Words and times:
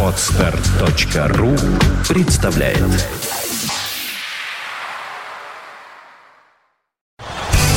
Отстар.ру 0.00 1.56
представляет 2.08 2.78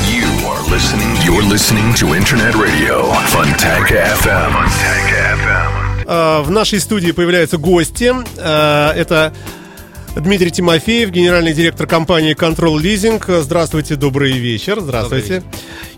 You 0.05 0.27
are 0.45 0.61
listening. 0.69 1.15
You're 1.25 1.41
listening 1.41 1.93
to 1.95 2.13
Internet 2.15 2.53
Radio 2.55 3.11
Funtank 3.33 3.87
FM. 3.91 4.51
Funtank 4.53 5.09
FM. 5.39 6.05
Э, 6.07 6.41
В 6.43 6.51
нашей 6.51 6.79
студии 6.79 7.11
появляются 7.11 7.57
гости. 7.57 8.13
Э, 8.37 8.91
Это 8.95 9.33
Дмитрий 10.19 10.51
Тимофеев, 10.51 11.11
генеральный 11.11 11.53
директор 11.53 11.85
компании 11.85 12.33
Control 12.35 12.75
Leasing. 12.81 13.41
Здравствуйте, 13.41 13.95
добрый 13.95 14.31
вечер. 14.33 14.79
Здравствуйте. 14.79 15.43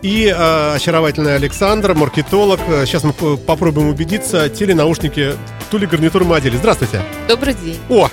И 0.02 0.26
э, 0.36 0.74
очаровательный 0.76 1.36
Александр, 1.36 1.94
маркетолог. 1.94 2.60
Сейчас 2.86 3.04
мы 3.04 3.14
по- 3.14 3.38
попробуем 3.38 3.90
убедиться, 3.90 4.50
те 4.50 4.66
ли 4.66 4.74
наушники, 4.74 5.34
ту 5.72 5.78
ли 5.78 5.88
гарнитуру 5.88 6.26
мы 6.26 6.36
одели. 6.36 6.58
Здравствуйте. 6.58 7.02
Добрый 7.28 7.54
день. 7.54 7.78
О, 7.90 8.10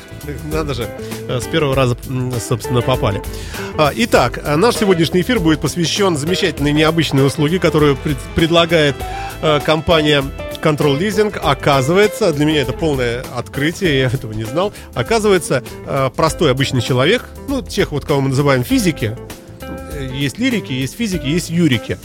надо 0.52 0.74
же, 0.74 0.88
э, 1.28 1.40
с 1.40 1.46
первого 1.46 1.74
раза, 1.74 1.96
собственно, 2.46 2.82
попали. 2.82 3.20
А, 3.76 3.90
Итак, 3.94 4.38
э, 4.44 4.54
наш 4.56 4.76
сегодняшний 4.76 5.22
эфир 5.22 5.40
будет 5.40 5.60
посвящен 5.60 6.16
замечательной 6.16 6.72
необычной 6.72 7.26
услуге, 7.26 7.58
которую 7.58 7.96
пред- 7.96 8.16
предлагает 8.36 8.94
э, 9.42 9.60
компания 9.64 10.22
Control 10.66 10.98
Leasing. 10.98 11.38
Оказывается, 11.38 12.32
для 12.32 12.44
меня 12.44 12.62
это 12.62 12.72
полное 12.72 13.24
открытие, 13.36 14.00
я 14.00 14.06
этого 14.06 14.32
не 14.32 14.42
знал. 14.42 14.72
Оказывается, 14.94 15.62
э, 15.86 16.10
простой 16.16 16.50
обычный 16.50 16.80
человек, 16.80 17.24
ну, 17.46 17.62
тех 17.62 17.92
вот, 17.92 18.04
кого 18.04 18.20
мы 18.20 18.30
называем 18.30 18.64
физики, 18.64 19.16
э, 19.60 20.10
есть 20.12 20.38
лирики, 20.38 20.72
есть 20.72 20.96
физики, 20.96 21.26
есть 21.26 21.50
юрики. 21.50 21.98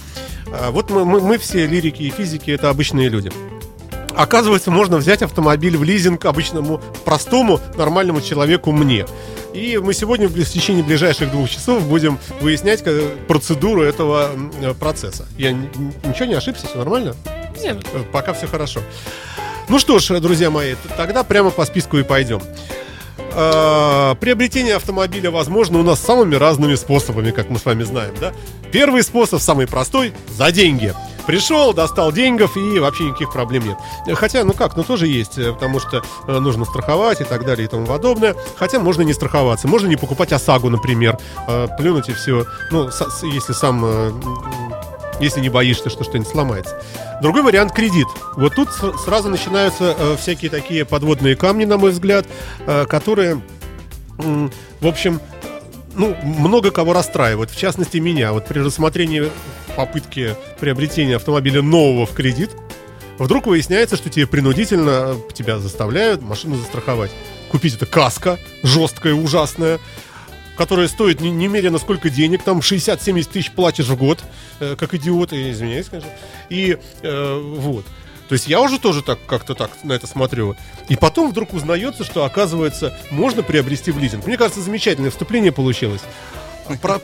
А, 0.54 0.70
Вот 0.70 0.92
мы, 0.92 1.06
мы, 1.06 1.22
мы 1.22 1.38
все 1.40 1.66
лирики 1.66 2.04
и 2.04 2.12
физики, 2.12 2.52
это 2.52 2.70
обычные 2.70 3.10
люди. 3.10 3.32
Оказывается, 4.16 4.70
можно 4.70 4.98
взять 4.98 5.23
автомобиль 5.23 5.76
в 5.76 5.84
лизинг 5.84 6.26
обычному, 6.26 6.80
простому, 7.04 7.59
нормальному 7.78 8.22
человеку 8.22 8.72
мне. 8.72 9.08
И 9.53 9.77
мы 9.77 9.94
сегодня 9.94 10.27
в 10.30 10.33
течение 10.45 10.83
ближайших 10.83 11.30
двух 11.31 11.49
часов 11.49 11.83
будем 11.83 12.19
выяснять 12.39 12.83
как- 12.83 13.27
процедуру 13.27 13.83
этого 13.83 14.30
э, 14.61 14.73
процесса. 14.73 15.27
Я 15.38 15.52
ничего 15.52 16.25
не 16.25 16.35
ошибся, 16.35 16.67
все 16.67 16.77
нормально? 16.77 17.16
Нет. 17.61 17.85
Э, 17.94 18.03
Пока 18.11 18.33
все 18.33 18.47
хорошо. 18.47 18.79
Ну 19.67 19.77
что 19.79 19.99
ж, 19.99 20.19
друзья 20.22 20.49
мои, 20.49 20.75
тогда 20.97 21.23
прямо 21.23 21.49
по 21.52 21.66
списку 21.66 21.97
и 21.97 22.03
пойдем. 22.03 22.41
Э, 23.33 24.16
Приобретение 24.19 24.75
автомобиля 24.75 25.31
возможно 25.31 25.79
у 25.79 25.83
нас 25.83 25.99
самыми 25.99 26.35
разными 26.35 26.75
способами, 26.75 27.31
как 27.31 27.49
мы 27.49 27.59
с 27.59 27.66
вами 27.66 27.83
знаем, 27.83 28.13
да? 28.19 28.33
Первый 28.72 29.03
способ, 29.03 29.41
самый 29.41 29.67
простой, 29.67 30.13
за 30.29 30.52
деньги. 30.52 30.94
Пришел, 31.25 31.73
достал 31.73 32.11
деньгов 32.11 32.58
и 32.58 32.80
вообще 32.80 33.05
никаких 33.05 33.31
проблем 33.31 33.64
нет. 33.66 33.77
Хотя, 34.17 34.44
ну 34.44 34.53
как, 34.53 34.75
ну 34.75 34.83
тоже 34.83 35.08
есть, 35.08 35.38
э, 35.38 35.53
потому 35.53 35.80
что 35.80 36.03
э, 36.28 36.39
нужно 36.39 36.66
страховать 36.66 37.22
и 37.22 37.23
так 37.23 37.45
далее 37.45 37.66
и 37.66 37.69
тому 37.69 37.86
подобное. 37.86 38.36
Хотя 38.58 38.80
можно 38.80 39.02
не 39.03 39.13
страховаться, 39.13 39.67
можно 39.67 39.88
не 39.88 39.95
покупать 39.95 40.31
ОСАГО, 40.31 40.69
например, 40.69 41.17
э, 41.47 41.67
плюнуть 41.78 42.09
и 42.09 42.13
все. 42.13 42.45
Ну, 42.72 42.89
если 43.23 43.53
сам 43.53 43.81
э, 43.86 44.11
если 45.22 45.39
не 45.39 45.50
боишься, 45.50 45.89
что 45.89 46.03
что-нибудь 46.03 46.31
сломается. 46.31 46.81
Другой 47.22 47.44
вариант 47.44 47.73
кредит. 47.73 48.08
Вот 48.35 48.56
тут 48.56 48.69
сразу 49.06 49.30
начинаются 49.30 49.95
э, 49.97 50.16
всякие 50.19 50.50
такие 50.50 50.83
подводные 50.83 51.35
камни, 51.35 51.66
на 51.66 51.78
мой 51.78 51.91
взгляд, 51.91 52.25
э, 52.66 52.85
которые, 52.85 53.41
м, 54.17 54.52
в 54.80 54.88
общем, 54.88 55.22
ну, 55.94 56.16
много 56.23 56.72
кого 56.72 56.94
расстраивают, 56.94 57.52
в 57.52 57.58
частности 57.58 57.97
меня. 57.97 58.33
Вот 58.33 58.47
при 58.47 58.59
рассмотрении 58.59 59.30
попытки 59.75 60.36
приобретения 60.59 61.16
автомобиля 61.16 61.61
нового 61.61 62.05
в 62.05 62.14
кредит, 62.14 62.52
вдруг 63.17 63.47
выясняется, 63.47 63.95
что 63.95 64.09
тебе 64.09 64.28
принудительно 64.28 65.16
э, 65.16 65.33
тебя 65.33 65.59
заставляют 65.59 66.22
машину 66.22 66.58
застраховать. 66.58 67.11
Купить 67.50 67.75
это 67.75 67.86
каска 67.86 68.39
жесткая, 68.63 69.13
ужасная, 69.13 69.80
которая 70.58 70.88
стоит 70.88 71.22
не- 71.22 71.31
немерено 71.31 71.78
сколько 71.78 72.09
денег, 72.09 72.44
там 72.44 72.59
60-70 72.59 73.29
тысяч 73.31 73.51
платишь 73.51 73.88
в 73.88 73.97
год, 73.97 74.23
э, 74.59 74.75
как 74.78 74.94
идиот, 74.94 75.34
и 75.34 75.51
извиняюсь, 75.51 75.88
конечно. 75.88 76.09
И 76.50 76.78
э, 77.01 77.56
вот. 77.57 77.85
То 78.29 78.34
есть 78.34 78.47
я 78.47 78.62
уже 78.62 78.79
тоже 78.79 79.01
так 79.01 79.19
как-то 79.28 79.56
так 79.56 79.72
на 79.84 79.91
это 79.91 80.07
смотрю. 80.07 80.56
И 80.88 80.96
потом 80.96 81.31
вдруг 81.31 81.53
узнается, 81.53 82.06
что 82.06 82.23
оказывается 82.23 82.97
можно 83.09 83.44
приобрести 83.44 83.91
в 83.91 84.00
лизинг. 84.00 84.25
Мне 84.25 84.38
кажется, 84.38 84.62
замечательное 84.62 85.12
вступление 85.12 85.51
получилось. 85.51 86.01
Про- 86.78 87.02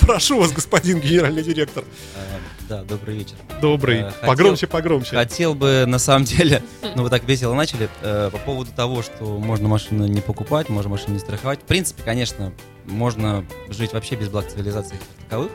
Прошу 0.00 0.40
вас, 0.40 0.50
господин 0.52 0.98
генеральный 1.00 1.42
директор. 1.44 1.84
А, 2.16 2.38
Да, 2.68 2.82
добрый 2.84 3.18
вечер. 3.18 3.34
Добрый. 3.60 4.00
Э, 4.00 4.10
Погромче, 4.26 4.66
погромче. 4.66 5.10
Хотел 5.16 5.54
бы, 5.54 5.84
на 5.86 5.98
самом 5.98 6.24
деле, 6.24 6.62
ну 6.96 7.02
вы 7.04 7.10
так 7.10 7.22
весело 7.24 7.54
начали, 7.54 7.88
э, 8.02 8.30
по 8.32 8.38
поводу 8.38 8.72
того, 8.72 9.02
что 9.02 9.24
можно 9.38 9.68
машину 9.68 10.06
не 10.06 10.20
покупать, 10.20 10.68
можно 10.68 10.90
машину 10.90 11.14
не 11.14 11.20
страховать. 11.20 11.60
В 11.60 11.64
принципе, 11.64 12.02
конечно, 12.02 12.52
можно 12.86 13.44
жить 13.68 13.92
вообще 13.92 14.16
без 14.16 14.28
благ 14.28 14.48
цивилизации 14.50 14.98
таковых, 15.24 15.52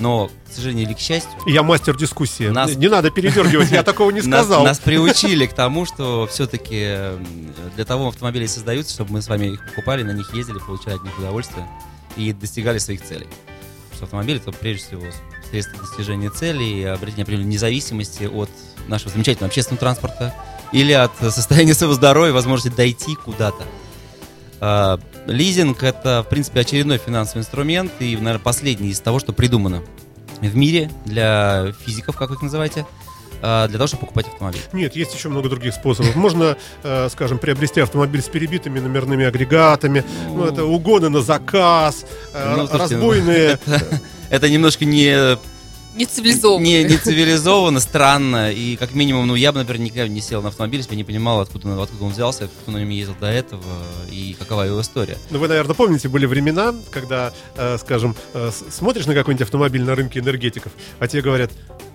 но, 0.00 0.28
к 0.50 0.54
сожалению 0.54 0.86
или 0.86 0.94
к 0.94 0.98
счастью, 0.98 1.30
Я 1.46 1.62
мастер 1.62 1.96
дискуссии. 1.96 2.48
Нас- 2.48 2.74
Не 2.76 2.88
надо 2.88 3.10
передергивать, 3.10 3.70
я 3.70 3.82
такого 3.84 4.10
не 4.10 4.20
сказал. 4.22 4.64
нас 4.64 4.78
приучили 4.78 5.46
к 5.46 5.52
тому, 5.52 5.84
что 5.86 6.26
все-таки 6.28 6.96
для 7.76 7.84
того 7.84 8.08
автомобили 8.08 8.46
создаются, 8.46 8.94
чтобы 8.94 9.12
мы 9.12 9.22
с 9.22 9.28
вами 9.28 9.46
их 9.54 9.64
покупали, 9.68 10.02
на 10.02 10.12
них 10.12 10.34
ездили, 10.34 10.58
получали 10.58 10.96
от 10.96 11.04
них 11.04 11.16
удовольствие 11.18 11.66
и 12.16 12.32
достигали 12.32 12.78
своих 12.78 13.02
целей. 13.02 13.26
Потому 13.26 13.94
что 13.94 14.04
автомобиль 14.04 14.36
это 14.36 14.52
прежде 14.52 14.86
всего 14.86 15.02
средство 15.50 15.78
достижения 15.80 16.30
целей 16.30 16.80
и 16.80 16.84
обретения 16.84 17.22
определенной 17.22 17.52
независимости 17.52 18.24
от 18.24 18.50
нашего 18.86 19.10
замечательного 19.10 19.48
общественного 19.48 19.80
транспорта 19.80 20.34
или 20.72 20.92
от 20.92 21.12
состояния 21.16 21.74
своего 21.74 21.94
здоровья, 21.94 22.32
возможности 22.32 22.74
дойти 22.74 23.14
куда-то. 23.14 23.64
А, 24.60 25.00
Лизинг 25.26 25.82
это, 25.82 26.22
в 26.26 26.30
принципе, 26.30 26.60
очередной 26.60 26.98
финансовый 26.98 27.40
инструмент 27.40 27.92
и, 28.00 28.16
наверное, 28.16 28.38
последний 28.38 28.90
из 28.90 29.00
того, 29.00 29.18
что 29.18 29.32
придумано 29.32 29.82
в 30.40 30.56
мире 30.56 30.90
для 31.04 31.72
физиков, 31.84 32.16
как 32.16 32.30
вы 32.30 32.36
их 32.36 32.42
называете, 32.42 32.86
для 33.40 33.68
того, 33.68 33.86
чтобы 33.86 34.00
покупать 34.02 34.26
автомобиль. 34.28 34.60
Нет, 34.72 34.96
есть 34.96 35.14
еще 35.14 35.28
много 35.28 35.48
других 35.48 35.74
способов. 35.74 36.14
Можно, 36.16 36.56
э, 36.82 37.08
скажем, 37.10 37.38
приобрести 37.38 37.80
автомобиль 37.80 38.22
с 38.22 38.28
перебитыми 38.28 38.78
номерными 38.80 39.24
агрегатами. 39.26 40.04
Ну, 40.28 40.44
это 40.44 40.64
угоны 40.64 41.08
на 41.08 41.20
заказ, 41.22 42.04
э, 42.34 42.54
Ну, 42.56 42.68
ну, 42.70 42.78
разбойные. 42.78 43.58
Это 44.30 44.50
немножко 44.50 44.84
не, 44.84 45.38
Не 45.96 46.04
цивилизованно. 46.04 46.62
не, 46.64 46.84
не 46.84 46.96
цивилизованно, 46.98 47.80
странно. 47.80 48.52
И 48.52 48.76
как 48.76 48.92
минимум, 48.94 49.26
ну 49.26 49.34
я 49.34 49.52
бы, 49.52 49.58
например, 49.60 49.80
никогда 49.82 50.06
не 50.08 50.20
сел 50.20 50.42
на 50.42 50.48
автомобиль, 50.48 50.80
если 50.80 50.90
бы 50.90 50.96
не 50.96 51.04
понимал, 51.04 51.40
откуда, 51.40 51.66
он- 51.68 51.80
откуда 51.80 52.04
он 52.04 52.10
взялся, 52.12 52.48
кто 52.62 52.70
на 52.72 52.78
нем 52.78 52.90
ездил 52.90 53.14
до 53.18 53.26
этого 53.26 53.62
и 54.10 54.36
какова 54.38 54.62
его 54.62 54.80
история. 54.80 55.16
Ну, 55.30 55.38
вы, 55.38 55.48
наверное, 55.48 55.74
помните, 55.74 56.08
были 56.08 56.26
времена, 56.26 56.74
когда, 56.90 57.32
э, 57.56 57.78
скажем, 57.80 58.14
э, 58.34 58.50
смотришь 58.70 59.06
на 59.06 59.14
какой-нибудь 59.14 59.42
автомобиль 59.42 59.82
на 59.82 59.94
рынке 59.94 60.20
энергетиков, 60.20 60.72
а 60.98 61.08
тебе 61.08 61.22
говорят, 61.22 61.50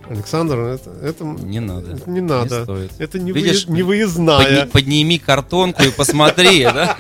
Александр, 0.10 0.58
это, 0.60 0.90
это 1.02 1.24
Не 1.24 1.60
надо. 1.60 1.98
не 2.06 2.22
надо. 2.22 2.64
стоит. 2.64 2.92
это 3.00 3.20
не, 3.20 3.32
Видишь, 3.32 3.66
выезд- 3.66 3.70
не 3.72 3.84
выездная. 3.84 4.66
Подни- 4.66 4.72
подними 4.72 5.20
картонку 5.20 5.84
и 5.84 5.92
посмотри, 5.92 6.64
да? 6.74 6.96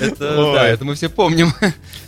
Это, 0.00 0.52
да, 0.54 0.66
это 0.68 0.84
мы 0.84 0.94
все 0.94 1.08
помним. 1.08 1.52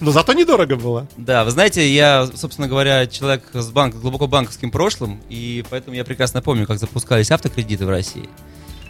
Но 0.01 0.13
зато 0.13 0.33
недорого 0.33 0.77
было. 0.77 1.09
Да, 1.17 1.45
вы 1.45 1.51
знаете, 1.51 1.89
я, 1.93 2.29
собственно 2.35 2.69
говоря, 2.69 3.07
человек 3.07 3.43
с 3.53 3.69
банк, 3.71 3.97
глубоко 3.97 4.27
банковским 4.27 4.71
прошлым, 4.71 5.21
и 5.29 5.65
поэтому 5.71 5.97
я 5.97 6.05
прекрасно 6.05 6.41
помню, 6.43 6.67
как 6.67 6.79
запускались 6.79 7.31
автокредиты 7.31 7.85
в 7.87 7.91
России. 7.91 8.29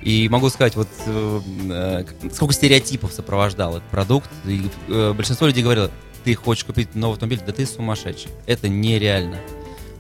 И 0.03 0.29
могу 0.29 0.51
сказать, 0.51 0.77
вот 0.77 0.89
э, 1.07 1.41
э, 1.71 2.05
сколько 2.33 2.55
стереотипов 2.55 3.13
сопровождал 3.13 3.79
этот 3.79 3.89
продукт. 3.89 4.31
И, 4.45 4.63
э, 4.89 5.13
большинство 5.13 5.47
людей 5.49 5.65
говорило, 5.65 5.91
ты 6.25 6.35
хочешь 6.35 6.65
купить 6.65 6.95
новый 6.95 7.15
автомобиль, 7.15 7.41
да 7.45 7.53
ты 7.53 7.67
сумасшедший. 7.67 8.31
Это 8.47 8.69
нереально. 8.69 9.39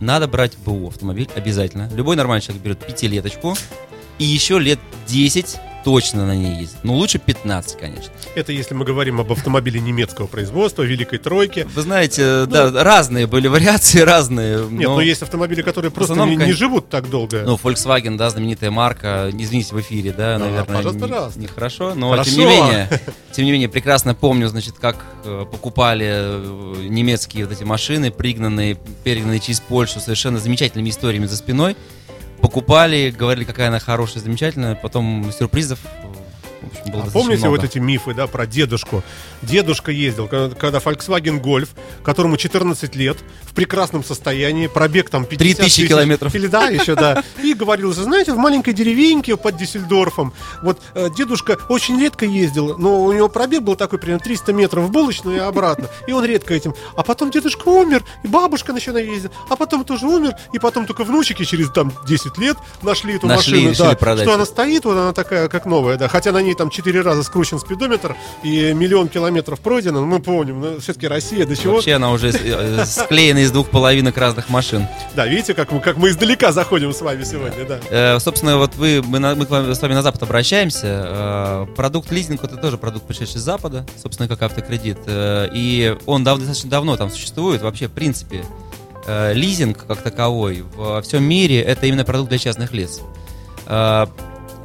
Надо 0.01 0.29
брать 0.29 0.57
БУ 0.59 0.89
автомобиль 0.89 1.29
обязательно. 1.34 1.89
Любой 1.95 2.17
нормальный 2.17 2.43
человек 2.43 2.62
берет 2.62 2.87
пятилеточку 2.87 3.57
и 4.19 4.25
еще 4.25 4.59
лет 4.59 4.78
10 5.07 5.57
точно 5.86 6.27
на 6.27 6.34
ней 6.34 6.62
ездит. 6.62 6.78
Ну, 6.83 6.94
лучше 6.94 7.21
15, 7.21 7.78
конечно. 7.78 8.12
Это 8.34 8.50
если 8.50 8.74
мы 8.74 8.84
говорим 8.84 9.21
об 9.21 9.30
автомобиле 9.30 9.78
немецкого 9.80 10.27
производства, 10.27 10.83
Великой 10.83 11.21
Тройке. 11.21 11.65
Вы 11.72 11.83
знаете, 11.83 12.44
да, 12.47 12.72
разные 12.83 13.28
были 13.28 13.47
вариации, 13.47 14.00
разные. 14.00 14.59
Ну, 14.59 14.71
Нет, 14.71 14.88
но- 14.88 15.00
есть 15.00 15.22
автомобили, 15.22 15.62
которые 15.62 15.92
просто 15.92 16.15
основном, 16.15 16.30
не, 16.30 16.34
не 16.34 16.41
конечно, 16.41 16.59
живут 16.59 16.88
так 16.88 17.09
долго. 17.09 17.44
Ну, 17.47 17.54
Volkswagen, 17.54 18.16
да, 18.16 18.28
знаменитая 18.30 18.72
марка. 18.72 19.30
Извините, 19.33 19.77
в 19.77 19.80
эфире, 19.80 20.10
да, 20.10 20.38
Да, 20.41 20.47
наверное, 20.47 20.65
пожалуйста, 20.77 21.04
не- 21.04 21.09
пожалуйста. 21.09 21.41
нехорошо. 21.41 21.94
Но 21.94 22.10
Хорошо. 22.10 22.30
тем 22.32 22.39
не 22.41 22.47
менее, 22.47 23.00
тем 23.30 23.44
не 23.44 23.53
менее, 23.53 23.68
прекрасно 23.68 24.16
помню, 24.16 24.48
значит, 24.48 24.74
как 24.80 24.97
э, 25.24 25.44
покупали 25.48 26.06
э, 26.10 26.86
немецкие 26.89 27.44
вот 27.47 27.53
эти 27.56 27.62
машины, 27.62 28.10
пригнанные, 28.10 28.77
перегнанные 29.04 29.39
через 29.39 29.60
Польшу, 29.60 30.00
совершенно 30.00 30.41
замечательными 30.41 30.91
историями 30.91 31.27
за 31.27 31.36
спиной. 31.36 31.77
Покупали, 32.41 33.15
говорили, 33.16 33.44
какая 33.44 33.68
она 33.68 33.78
хорошая, 33.78 34.22
замечательная. 34.22 34.74
Потом 34.74 35.30
сюрпризов 35.33 35.80
общем, 36.62 36.92
было 36.92 37.03
А 37.03 37.10
помните 37.10 37.41
много. 37.47 37.60
вот 37.60 37.64
эти 37.64 37.78
мифы, 37.78 38.14
да, 38.14 38.26
про 38.26 38.47
дедушку? 38.47 39.03
Дедушка 39.42 39.91
ездил, 39.92 40.28
когда, 40.28 40.54
когда 40.54 40.78
Volkswagen 40.78 41.41
Golf, 41.42 41.68
которому 42.03 42.36
14 42.36 42.94
лет, 42.97 43.18
в 43.42 43.54
прекрасном 43.54 44.04
состоянии, 44.04 44.66
пробег 44.66 45.08
там 45.10 45.24
50 45.24 45.38
3000 45.56 45.64
тысяч 45.64 45.88
километров. 45.88 46.34
Или 46.34 46.47
да, 46.47 46.68
еще 46.68 46.94
да. 46.94 47.22
И 47.42 47.54
говорил, 47.54 47.92
знаете, 47.92 48.32
в 48.32 48.36
маленькой 48.38 48.74
деревеньке 48.74 49.36
под 49.36 49.56
Дюссельдорфом, 49.56 50.32
вот 50.62 50.80
э, 50.94 51.08
дедушка 51.16 51.58
очень 51.68 52.00
редко 52.00 52.24
ездил, 52.26 52.76
но 52.78 53.03
у 53.04 53.12
него 53.12 53.28
пробег 53.28 53.62
был 53.62 53.76
такой 53.76 53.98
примерно 53.98 54.24
300 54.24 54.53
метров 54.53 54.84
в 54.84 54.91
булочную 54.91 55.36
и 55.36 55.41
обратно. 55.41 55.88
И 56.06 56.12
он 56.12 56.24
редко 56.24 56.54
этим. 56.54 56.74
А 56.97 57.03
потом 57.03 57.30
дедушка 57.30 57.68
умер, 57.68 58.03
и 58.24 58.28
бабушка 58.28 58.72
начала 58.72 58.98
ездить, 58.98 59.30
а 59.48 59.56
потом 59.56 59.84
тоже 59.84 60.06
умер, 60.06 60.32
и 60.53 60.58
потом 60.58 60.86
только 60.86 61.04
внучики 61.04 61.44
через 61.44 61.70
там 61.70 61.92
10 62.06 62.38
лет 62.38 62.56
нашли 62.82 63.16
эту 63.16 63.26
Нашли 63.26 63.66
машину. 63.66 63.91
да, 63.91 63.97
продать. 63.97 64.24
что 64.24 64.34
она 64.34 64.44
стоит, 64.44 64.84
вот 64.84 64.92
она 64.97 65.12
такая, 65.12 65.48
как 65.48 65.64
новая, 65.66 65.97
да. 65.97 66.08
Хотя 66.08 66.32
на 66.32 66.42
ней 66.47 66.54
там 66.54 66.71
4 66.71 67.01
раза 67.03 67.22
скручен 67.22 67.59
спидометр 67.59 68.16
и 68.43 68.72
миллион 68.72 69.09
километров 69.09 69.60
пройдено, 69.60 70.01
но 70.01 70.07
мы 70.07 70.21
помним, 70.21 70.60
но 70.60 70.81
все-таки 70.81 71.07
Россия 71.09 71.45
до 71.47 71.57
чего. 71.57 71.75
Вообще 71.75 71.95
она 71.95 72.10
уже 72.13 72.28
э, 72.28 72.84
склеена 72.87 73.39
из 73.41 73.51
двух 73.51 73.69
половинок 73.71 74.16
разных 74.16 74.48
машин. 74.48 74.87
Да, 75.15 75.27
видите, 75.27 75.53
как 75.54 75.72
мы, 75.72 75.81
как 75.81 75.97
мы 75.97 76.09
издалека 76.09 76.53
заходим 76.53 76.93
с 76.93 77.01
вами 77.01 77.25
сегодня, 77.25 77.65
да. 77.66 77.78
Э, 77.91 78.19
Собственно, 78.21 78.57
вот 78.59 78.75
вы, 78.77 79.03
мы, 79.07 79.19
мы 79.34 79.45
с 79.75 79.81
вами 79.83 79.93
на 79.95 80.03
Запад 80.03 80.22
обращаемся. 80.22 80.87
Э, 80.87 81.66
Продукт 81.77 82.10
лизинг 82.13 82.43
это 82.45 82.57
тоже 82.57 82.78
продукт, 82.78 83.07
пришедший 83.07 83.41
с 83.41 83.45
Запада, 83.45 83.84
собственно, 84.03 84.28
как 84.28 84.42
автокредит. 84.42 84.99
Э, 85.07 85.49
И 85.53 85.97
он 86.07 86.25
дав- 86.25 86.39
достаточно 86.39 86.71
давно 86.71 86.97
там 86.97 87.10
существует. 87.10 87.63
Вообще, 87.63 87.89
в 87.89 87.92
принципе, 87.92 88.45
э, 89.07 89.33
лизинг 89.34 89.87
как 89.87 90.03
таковой 90.03 90.65
во 90.77 91.01
всем 91.03 91.25
мире 91.25 91.60
это 91.60 91.87
именно 91.87 92.04
продукт 92.04 92.28
для 92.31 92.39
частных 92.39 92.72
лиц. 92.72 93.01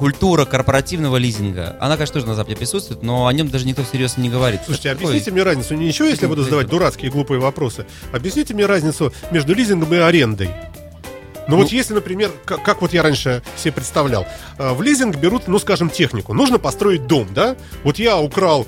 Культура 0.01 0.45
корпоративного 0.45 1.17
лизинга, 1.17 1.77
она, 1.79 1.95
конечно, 1.95 2.15
тоже 2.15 2.25
на 2.25 2.33
Западе 2.33 2.55
присутствует, 2.55 3.03
но 3.03 3.27
о 3.27 3.33
нем 3.33 3.49
даже 3.49 3.67
никто 3.67 3.83
всерьез 3.83 4.17
не 4.17 4.29
говорит. 4.29 4.61
Слушайте, 4.65 4.89
Это 4.89 4.97
объясните 4.97 5.29
мне 5.29 5.43
разницу. 5.43 5.75
Ничего, 5.75 6.07
если 6.07 6.23
я 6.23 6.27
буду 6.27 6.41
задавать 6.41 6.65
дурацкие 6.65 7.11
глупые 7.11 7.39
вопросы. 7.39 7.85
Объясните 8.11 8.55
мне 8.55 8.65
разницу 8.65 9.13
между 9.29 9.53
лизингом 9.53 9.93
и 9.93 9.97
арендой. 9.97 10.49
Ну, 11.47 11.57
вот 11.57 11.71
если, 11.71 11.93
например, 11.93 12.31
как, 12.45 12.63
как 12.63 12.81
вот 12.81 12.93
я 12.93 13.03
раньше 13.03 13.43
себе 13.55 13.73
представлял, 13.73 14.25
э, 14.57 14.73
в 14.73 14.81
лизинг 14.81 15.17
берут, 15.17 15.47
ну, 15.47 15.59
скажем, 15.59 15.91
технику. 15.91 16.33
Нужно 16.33 16.57
построить 16.57 17.05
дом, 17.05 17.27
да? 17.31 17.55
Вот 17.83 17.99
я 17.99 18.19
украл 18.19 18.65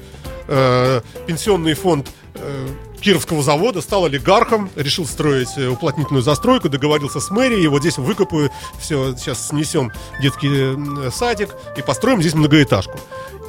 э, 0.48 1.02
пенсионный 1.26 1.74
фонд 1.74 2.12
э, 2.36 2.68
Кировского 3.04 3.44
завода, 3.44 3.82
стал 3.82 4.06
олигархом, 4.06 4.70
решил 4.76 5.06
строить 5.06 5.50
э, 5.58 5.68
уплотнительную 5.68 6.24
застройку, 6.24 6.70
договорился 6.70 7.20
с 7.20 7.30
мэрией, 7.30 7.68
вот 7.68 7.82
здесь 7.82 7.98
выкопаю, 7.98 8.50
все, 8.80 9.16
сейчас 9.16 9.50
снесем 9.50 9.92
детский 10.22 11.12
садик 11.12 11.50
и 11.78 11.82
построим 11.82 12.22
здесь 12.22 12.34
многоэтажку. 12.34 12.98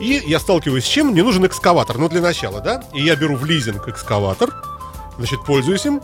И 0.00 0.22
я 0.26 0.40
сталкиваюсь 0.40 0.84
с 0.84 0.88
чем? 0.88 1.08
Мне 1.08 1.22
нужен 1.22 1.46
экскаватор, 1.46 1.98
ну, 1.98 2.08
для 2.08 2.20
начала, 2.20 2.60
да? 2.60 2.82
И 2.92 3.02
я 3.02 3.14
беру 3.14 3.36
в 3.36 3.44
лизинг 3.44 3.88
экскаватор, 3.88 4.50
значит, 5.18 5.44
пользуюсь 5.44 5.86
им, 5.86 6.00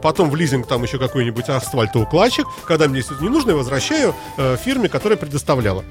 потом 0.00 0.30
в 0.30 0.36
лизинг 0.36 0.68
там 0.68 0.82
еще 0.84 0.98
какой-нибудь 0.98 1.48
асфальтоукладчик, 1.48 2.46
когда 2.64 2.86
мне 2.86 3.02
не 3.20 3.28
нужно, 3.28 3.50
я 3.50 3.56
возвращаю 3.56 4.14
э, 4.36 4.56
фирме, 4.62 4.88
которая 4.88 5.18
предоставляла. 5.18 5.84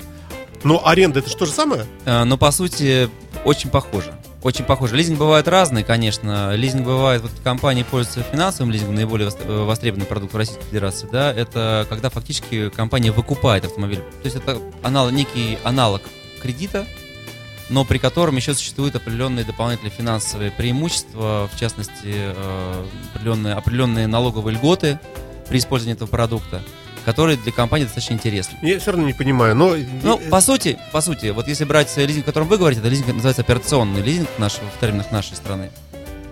Но 0.63 0.81
аренда 0.87 1.19
это 1.19 1.29
же 1.29 1.35
то 1.35 1.45
же 1.45 1.51
самое? 1.51 1.85
Э, 2.05 2.23
Но 2.23 2.37
по 2.37 2.51
сути 2.51 3.09
очень 3.43 3.69
похоже. 3.69 4.13
Очень 4.43 4.65
похоже. 4.65 4.97
Лизинг 4.97 5.17
бывает 5.17 5.47
разный, 5.47 5.83
конечно. 5.85 6.53
Лизинг 6.55 6.85
бывает, 6.85 7.21
вот 7.21 7.31
компании 7.45 7.83
пользуются 7.83 8.29
финансовым 8.29 8.73
лизингом, 8.73 8.95
наиболее 8.95 9.29
э, 9.29 9.63
востребованный 9.63 10.05
продукт 10.05 10.33
в 10.33 10.37
Российской 10.37 10.65
Федерации, 10.65 11.07
да, 11.09 11.31
это 11.31 11.87
когда 11.89 12.09
фактически 12.09 12.69
компания 12.69 13.13
выкупает 13.13 13.63
автомобиль. 13.63 13.99
То 13.99 14.25
есть 14.25 14.35
это 14.35 14.59
аналог, 14.81 15.13
некий 15.13 15.57
аналог 15.63 16.01
кредита, 16.41 16.85
но 17.69 17.85
при 17.85 17.99
котором 17.99 18.35
еще 18.35 18.53
существуют 18.53 18.97
определенные 18.97 19.45
дополнительные 19.45 19.91
финансовые 19.91 20.51
преимущества, 20.51 21.49
в 21.51 21.57
частности, 21.57 21.93
э, 22.05 22.85
определенные, 23.13 23.53
определенные 23.53 24.07
налоговые 24.07 24.57
льготы 24.57 24.99
при 25.47 25.59
использовании 25.59 25.95
этого 25.95 26.09
продукта, 26.09 26.61
которые 27.03 27.37
для 27.37 27.51
компании 27.51 27.85
достаточно 27.85 28.13
интересны. 28.13 28.57
Я 28.61 28.79
все 28.79 28.91
равно 28.91 29.05
не 29.05 29.13
понимаю, 29.13 29.55
но... 29.55 29.75
Ну, 30.03 30.19
э, 30.19 30.29
по 30.29 30.41
сути, 30.41 30.77
по 30.91 31.01
сути, 31.01 31.27
вот 31.27 31.47
если 31.47 31.65
брать 31.65 31.95
лизинг, 31.97 32.23
о 32.23 32.27
котором 32.27 32.47
вы 32.47 32.57
говорите, 32.57 32.81
это 32.81 32.89
лизинг 32.89 33.07
называется 33.07 33.41
операционный 33.41 34.01
лизинг 34.01 34.29
нашего, 34.37 34.65
в 34.75 34.79
терминах 34.79 35.11
нашей 35.11 35.35
страны. 35.35 35.71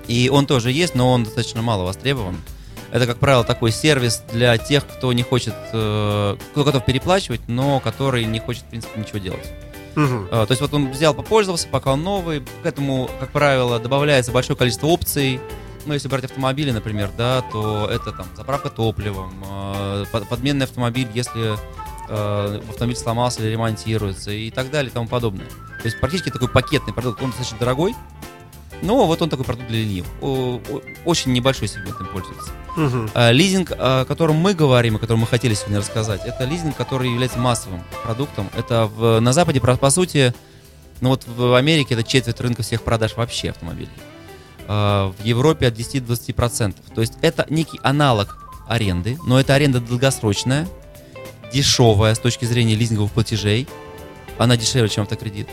И 0.07 0.29
он 0.29 0.45
тоже 0.45 0.71
есть, 0.71 0.95
но 0.95 1.11
он 1.11 1.23
достаточно 1.23 1.61
мало 1.61 1.83
востребован. 1.83 2.37
Это, 2.91 3.05
как 3.07 3.17
правило, 3.19 3.43
такой 3.43 3.71
сервис 3.71 4.21
для 4.33 4.57
тех, 4.57 4.85
кто 4.85 5.13
не 5.13 5.23
хочет, 5.23 5.55
э, 5.71 6.37
кто 6.51 6.63
готов 6.63 6.85
переплачивать, 6.85 7.41
но 7.47 7.79
который 7.79 8.25
не 8.25 8.39
хочет, 8.39 8.63
в 8.63 8.65
принципе, 8.65 8.99
ничего 8.99 9.19
делать. 9.19 9.47
А, 9.95 10.45
То 10.45 10.51
есть 10.51 10.61
вот 10.61 10.73
он 10.73 10.91
взял, 10.91 11.13
попользовался, 11.13 11.67
пока 11.67 11.93
он 11.93 12.03
новый. 12.03 12.41
К 12.63 12.65
этому, 12.65 13.09
как 13.19 13.31
правило, 13.31 13.79
добавляется 13.79 14.31
большое 14.31 14.57
количество 14.57 14.87
опций. 14.87 15.39
Ну, 15.85 15.93
если 15.93 16.07
брать 16.07 16.25
автомобили, 16.25 16.71
например, 16.71 17.09
да, 17.17 17.41
то 17.51 17.87
это 17.91 18.11
там 18.11 18.27
заправка 18.35 18.69
топливом, 18.69 19.33
э, 19.43 20.05
под- 20.11 20.27
подменный 20.29 20.65
автомобиль, 20.65 21.07
если 21.13 21.55
э, 22.13 22.61
автомобиль 22.69 22.97
сломался 22.97 23.41
или 23.41 23.51
ремонтируется 23.51 24.31
и 24.31 24.51
так 24.51 24.69
далее 24.69 24.89
и 24.91 24.93
тому 24.93 25.07
подобное. 25.07 25.45
То 25.45 25.85
есть 25.85 25.99
практически 25.99 26.29
такой 26.29 26.49
пакетный 26.49 26.93
продукт. 26.93 27.21
Он 27.21 27.29
достаточно 27.29 27.57
дорогой, 27.57 27.95
но 28.81 29.05
вот 29.07 29.21
он 29.21 29.29
такой 29.29 29.45
продукт 29.45 29.67
для 29.69 29.79
ленивых. 29.79 30.09
Очень 31.05 31.31
небольшой 31.33 31.67
сегмент 31.67 31.99
им 31.99 32.07
пользуется. 32.07 32.51
А, 33.13 33.31
Лизинг, 33.31 33.71
о 33.71 34.05
котором 34.05 34.35
мы 34.35 34.53
говорим, 34.53 34.95
о 34.97 34.99
котором 34.99 35.21
мы 35.21 35.27
хотели 35.27 35.53
сегодня 35.53 35.79
рассказать, 35.79 36.21
это 36.25 36.43
лизинг, 36.45 36.75
который 36.75 37.09
является 37.11 37.37
массовым 37.39 37.81
продуктом. 38.03 38.49
Это 38.55 38.85
в- 38.87 39.19
на 39.19 39.33
Западе, 39.33 39.59
по 39.61 39.89
сути, 39.89 40.33
ну 41.01 41.09
вот 41.09 41.25
в 41.27 41.55
Америке 41.55 41.95
это 41.95 42.03
четверть 42.03 42.39
рынка 42.41 42.61
всех 42.63 42.83
продаж 42.83 43.15
вообще 43.17 43.49
автомобилей. 43.49 43.89
А, 44.67 45.11
В 45.11 45.23
Европе 45.23 45.67
от 45.67 45.73
10 45.73 46.01
до 46.01 46.07
20 46.07 46.35
процентов. 46.35 46.85
То 46.93 47.01
есть 47.01 47.13
это 47.21 47.45
некий 47.49 47.79
аналог 47.83 48.37
аренды, 48.67 49.17
но 49.25 49.39
это 49.39 49.53
аренда 49.53 49.79
долгосрочная, 49.79 50.67
дешевая 51.53 52.15
с 52.15 52.19
точки 52.19 52.45
зрения 52.45 52.75
лизинговых 52.75 53.11
платежей. 53.11 53.67
Она 54.37 54.57
дешевле, 54.57 54.89
чем 54.89 55.03
автокредит. 55.03 55.47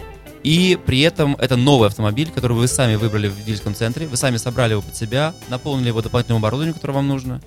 И 0.45 0.79
при 0.87 1.01
этом 1.01 1.35
это 1.37 1.57
новый 1.57 1.89
автомобиль, 1.89 2.31
который 2.31 2.57
вы 2.57 2.69
сами 2.69 2.95
выбрали 2.95 3.29
в 3.29 3.45
дилерском 3.45 3.75
центре, 3.75 4.07
вы 4.07 4.17
сами 4.17 4.37
собрали 4.37 4.73
его 4.73 4.83
под 4.83 4.95
себя, 4.95 5.35
наполнили 5.49 5.89
его 5.89 6.01
дополнительным 6.01 6.41
оборудованием, 6.41 6.75
которое 6.75 6.95
вам 6.95 7.09
нужно, 7.09 7.41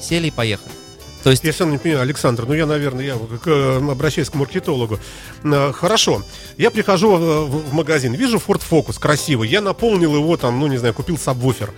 сели 0.00 0.26
и 0.26 0.30
поехали. 0.30 0.81
То 1.22 1.30
есть 1.30 1.44
Я 1.44 1.60
равно 1.60 1.74
не 1.74 1.78
понимаю, 1.78 2.02
Александр, 2.02 2.44
ну 2.46 2.54
я, 2.54 2.66
наверное, 2.66 3.04
я 3.04 3.16
э, 3.46 3.90
обращаюсь 3.90 4.28
к 4.28 4.34
маркетологу. 4.34 4.98
Э, 5.44 5.72
Хорошо, 5.72 6.22
я 6.58 6.70
прихожу 6.70 7.16
э, 7.16 7.44
в 7.44 7.72
магазин, 7.72 8.14
вижу 8.14 8.38
Ford 8.38 8.60
Focus 8.68 8.98
красивый, 8.98 9.48
я 9.48 9.60
наполнил 9.60 10.16
его 10.16 10.36
там, 10.36 10.58
ну 10.58 10.66
не 10.66 10.78
знаю, 10.78 10.94
купил 10.94 11.16
сабвуфер. 11.16 11.70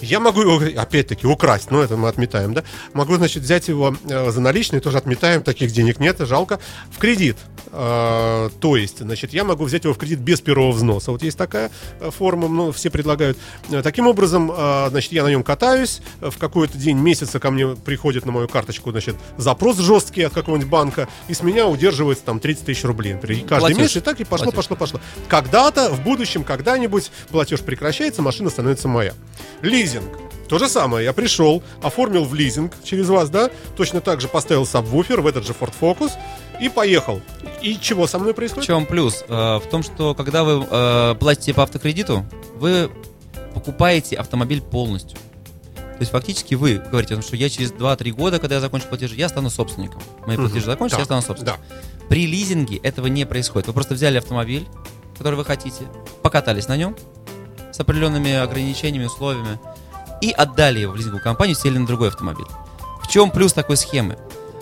Я 0.00 0.20
могу 0.20 0.40
его, 0.42 0.60
опять-таки, 0.80 1.26
украсть, 1.26 1.70
но 1.70 1.82
это 1.82 1.96
мы 1.96 2.08
отметаем, 2.08 2.54
да? 2.54 2.64
Могу, 2.92 3.16
значит, 3.16 3.42
взять 3.42 3.68
его 3.68 3.94
э, 4.04 4.30
за 4.30 4.40
наличные, 4.40 4.80
тоже 4.80 4.98
отметаем, 4.98 5.42
таких 5.42 5.72
денег 5.72 5.98
нет, 6.00 6.18
жалко, 6.20 6.58
в 6.90 6.98
кредит. 6.98 7.36
Э, 7.72 8.50
то 8.60 8.76
есть, 8.76 8.98
значит, 9.00 9.32
я 9.32 9.44
могу 9.44 9.64
взять 9.64 9.84
его 9.84 9.94
в 9.94 9.98
кредит 9.98 10.20
без 10.20 10.40
первого 10.40 10.72
взноса. 10.72 11.12
Вот 11.12 11.22
есть 11.22 11.38
такая 11.38 11.70
э, 12.00 12.10
форма, 12.10 12.48
ну, 12.48 12.72
все 12.72 12.90
предлагают. 12.90 13.38
Таким 13.82 14.06
образом, 14.06 14.52
значит, 14.90 15.12
я 15.12 15.22
на 15.22 15.28
нем 15.28 15.42
катаюсь, 15.42 16.00
в 16.20 16.36
какой-то 16.38 16.76
день 16.78 16.98
месяца 16.98 17.38
ко 17.38 17.50
мне 17.50 17.68
приходит 17.68 18.26
на 18.26 18.32
мою 18.32 18.48
карточку, 18.48 18.90
значит, 18.90 19.16
запрос 19.36 19.78
жесткий 19.78 20.22
от 20.22 20.32
какого-нибудь 20.32 20.68
банка, 20.68 21.08
и 21.28 21.34
с 21.34 21.42
меня 21.42 21.66
удерживается 21.66 22.24
там 22.24 22.40
30 22.40 22.64
тысяч 22.66 22.84
рублей. 22.84 23.14
При- 23.14 23.40
Каждый 23.40 23.60
Платеж. 23.60 23.78
месяц, 23.78 23.96
и 23.96 24.00
так 24.00 24.20
и 24.20 24.24
пошло, 24.24 24.46
Платеж. 24.50 24.56
пошло, 24.56 24.76
пошло. 24.76 25.00
Когда-то, 25.28 25.90
в 25.90 26.02
будущем, 26.02 26.44
когда-нибудь 26.44 27.10
платеж 27.30 27.60
прекращается, 27.60 28.22
машина 28.22 28.50
становится 28.50 28.88
моя. 28.88 29.12
Лизинг. 29.62 29.89
То 30.48 30.58
же 30.58 30.68
самое, 30.68 31.04
я 31.04 31.12
пришел, 31.12 31.62
оформил 31.80 32.24
в 32.24 32.34
лизинг 32.34 32.72
через 32.82 33.08
вас, 33.08 33.30
да, 33.30 33.50
точно 33.76 34.00
так 34.00 34.20
же 34.20 34.26
поставил 34.26 34.66
сабвуфер 34.66 35.20
в 35.20 35.26
этот 35.28 35.46
же 35.46 35.52
Ford 35.52 35.72
Focus 35.80 36.10
и 36.60 36.68
поехал. 36.68 37.20
И 37.62 37.78
чего 37.80 38.08
со 38.08 38.18
мной 38.18 38.32
в 38.32 38.36
происходит? 38.36 38.66
чем 38.66 38.84
плюс? 38.84 39.24
Э, 39.28 39.58
В 39.58 39.66
том, 39.70 39.84
что 39.84 40.14
когда 40.16 40.42
вы 40.42 40.66
э, 40.68 41.14
платите 41.20 41.54
по 41.54 41.62
автокредиту, 41.62 42.26
вы 42.56 42.90
покупаете 43.54 44.16
автомобиль 44.16 44.60
полностью. 44.60 45.18
То 45.76 46.00
есть 46.02 46.10
фактически 46.12 46.54
вы 46.54 46.78
говорите, 46.90 47.20
что 47.22 47.36
я 47.36 47.48
через 47.48 47.70
2-3 47.72 48.10
года, 48.10 48.38
когда 48.40 48.56
я 48.56 48.60
закончу 48.60 48.88
платежи, 48.88 49.14
я 49.16 49.28
стану 49.28 49.50
собственником. 49.50 50.02
Мои 50.26 50.36
Мгм. 50.36 50.46
платежи 50.48 50.66
закончатся, 50.66 50.96
Да, 50.96 51.00
я 51.02 51.04
стану 51.04 51.22
собственником. 51.22 51.60
Да. 51.68 52.06
При 52.08 52.26
лизинге 52.26 52.78
этого 52.78 53.06
не 53.06 53.24
происходит. 53.24 53.68
Вы 53.68 53.72
просто 53.74 53.94
взяли 53.94 54.18
автомобиль, 54.18 54.66
который 55.16 55.36
вы 55.36 55.44
хотите, 55.44 55.84
покатались 56.22 56.66
на 56.66 56.76
нем 56.76 56.96
с 57.72 57.78
определенными 57.78 58.32
ограничениями, 58.34 59.04
условиями, 59.06 59.60
и 60.20 60.30
отдали 60.30 60.80
его 60.80 60.92
в 60.92 60.96
лизинговую 60.96 61.22
компанию, 61.22 61.56
сели 61.56 61.78
на 61.78 61.86
другой 61.86 62.08
автомобиль. 62.08 62.46
В 63.02 63.08
чем 63.08 63.30
плюс 63.30 63.52
такой 63.52 63.76
схемы? 63.76 64.18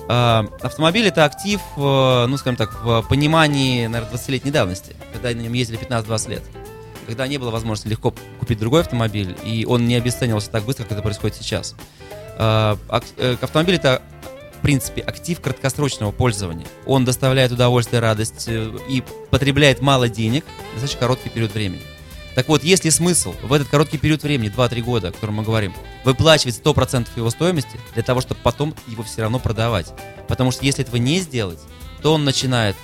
А, 0.09 0.47
Автомобиль 0.63 1.07
это 1.07 1.25
актив, 1.25 1.61
э, 1.77 2.27
ну 2.27 2.37
скажем 2.39 2.57
так, 2.57 2.83
в 2.83 3.03
понимании, 3.03 3.87
наверное, 3.87 4.17
20-летней 4.17 4.51
давности, 4.51 4.97
когда 5.13 5.29
на 5.29 5.43
нем 5.43 5.53
ездили 5.53 5.79
15-20 5.79 6.31
лет. 6.31 6.43
Когда 7.07 7.27
не 7.27 7.39
было 7.39 7.51
возможности 7.51 7.89
легко 7.89 8.15
купить 8.41 8.59
другой 8.59 8.83
автомобиль, 8.83 9.37
и 9.45 9.67
он 9.67 9.87
не 9.87 9.97
обесценивался 9.97 10.51
так 10.51 10.65
быстро, 10.65 10.85
как 10.85 10.93
это 10.93 11.03
происходит 11.03 11.37
сейчас. 11.37 11.75
А, 12.39 12.79
э, 13.17 13.37
Автомобиль 13.41 13.75
это 13.75 14.03
в 14.59 14.61
принципе, 14.61 15.03
актив 15.03 15.41
краткосрочного 15.41 16.11
пользования. 16.11 16.67
Он 16.85 17.05
доставляет 17.05 17.53
удовольствие, 17.53 18.01
радость 18.01 18.47
э, 18.49 18.71
и 18.89 19.05
потребляет 19.31 19.81
мало 19.81 20.09
денег 20.09 20.45
в 20.45 20.75
достаточно 20.75 21.01
короткий 21.01 21.29
период 21.29 21.55
времени. 21.55 21.83
Так 22.39 22.47
вот, 22.47 22.63
есть 22.63 22.85
ли 22.85 22.93
смысл 22.93 23.35
в 23.43 23.53
этот 23.53 23.67
короткий 23.67 23.99
период 23.99 24.23
времени, 24.23 24.49
2-3 24.49 24.81
года, 24.83 25.09
о 25.09 25.11
котором 25.11 25.35
мы 25.35 25.43
говорим, 25.43 25.75
выплачивать 26.05 26.61
100% 26.65 27.09
его 27.17 27.31
стоимости 27.31 27.81
для 27.95 28.05
того, 28.05 28.21
чтобы 28.21 28.39
потом 28.45 28.77
его 28.87 29.03
все 29.03 29.23
равно 29.23 29.41
продавать? 29.41 29.93
Потому 30.29 30.53
что 30.53 30.65
если 30.65 30.85
этого 30.85 30.99
не 30.99 31.19
сделать, 31.19 31.59
то 32.01 32.15
он 32.15 32.25
начинает 32.25 32.77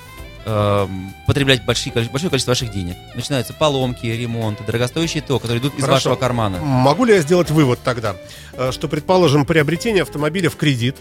эм, 0.44 1.14
потреблять 1.28 1.64
большие, 1.64 1.92
большое 1.92 2.30
количество 2.30 2.50
ваших 2.50 2.72
денег. 2.72 2.96
Начинаются 3.14 3.52
поломки, 3.52 4.06
ремонты, 4.06 4.64
дорогостоящие 4.64 5.22
то, 5.22 5.38
которые 5.38 5.60
идут 5.60 5.74
из 5.74 5.84
Хорошо. 5.84 6.08
вашего 6.10 6.16
кармана. 6.16 6.58
Могу 6.58 7.04
ли 7.04 7.14
я 7.14 7.20
сделать 7.20 7.52
вывод 7.52 7.78
тогда, 7.84 8.16
э, 8.54 8.72
что, 8.72 8.88
предположим, 8.88 9.46
приобретение 9.46 10.02
автомобиля 10.02 10.50
в 10.50 10.56
кредит, 10.56 10.96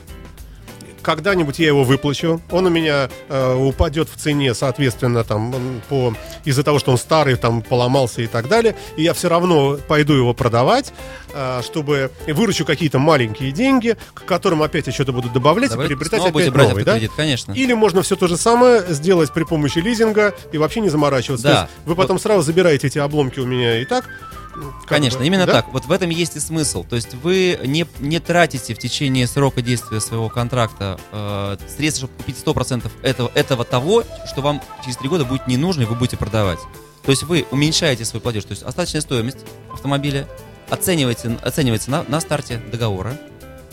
когда-нибудь 1.03 1.59
я 1.59 1.67
его 1.67 1.83
выплачу, 1.83 2.41
он 2.49 2.65
у 2.65 2.69
меня 2.69 3.09
э, 3.29 3.55
упадет 3.55 4.09
в 4.09 4.17
цене, 4.17 4.53
соответственно, 4.53 5.23
там, 5.23 5.81
по, 5.89 6.13
из-за 6.45 6.63
того, 6.63 6.79
что 6.79 6.91
он 6.91 6.97
старый, 6.97 7.35
там, 7.35 7.61
поломался 7.61 8.21
и 8.21 8.27
так 8.27 8.47
далее, 8.47 8.75
и 8.97 9.03
я 9.03 9.13
все 9.13 9.29
равно 9.29 9.77
пойду 9.87 10.13
его 10.13 10.33
продавать, 10.33 10.93
э, 11.33 11.61
чтобы 11.63 12.11
выручу 12.27 12.65
какие-то 12.65 12.99
маленькие 12.99 13.51
деньги, 13.51 13.97
к 14.13 14.25
которым 14.25 14.63
опять 14.63 14.87
я 14.87 14.93
что-то 14.93 15.11
буду 15.11 15.29
добавлять 15.29 15.71
Давайте 15.71 15.93
и 15.93 15.95
приобретать 15.95 16.25
опять 16.25 16.51
брать 16.51 16.69
новый, 16.69 16.83
да? 16.83 16.93
автокредит, 16.93 17.15
конечно. 17.15 17.53
Или 17.53 17.73
можно 17.73 18.01
все 18.01 18.15
то 18.15 18.27
же 18.27 18.37
самое 18.37 18.83
сделать 18.89 19.33
при 19.33 19.43
помощи 19.43 19.79
лизинга 19.79 20.33
и 20.51 20.57
вообще 20.57 20.79
не 20.79 20.89
заморачиваться. 20.89 21.43
Да. 21.43 21.53
То 21.53 21.61
есть 21.61 21.71
вы 21.85 21.95
потом 21.95 22.19
сразу 22.19 22.41
забираете 22.41 22.87
эти 22.87 22.99
обломки 22.99 23.39
у 23.39 23.45
меня 23.45 23.81
и 23.81 23.85
так. 23.85 24.05
Как 24.53 24.87
Конечно, 24.87 25.19
бы, 25.19 25.25
именно 25.25 25.45
да? 25.45 25.53
так. 25.53 25.73
Вот 25.73 25.85
в 25.85 25.91
этом 25.91 26.09
есть 26.09 26.35
и 26.35 26.39
смысл. 26.39 26.83
То 26.83 26.95
есть 26.95 27.13
вы 27.15 27.59
не, 27.65 27.85
не 27.99 28.19
тратите 28.19 28.73
в 28.73 28.79
течение 28.79 29.27
срока 29.27 29.61
действия 29.61 29.99
своего 29.99 30.29
контракта 30.29 30.99
э, 31.11 31.57
средства, 31.75 32.07
чтобы 32.07 32.17
купить 32.17 32.37
100% 32.37 32.91
этого, 33.01 33.31
этого 33.33 33.65
того, 33.65 34.03
что 34.27 34.41
вам 34.41 34.61
через 34.83 34.97
три 34.97 35.09
года 35.09 35.25
будет 35.25 35.47
не 35.47 35.57
нужно, 35.57 35.83
и 35.83 35.85
вы 35.85 35.95
будете 35.95 36.17
продавать. 36.17 36.59
То 37.03 37.11
есть 37.11 37.23
вы 37.23 37.45
уменьшаете 37.51 38.05
свой 38.05 38.21
платеж. 38.21 38.43
То 38.45 38.51
есть 38.51 38.63
остаточная 38.63 39.01
стоимость 39.01 39.39
автомобиля 39.71 40.27
оценивается, 40.69 41.37
оценивается 41.41 41.91
на, 41.91 42.03
на 42.03 42.21
старте 42.21 42.57
договора. 42.71 43.17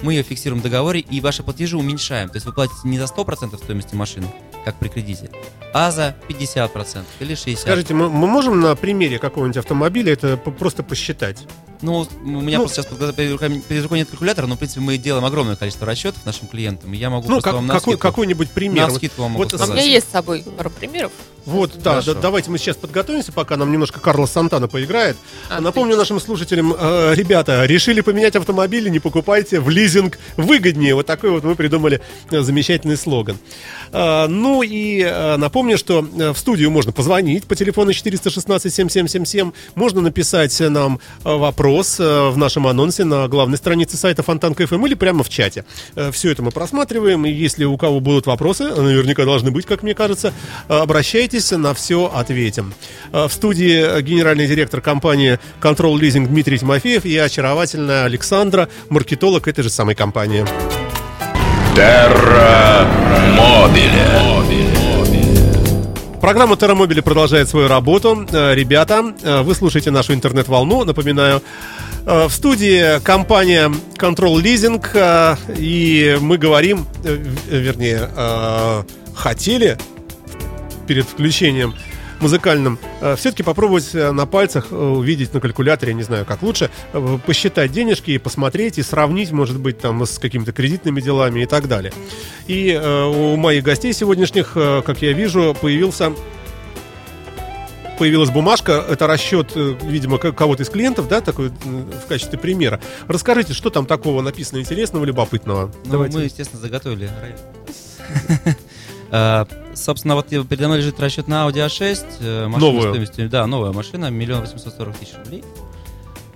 Мы 0.03 0.15
ее 0.15 0.23
фиксируем 0.23 0.61
в 0.61 0.65
договоре, 0.65 1.01
и 1.01 1.21
ваши 1.21 1.43
платежи 1.43 1.77
уменьшаем. 1.77 2.31
То 2.31 2.37
есть 2.37 2.47
вы 2.47 2.53
платите 2.53 2.81
не 2.85 2.99
за 2.99 3.05
100% 3.05 3.57
стоимости 3.63 3.95
машины, 3.95 4.33
как 4.65 4.77
при 4.77 4.89
кредите, 4.89 5.31
а 5.73 5.91
за 5.91 6.15
50% 6.29 7.05
или 7.21 7.35
60%. 7.35 7.57
Скажите, 7.57 7.95
мы, 7.95 8.09
мы 8.11 8.27
можем 8.27 8.61
на 8.61 8.75
примере 8.77 9.19
какого-нибудь 9.19 9.57
автомобиля 9.59 10.13
это 10.13 10.37
просто 10.37 10.83
посчитать? 10.83 11.39
Ну, 11.83 12.07
у 12.23 12.27
меня 12.27 12.59
Ну, 12.59 12.65
просто 12.65 12.83
сейчас 12.83 12.93
под 12.95 13.17
перед 13.17 13.33
руками, 13.33 13.63
перед 13.67 13.83
рукой 13.85 14.01
нет 14.01 14.09
калькулятора, 14.11 14.47
но, 14.47 14.57
в 14.57 14.59
принципе, 14.59 14.83
мы 14.83 14.99
делаем 14.99 15.25
огромное 15.25 15.57
количество 15.57 15.87
расчетов 15.87 16.27
нашим 16.27 16.47
клиентам, 16.47 16.93
и 16.93 16.99
я 16.99 17.09
могу 17.09 17.23
Ну, 17.23 17.29
просто 17.37 17.45
как- 17.49 17.55
вам 17.55 17.67
на 17.67 17.73
какой, 17.75 17.95
скидку- 17.95 18.01
какой-нибудь 18.03 18.51
пример. 18.51 18.89
на 18.89 18.95
скидку 18.95 19.23
вам 19.23 19.31
могу 19.33 19.45
вот 19.45 19.55
У 19.55 19.57
сказать. 19.57 19.77
меня 19.77 19.87
есть 19.87 20.09
с 20.09 20.13
собой 20.13 20.45
пару 20.59 20.69
примеров. 20.69 21.11
Вот, 21.47 21.73
да, 21.83 21.93
Хорошо. 21.93 22.13
да, 22.13 22.21
давайте 22.21 22.51
мы 22.51 22.59
сейчас 22.59 22.77
подготовимся, 22.77 23.33
пока 23.33 23.57
нам 23.57 23.73
немножко 23.73 23.99
Карлос 23.99 24.31
Сантана 24.31 24.69
поиграет. 24.69 25.17
А, 25.49 25.63
Напомню 25.63 25.97
нашим 25.97 26.21
слушателям, 26.21 26.75
э, 26.79 27.15
ребята, 27.15 27.65
решили 27.65 28.03
поменять 28.03 28.37
автомобили, 28.37 28.91
не 28.91 28.99
покупайте 28.99 29.59
в 29.59 29.71
лизинг 29.71 30.19
выгоднее. 30.37 30.95
Вот 30.95 31.07
такой 31.07 31.31
вот 31.31 31.45
мы 31.45 31.55
придумали 31.55 32.03
э, 32.31 32.43
замечательный 32.43 32.99
слоган. 32.99 33.39
Э, 33.93 34.27
ну 34.29 34.63
и 34.63 35.03
э, 35.03 35.37
напомню, 35.37 35.79
что 35.79 36.07
э, 36.19 36.33
в 36.33 36.39
студию 36.39 36.71
можно 36.71 36.93
позвонить 36.93 37.45
по 37.45 37.55
телефону 37.55 37.91
416-7777. 37.91 39.53
Можно 39.75 40.01
написать 40.01 40.59
нам 40.61 41.01
э, 41.25 41.35
вопрос 41.35 41.99
э, 41.99 42.31
в 42.31 42.37
нашем 42.37 42.67
анонсе 42.67 43.05
на 43.05 43.29
главной 43.29 43.59
странице 43.59 43.97
сайта 43.97 44.23
Фонтанка 44.23 44.67
ФМ 44.67 44.87
или 44.87 44.95
прямо 44.95 45.25
в 45.25 45.29
чате. 45.29 45.65
Все 46.13 46.31
это 46.31 46.43
мы 46.43 46.51
просматриваем, 46.51 47.25
и 47.27 47.31
если 47.31 47.65
у 47.65 47.77
кого 47.77 48.01
будут 48.01 48.27
вопросы, 48.27 48.63
а 48.63 48.81
наверняка 48.81 49.25
должны 49.25 49.51
быть, 49.51 49.67
как 49.67 49.83
мне 49.83 49.95
кажется, 49.95 50.33
обращайтесь, 50.69 51.51
на 51.51 51.75
все 51.75 52.11
ответим. 52.13 52.75
В 53.13 53.31
студии 53.31 54.01
генеральный 54.03 54.47
директор 54.47 54.81
компании 54.81 55.39
Control 55.61 55.99
Leasing 55.99 56.27
Дмитрий 56.27 56.59
Тимофеев 56.59 57.05
и 57.05 57.17
очаровательная 57.17 58.05
Александра, 58.05 58.69
маркетолог 58.89 59.49
этой 59.49 59.63
же 59.63 59.71
самой 59.71 59.95
компании. 59.95 60.45
Терра 61.75 62.87
Мобиле. 63.37 64.21
Программа 66.21 66.57
Террамобили 66.57 67.01
продолжает 67.01 67.49
свою 67.49 67.67
работу. 67.67 68.27
Э, 68.31 68.55
Ребята, 68.55 69.15
э, 69.23 69.41
вы 69.41 69.55
слушаете 69.55 69.91
нашу 69.91 70.13
интернет-волну. 70.13 70.85
Напоминаю, 70.85 71.43
э, 72.05 72.27
в 72.29 72.31
студии 72.31 73.01
компания 73.01 73.73
Control 73.97 74.37
Leasing. 74.43 75.39
И 75.57 76.19
мы 76.21 76.37
говорим, 76.37 76.87
вернее, 77.49 78.09
хотели 79.15 79.79
перед 80.87 81.07
включением 81.07 81.75
музыкальным, 82.21 82.79
все-таки 83.17 83.43
попробовать 83.43 83.95
э, 83.95 84.13
на 84.13 84.27
пальцах 84.27 84.69
э, 84.71 84.75
увидеть 84.75 85.35
на 85.35 85.41
калькуляторе, 85.41 85.95
не 85.95 86.03
знаю, 86.03 86.25
как 86.25 86.43
лучше, 86.43 86.71
э, 86.93 87.19
посчитать 87.27 87.73
денежки 87.73 88.13
и 88.13 88.19
посмотреть, 88.19 88.79
и 88.79 88.83
сравнить, 88.83 89.33
может 89.33 89.59
быть, 89.59 89.79
там 89.79 90.05
с 90.05 90.19
какими-то 90.19 90.53
кредитными 90.53 91.01
делами 91.01 91.41
и 91.41 91.47
так 91.47 91.69
далее. 91.69 91.93
И 92.47 92.71
э, 92.71 93.05
у 93.05 93.37
моих 93.37 93.65
гостей 93.65 93.93
сегодняшних, 93.93 94.53
э, 94.55 94.83
как 94.85 95.03
я 95.03 95.13
вижу, 95.13 95.57
появился 95.61 96.13
появилась 97.99 98.31
бумажка, 98.31 98.83
это 98.89 99.07
расчет, 99.07 99.53
э, 99.57 99.77
видимо, 99.83 100.17
кого-то 100.17 100.63
из 100.63 100.71
клиентов, 100.71 101.07
да, 101.07 101.21
такой 101.21 101.49
в 101.49 102.07
качестве 102.09 102.39
примера. 102.39 102.81
Расскажите, 103.09 103.53
что 103.53 103.69
там 103.69 103.85
такого 103.85 104.23
написано 104.23 104.59
интересного, 104.61 105.05
любопытного? 105.05 105.71
Ну, 105.85 106.09
мы, 106.11 106.23
естественно, 106.23 106.63
заготовили. 106.63 107.11
Э, 109.11 109.45
Собственно, 109.75 110.17
вот 110.17 110.27
передо 110.29 110.67
мной 110.67 110.79
лежит 110.79 110.99
расчет 110.99 111.29
на 111.29 111.47
Audi 111.49 111.65
A6. 111.65 112.05
э, 112.21 112.47
машина 112.49 112.73
Новую. 112.73 112.93
стоимостью- 112.95 113.29
Да, 113.29 113.47
новая 113.47 113.73
машина, 113.73 114.11
миллион 114.11 114.41
восемьсот 114.43 114.75
сорок 114.75 114.97
тысяч 114.97 115.15
рублей. 115.25 115.45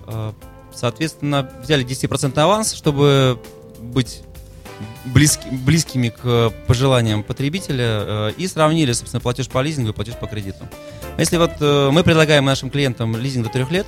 Э, 0.07 0.31
Соответственно, 0.73 1.49
взяли 1.63 1.83
10% 1.85 2.37
аванс, 2.37 2.73
чтобы 2.73 3.39
быть 3.81 4.23
близки- 5.05 5.49
близкими 5.51 6.09
к 6.09 6.51
пожеланиям 6.67 7.23
потребителя 7.23 8.29
и 8.35 8.45
сравнили, 8.47 8.91
собственно, 8.91 9.21
платеж 9.21 9.47
по 9.47 9.61
лизингу 9.61 9.91
и 9.91 9.93
платеж 9.93 10.15
по 10.15 10.27
кредиту. 10.27 10.67
Если 11.17 11.37
вот 11.37 11.61
мы 11.61 12.03
предлагаем 12.03 12.43
нашим 12.43 12.69
клиентам 12.69 13.15
лизинг 13.15 13.45
до 13.47 13.53
трех 13.53 13.71
лет, 13.71 13.87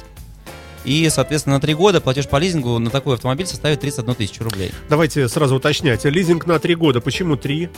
и, 0.85 1.09
соответственно, 1.09 1.55
на 1.55 1.61
три 1.61 1.73
года 1.73 1.99
платеж 1.99 2.25
по 2.29 2.37
лизингу 2.37 2.79
на 2.79 2.89
такой 2.89 3.15
автомобиль 3.15 3.47
составит 3.47 3.81
31 3.81 4.15
тысячу 4.15 4.45
рублей. 4.45 4.71
Давайте 4.87 5.27
сразу 5.27 5.57
уточнять. 5.57 6.05
Лизинг 6.05 6.45
на 6.45 6.57
три 6.59 6.75
года. 6.75 7.01
Почему 7.01 7.35
три? 7.35 7.69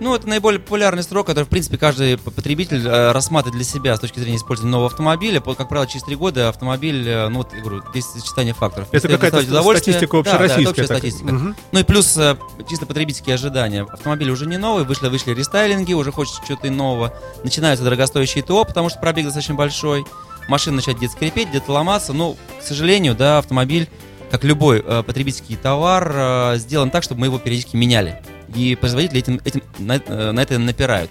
Ну, 0.00 0.14
это 0.14 0.28
наиболее 0.28 0.60
популярный 0.60 1.02
срок, 1.02 1.26
который, 1.26 1.44
в 1.44 1.48
принципе, 1.48 1.76
каждый 1.76 2.18
потребитель 2.18 2.86
э, 2.86 3.12
рассматривает 3.12 3.56
для 3.56 3.64
себя 3.64 3.96
с 3.96 4.00
точки 4.00 4.20
зрения 4.20 4.36
использования 4.36 4.72
нового 4.72 4.86
автомобиля. 4.88 5.40
Как 5.40 5.68
правило, 5.68 5.86
через 5.86 6.04
три 6.04 6.14
года 6.14 6.48
автомобиль, 6.48 7.08
э, 7.08 7.28
ну, 7.28 7.38
вот, 7.38 7.52
я 7.52 7.60
говорю, 7.60 7.82
здесь 7.90 8.04
сочетание 8.04 8.54
факторов. 8.54 8.88
Это 8.92 9.08
какая-то 9.08 9.42
статистика 9.42 10.22
Да, 10.22 10.22
да, 10.22 10.30
это 10.30 10.44
общероссийская. 10.44 10.70
общая 10.70 10.86
так. 10.86 10.98
статистика. 10.98 11.32
Мгм. 11.32 11.56
Ну 11.72 11.78
и 11.80 11.82
плюс 11.82 12.16
э, 12.16 12.36
чисто 12.68 12.86
потребительские 12.86 13.34
ожидания. 13.34 13.82
Автомобиль 13.82 14.30
уже 14.30 14.46
не 14.46 14.56
новый, 14.56 14.84
вышли, 14.84 15.08
вышли 15.08 15.34
рестайлинги, 15.34 15.92
уже 15.94 16.12
хочется 16.12 16.40
чего-то 16.46 16.70
нового. 16.70 17.12
Начинаются 17.42 17.84
дорогостоящие 17.84 18.44
ТО, 18.44 18.64
потому 18.64 18.90
что 18.90 19.00
пробег 19.00 19.24
достаточно 19.24 19.54
большой. 19.54 20.04
Машина 20.48 20.76
начинает 20.76 20.98
где-то 20.98 21.14
скрипеть, 21.14 21.48
где-то 21.48 21.72
ломаться. 21.72 22.12
Ну, 22.12 22.36
к 22.60 22.62
сожалению, 22.62 23.14
да, 23.14 23.38
автомобиль, 23.38 23.88
как 24.30 24.44
любой 24.44 24.82
э, 24.84 25.02
потребительский 25.02 25.56
товар, 25.56 26.12
э, 26.14 26.56
сделан 26.58 26.90
так, 26.90 27.02
чтобы 27.02 27.20
мы 27.22 27.26
его 27.26 27.38
периодически 27.38 27.76
меняли. 27.76 28.22
И 28.54 28.74
производители 28.76 29.18
этим, 29.20 29.40
этим, 29.44 29.62
на, 29.78 29.96
э, 30.04 30.30
на 30.32 30.40
это 30.40 30.58
напирают. 30.58 31.10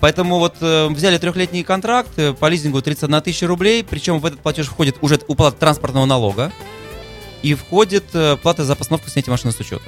Поэтому 0.00 0.38
вот 0.38 0.56
э, 0.60 0.88
взяли 0.88 1.18
трехлетний 1.18 1.62
контракт 1.64 2.10
э, 2.18 2.32
по 2.34 2.48
лизингу 2.48 2.80
31 2.82 3.20
тысяча 3.22 3.46
рублей, 3.46 3.82
причем 3.82 4.18
в 4.18 4.26
этот 4.26 4.40
платеж 4.40 4.66
входит 4.66 4.96
уже 5.00 5.18
уплата 5.28 5.56
транспортного 5.56 6.04
налога 6.04 6.52
и 7.42 7.54
входит 7.54 8.04
э, 8.14 8.36
плата 8.36 8.64
за 8.64 8.76
постановку 8.76 9.08
снятия 9.10 9.30
машины 9.30 9.52
с 9.52 9.60
учета. 9.60 9.84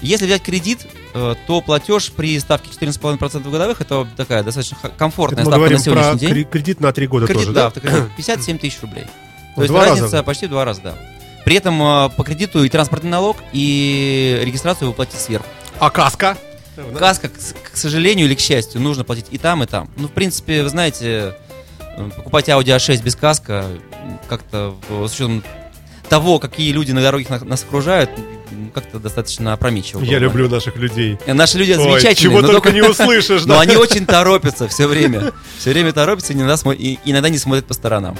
Если 0.00 0.26
взять 0.26 0.42
кредит, 0.42 0.86
э, 1.14 1.34
то 1.46 1.60
платеж 1.60 2.12
при 2.12 2.38
ставке 2.38 2.70
14,5% 2.70 3.50
годовых 3.50 3.80
это 3.80 4.06
такая 4.16 4.42
достаточно 4.44 4.76
комфортная 4.96 5.42
Это 5.42 5.50
мы 5.50 5.52
ставка 5.52 5.58
говорим 5.58 5.78
на 5.78 5.84
сегодняшний 5.84 6.10
про 6.10 6.18
день. 6.18 6.30
кре- 6.30 6.50
кредит 6.50 6.80
на 6.80 6.92
три 6.92 7.06
года 7.06 7.26
Кредит, 7.26 7.42
тоже, 7.42 7.52
да, 7.54 7.60
да? 7.62 7.66
автокредит. 7.68 8.10
57 8.16 8.58
тысяч 8.58 8.80
рублей. 8.82 9.04
В 9.52 9.56
То 9.56 9.62
есть 9.62 9.74
раза. 9.74 9.90
разница 9.90 10.22
почти 10.22 10.46
в 10.46 10.50
два 10.50 10.64
раза, 10.64 10.80
да. 10.82 10.94
При 11.44 11.56
этом 11.56 11.80
э, 11.82 12.10
по 12.10 12.22
кредиту 12.22 12.62
и 12.62 12.68
транспортный 12.68 13.10
налог, 13.10 13.38
и 13.52 14.40
регистрацию 14.44 14.88
вы 14.88 14.94
платите 14.94 15.18
сверху. 15.18 15.48
А 15.80 15.90
каска? 15.90 16.36
Каска, 16.96 17.28
к, 17.28 17.76
сожалению 17.76 18.26
или 18.26 18.34
к 18.34 18.40
счастью, 18.40 18.80
нужно 18.80 19.04
платить 19.04 19.26
и 19.30 19.38
там, 19.38 19.62
и 19.62 19.66
там. 19.66 19.90
Ну, 19.96 20.06
в 20.08 20.12
принципе, 20.12 20.62
вы 20.62 20.68
знаете, 20.68 21.34
э, 21.96 22.10
покупать 22.16 22.48
Audi 22.48 22.66
A6 22.76 23.02
без 23.02 23.16
каска 23.16 23.64
как-то 24.28 24.74
в- 24.88 25.06
с 25.08 25.14
учетом 25.14 25.42
того, 26.08 26.38
какие 26.38 26.70
люди 26.72 26.92
на 26.92 27.02
дороге 27.02 27.26
на- 27.28 27.44
нас 27.44 27.64
окружают, 27.64 28.10
как-то 28.74 28.98
достаточно 29.00 29.52
опрометчиво. 29.52 30.02
Я 30.04 30.18
люблю 30.18 30.48
наших 30.48 30.76
людей. 30.76 31.18
Э, 31.26 31.32
Наши 31.34 31.58
люди 31.58 31.72
Ой, 31.72 31.78
замечательные, 31.78 32.14
чего 32.16 32.40
но 32.42 32.48
только 32.48 32.70
не 32.70 32.82
услышишь, 32.82 33.44
но 33.46 33.58
они 33.58 33.76
очень 33.76 34.06
торопятся 34.06 34.68
все 34.68 34.86
время. 34.86 35.32
Все 35.58 35.70
время 35.70 35.92
торопятся, 35.92 36.32
иногда, 36.32 36.54
иногда 37.04 37.28
не 37.28 37.38
смотрят 37.38 37.66
по 37.66 37.74
сторонам. 37.74 38.16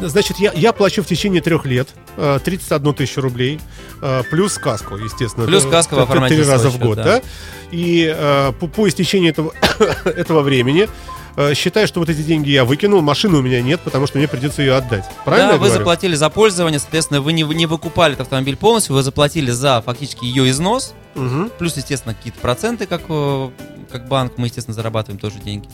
Значит, 0.00 0.38
я, 0.38 0.52
я 0.52 0.72
плачу 0.72 1.02
в 1.02 1.06
течение 1.06 1.40
трех 1.40 1.64
лет 1.64 1.88
э, 2.16 2.38
31 2.44 2.94
тысячу 2.94 3.20
рублей, 3.20 3.58
э, 4.02 4.22
плюс 4.30 4.54
сказку, 4.54 4.96
естественно. 4.96 5.46
Плюс 5.46 5.62
сказка 5.62 5.94
в 5.94 6.00
оформляйте 6.00 6.36
Три 6.36 6.44
раза 6.44 6.68
в 6.68 6.78
год, 6.78 6.96
да. 6.96 7.04
да? 7.04 7.22
И 7.70 8.12
э, 8.14 8.52
по, 8.60 8.66
по 8.68 8.88
истечении 8.88 9.30
этого, 9.30 9.52
этого 10.04 10.42
времени 10.42 10.88
э, 11.36 11.54
считаю, 11.54 11.86
что 11.86 12.00
вот 12.00 12.10
эти 12.10 12.20
деньги 12.22 12.50
я 12.50 12.64
выкинул, 12.64 13.00
машины 13.00 13.38
у 13.38 13.42
меня 13.42 13.62
нет, 13.62 13.80
потому 13.80 14.06
что 14.06 14.18
мне 14.18 14.28
придется 14.28 14.60
ее 14.62 14.74
отдать. 14.74 15.04
Правильно 15.24 15.52
да, 15.52 15.54
вы 15.54 15.66
говорю? 15.68 15.78
заплатили 15.78 16.14
за 16.14 16.28
пользование, 16.30 16.78
соответственно, 16.78 17.20
вы 17.22 17.32
не, 17.32 17.42
не 17.42 17.64
выкупали 17.66 18.12
этот 18.12 18.26
автомобиль 18.26 18.56
полностью, 18.56 18.94
вы 18.94 19.02
заплатили 19.02 19.50
за 19.50 19.82
фактически 19.82 20.24
ее 20.24 20.50
износ, 20.50 20.94
Мгм. 21.14 21.50
плюс, 21.58 21.76
естественно, 21.76 22.14
какие-то 22.14 22.38
проценты, 22.40 22.86
как, 22.86 23.02
э, 23.08 23.50
как 23.90 24.08
банк, 24.08 24.34
мы, 24.36 24.48
естественно, 24.48 24.74
зарабатываем 24.74 25.18
тоже 25.18 25.38
деньги. 25.38 25.68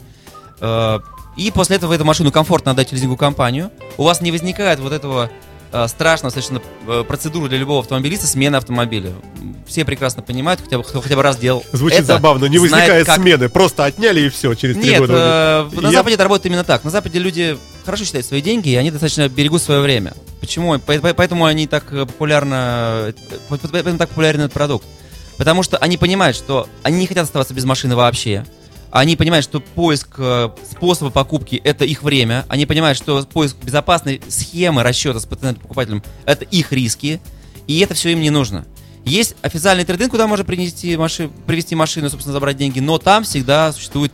И 1.36 1.50
после 1.50 1.76
этого 1.76 1.90
вы 1.90 1.94
эту 1.96 2.04
машину 2.04 2.30
комфортно 2.30 2.72
отдать 2.72 2.90
в 2.90 2.92
лизинговую 2.92 3.16
компанию. 3.18 3.70
У 3.96 4.04
вас 4.04 4.20
не 4.20 4.30
возникает 4.30 4.78
вот 4.80 4.92
этого 4.92 5.30
э, 5.72 5.88
страшного 5.88 6.30
совершенно 6.30 6.60
э, 6.86 7.04
процедуры 7.08 7.48
для 7.48 7.58
любого 7.58 7.80
автомобилиста 7.80 8.26
смены 8.26 8.56
автомобиля. 8.56 9.12
Все 9.66 9.84
прекрасно 9.86 10.22
понимают, 10.22 10.60
хотя 10.60 10.76
бы, 10.76 10.84
кто 10.84 11.00
хотя 11.00 11.16
бы 11.16 11.22
раз 11.22 11.38
делал. 11.38 11.64
Звучит 11.72 12.00
это, 12.00 12.08
забавно, 12.14 12.44
не 12.46 12.58
знает, 12.58 12.72
возникает 12.72 13.06
как- 13.06 13.16
смены, 13.20 13.48
просто 13.48 13.84
отняли 13.84 14.20
и 14.22 14.28
все, 14.28 14.52
через 14.54 14.76
три 14.76 14.98
года. 14.98 15.68
э, 15.72 15.80
на 15.80 15.86
Я- 15.86 15.92
Западе 15.92 16.14
это 16.16 16.24
работает 16.24 16.46
именно 16.46 16.64
так. 16.64 16.84
На 16.84 16.90
Западе 16.90 17.18
люди 17.18 17.56
хорошо 17.86 18.04
считают 18.04 18.26
свои 18.26 18.42
деньги, 18.42 18.68
и 18.68 18.74
они 18.76 18.90
достаточно 18.90 19.26
берегут 19.30 19.62
свое 19.62 19.80
время. 19.80 20.12
Почему? 20.40 20.78
По- 20.78 20.98
по- 20.98 21.14
Поэтому 21.14 21.46
они 21.46 21.66
так 21.66 21.90
э, 21.92 22.04
популярно, 22.04 23.06
э, 23.08 23.12
по- 23.48 23.56
по- 23.56 23.68
поэтому 23.68 23.96
так 23.96 24.10
популярен 24.10 24.40
этот 24.40 24.52
продукт. 24.52 24.84
Потому 25.38 25.62
что 25.62 25.78
они 25.78 25.96
понимают, 25.96 26.36
что 26.36 26.68
они 26.82 26.98
не 26.98 27.06
хотят 27.06 27.24
оставаться 27.24 27.54
без 27.54 27.64
машины 27.64 27.96
вообще. 27.96 28.44
Они 28.92 29.16
понимают, 29.16 29.42
что 29.42 29.60
поиск 29.60 30.16
э, 30.18 30.50
способа 30.70 31.10
покупки– 31.10 31.56
это 31.64 31.86
их 31.86 32.02
время. 32.02 32.44
Они 32.48 32.66
понимают, 32.66 32.98
что 32.98 33.24
поиск 33.24 33.56
безопасной 33.62 34.20
схемы 34.28 34.82
расчета 34.82 35.18
с 35.18 35.24
потенциальным 35.24 35.62
покупателем– 35.62 36.02
это 36.26 36.44
их 36.44 36.72
риски. 36.72 37.18
И 37.66 37.80
это 37.80 37.94
все 37.94 38.12
им 38.12 38.20
не 38.20 38.28
нужно. 38.28 38.66
Есть 39.06 39.34
официальный 39.40 39.84
трейдинг, 39.84 40.10
куда 40.10 40.26
можно 40.26 40.44
принести 40.44 40.94
маши- 40.96 41.30
привезти 41.46 41.74
машину, 41.74 42.10
собственно, 42.10 42.34
забрать 42.34 42.58
деньги, 42.58 42.80
но 42.80 42.98
там 42.98 43.24
всегда 43.24 43.72
существует 43.72 44.12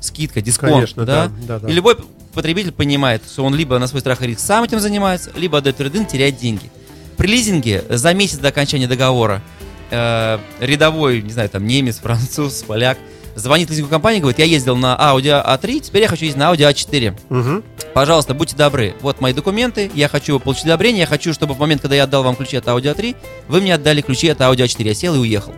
скидка, 0.00 0.40
дисконт. 0.40 0.74
Конечно, 0.74 1.04
да? 1.04 1.26
да, 1.26 1.32
да, 1.46 1.58
да. 1.58 1.68
И 1.68 1.72
любой 1.72 1.96
потребитель 2.32 2.70
понимает, 2.70 3.22
что 3.26 3.44
он 3.44 3.56
либо 3.56 3.80
на 3.80 3.88
свой 3.88 4.00
страх 4.00 4.22
и 4.22 4.28
риск 4.28 4.40
сам 4.40 4.62
этим 4.62 4.78
занимается, 4.78 5.32
либо 5.34 5.58
отдает 5.58 5.76
трейдинг, 5.76 6.06
теряет 6.06 6.38
деньги. 6.38 6.70
При 7.16 7.26
лизинге 7.26 7.84
за 7.88 8.14
месяц 8.14 8.38
до 8.38 8.48
окончания 8.48 8.86
договора 8.86 9.42
э, 9.90 10.38
рядовой, 10.60 11.20
не 11.20 11.32
знаю, 11.32 11.50
там 11.50 11.66
немец, 11.66 11.98
француз, 11.98 12.62
поляк, 12.62 12.96
звонит 13.34 13.70
компанию 13.88 14.18
и 14.18 14.20
говорит, 14.22 14.38
я 14.38 14.44
ездил 14.44 14.76
на 14.76 14.96
Audi 15.00 15.44
A3, 15.44 15.80
теперь 15.80 16.02
я 16.02 16.08
хочу 16.08 16.24
ездить 16.24 16.38
на 16.40 16.52
Audi 16.52 16.70
A4. 16.70 17.18
Мгм. 17.28 17.64
Пожалуйста, 17.94 18.34
будьте 18.34 18.56
добры. 18.56 18.94
Вот 19.00 19.20
мои 19.20 19.32
документы. 19.32 19.90
Я 19.94 20.08
хочу 20.08 20.38
получить 20.38 20.64
одобрение. 20.64 21.00
Я 21.00 21.06
хочу, 21.06 21.32
чтобы 21.32 21.54
в 21.54 21.58
момент, 21.58 21.82
когда 21.82 21.96
я 21.96 22.04
отдал 22.04 22.22
вам 22.22 22.36
ключи 22.36 22.56
от 22.56 22.66
Audi 22.66 22.94
A3, 22.94 23.16
вы 23.48 23.60
мне 23.60 23.74
отдали 23.74 24.00
ключи 24.00 24.28
от 24.28 24.40
Audi 24.40 24.58
A4. 24.64 24.84
Я 24.84 24.94
сел 24.94 25.14
и 25.14 25.18
уехал. 25.18 25.52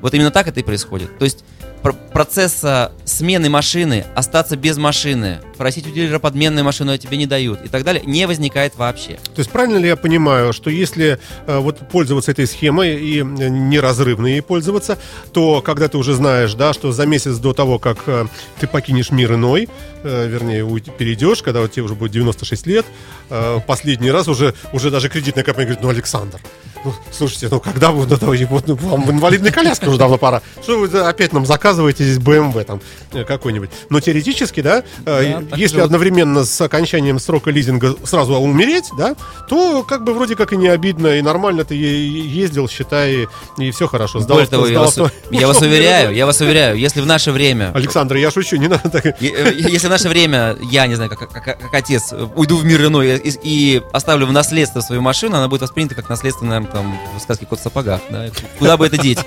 Вот 0.00 0.12
именно 0.14 0.30
так 0.30 0.48
это 0.48 0.60
и 0.60 0.62
происходит. 0.62 1.16
То 1.18 1.24
есть 1.24 1.44
пр- 1.82 1.94
процесса 2.12 2.92
смены 3.04 3.48
машины, 3.48 4.04
остаться 4.14 4.56
без 4.56 4.76
машины, 4.76 5.40
просить 5.62 5.86
у 5.86 5.90
дилера 5.90 6.18
подменную 6.18 6.64
машину, 6.64 6.90
а 6.90 6.98
тебе 6.98 7.16
не 7.16 7.26
дают 7.26 7.64
и 7.64 7.68
так 7.68 7.84
далее, 7.84 8.02
не 8.04 8.26
возникает 8.26 8.76
вообще. 8.76 9.12
То 9.32 9.38
есть 9.38 9.48
правильно 9.50 9.78
ли 9.78 9.86
я 9.86 9.94
понимаю, 9.94 10.52
что 10.52 10.70
если 10.70 11.20
э, 11.46 11.58
вот 11.58 11.78
пользоваться 11.88 12.32
этой 12.32 12.48
схемой 12.48 12.96
и 13.00 13.20
э, 13.20 13.22
неразрывно 13.22 14.26
ей 14.26 14.42
пользоваться, 14.42 14.98
то 15.32 15.62
когда 15.62 15.86
ты 15.86 15.98
уже 15.98 16.14
знаешь, 16.14 16.54
да, 16.54 16.72
что 16.72 16.90
за 16.90 17.06
месяц 17.06 17.36
до 17.36 17.52
того, 17.52 17.78
как 17.78 17.98
э, 18.06 18.26
ты 18.58 18.66
покинешь 18.66 19.12
мир 19.12 19.34
иной, 19.34 19.68
э, 20.02 20.26
вернее, 20.26 20.64
уйти- 20.64 20.90
перейдешь, 20.90 21.42
когда 21.42 21.60
вот 21.60 21.70
тебе 21.70 21.84
уже 21.84 21.94
будет 21.94 22.10
96 22.10 22.66
лет, 22.66 22.84
э, 23.30 23.60
последний 23.64 24.10
раз 24.10 24.26
уже, 24.26 24.54
уже 24.72 24.90
даже 24.90 25.08
кредитная 25.08 25.44
компания 25.44 25.66
говорит, 25.68 25.84
ну, 25.84 25.90
Александр, 25.90 26.40
ну, 26.84 26.92
слушайте, 27.12 27.46
ну, 27.52 27.60
когда 27.60 27.92
вы, 27.92 28.04
ну, 28.08 28.16
давайте, 28.16 28.46
вот, 28.46 28.66
ну, 28.66 28.74
вам 28.74 29.04
в 29.06 29.10
инвалидной 29.12 29.52
коляске 29.52 29.86
уже 29.86 29.98
давно 29.98 30.18
пора. 30.18 30.42
Что 30.60 30.80
вы 30.80 30.88
опять 30.98 31.32
нам 31.32 31.46
заказываете 31.46 32.02
здесь 32.02 32.18
BMW 32.18 32.64
там 32.64 32.80
э, 33.12 33.22
какой-нибудь? 33.22 33.70
Но 33.90 34.00
теоретически, 34.00 34.60
да, 34.60 34.82
э, 35.06 35.40
Да, 35.50 35.51
если 35.56 35.76
живут. 35.76 35.86
одновременно 35.86 36.44
с 36.44 36.60
окончанием 36.60 37.18
срока 37.18 37.50
лизинга 37.50 37.94
сразу 38.04 38.34
умереть, 38.34 38.90
да, 38.96 39.14
то 39.48 39.82
как 39.82 40.04
бы 40.04 40.14
вроде 40.14 40.36
как 40.36 40.52
и 40.52 40.56
не 40.56 40.68
обидно, 40.68 41.18
и 41.18 41.22
нормально 41.22 41.64
ты 41.64 41.74
ездил, 41.74 42.68
считай, 42.68 43.28
и 43.58 43.70
все 43.70 43.86
хорошо. 43.88 44.20
Сдал- 44.20 44.36
Более 44.36 44.48
того, 44.50 44.66
я 44.66 44.86
сдал 44.88 45.04
вас, 45.06 45.12
я 45.30 45.46
вас 45.46 45.60
уверяю, 45.60 46.14
я 46.14 46.26
вас 46.26 46.40
уверяю, 46.40 46.76
если 46.78 47.00
в 47.00 47.06
наше 47.06 47.32
время 47.32 47.70
Александр, 47.74 48.16
я 48.16 48.30
шучу, 48.30 48.56
не 48.56 48.68
надо 48.68 48.88
так. 48.90 49.06
Э, 49.06 49.14
Если 49.20 49.86
в 49.86 49.90
наше 49.90 50.08
время, 50.08 50.56
я 50.70 50.86
не 50.86 50.94
знаю, 50.94 51.10
как, 51.10 51.28
как- 51.30 51.44
как 51.44 51.74
отец, 51.74 52.12
э, 52.12 52.26
уйду 52.36 52.56
в 52.56 52.64
мир 52.64 52.84
иной 52.86 53.16
и, 53.18 53.32
и 53.42 53.82
оставлю 53.92 54.26
в 54.26 54.32
наследство 54.32 54.80
свою 54.80 55.02
машину, 55.02 55.36
она 55.36 55.48
будет 55.48 55.62
воспринята 55.62 55.94
как 55.94 56.08
наследство, 56.08 56.44
наверное, 56.44 56.70
там, 56.70 56.98
в 57.18 57.20
сказке 57.22 57.46
«Кот 57.46 57.60
в 57.60 57.62
сапогах». 57.62 58.00
Да? 58.10 58.26
Куда 58.58 58.76
бы 58.76 58.86
это 58.86 58.98
деть? 58.98 59.18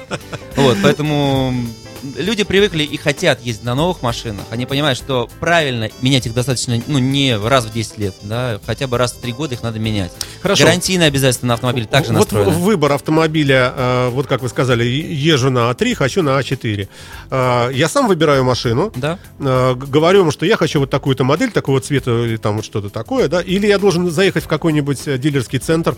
Вот, 0.55 0.77
поэтому 0.81 1.53
люди 2.17 2.43
привыкли 2.43 2.83
и 2.83 2.97
хотят 2.97 3.41
ездить 3.41 3.63
на 3.63 3.75
новых 3.75 4.01
машинах. 4.01 4.45
Они 4.49 4.65
понимают, 4.65 4.97
что 4.97 5.29
правильно 5.39 5.89
менять 6.01 6.25
их 6.25 6.33
достаточно, 6.33 6.81
ну, 6.87 6.99
не 6.99 7.35
раз 7.37 7.65
в 7.65 7.73
10 7.73 7.97
лет, 7.97 8.15
да, 8.23 8.59
хотя 8.65 8.87
бы 8.87 8.97
раз 8.97 9.13
в 9.13 9.19
3 9.19 9.31
года 9.33 9.55
их 9.55 9.63
надо 9.63 9.79
менять. 9.79 10.11
Хорошо. 10.41 10.63
Гарантийные 10.63 11.07
обязательства 11.07 11.47
на 11.47 11.53
автомобиль 11.55 11.85
также 11.85 12.11
вот 12.13 12.19
настроены. 12.19 12.51
в- 12.51 12.59
выбор 12.59 12.91
автомобиля, 12.93 13.73
э, 13.75 14.09
вот 14.09 14.27
как 14.27 14.41
вы 14.41 14.49
сказали, 14.49 14.83
езжу 14.85 15.49
на 15.49 15.69
А3, 15.71 15.93
хочу 15.95 16.21
на 16.21 16.39
А4. 16.39 16.87
Э, 17.31 17.71
Я 17.73 17.87
сам 17.89 18.07
выбираю 18.07 18.43
машину, 18.43 18.91
Да? 18.95 19.17
э, 19.39 19.73
говорю 19.75 20.19
ему, 20.21 20.31
что 20.31 20.45
я 20.45 20.57
хочу 20.57 20.79
вот 20.79 20.89
такую-то 20.89 21.23
модель, 21.23 21.51
такого 21.51 21.79
цвета 21.81 22.11
или 22.25 22.37
там 22.37 22.57
вот 22.57 22.65
что-то 22.65 22.89
такое, 22.89 23.27
да, 23.27 23.41
или 23.41 23.67
я 23.67 23.77
должен 23.79 24.09
заехать 24.11 24.43
в 24.43 24.47
какой-нибудь 24.47 25.19
дилерский 25.19 25.59
центр, 25.59 25.95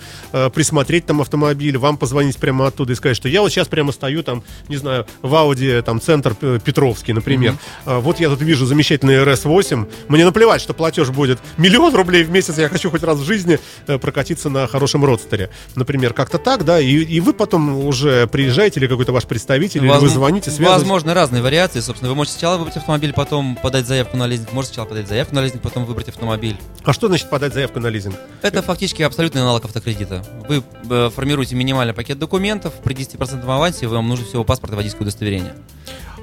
присмотреть 0.54 1.06
там 1.06 1.22
автомобиль, 1.22 1.78
вам 1.78 1.98
позвонить 1.98 2.38
прямо 2.38 2.68
оттуда 2.68 2.94
и 2.94 2.96
сказать, 2.96 3.18
что 3.18 3.28
я 3.30 3.42
вот 3.42 3.50
сейчас 3.52 3.68
прямо 3.68 3.92
стою 3.92 4.24
там, 4.24 4.44
не 4.68 4.78
знаю, 4.78 5.06
в 5.22 5.34
Audi, 5.34 5.82
там, 5.82 5.97
центр 6.00 6.34
П- 6.36 6.60
Петровский, 6.60 7.14
например. 7.14 7.56
Э, 7.86 8.00
Вот 8.00 8.20
я 8.20 8.30
тут 8.30 8.42
вижу 8.42 8.66
замечательный 8.66 9.16
RS8, 9.24 9.90
мне 10.10 10.26
наплевать, 10.26 10.62
что 10.62 10.74
платеж 10.74 11.10
будет 11.10 11.40
миллион 11.58 11.94
рублей 11.96 12.24
в 12.24 12.30
месяц, 12.32 12.58
я 12.58 12.70
хочу 12.70 12.90
хоть 12.92 13.04
раз 13.04 13.18
в 13.20 13.24
жизни 13.26 13.60
э, 13.88 13.98
прокатиться 13.98 14.50
на 14.50 14.68
хорошем 14.68 15.04
родстере. 15.06 15.50
Например, 15.76 16.14
как-то 16.14 16.38
так, 16.38 16.66
да, 16.66 16.80
и, 16.80 16.92
и 16.92 17.20
вы 17.20 17.34
потом 17.34 17.86
уже 17.86 18.28
приезжаете, 18.28 18.80
или 18.80 18.88
какой-то 18.88 19.12
ваш 19.12 19.26
представитель, 19.26 19.82
или 19.84 19.90
вы 19.90 19.96
Возм- 20.08 20.10
звоните, 20.10 20.52
связываетесь. 20.52 20.82
Возможно, 20.82 21.14
разные 21.14 21.42
вариации. 21.42 21.80
Собственно, 21.80 22.10
вы 22.10 22.16
можете 22.16 22.34
сначала 22.38 22.58
выбрать 22.58 22.78
автомобиль, 22.78 23.14
потом 23.14 23.58
подать 23.62 23.86
заявку 23.88 24.18
на 24.18 24.28
лизинг. 24.28 24.52
Можете 24.54 24.74
сначала 24.74 24.90
подать 24.90 25.08
заявку 25.08 25.36
на 25.36 25.42
лизинг, 25.42 25.62
потом 25.62 25.86
выбрать 25.86 26.10
автомобиль. 26.10 26.58
А 26.84 26.94
что 26.94 27.08
значит 27.08 27.30
подать 27.30 27.54
заявку 27.54 27.80
на 27.80 27.88
лизинг? 27.88 28.16
Это 28.42 28.62
фактически 28.62 29.02
абсолютный 29.02 29.42
аналог 29.42 29.66
автокредита. 29.66 30.24
Вы 30.48 30.64
э, 30.90 31.10
формируете 31.16 31.56
минимальный 31.56 31.94
пакет 31.94 32.20
документов, 32.20 32.74
при 32.84 32.94
10% 32.96 33.44
авансе 33.44 33.88
вам 33.88 34.08
нужно 34.08 34.26
всего 34.26 34.44
паспорт 34.44 34.74
и 34.74 34.76
водительское 34.76 35.04
удостоверение. 35.04 35.54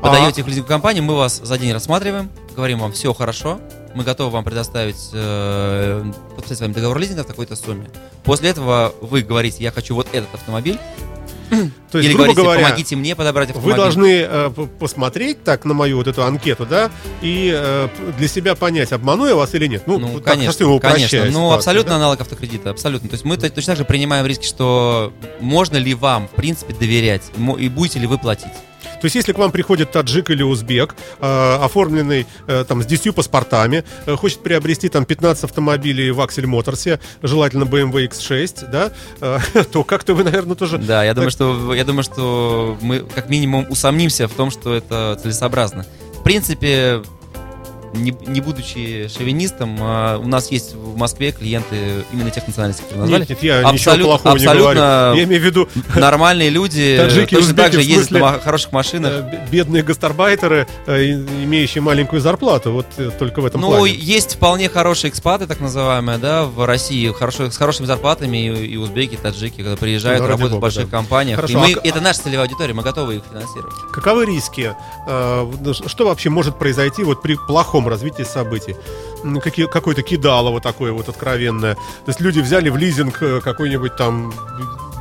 А- 0.00 0.08
Подаете 0.08 0.40
их 0.40 0.46
в 0.46 0.48
лизинговую 0.48 0.68
компанию, 0.68 1.02
мы 1.04 1.14
вас 1.16 1.40
за 1.42 1.58
день 1.58 1.72
рассматриваем, 1.72 2.30
говорим 2.54 2.78
вам, 2.80 2.92
все 2.92 3.12
хорошо, 3.14 3.60
мы 3.94 4.04
готовы 4.04 4.30
вам 4.30 4.44
предоставить, 4.44 5.10
э, 5.12 6.04
подписать 6.36 6.58
с 6.58 6.60
вами 6.60 6.72
договор 6.72 6.98
лизинга 6.98 7.22
в 7.24 7.26
такой-то 7.26 7.56
сумме. 7.56 7.88
После 8.24 8.50
этого 8.50 8.94
вы 9.00 9.22
говорите, 9.22 9.62
я 9.62 9.70
хочу 9.70 9.94
вот 9.94 10.08
этот 10.12 10.32
автомобиль, 10.34 10.78
То 11.92 11.98
есть, 11.98 12.08
или 12.08 12.14
грубо 12.14 12.32
говорите, 12.32 12.42
говоря, 12.42 12.60
помогите 12.64 12.96
мне 12.96 13.14
подобрать 13.14 13.50
автомобиль. 13.50 13.72
Вы 13.72 13.76
должны 13.76 14.26
э, 14.26 14.50
посмотреть 14.80 15.44
так 15.44 15.64
на 15.64 15.74
мою 15.74 15.98
вот 15.98 16.06
эту 16.08 16.24
анкету, 16.24 16.66
да, 16.66 16.90
и 17.20 17.52
э, 17.54 17.88
для 18.18 18.28
себя 18.28 18.54
понять, 18.54 18.92
обману 18.92 19.26
я 19.26 19.34
вас 19.36 19.54
или 19.54 19.66
нет. 19.66 19.82
Ну, 19.86 19.98
Ну, 19.98 20.06
вот 20.08 20.24
так, 20.24 20.34
конечно, 20.34 20.68
упрощая 20.70 20.96
конечно. 20.96 21.18
Ну, 21.26 21.30
ситуацию, 21.30 21.54
абсолютно 21.56 21.90
да. 21.90 21.96
аналог 21.96 22.20
автокредита, 22.22 22.70
абсолютно. 22.70 23.08
То 23.10 23.14
есть 23.14 23.24
мы 23.24 23.36
то- 23.36 23.48
точно 23.50 23.72
так 23.72 23.78
же 23.78 23.84
принимаем 23.84 24.26
риски, 24.26 24.46
что 24.46 25.12
можно 25.40 25.76
ли 25.76 25.94
вам, 25.94 26.28
в 26.28 26.32
принципе, 26.32 26.72
доверять, 26.74 27.22
и 27.58 27.68
будете 27.68 27.98
ли 28.00 28.06
вы 28.06 28.18
платить. 28.18 28.52
То 29.04 29.06
есть, 29.06 29.16
если 29.16 29.34
к 29.34 29.38
вам 29.38 29.52
приходит 29.52 29.90
таджик 29.90 30.30
или 30.30 30.42
узбек, 30.42 30.94
э, 31.20 31.58
оформленный 31.60 32.26
э, 32.46 32.64
там 32.66 32.82
с 32.82 32.86
10 32.86 33.14
паспортами, 33.14 33.84
э, 34.06 34.16
хочет 34.16 34.42
приобрести 34.42 34.88
там 34.88 35.04
15 35.04 35.44
автомобилей 35.44 36.10
в 36.10 36.22
Аксель 36.22 36.46
Моторсе, 36.46 36.98
желательно 37.22 37.64
BMW 37.64 38.08
X6, 38.08 38.70
да, 38.70 38.92
э, 39.20 39.64
то 39.72 39.84
как-то 39.84 40.14
вы, 40.14 40.24
наверное, 40.24 40.56
тоже... 40.56 40.78
Да, 40.78 41.04
я 41.04 41.12
думаю, 41.12 41.30
что 41.30 41.74
я 41.74 41.84
думаю, 41.84 42.02
что 42.02 42.78
мы 42.80 43.00
как 43.00 43.28
минимум 43.28 43.66
усомнимся 43.68 44.26
в 44.26 44.32
том, 44.32 44.50
что 44.50 44.74
это 44.74 45.20
целесообразно. 45.22 45.84
В 46.18 46.22
принципе, 46.22 47.02
не, 47.94 48.16
не 48.26 48.40
будучи 48.40 49.08
шовинистом, 49.08 49.76
а, 49.80 50.18
у 50.18 50.26
нас 50.26 50.50
есть 50.50 50.74
в 50.74 50.96
Москве 50.96 51.32
клиенты 51.32 52.04
именно 52.12 52.30
тех 52.30 52.46
национальностей, 52.46 52.84
которые 52.84 53.02
назвали. 53.02 53.20
Нет, 53.22 53.30
нет, 53.30 53.42
я 53.42 53.60
Абсолют- 53.68 53.72
ничего 53.74 53.96
плохого 54.18 54.36
не 54.36 54.44
абсолютно 54.44 54.74
говорю. 54.74 55.16
Я 55.18 55.24
имею 55.24 55.40
в 55.42 55.44
виду 55.44 55.68
Нормальные 55.96 56.50
люди 56.50 56.96
Таджики, 57.00 57.34
точно 57.34 57.54
так 57.54 57.72
же 57.72 57.78
в 57.80 57.82
ездят 57.82 58.10
на 58.20 58.38
хороших 58.38 58.72
машинах. 58.72 59.12
э, 59.12 59.46
бедные 59.50 59.82
гастарбайтеры, 59.82 60.66
э, 60.86 61.04
имеющие 61.12 61.82
маленькую 61.82 62.20
зарплату. 62.20 62.72
Вот 62.72 62.86
э, 62.96 63.10
только 63.18 63.40
в 63.40 63.46
этом 63.46 63.60
Ну, 63.60 63.68
плане. 63.68 63.94
есть 63.94 64.34
вполне 64.36 64.68
хорошие 64.68 65.10
экспаты, 65.10 65.46
так 65.46 65.60
называемые, 65.60 66.18
да, 66.18 66.44
в 66.44 66.64
России, 66.66 67.10
хорошо, 67.12 67.50
с 67.50 67.56
хорошими 67.56 67.86
зарплатами, 67.86 68.36
и, 68.48 68.66
и 68.72 68.76
узбеки, 68.76 69.14
и 69.14 69.16
таджики, 69.16 69.62
когда 69.62 69.76
приезжают, 69.76 70.20
Ну, 70.22 70.26
работают 70.28 70.50
в 70.52 70.54
бога, 70.54 70.62
больших 70.62 70.90
да. 70.90 70.96
компаниях. 70.96 71.36
Хорошо, 71.36 71.52
и 71.54 71.74
мы, 71.74 71.80
а 71.80 71.86
это 71.86 72.00
наша 72.00 72.22
целевая 72.22 72.46
аудитория, 72.46 72.74
мы 72.74 72.82
готовы 72.82 73.16
их 73.16 73.22
финансировать. 73.30 73.74
Каковы 73.92 74.26
риски? 74.26 74.74
Э, 75.06 75.46
ну, 75.60 75.74
Что 75.74 76.06
вообще 76.06 76.30
может 76.30 76.58
произойти 76.58 77.02
вот 77.04 77.22
при 77.22 77.36
плохом 77.36 77.83
развитии 77.88 78.22
событий? 78.22 78.76
какое-то 79.68 80.02
кидалово 80.02 80.60
такое 80.60 80.92
вот 80.92 81.08
откровенное. 81.08 81.74
То 81.74 82.08
есть 82.08 82.20
люди 82.20 82.40
взяли 82.40 82.68
в 82.68 82.76
лизинг 82.76 83.22
э, 83.22 83.40
какой-нибудь 83.40 83.96
там 83.96 84.32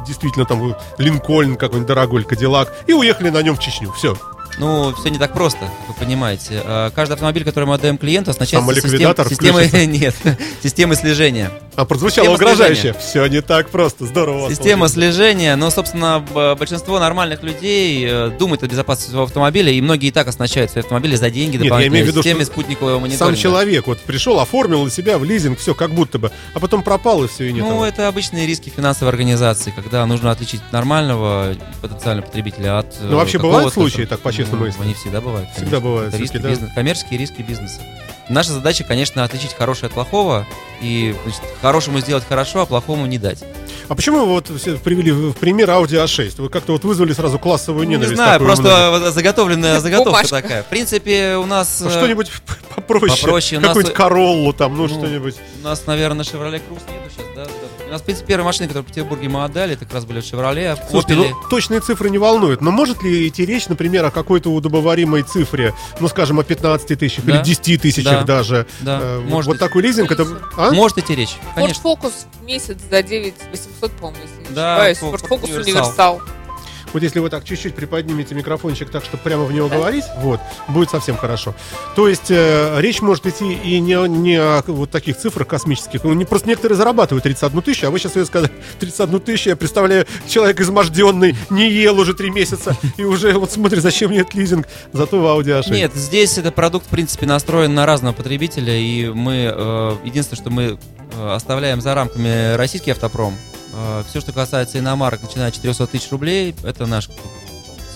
действительно 0.05 0.45
там 0.45 0.75
Линкольн 0.97 1.55
какой-нибудь 1.55 1.87
дорогой, 1.87 2.23
Кадиллак, 2.23 2.73
и 2.87 2.93
уехали 2.93 3.29
на 3.29 3.41
нем 3.41 3.55
в 3.55 3.59
Чечню. 3.59 3.91
Все. 3.91 4.15
Ну, 4.59 4.93
все 4.95 5.09
не 5.09 5.17
так 5.17 5.33
просто, 5.33 5.59
как 5.59 5.87
вы 5.89 5.93
понимаете. 6.05 6.61
Э, 6.63 6.91
Каждый 6.95 7.13
автомобиль, 7.13 7.43
который 7.43 7.65
мы 7.65 7.73
отдаем 7.75 7.97
клиенту, 7.97 8.31
оснащается 8.31 8.67
Самоликвидатор 8.67 9.27
системой, 9.27 9.67
включится? 9.67 9.85
нет, 10.25 10.39
системой 10.61 10.95
слежения. 10.95 11.51
А 11.75 11.85
прозвучало 11.85 12.27
Система 12.27 12.35
угрожающе. 12.35 12.81
слежения. 12.81 12.99
Все 12.99 13.25
не 13.27 13.41
так 13.41 13.69
просто. 13.69 14.05
Здорово. 14.05 14.49
Система 14.49 14.87
слежения, 14.87 15.55
но, 15.55 15.71
собственно, 15.71 16.23
большинство 16.57 16.99
нормальных 16.99 17.41
людей 17.41 18.05
э, 18.07 18.31
думает 18.37 18.63
о 18.63 18.67
безопасности 18.67 19.09
своего 19.09 19.25
автомобиля, 19.25 19.71
и 19.71 19.81
многие 19.81 20.07
и 20.07 20.11
так 20.11 20.27
оснащают 20.27 20.71
свои 20.71 20.83
автомобили 20.83 21.15
за 21.15 21.29
деньги 21.29 21.57
Нет, 21.57 21.65
я 21.65 21.87
имею 21.87 22.05
в 22.05 22.07
виду, 22.09 22.21
системе 22.21 22.45
спутникового 22.45 22.99
мониторинга. 22.99 23.25
Сам 23.25 23.35
человек 23.35 23.87
вот 23.87 23.99
пришел, 24.01 24.39
оформил 24.39 24.83
на 24.83 24.91
себя 24.91 25.17
в 25.17 25.23
лизинг, 25.23 25.57
все 25.59 25.73
как 25.73 25.91
будто 25.91 26.19
бы, 26.19 26.31
а 26.53 26.59
потом 26.59 26.83
пропал 26.83 27.23
и 27.23 27.27
все, 27.27 27.45
и 27.45 27.53
нет. 27.53 27.63
Ну, 27.63 27.69
того. 27.69 27.85
это 27.85 28.07
обычные 28.07 28.45
риски 28.45 28.69
финансовой 28.69 29.11
организации, 29.11 29.73
когда 29.75 30.05
нужно 30.05 30.31
отличить 30.31 30.61
нормального 30.71 31.55
потенциального 31.81 32.25
потребителя 32.25 32.79
от 32.79 32.95
Ну, 33.01 33.15
вообще 33.17 33.37
э, 33.37 33.41
бывают 33.41 33.73
случаи, 33.73 34.03
так, 34.03 34.19
по-честному, 34.51 34.65
Ну? 34.65 34.83
Они 34.83 34.93
всегда 34.93 35.21
бывают. 35.21 35.49
Всегда 35.49 35.65
конечно. 35.69 35.81
бывают, 35.89 36.13
Это 36.13 36.21
риски 36.21 36.37
да? 36.37 36.49
бизнеса, 36.49 36.71
коммерческие 36.75 37.19
риски 37.19 37.41
бизнеса. 37.41 37.81
Наша 38.29 38.51
задача, 38.53 38.83
конечно, 38.83 39.23
отличить 39.23 39.53
хорошее 39.53 39.87
от 39.87 39.93
плохого 39.93 40.45
и 40.81 41.15
значит, 41.23 41.41
хорошему 41.61 41.99
сделать 41.99 42.23
хорошо, 42.27 42.61
а 42.61 42.65
плохому 42.65 43.05
не 43.05 43.17
дать. 43.17 43.43
А 43.89 43.95
почему 43.95 44.19
вы 44.19 44.25
вот 44.27 44.45
привели 44.83 45.11
в 45.11 45.33
пример 45.33 45.69
Audi 45.69 46.01
A6? 46.03 46.41
Вы 46.41 46.49
как-то 46.49 46.71
вот 46.73 46.83
вызвали 46.85 47.11
сразу 47.13 47.37
классовую 47.37 47.83
Ну, 47.83 47.89
не 47.89 47.95
ненависть. 47.95 48.15
знаю, 48.15 48.39
просто 48.39 49.11
заготовленная 49.11 49.79
заготовка 49.81 50.09
Бумажка. 50.11 50.41
такая. 50.41 50.63
В 50.63 50.67
принципе, 50.67 51.35
у 51.35 51.45
нас... 51.45 51.81
А 51.81 51.87
э, 51.87 51.91
Что-нибудь 51.91 52.31
попроще. 52.75 53.21
попроще. 53.21 53.59
Нас- 53.59 53.67
Какую-нибудь 53.69 53.95
Короллу 53.95 54.53
там, 54.53 54.77
ну, 54.77 54.83
Ну, 54.83 54.89
что-нибудь. 54.89 55.35
У 55.61 55.65
нас, 55.65 55.85
наверное, 55.85 56.23
Chevrolet 56.23 56.61
Cruze 56.61 56.91
нету 56.91 57.09
сейчас, 57.15 57.25
да? 57.35 57.43
У 57.87 57.91
нас, 57.93 58.01
в 58.01 58.05
принципе, 58.05 58.27
первые 58.29 58.45
машины, 58.45 58.67
которые 58.67 58.85
в 58.85 58.87
Петербурге 58.87 59.29
мы 59.29 59.43
отдали, 59.43 59.73
это 59.73 59.85
как 59.85 59.93
раз 59.95 60.05
были 60.05 60.19
Chevrolet, 60.21 60.79
Слушайте, 60.89 61.13
Opel. 61.13 61.29
ну, 61.29 61.49
точные 61.49 61.79
цифры 61.81 62.09
не 62.09 62.17
волнуют, 62.17 62.61
но 62.61 62.71
может 62.71 63.03
ли 63.03 63.27
идти 63.27 63.45
речь, 63.45 63.67
например, 63.67 64.03
о 64.05 64.09
какой-то 64.11 64.49
удобоваримой 64.49 65.21
цифре, 65.21 65.75
ну, 65.99 66.07
скажем, 66.07 66.39
о 66.39 66.43
15 66.43 66.95
тысячах 66.97 67.25
Да. 67.25 67.35
или 67.35 67.43
10 67.43 67.77
тысячах 67.77 68.05
Да. 68.05 68.12
Даже? 68.21 68.67
Да, 68.81 68.99
Э, 69.01 69.17
вот- 69.19 69.29
может 69.29 69.47
вот 69.47 69.53
быть. 69.53 69.59
такой 69.59 69.81
лизинг, 69.81 70.11
это... 70.11 70.25
А? 70.57 70.71
Может 70.71 70.97
идти 70.99 71.15
речь, 71.15 71.29
Ford 71.31 71.55
конечно. 71.55 71.81
Focus 71.83 72.13
в 72.39 72.43
месяц 72.43 72.77
за 72.89 73.01
9 73.03 73.33
800, 73.51 73.91
по-моему, 73.93 74.17
если 74.23 74.49
не 74.49 74.55
Да, 74.55 74.75
ошибаюсь. 74.85 74.97
Ford 74.99 75.27
Ford 75.27 75.29
Focus 75.41 75.49
Universal. 75.49 75.61
Универсал. 75.61 76.21
Вот 76.93 77.01
если 77.01 77.19
вы 77.19 77.29
так 77.29 77.43
чуть-чуть 77.43 77.73
приподнимете 77.75 78.35
микрофончик 78.35 78.89
так, 78.89 79.03
чтобы 79.03 79.23
прямо 79.23 79.43
в 79.43 79.51
него 79.51 79.67
говорить, 79.67 80.05
вот, 80.17 80.39
будет 80.67 80.91
совсем 80.91 81.17
хорошо. 81.17 81.55
То 81.95 82.07
есть 82.07 82.29
э, 82.29 82.79
речь 82.79 83.01
может 83.01 83.25
идти 83.25 83.51
и 83.53 83.79
не, 83.79 84.07
не 84.07 84.35
о 84.35 84.63
вот 84.67 84.91
таких 84.91 85.17
цифрах 85.17 85.47
космических. 85.47 86.03
Ну, 86.03 86.13
не, 86.13 86.25
просто 86.25 86.47
некоторые 86.47 86.77
зарабатывают 86.77 87.23
31 87.23 87.61
тысячу, 87.63 87.87
а 87.87 87.89
вы 87.89 87.99
сейчас 87.99 88.15
ее 88.15 88.25
сказали 88.25 88.51
31 88.79 89.19
тысячу, 89.21 89.49
я 89.49 89.55
представляю, 89.55 90.05
человек 90.27 90.61
изможденный, 90.61 91.35
не 91.49 91.69
ел 91.69 91.99
уже 91.99 92.13
три 92.13 92.29
месяца, 92.29 92.77
и 92.97 93.03
уже 93.03 93.33
вот 93.33 93.51
смотри, 93.51 93.79
зачем 93.79 94.11
мне 94.11 94.19
этот 94.19 94.35
лизинг, 94.35 94.67
зато 94.91 95.19
в 95.19 95.25
Audi 95.25 95.61
A6. 95.61 95.71
Нет, 95.73 95.93
здесь 95.95 96.37
этот 96.37 96.53
продукт, 96.53 96.85
в 96.85 96.89
принципе, 96.89 97.25
настроен 97.25 97.73
на 97.73 97.85
разного 97.85 98.13
потребителя, 98.13 98.75
и 98.75 99.09
мы, 99.09 99.51
э, 99.53 99.95
единственное, 100.03 100.41
что 100.41 100.49
мы 100.51 100.77
э, 101.17 101.33
оставляем 101.33 101.81
за 101.81 101.95
рамками 101.95 102.55
российский 102.55 102.91
автопром, 102.91 103.35
все, 104.07 104.21
что 104.21 104.31
касается 104.31 104.79
иномарок, 104.79 105.23
начиная 105.23 105.47
от 105.49 105.55
400 105.55 105.87
тысяч 105.87 106.11
рублей, 106.11 106.55
это 106.63 106.85
наш 106.85 107.09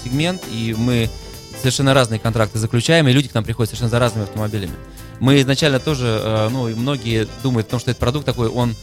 сегмент, 0.04 0.42
и 0.52 0.76
мы 0.78 1.10
совершенно 1.58 1.94
разные 1.94 2.20
контракты 2.20 2.60
заключаем, 2.60 3.08
и 3.08 3.12
люди 3.12 3.28
к 3.28 3.34
нам 3.34 3.44
приходят 3.44 3.70
совершенно 3.70 3.90
за 3.90 4.00
разными 4.00 4.26
автомобилями. 4.26 4.74
Мы 5.20 5.42
изначально 5.42 5.80
тоже, 5.80 6.20
э, 6.22 6.50
ну, 6.52 6.70
и 6.70 6.76
многие 6.76 7.28
думают 7.44 7.68
о 7.68 7.72
том, 7.72 7.80
что 7.80 7.92
этот 7.92 8.00
продукт 8.00 8.26
такой, 8.26 8.48
он 8.48 8.76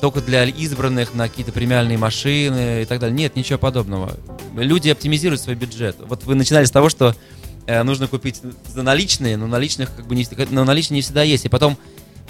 только 0.00 0.20
для 0.20 0.44
избранных 0.44 1.14
на 1.14 1.28
какие-то 1.28 1.52
премиальные 1.52 1.98
машины 1.98 2.82
и 2.82 2.84
так 2.84 3.00
далее. 3.00 3.16
Нет, 3.16 3.36
ничего 3.36 3.58
подобного. 3.58 4.16
Люди 4.54 4.88
оптимизируют 4.88 5.40
свой 5.40 5.56
бюджет. 5.56 5.96
Вот 6.00 6.24
вы 6.24 6.34
начинали 6.34 6.64
с 6.64 6.70
того, 6.70 6.88
что 6.88 7.14
э, 7.66 7.82
нужно 7.82 8.08
купить 8.08 8.40
за 8.74 8.82
наличные, 8.82 9.36
но 9.36 9.46
наличных 9.46 9.94
как 9.94 10.06
бы 10.06 10.14
не, 10.14 10.26
но 10.50 10.64
наличные 10.64 10.96
не 10.96 11.02
всегда 11.02 11.22
есть. 11.22 11.44
И 11.44 11.48
потом 11.48 11.78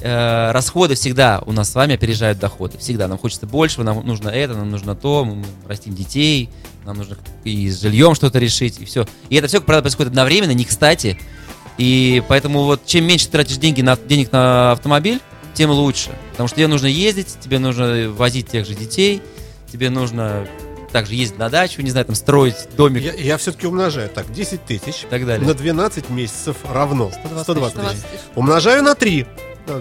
э, 0.01 0.51
расходы 0.53 0.95
всегда 0.95 1.43
у 1.47 1.53
нас 1.53 1.71
с 1.71 1.75
вами 1.75 1.95
опережают 1.95 2.39
доходы. 2.39 2.79
Всегда. 2.79 3.09
Нам 3.09 3.19
хочется 3.19 3.47
большего, 3.47 3.85
нам 3.85 4.05
нужно 4.07 4.29
это, 4.29 4.55
нам 4.55 4.71
нужно 4.71 4.95
то, 4.95 5.25
мы 5.25 5.45
растим 5.67 5.95
детей, 5.95 6.51
нам 6.85 6.97
нужно 6.97 7.17
и 7.45 7.71
с 7.71 7.81
жильем 7.81 8.15
что-то 8.15 8.39
решить, 8.39 8.81
и 8.81 8.85
все. 8.85 9.07
И 9.29 9.37
это 9.37 9.49
все, 9.49 9.61
правда, 9.61 9.83
происходит 9.83 10.11
одновременно, 10.11 10.53
не 10.53 10.65
кстати. 10.65 11.19
И 11.79 12.23
поэтому 12.29 12.65
вот 12.65 12.85
чем 12.87 13.07
меньше 13.07 13.27
ты 13.27 13.33
тратишь 13.33 13.57
деньги 13.57 13.81
на, 13.83 13.97
денег 13.97 14.33
на 14.33 14.73
автомобиль, 14.73 15.21
тем 15.55 15.71
лучше. 15.71 16.11
Потому 16.33 16.49
что 16.49 16.57
тебе 16.57 16.69
нужно 16.69 16.87
ездить, 16.87 17.39
тебе 17.41 17.59
нужно 17.59 18.11
возить 18.11 18.49
тех 18.49 18.67
же 18.67 18.75
детей, 18.75 19.23
тебе 19.71 19.91
нужно 19.91 20.47
также 20.93 21.15
ездить 21.15 21.39
на 21.39 21.49
дачу, 21.49 21.83
не 21.83 21.91
знаю, 21.91 22.07
там 22.07 22.17
строить 22.17 22.57
домик 22.77 23.15
Я, 23.19 23.39
все-таки 23.39 23.67
умножаю. 23.67 24.09
Так, 24.11 24.33
10 24.33 24.65
тысяч 24.65 25.07
так 25.09 25.25
далее. 25.25 25.47
на 25.47 25.55
12 25.55 26.11
месяцев 26.11 26.57
равно 26.69 27.11
120 27.11 27.43
120 27.45 27.75
тысяч. 27.77 28.03
тысяч. 28.03 28.21
Умножаю 28.35 28.83
на 28.83 28.95
3. 28.95 29.27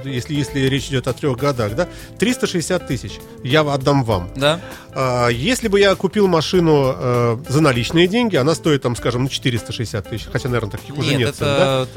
Если, 0.05 0.33
если 0.33 0.59
речь 0.61 0.87
идет 0.87 1.07
о 1.07 1.13
трех 1.13 1.37
годах, 1.37 1.75
да, 1.75 1.87
360 2.17 2.87
тысяч 2.87 3.19
я 3.43 3.61
отдам 3.61 4.03
вам. 4.03 4.29
Да? 4.35 4.59
А, 4.93 5.27
Если 5.29 5.67
бы 5.67 5.79
я 5.79 5.95
купил 5.95 6.27
машину 6.27 6.93
э, 6.95 7.37
за 7.47 7.61
наличные 7.61 8.07
деньги, 8.07 8.35
она 8.35 8.55
стоит, 8.55 8.81
там, 8.81 8.95
скажем, 8.95 9.23
ну, 9.23 9.29
460 9.29 10.09
тысяч. 10.09 10.27
Хотя, 10.31 10.49
наверное, 10.49 10.71
таких 10.71 10.97
уже 10.97 11.09
Нет, 11.11 11.19
нет. 11.19 11.35
цен, 11.35 11.47
да? 11.47 11.87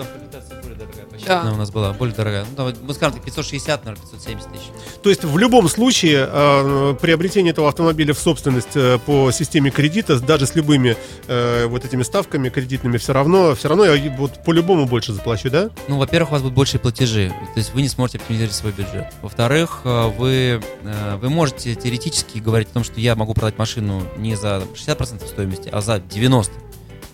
Да. 1.27 1.51
у 1.53 1.57
нас 1.57 1.71
была, 1.71 1.93
более 1.93 2.15
дорогая. 2.15 2.45
Ну, 2.49 2.57
давай, 2.57 2.75
мы 2.83 2.95
скажем 2.95 3.15
так, 3.15 3.25
560, 3.25 3.85
наверное, 3.85 4.03
570 4.03 4.53
тысяч. 4.53 4.65
То 5.03 5.11
есть 5.11 5.25
в 5.25 5.39
любом 5.39 5.69
случае 5.69 6.29
э, 6.31 6.95
приобретение 7.01 7.53
этого 7.53 7.69
автомобиля 7.69 8.15
в 8.15 8.19
собственность 8.19 8.77
э, 8.77 8.99
по 9.05 9.31
системе 9.33 9.71
кредита, 9.71 10.19
даже 10.21 10.47
с 10.47 10.55
любыми 10.55 10.97
э, 11.29 11.67
вот 11.67 11.85
этими 11.85 12.03
ставками 12.03 12.49
кредитными, 12.49 12.97
все 12.99 13.13
равно, 13.13 13.55
все 13.55 13.69
равно 13.69 13.85
я 13.85 14.17
вот 14.17 14.43
по-любому 14.45 14.87
больше 14.87 15.13
заплачу, 15.13 15.51
да? 15.51 15.71
Ну, 15.89 15.99
во-первых, 15.99 16.31
у 16.31 16.33
вас 16.33 16.43
будут 16.43 16.57
большие 16.57 16.81
платежи, 16.81 17.33
то 17.55 17.59
есть 17.59 17.75
вы 17.75 17.83
не 17.83 17.89
сможете 17.89 18.19
оптимизировать 18.19 18.55
свой 18.55 18.73
бюджет. 18.73 19.13
Во-вторых, 19.23 19.83
э, 19.85 20.09
вы, 20.17 20.63
э, 20.83 21.17
вы 21.17 21.31
можете 21.31 21.75
теоретически 21.75 22.39
говорить 22.39 22.69
о 22.71 22.75
том, 22.75 22.85
что 22.85 23.01
я 23.01 23.17
могу 23.17 23.35
продать 23.35 23.59
машину 23.59 24.03
не 24.17 24.35
за 24.37 24.65
60% 24.75 25.27
стоимости, 25.27 25.69
а 25.73 25.81
за 25.81 25.97
90%. 25.97 26.51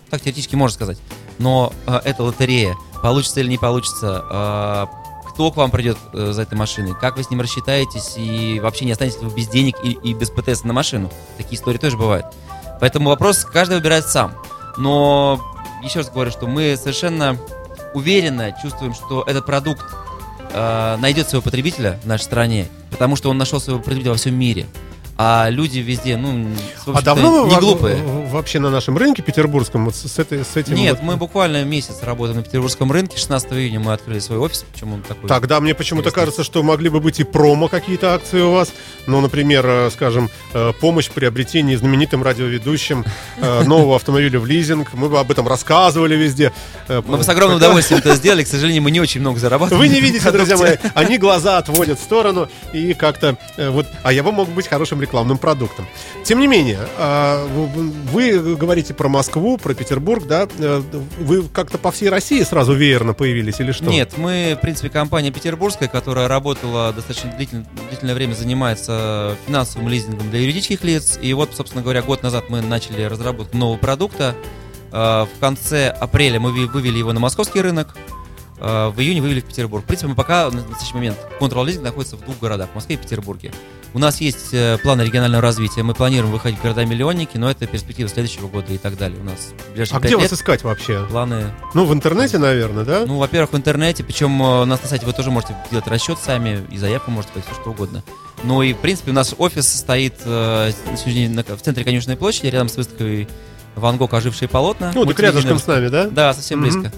Так 0.09 0.21
теоретически 0.21 0.55
можно 0.55 0.73
сказать. 0.73 0.97
Но 1.37 1.73
э, 1.85 1.99
это 2.03 2.23
лотерея. 2.23 2.75
Получится 3.01 3.39
или 3.39 3.49
не 3.49 3.57
получится, 3.57 4.25
э, 4.29 4.85
кто 5.29 5.51
к 5.51 5.55
вам 5.55 5.71
придет 5.71 5.97
э, 6.13 6.31
за 6.33 6.41
этой 6.41 6.55
машиной, 6.55 6.93
как 6.99 7.15
вы 7.15 7.23
с 7.23 7.29
ним 7.29 7.39
рассчитаетесь, 7.41 8.15
и 8.17 8.59
вообще 8.59 8.85
не 8.85 8.91
останетесь 8.91 9.19
вы 9.21 9.33
без 9.33 9.47
денег 9.47 9.77
и, 9.83 9.91
и 9.91 10.13
без 10.13 10.29
ПТС 10.29 10.63
на 10.63 10.73
машину. 10.73 11.09
Такие 11.37 11.55
истории 11.55 11.77
тоже 11.77 11.97
бывают. 11.97 12.25
Поэтому 12.79 13.09
вопрос 13.09 13.45
каждый 13.45 13.77
выбирает 13.77 14.05
сам. 14.05 14.33
Но 14.77 15.39
еще 15.83 15.99
раз 15.99 16.09
говорю, 16.09 16.31
что 16.31 16.47
мы 16.47 16.75
совершенно 16.77 17.37
уверенно 17.93 18.55
чувствуем, 18.61 18.93
что 18.93 19.23
этот 19.25 19.45
продукт 19.45 19.83
э, 20.51 20.97
найдет 20.99 21.29
своего 21.29 21.43
потребителя 21.43 21.99
в 22.03 22.07
нашей 22.07 22.23
стране, 22.23 22.67
потому 22.91 23.15
что 23.15 23.29
он 23.29 23.37
нашел 23.37 23.59
своего 23.59 23.81
потребителя 23.81 24.11
во 24.11 24.17
всем 24.17 24.35
мире. 24.35 24.67
А 25.21 25.49
люди 25.49 25.79
везде, 25.79 26.15
ну, 26.15 26.47
А 26.85 27.01
давно 27.01 27.45
не 27.45 27.57
глупые. 27.57 27.97
вообще 28.31 28.59
на 28.59 28.69
нашем 28.69 28.97
рынке 28.97 29.21
петербургском 29.21 29.83
вот 29.83 29.93
с, 29.93 30.17
этой, 30.17 30.45
с 30.45 30.55
этим 30.55 30.75
Нет, 30.75 30.95
вот- 30.95 31.03
мы 31.03 31.17
буквально 31.17 31.65
месяц 31.65 32.03
работаем 32.03 32.37
на 32.37 32.43
петербургском 32.43 32.89
рынке. 32.89 33.17
16 33.17 33.51
июня 33.51 33.81
мы 33.81 33.91
открыли 33.91 34.19
свой 34.19 34.37
офис. 34.37 34.63
Почему 34.71 34.95
он 34.95 35.01
такой? 35.01 35.27
Тогда 35.27 35.59
мне 35.59 35.73
почему-то 35.73 36.11
кажется, 36.11 36.45
что 36.45 36.63
могли 36.63 36.87
бы 36.87 37.01
быть 37.01 37.19
и 37.19 37.25
промо 37.25 37.67
какие-то 37.67 38.13
акции 38.13 38.39
у 38.39 38.53
вас. 38.53 38.71
Ну, 39.07 39.19
например, 39.19 39.65
э, 39.67 39.89
скажем, 39.91 40.29
э, 40.53 40.71
помощь 40.79 41.07
в 41.07 41.11
приобретении 41.11 41.75
знаменитым 41.75 42.23
радиоведущим 42.23 43.03
э, 43.39 43.63
нового 43.63 43.97
автомобиля 43.97 44.39
в 44.39 44.45
лизинг. 44.45 44.93
Мы 44.93 45.09
бы 45.09 45.19
об 45.19 45.29
этом 45.29 45.49
рассказывали 45.49 46.15
везде. 46.15 46.53
Мы 46.87 47.01
бы 47.01 47.23
с 47.25 47.27
огромным 47.27 47.57
удовольствием 47.57 47.99
это 47.99 48.15
сделали. 48.15 48.45
К 48.45 48.47
сожалению, 48.47 48.83
мы 48.83 48.91
не 48.91 49.01
очень 49.01 49.19
много 49.19 49.37
зарабатываем. 49.37 49.85
Вы 49.85 49.93
не 49.93 49.99
видите, 49.99 50.31
друзья 50.31 50.55
мои, 50.55 50.77
они 50.93 51.17
глаза 51.17 51.57
отводят 51.57 51.99
в 51.99 52.03
сторону 52.03 52.47
и 52.71 52.93
как-то 52.93 53.37
вот, 53.57 53.85
а 54.03 54.13
я 54.13 54.23
бы 54.23 54.31
мог 54.31 54.47
быть 54.47 54.67
хорошим 54.69 55.01
рекламным 55.09 55.39
продуктом. 55.39 55.87
Тем 56.23 56.39
не 56.39 56.45
менее, 56.47 56.79
а, 56.97 57.45
вы 58.11 58.55
говорите 58.55 58.93
про 58.93 59.09
Москву, 59.09 59.57
про 59.57 59.73
Петербург, 59.73 60.25
да? 60.27 60.47
Э, 60.59 60.81
Вы 61.19 61.43
как-то 61.43 61.77
по 61.79 61.91
всей 61.91 62.09
России 62.09 62.43
сразу 62.43 62.73
веерно 62.73 63.13
появились 63.13 63.59
или 63.59 63.71
что? 63.71 63.85
Нет, 63.85 64.13
мы, 64.17 64.55
в 64.57 64.61
принципе, 64.61 64.89
компания 64.89 65.31
петербургская, 65.31 65.89
которая 65.89 66.27
работала 66.27 66.93
достаточно 66.93 67.31
длительно- 67.35 67.65
длительное 67.89 68.13
время, 68.13 68.33
занимается 68.33 69.35
финансовым 69.47 69.89
лизингом 69.89 70.29
для 70.29 70.41
юридических 70.41 70.83
лиц. 70.83 71.17
И 71.19 71.33
вот, 71.33 71.49
собственно 71.55 71.81
говоря, 71.81 72.01
год 72.03 72.21
назад 72.21 72.45
мы 72.49 72.61
начали 72.61 73.01
разработку 73.03 73.57
нового 73.57 73.77
продукта. 73.77 74.35
Э, 74.91 75.25
В 75.25 75.39
конце 75.39 75.89
апреля 75.89 76.39
мы 76.39 76.51
вывели 76.51 76.97
его 76.99 77.11
на 77.13 77.19
московский 77.19 77.61
рынок. 77.61 77.95
э, 78.61 78.89
в 78.93 78.99
июне 78.99 79.21
вывели 79.21 79.39
в 79.39 79.45
Петербург. 79.45 79.85
В 79.85 79.87
принципе, 79.87 80.09
мы 80.09 80.15
пока 80.15 80.49
на 80.51 80.61
настоящий 80.67 80.93
момент 80.93 81.17
Control 81.39 81.65
Leasing 81.65 81.81
находится 81.81 82.17
в 82.17 82.21
двух 82.25 82.37
городах, 82.41 82.67
в 82.71 82.75
Москве 82.75 82.95
и 82.95 82.97
Петербурге. 82.97 83.53
У 83.93 83.99
нас 83.99 84.21
есть 84.21 84.53
э, 84.53 84.77
планы 84.77 85.01
регионального 85.01 85.41
развития. 85.41 85.81
Мы 85.81 85.95
планируем 85.95 86.31
выходить 86.31 86.59
в 86.59 86.61
города-миллионники, 86.61 87.37
но 87.37 87.49
это 87.49 87.65
перспектива 87.65 88.07
следующего 88.07 88.47
года 88.47 88.71
и 88.71 88.77
так 88.77 88.97
далее. 88.97 89.19
У 89.19 89.23
нас 89.23 89.53
А 89.91 89.99
где 89.99 90.09
лет 90.09 90.19
вас 90.19 90.33
искать 90.33 90.63
вообще? 90.63 91.05
планы 91.09 91.51
Ну, 91.73 91.85
в 91.85 91.93
интернете, 91.93 92.37
наверное, 92.37 92.85
да? 92.85 93.05
ну, 93.07 93.17
во-первых, 93.17 93.53
в 93.53 93.57
интернете, 93.57 94.03
причем 94.03 94.41
э, 94.41 94.61
у 94.61 94.65
нас 94.65 94.81
на 94.81 94.87
сайте 94.87 95.05
вы 95.07 95.13
тоже 95.13 95.31
можете 95.31 95.55
делать 95.71 95.87
расчет 95.87 96.19
сами, 96.19 96.63
и 96.69 96.77
заявку 96.77 97.09
можете 97.09 97.33
быть, 97.33 97.45
все 97.45 97.53
что 97.55 97.71
угодно. 97.71 98.03
Ну 98.43 98.61
и, 98.61 98.73
в 98.73 98.77
принципе, 98.77 99.11
у 99.11 99.15
нас 99.15 99.33
офис 99.37 99.67
стоит 99.67 100.15
э, 100.23 100.71
в 100.85 101.61
центре 101.61 101.83
Конечной 101.83 102.15
площади, 102.15 102.47
рядом 102.47 102.69
с 102.69 102.77
выставкой 102.77 103.27
Ван 103.75 103.97
Гог 103.97 104.13
«Ожившие 104.13 104.47
полотна». 104.47 104.91
ну, 104.93 105.05
так 105.05 105.19
рядышком 105.19 105.57
с 105.57 105.65
нами, 105.65 105.87
да? 105.87 106.07
да, 106.09 106.33
совсем 106.33 106.61
близко. 106.61 106.91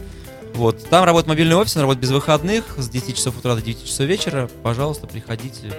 Вот. 0.54 0.84
Там 0.90 1.06
работает 1.06 1.30
мобильный 1.30 1.56
офис, 1.56 1.76
он 1.78 1.84
работает 1.84 2.04
без 2.04 2.12
выходных, 2.12 2.66
с 2.78 2.90
10 2.90 3.16
часов 3.16 3.38
утра 3.38 3.56
до 3.56 3.62
9 3.62 3.86
часов 3.86 4.06
вечера. 4.06 4.50
Пожалуйста, 4.64 5.08
приходите. 5.08 5.74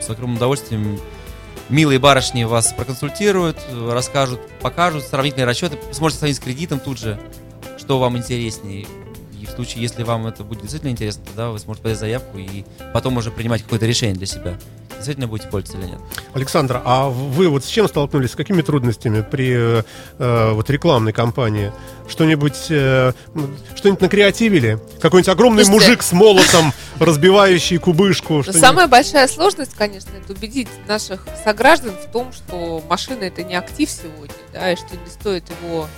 С 0.00 0.10
огромным 0.10 0.36
удовольствием 0.36 1.00
милые 1.68 1.98
барышни 1.98 2.44
вас 2.44 2.72
проконсультируют, 2.72 3.58
расскажут, 3.90 4.40
покажут 4.60 5.04
сравнительные 5.04 5.46
расчеты. 5.46 5.78
Сможете 5.92 6.20
сравнить 6.20 6.36
с 6.36 6.40
кредитом 6.40 6.80
тут 6.80 6.98
же, 6.98 7.18
что 7.78 7.98
вам 7.98 8.16
интереснее. 8.16 8.86
Случае, 9.56 9.82
если 9.82 10.02
вам 10.02 10.26
это 10.26 10.44
будет 10.44 10.60
действительно 10.60 10.90
интересно, 10.90 11.24
тогда 11.24 11.50
вы 11.50 11.58
сможете 11.58 11.84
подать 11.84 11.98
заявку 11.98 12.36
и 12.36 12.64
потом 12.92 13.16
уже 13.16 13.30
принимать 13.30 13.62
какое-то 13.62 13.86
решение 13.86 14.14
для 14.14 14.26
себя. 14.26 14.58
Действительно 14.96 15.28
будете 15.28 15.48
пользоваться 15.48 15.78
или 15.78 15.92
нет. 15.92 16.00
Александр, 16.34 16.82
а 16.84 17.08
вы 17.08 17.48
вот 17.48 17.64
с 17.64 17.68
чем 17.68 17.88
столкнулись, 17.88 18.32
с 18.32 18.34
какими 18.34 18.60
трудностями 18.62 19.22
при 19.22 19.82
э, 20.18 20.52
вот 20.52 20.68
рекламной 20.68 21.12
кампании? 21.12 21.72
Что-нибудь 22.08 22.66
э, 22.70 23.12
что-нибудь 23.74 24.00
накреативили? 24.00 24.78
Какой-нибудь 25.00 25.28
огромный 25.28 25.64
Слушайте. 25.64 25.88
мужик 25.88 26.02
с 26.02 26.12
молотом, 26.12 26.72
разбивающий 26.98 27.78
кубышку? 27.78 28.42
Что-нибудь? 28.42 28.60
самая 28.60 28.88
большая 28.88 29.28
сложность, 29.28 29.74
конечно, 29.74 30.10
это 30.22 30.32
убедить 30.32 30.68
наших 30.86 31.26
сограждан 31.44 31.92
в 31.92 32.10
том, 32.10 32.32
что 32.32 32.82
машина 32.88 33.24
это 33.24 33.42
не 33.42 33.54
актив 33.54 33.90
сегодня, 33.90 34.34
да, 34.52 34.72
и 34.72 34.76
что 34.76 34.96
не 34.96 35.10
стоит 35.10 35.44
его 35.62 35.88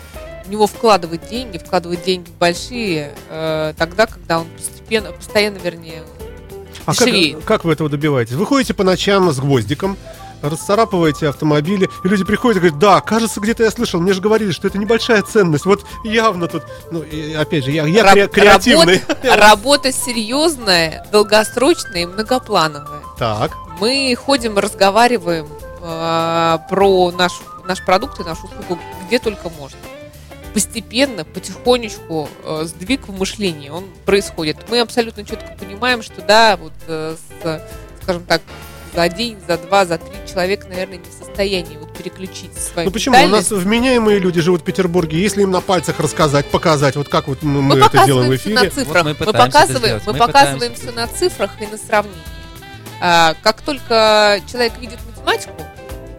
в 0.49 0.51
него 0.51 0.67
вкладывать 0.67 1.29
деньги, 1.29 1.59
вкладывать 1.59 2.05
деньги 2.05 2.31
большие, 2.41 3.15
э, 3.29 3.75
тогда, 3.77 4.07
когда 4.07 4.41
он 4.41 4.47
постепенно, 4.57 5.13
постоянно, 5.13 5.59
вернее, 5.59 6.03
А 6.87 6.95
как, 6.95 7.45
как 7.45 7.65
вы 7.65 7.73
этого 7.75 7.91
добиваетесь? 7.91 8.33
Вы 8.33 8.47
ходите 8.47 8.73
по 8.73 8.83
ночам 8.83 9.31
с 9.31 9.39
гвоздиком, 9.39 9.99
расцарапываете 10.41 11.29
автомобили, 11.29 11.91
и 12.03 12.09
люди 12.09 12.25
приходят 12.25 12.57
и 12.57 12.61
говорят, 12.61 12.79
да, 12.79 13.01
кажется, 13.03 13.41
где-то 13.41 13.63
я 13.65 13.71
слышал, 13.71 14.01
мне 14.01 14.15
же 14.15 14.23
говорили, 14.23 14.51
что 14.51 14.69
это 14.69 14.79
небольшая 14.79 15.21
ценность, 15.21 15.67
вот 15.67 15.85
явно 16.03 16.49
тут, 16.49 16.63
ну, 16.91 17.03
и 17.03 17.35
опять 17.35 17.65
же, 17.67 17.71
я, 17.73 17.87
я 17.87 18.05
Раб- 18.05 18.17
кре- 18.17 18.29
креативный. 18.29 19.03
Работа, 19.07 19.37
работа 19.37 19.93
серьезная, 19.93 21.07
долгосрочная 21.13 22.03
и 22.05 22.07
многоплановая. 22.07 23.03
Так, 23.19 23.53
Мы 23.81 24.17
ходим, 24.19 24.57
разговариваем 24.59 25.47
э, 25.83 26.59
про 26.71 27.11
наш, 27.11 27.33
наш 27.67 27.85
продукт 27.85 28.19
и 28.21 28.25
нашу 28.25 28.47
услугу 28.47 28.79
где 29.09 29.19
только 29.19 29.51
можно. 29.51 29.77
Постепенно, 30.55 31.25
потихонечку 31.25 32.29
э, 32.45 32.63
сдвиг 32.65 33.09
в 33.09 33.19
мышлении, 33.19 33.69
он 33.69 33.85
происходит. 34.05 34.57
Мы 34.71 34.81
абсолютно 34.81 35.25
четко 35.25 35.55
понимаем, 35.59 36.03
что 36.03 36.23
да, 36.23 36.57
вот, 36.57 36.73
э, 36.87 37.17
с, 37.43 37.63
скажем 38.03 38.25
так, 38.25 38.43
за 38.95 39.09
день, 39.09 39.39
за 39.47 39.59
два, 39.59 39.85
за 39.85 39.99
три 39.99 40.17
человек, 40.27 40.67
наверное, 40.69 40.99
не 40.99 41.05
в 41.05 41.13
состоянии 41.13 41.77
вот 41.77 41.97
переключить 41.97 42.55
свою 42.55 42.89
ну 42.89 42.93
почему? 42.93 43.17
У 43.23 43.29
нас 43.29 43.51
вменяемые 43.51 44.19
люди 44.19 44.41
живут 44.41 44.63
в 44.63 44.65
Петербурге, 44.65 45.21
если 45.21 45.43
им 45.43 45.51
на 45.51 45.61
пальцах 45.61 46.01
рассказать, 46.01 46.47
показать, 46.47 46.97
вот 46.97 47.09
как 47.09 47.29
вот 47.29 47.43
мы, 47.43 47.63
мы 47.63 47.79
это 47.79 48.05
делаем 48.07 48.31
в 48.33 48.37
все 48.39 48.51
на 48.51 48.67
эфире. 48.67 48.71
цифрах. 48.71 49.05
Вот 49.05 49.21
мы 49.21 49.27
мы, 49.27 49.35
показываем, 49.35 50.01
мы 50.05 50.13
Мы 50.13 50.19
показываем 50.19 50.75
все 50.75 50.91
на 50.91 51.07
цифрах 51.07 51.51
и 51.61 51.67
на 51.67 51.77
сравнении. 51.77 52.19
А, 53.01 53.35
как 53.43 53.61
только 53.63 54.41
человек 54.51 54.73
видит 54.81 54.99
математику, 55.07 55.63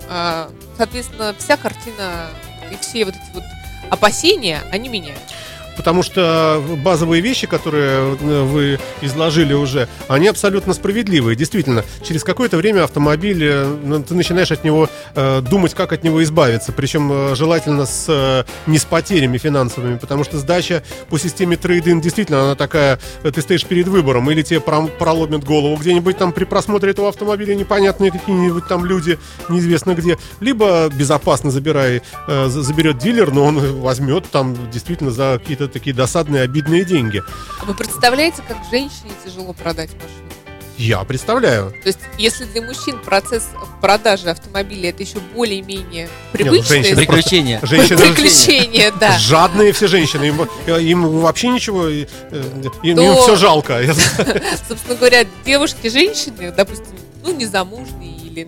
а, 0.08 0.50
соответственно, 0.78 1.36
вся 1.38 1.58
картина 1.58 2.30
и 2.72 2.78
все 2.82 3.06
вот 3.06 3.16
эти 3.16 3.34
вот 3.34 3.44
опасения, 3.90 4.64
они 4.72 4.90
меняются. 4.90 5.36
Потому 5.80 6.04
что 6.04 6.62
базовые 6.84 7.22
вещи, 7.22 7.48
которые 7.48 8.18
э, 8.20 8.44
вы 8.44 8.80
изложили 9.00 9.54
уже, 9.54 9.88
они 10.10 10.28
абсолютно 10.28 10.74
справедливые. 10.74 11.38
Действительно, 11.38 11.86
через 12.06 12.26
какое-то 12.26 12.58
время 12.58 12.84
автомобиль, 12.84 13.42
э, 13.42 13.78
ну, 13.86 14.04
ты 14.04 14.14
начинаешь 14.14 14.52
от 14.52 14.66
него 14.66 14.90
э, 15.16 15.40
думать, 15.40 15.74
как 15.74 15.94
от 15.94 16.04
него 16.04 16.22
избавиться. 16.22 16.74
Причем 16.74 17.34
желательно 17.34 17.86
с, 17.86 18.46
не 18.68 18.78
с 18.78 18.84
потерями 18.84 19.38
финансовыми, 19.38 19.98
потому 19.98 20.26
что 20.26 20.38
сдача 20.38 20.84
по 21.08 21.18
системе 21.18 21.56
трейдинг 21.56 22.04
действительно, 22.04 22.42
она 22.42 22.56
такая, 22.56 23.00
ты 23.24 23.42
стоишь 23.42 23.64
перед 23.64 23.88
выбором, 23.88 24.30
или 24.30 24.42
тебе 24.42 24.60
проломят 24.60 25.46
голову 25.46 25.78
где-нибудь 25.78 26.18
там 26.18 26.34
при 26.34 26.44
просмотре 26.44 26.92
этого 26.92 27.08
автомобиля 27.08 27.56
непонятные 27.56 28.12
какие-нибудь 28.12 28.68
там 28.68 28.84
люди, 28.84 29.18
неизвестно 29.48 29.96
где, 29.96 30.18
либо 30.42 30.90
безопасно 30.90 31.52
забирай, 31.52 32.02
за- 32.28 32.50
заберет 32.64 32.98
дилер, 32.98 33.32
но 33.32 33.46
он 33.46 33.80
возьмет 33.80 34.30
там 34.30 34.58
действительно 34.70 35.12
за 35.12 35.40
какие-то 35.40 35.69
такие 35.70 35.96
досадные, 35.96 36.44
обидные 36.44 36.86
деньги. 36.86 37.24
Вы 37.64 37.74
представляете, 37.74 38.44
как 38.48 38.58
женщине 38.70 39.12
тяжело 39.26 39.54
продать 39.54 39.92
машину? 39.94 40.30
Я 40.80 41.04
представляю. 41.04 41.72
То 41.84 41.88
есть, 41.88 42.00
если 42.18 42.46
для 42.46 42.62
мужчин 42.62 43.00
процесс 43.00 43.50
продажи 43.82 44.30
автомобиля 44.30 44.92
это 44.92 45.04
еще 45.04 45.20
более-менее 45.36 46.08
ну, 46.08 46.38
привычное 46.38 46.84
женщины 46.84 46.96
Приключения. 46.96 47.60
Женщины 47.64 47.98
приключение, 47.98 48.94
да. 49.00 49.18
жадные 49.20 49.74
все 49.74 49.88
женщины, 49.88 50.24
им, 50.24 50.42
им 50.68 51.20
вообще 51.20 51.50
ничего, 51.50 51.90
э, 51.90 52.06
им, 52.84 52.96
То- 52.96 53.24
все 53.24 53.36
жалко. 53.36 53.82
Собственно 54.70 54.96
говоря, 54.96 55.26
девушки, 55.46 55.90
женщины, 55.90 56.54
допустим, 56.56 56.96
ну, 57.26 57.36
незамужние 57.36 58.16
или 58.16 58.48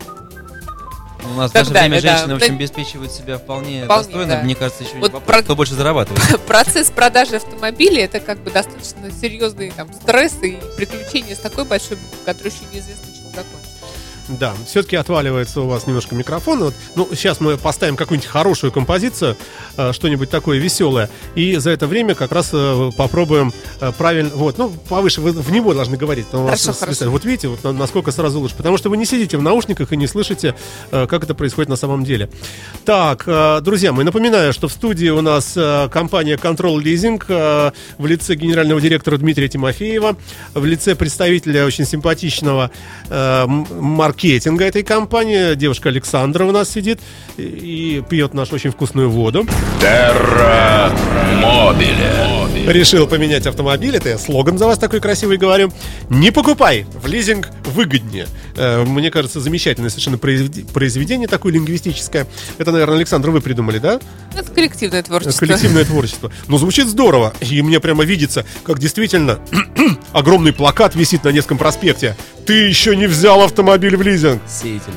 У 1.24 1.34
нас 1.36 1.52
в 1.52 1.54
Так 1.54 1.64
наше 1.64 1.72
время 1.74 1.90
далее, 1.96 2.02
да. 2.02 2.18
женщины, 2.18 2.36
в 2.36 2.40
Да. 2.40 2.46
общем, 2.46 2.56
обеспечивают 2.56 3.12
себя 3.12 3.38
вполне, 3.38 3.84
Вполне, 3.86 4.04
достойно. 4.04 4.36
да. 4.38 4.42
Мне 4.44 4.56
кажется, 4.56 4.84
еще 4.84 4.96
Вот 4.98 5.12
вопрос, 5.12 5.24
про- 5.36 5.44
кто 5.44 5.56
больше 5.56 5.76
зарабатывает. 5.76 6.42
процесс 6.48 6.90
продажи 6.90 7.36
автомобиля 7.38 8.04
это 8.06 8.20
как 8.20 8.40
бы 8.40 8.52
достаточно 8.52 9.12
серьезный 9.12 9.72
там 9.72 9.92
стресс 9.94 10.34
и 10.44 10.58
приключения 10.78 11.36
с 11.36 11.40
такой 11.40 11.66
большой 11.66 11.98
буквы, 11.98 12.18
который 12.26 12.48
еще 12.48 12.60
неизвестно, 12.74 13.06
чем 13.14 13.26
закончится. 13.36 13.71
Да, 14.40 14.54
все-таки 14.66 14.96
отваливается 14.96 15.62
у 15.62 15.68
вас 15.68 15.88
немножко 15.88 16.16
микрофон. 16.16 16.60
Вот, 16.64 16.74
ну, 16.96 17.08
сейчас 17.12 17.40
мы 17.40 17.58
поставим 17.58 17.96
какую-нибудь 17.96 18.30
хорошую 18.30 18.72
композицию, 18.72 19.36
э, 19.78 19.92
что-нибудь 19.94 20.30
такое 20.30 20.58
веселое. 20.58 21.10
И 21.36 21.58
за 21.58 21.72
это 21.72 21.88
время 21.88 22.16
как 22.16 22.32
раз 22.32 22.50
э, 22.54 22.92
попробуем 22.98 23.54
э, 23.80 23.92
правильно. 23.98 24.30
Вот, 24.34 24.58
ну, 24.58 24.70
повыше 24.90 25.22
вы 25.22 25.32
в 25.32 25.52
него 25.52 25.74
должны 25.74 25.98
говорить. 25.98 26.28
Хорошо, 26.32 26.72
хорошо. 26.80 27.12
Вот 27.12 27.26
видите, 27.26 27.48
вот 27.50 27.64
на- 27.64 27.74
насколько 27.74 28.12
сразу 28.12 28.40
лучше. 28.40 28.56
Потому 28.56 28.78
что 28.78 28.90
вы 28.90 28.98
не 28.98 29.06
сидите 29.06 29.38
в 29.38 29.42
наушниках 29.42 29.92
и 29.92 29.98
не 29.98 30.08
слышите, 30.08 30.56
как 30.92 31.24
это 31.24 31.34
происходит 31.36 31.70
на 31.70 31.76
самом 31.76 32.04
деле. 32.04 32.30
Так, 32.86 33.26
друзья 33.64 33.92
мои, 33.92 34.06
напоминаю, 34.06 34.54
что 34.54 34.68
в 34.68 34.72
студии 34.72 35.10
у 35.10 35.22
нас 35.22 35.58
компания 35.92 36.36
Control 36.36 36.78
Leasing 36.82 37.74
в 37.98 38.06
лице 38.06 38.36
генерального 38.36 38.80
директора 38.82 39.18
Дмитрия 39.18 39.48
Тимофеева, 39.48 40.16
в 40.54 40.66
лице 40.66 40.96
представителя 40.96 41.66
очень 41.66 41.86
симпатичного 41.86 42.72
э, 43.10 43.44
м- 43.44 43.66
маркетинга 44.22 44.66
этой 44.66 44.84
компании, 44.84 45.56
девушка 45.56 45.90
Александра 45.90 46.46
у 46.46 46.52
нас 46.52 46.70
сидит 46.70 47.00
и, 47.38 48.04
пьет 48.08 48.36
нашу 48.36 48.54
очень 48.56 48.70
вкусную 48.70 49.10
воду. 49.10 49.48
Терра 49.80 50.92
Мобиле. 51.42 52.38
Решил 52.68 53.08
поменять 53.08 53.48
автомобиль, 53.48 53.96
это 53.96 54.10
я 54.10 54.18
слоган 54.20 54.60
за 54.60 54.68
вас 54.68 54.78
такой 54.78 55.00
красивый 55.00 55.38
говорю. 55.38 55.72
Не 56.10 56.30
покупай, 56.30 56.86
в 57.02 57.08
лизинг 57.08 57.50
выгоднее. 57.66 58.28
Э, 58.56 58.84
Мне 58.84 59.10
кажется, 59.10 59.40
замечательное 59.40 59.90
совершенно 59.90 60.18
произвед- 60.18 60.72
произведение 60.72 61.28
такое 61.28 61.54
лингвистическое. 61.54 62.28
Это, 62.60 62.72
наверное, 62.72 62.98
Александр, 62.98 63.32
вы 63.32 63.42
придумали, 63.42 63.80
да? 63.80 64.00
Это 64.38 64.52
коллективное 64.52 65.02
творчество. 65.02 65.40
коллективное 65.46 65.86
творчество. 65.86 66.32
Но 66.48 66.60
звучит 66.60 66.88
здорово. 66.88 67.34
И 67.42 67.62
мне 67.64 67.80
прямо 67.80 68.04
видится, 68.04 68.46
как 68.64 68.78
действительно 68.78 69.40
огромный 70.12 70.54
плакат 70.54 70.94
висит 70.94 71.24
на 71.24 71.30
Невском 71.30 71.58
проспекте. 71.58 72.16
Ты 72.46 72.54
еще 72.68 72.96
не 72.96 73.08
взял 73.08 73.42
автомобиль 73.42 73.96
в 73.96 74.02
лизинг. 74.02 74.42
Сеятели. 74.48 74.96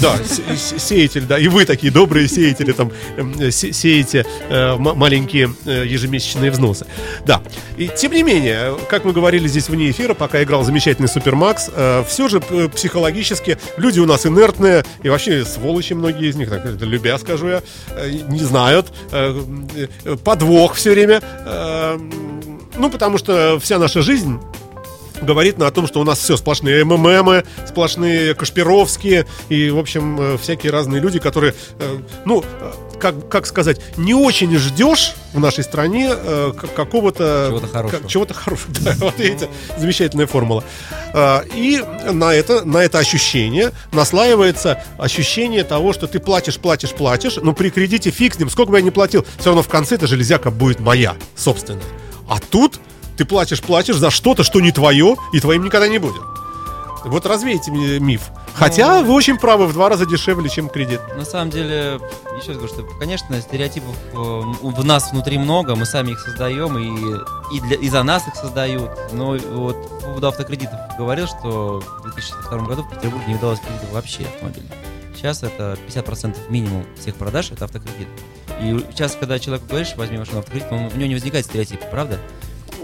Да, 0.00 0.16
се- 0.18 0.56
се- 0.56 0.78
сеятель, 0.78 1.22
да. 1.22 1.38
И 1.38 1.48
вы 1.48 1.64
такие 1.64 1.92
добрые 1.92 2.28
сеятели 2.28 2.70
там 2.72 2.92
эм, 3.16 3.50
се- 3.50 3.72
сеете 3.72 4.24
э, 4.48 4.76
маленькие 4.76 5.50
э, 5.66 5.84
ежемесячные 5.86 6.52
взносы. 6.52 6.86
Да. 7.26 7.42
И 7.76 7.88
тем 7.96 8.12
не 8.12 8.22
менее, 8.22 8.76
как 8.88 9.04
мы 9.04 9.12
говорили 9.12 9.48
здесь 9.48 9.68
вне 9.68 9.90
эфира, 9.90 10.14
пока 10.14 10.40
играл 10.42 10.62
замечательный 10.62 11.08
Супермакс, 11.08 11.68
э, 11.74 12.04
все 12.06 12.28
же 12.28 12.40
э, 12.50 12.68
психологически 12.68 13.58
люди 13.76 13.98
у 13.98 14.06
нас 14.06 14.24
инертные, 14.24 14.84
и 15.02 15.08
вообще 15.08 15.44
сволочи 15.44 15.94
многие 15.94 16.28
из 16.30 16.36
них, 16.36 16.48
так, 16.48 16.64
любя 16.80 17.18
скажу 17.18 17.48
я, 17.48 17.62
э, 17.90 18.10
не 18.28 18.40
знают. 18.40 18.86
э, 19.10 19.42
подвох 20.22 20.74
все 20.74 20.92
время. 20.92 21.20
ну, 22.76 22.90
потому 22.90 23.18
что 23.18 23.58
вся 23.60 23.78
наша 23.78 24.02
жизнь 24.02 24.38
говорит 25.22 25.58
на 25.58 25.66
о 25.66 25.70
том, 25.70 25.86
что 25.86 26.00
у 26.00 26.04
нас 26.04 26.18
все 26.18 26.36
сплошные 26.36 26.84
МММы, 26.84 27.44
сплошные 27.66 28.34
Кашпировские 28.34 29.26
и, 29.48 29.70
в 29.70 29.78
общем, 29.78 30.20
э, 30.20 30.38
всякие 30.38 30.72
разные 30.72 31.00
люди, 31.00 31.18
которые, 31.18 31.54
э, 31.78 31.98
ну, 32.24 32.42
э, 32.42 32.72
как, 32.98 33.28
как 33.28 33.46
сказать, 33.46 33.80
не 33.96 34.12
очень 34.12 34.56
ждешь 34.56 35.14
в 35.32 35.38
нашей 35.38 35.62
стране 35.62 36.10
какого-то... 36.74 37.46
Чего-то 37.48 37.66
хорошего. 37.68 38.08
чего-то 38.08 38.34
хорошего, 38.34 38.74
да, 38.80 38.94
вот 38.98 39.18
видите, 39.20 39.48
замечательная 39.76 40.26
формула. 40.26 40.64
И 41.54 41.84
на 42.10 42.34
это, 42.34 42.64
на 42.64 42.78
это 42.78 42.98
ощущение 42.98 43.70
наслаивается 43.92 44.82
ощущение 44.98 45.62
того, 45.62 45.92
что 45.92 46.08
ты 46.08 46.18
платишь, 46.18 46.56
платишь, 46.56 46.90
платишь, 46.90 47.36
но 47.36 47.52
при 47.52 47.70
кредите 47.70 48.10
фиг 48.10 48.34
с 48.34 48.38
ним, 48.40 48.50
сколько 48.50 48.72
бы 48.72 48.78
я 48.78 48.82
ни 48.82 48.90
платил, 48.90 49.24
все 49.38 49.50
равно 49.50 49.62
в 49.62 49.68
конце 49.68 49.94
эта 49.94 50.08
железяка 50.08 50.50
будет 50.50 50.80
моя, 50.80 51.14
собственно. 51.36 51.82
А 52.28 52.40
тут 52.40 52.80
ты 53.18 53.24
платишь, 53.24 53.60
платишь 53.60 53.96
за 53.96 54.10
что-то, 54.10 54.44
что 54.44 54.60
не 54.60 54.70
твое, 54.70 55.16
и 55.32 55.40
твоим 55.40 55.64
никогда 55.64 55.88
не 55.88 55.98
будет. 55.98 56.22
Вот 57.04 57.26
развейте 57.26 57.70
мне 57.72 57.98
миф. 57.98 58.22
Хотя 58.54 59.02
вы 59.02 59.12
очень 59.12 59.38
правы, 59.38 59.66
в 59.66 59.72
два 59.72 59.88
раза 59.88 60.06
дешевле, 60.06 60.48
чем 60.48 60.68
кредит. 60.68 61.00
На 61.16 61.24
самом 61.24 61.50
деле, 61.50 62.00
еще 62.36 62.48
раз 62.48 62.58
говорю, 62.58 62.68
что, 62.68 62.82
конечно, 62.98 63.40
стереотипов 63.40 63.94
э, 64.12 64.16
в 64.16 64.84
нас 64.84 65.12
внутри 65.12 65.38
много, 65.38 65.74
мы 65.76 65.84
сами 65.84 66.12
их 66.12 66.20
создаем, 66.20 66.76
и, 66.76 67.56
и, 67.56 67.60
для, 67.60 67.76
и 67.76 67.88
за 67.88 68.02
нас 68.02 68.26
их 68.26 68.34
создают. 68.34 68.90
Но 69.12 69.36
вот 69.52 69.76
по 70.00 70.06
поводу 70.06 70.28
автокредитов 70.28 70.78
говорил, 70.96 71.26
что 71.26 71.80
в 72.00 72.02
2002 72.02 72.58
году 72.60 72.82
в 72.82 72.90
Петербурге 72.90 73.26
не 73.28 73.34
удалось 73.34 73.60
кредитов 73.60 73.92
вообще 73.92 74.24
автомобильных. 74.24 74.72
Сейчас 75.16 75.42
это 75.42 75.76
50% 75.88 76.36
минимум 76.48 76.84
всех 77.00 77.16
продаж 77.16 77.50
это 77.50 77.64
автокредит. 77.64 78.08
И 78.60 78.78
сейчас, 78.92 79.16
когда 79.18 79.38
человеку 79.38 79.68
говоришь, 79.68 79.94
возьми 79.96 80.18
машину 80.18 80.38
автокредит, 80.38 80.68
он, 80.70 80.86
у 80.86 80.96
него 80.96 81.06
не 81.06 81.14
возникает 81.14 81.46
стереотипа, 81.46 81.86
правда? 81.90 82.18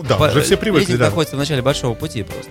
Да, 0.02 0.16
По- 0.16 0.24
уже 0.24 0.42
все 0.42 0.56
привыкли, 0.56 0.96
да. 0.96 1.06
находится 1.06 1.36
в 1.36 1.38
начале 1.38 1.62
большого 1.62 1.94
пути 1.94 2.22
просто. 2.22 2.50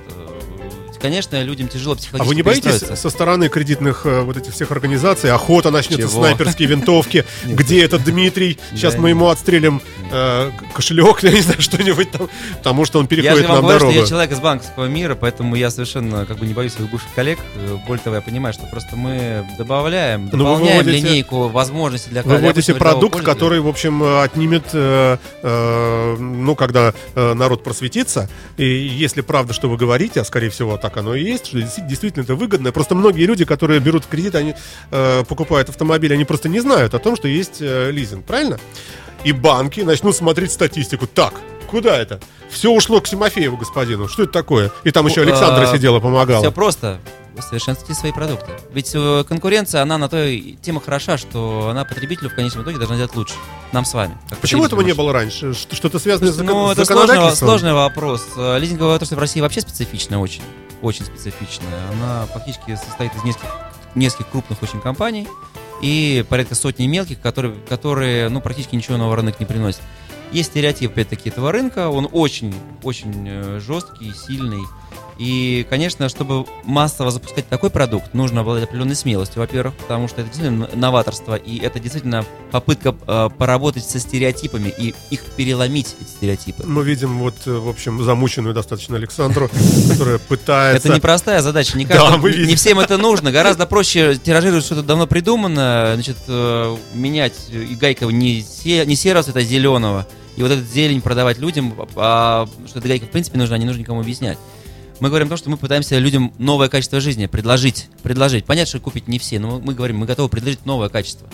Конечно, 1.04 1.44
людям 1.44 1.68
тяжело 1.68 1.96
А 1.96 1.98
психологически 1.98 2.30
вы 2.30 2.36
не 2.36 2.42
боитесь 2.44 2.80
со 2.98 3.10
стороны 3.10 3.50
кредитных 3.50 4.06
э, 4.06 4.22
вот 4.22 4.38
этих 4.38 4.54
всех 4.54 4.72
организаций, 4.72 5.30
охота 5.34 5.70
начнется, 5.70 6.08
Чего? 6.08 6.22
снайперские 6.22 6.70
винтовки, 6.70 7.26
где 7.44 7.84
этот 7.84 8.06
Дмитрий, 8.06 8.58
сейчас 8.72 8.96
мы 8.96 9.10
ему 9.10 9.28
отстрелим 9.28 9.82
э, 10.14 10.52
кошелек, 10.74 11.20
я 11.24 11.32
не 11.32 11.42
знаю, 11.42 11.62
что-нибудь 11.62 12.10
там, 12.10 12.30
потому 12.56 12.86
что 12.86 13.00
он 13.00 13.08
переходит 13.08 13.50
нам 13.50 13.68
дорогу. 13.68 13.92
я 13.92 14.06
человек 14.06 14.32
из 14.32 14.40
банковского 14.40 14.86
мира, 14.86 15.16
поэтому 15.16 15.56
я 15.56 15.72
совершенно 15.72 16.26
как 16.26 16.38
бы 16.38 16.46
не 16.48 16.54
боюсь 16.54 16.72
своих 16.72 16.90
бывших 16.90 17.14
коллег. 17.14 17.38
Э, 17.56 17.76
Более 17.86 18.02
того, 18.02 18.16
я 18.16 18.22
понимаю, 18.22 18.54
что 18.54 18.66
просто 18.68 18.96
мы 18.96 19.46
добавляем, 19.58 20.30
Ну, 20.32 20.38
дополняем 20.38 20.86
выводите- 20.86 21.06
линейку 21.06 21.50
возможностей 21.50 22.12
для 22.12 22.24
Вы 22.24 22.38
вводите 22.38 22.76
продукт, 22.76 23.22
который, 23.22 23.60
в 23.60 23.68
общем, 23.68 24.02
отнимет, 24.22 24.64
ну, 25.44 26.56
когда 26.56 26.94
народ 27.14 27.62
просветится, 27.66 28.30
и 28.56 28.66
если 28.66 29.20
правда, 29.20 29.52
что 29.52 29.68
вы 29.68 29.76
говорите, 29.76 30.22
а 30.22 30.24
скорее 30.24 30.50
всего 30.50 30.78
так 30.78 30.93
оно 30.98 31.16
и 31.16 31.24
есть, 31.24 31.48
что 31.48 31.58
действи- 31.60 31.88
действительно 31.88 32.24
это 32.24 32.36
выгодно, 32.36 32.72
просто 32.72 32.96
многие 32.96 33.26
люди, 33.26 33.46
которые 33.46 33.80
берут 33.80 34.06
кредит, 34.06 34.36
они 34.36 34.56
э, 34.92 35.24
покупают 35.28 35.70
автомобиль, 35.70 36.14
они 36.14 36.26
просто 36.26 36.50
не 36.50 36.60
знают 36.60 36.94
о 36.94 37.00
том, 37.00 37.16
что 37.16 37.28
есть 37.28 37.58
э, 37.62 37.92
лизинг, 37.92 38.26
правильно? 38.26 38.60
И 39.24 39.32
банки 39.32 39.82
начнут 39.82 40.16
смотреть 40.16 40.52
статистику. 40.52 41.08
Так, 41.08 41.34
куда 41.68 41.98
это? 41.98 42.20
Все 42.50 42.70
ушло 42.72 43.00
к 43.02 43.08
Тимофееву, 43.08 43.58
господину. 43.58 44.08
Что 44.08 44.24
это 44.24 44.32
такое? 44.34 44.72
И 44.84 44.92
там 44.92 45.08
еще 45.08 45.22
Ну, 45.22 45.28
Александра 45.32 45.70
а, 45.70 45.74
сидела, 45.76 46.00
помогала. 46.00 46.42
Все 46.42 46.52
просто. 46.52 47.00
Совершенствуйте 47.40 48.00
свои 48.00 48.12
продукты. 48.12 48.52
Ведь 48.74 48.92
э, 48.94 49.24
конкуренция, 49.28 49.82
она 49.82 49.98
на 49.98 50.08
той 50.08 50.56
тема 50.62 50.80
хороша, 50.80 51.18
что 51.18 51.70
она 51.72 51.84
потребителю 51.84 52.30
в 52.30 52.36
конечном 52.36 52.62
итоге 52.64 52.78
должна 52.78 52.96
делать 52.98 53.16
лучше. 53.16 53.34
Нам 53.72 53.86
с 53.86 53.94
вами. 53.96 54.16
Почему 54.40 54.66
этого 54.66 54.82
не 54.82 54.94
было 54.94 55.12
раньше? 55.14 55.54
Что-то 55.56 55.98
связанное 55.98 56.32
с, 56.32 56.38
Ну, 56.38 56.70
с 56.70 56.74
это 56.74 56.86
сложный, 56.86 57.08
законодательством? 57.08 57.50
сложный 57.50 57.74
вопрос. 57.74 58.28
Лизинговая 58.36 58.98
отрасль 58.98 59.16
в 59.16 59.20
России 59.20 59.42
вообще 59.42 59.62
специфичная 59.62 60.20
очень. 60.20 60.44
Очень 60.84 61.06
специфичная. 61.06 61.90
Она 61.94 62.26
фактически 62.28 62.76
состоит 62.76 63.16
из 63.16 63.24
нескольких, 63.24 63.50
нескольких 63.96 64.30
крупных 64.30 64.62
очень 64.62 64.82
компаний 64.82 65.28
и 65.82 66.26
порядка 66.30 66.56
сотни 66.56 66.86
мелких, 66.88 67.20
которые, 67.22 67.56
которые 67.68 68.30
ну, 68.30 68.42
практически 68.42 68.76
ничего 68.76 68.98
нового 68.98 69.16
рынок 69.16 69.40
не 69.40 69.46
приносят. 69.46 69.82
Есть 70.34 70.50
стереотип, 70.50 70.92
опять-таки, 70.92 71.30
этого 71.30 71.52
рынка. 71.52 71.90
Он 71.90 72.10
очень, 72.12 72.54
очень 72.84 73.26
э, 73.28 73.60
жесткий, 73.60 74.14
сильный. 74.14 74.62
И, 75.20 75.66
конечно, 75.70 76.10
чтобы 76.10 76.46
массово 76.64 77.12
запускать 77.12 77.48
такой 77.48 77.70
продукт, 77.70 78.14
нужно 78.14 78.42
обладать 78.42 78.64
определенной 78.64 78.96
смелостью, 78.96 79.42
во-первых, 79.42 79.76
потому 79.76 80.08
что 80.08 80.22
это 80.22 80.30
действительно 80.30 80.68
новаторство, 80.74 81.36
и 81.36 81.60
это 81.60 81.80
действительно 81.80 82.26
попытка 82.52 82.96
э, 83.08 83.30
поработать 83.38 83.86
со 83.86 84.00
стереотипами 84.00 84.74
и 84.76 84.96
их 85.12 85.22
переломить, 85.38 85.96
эти 86.02 86.10
стереотипы. 86.10 86.64
Мы 86.66 86.84
видим 86.84 87.20
вот, 87.20 87.36
э, 87.46 87.52
в 87.52 87.70
общем, 87.70 88.04
замученную 88.04 88.54
достаточно 88.56 88.96
Александру, 88.98 89.50
которая 89.90 90.18
пытается... 90.18 90.88
Это 90.88 90.96
непростая 90.98 91.42
задача, 91.42 91.78
не, 91.78 91.86
Да, 91.86 91.98
каждому- 91.98 92.24
мы 92.24 92.32
не- 92.34 92.56
всем 92.56 92.80
это 92.80 92.98
нужно. 92.98 93.32
Гораздо 93.32 93.66
проще 93.68 94.16
тиражировать 94.16 94.66
что-то 94.66 94.82
давно 94.84 95.06
придумано, 95.06 95.92
значит, 95.94 96.18
э, 96.28 96.78
менять 96.96 97.36
и 97.52 97.76
гайка 97.76 98.06
не, 98.06 98.42
се- 98.42 98.86
не 98.86 98.96
серого 98.96 99.24
цвета, 99.24 99.40
а 99.40 99.44
зеленого. 99.44 100.08
И 100.36 100.42
вот 100.42 100.52
этот 100.52 100.68
зелень 100.68 101.02
продавать 101.02 101.38
людям, 101.38 101.76
а 101.96 102.48
что 102.68 102.80
эта 102.80 102.88
гайка 102.88 103.06
в 103.06 103.10
принципе 103.10 103.38
нужна, 103.38 103.56
не 103.60 103.66
нужно 103.66 103.82
никому 103.82 104.02
объяснять. 104.02 104.40
Мы 105.04 105.10
говорим 105.10 105.28
о 105.28 105.32
том, 105.32 105.38
что 105.38 105.50
мы 105.50 105.58
пытаемся 105.58 106.00
людям 106.00 106.32
новое 106.38 106.70
качество 106.70 107.02
жизни 107.02 107.26
предложить. 107.26 107.90
Предложить. 108.04 108.46
Понятно, 108.46 108.70
что 108.70 108.80
купить 108.80 109.10
не 109.10 109.20
все, 109.20 109.38
но 109.38 109.60
мы 109.60 109.74
говорим, 109.74 109.98
мы 109.98 110.06
готовы 110.06 110.30
предложить 110.30 110.66
новое 110.66 110.88
качество. 110.88 111.28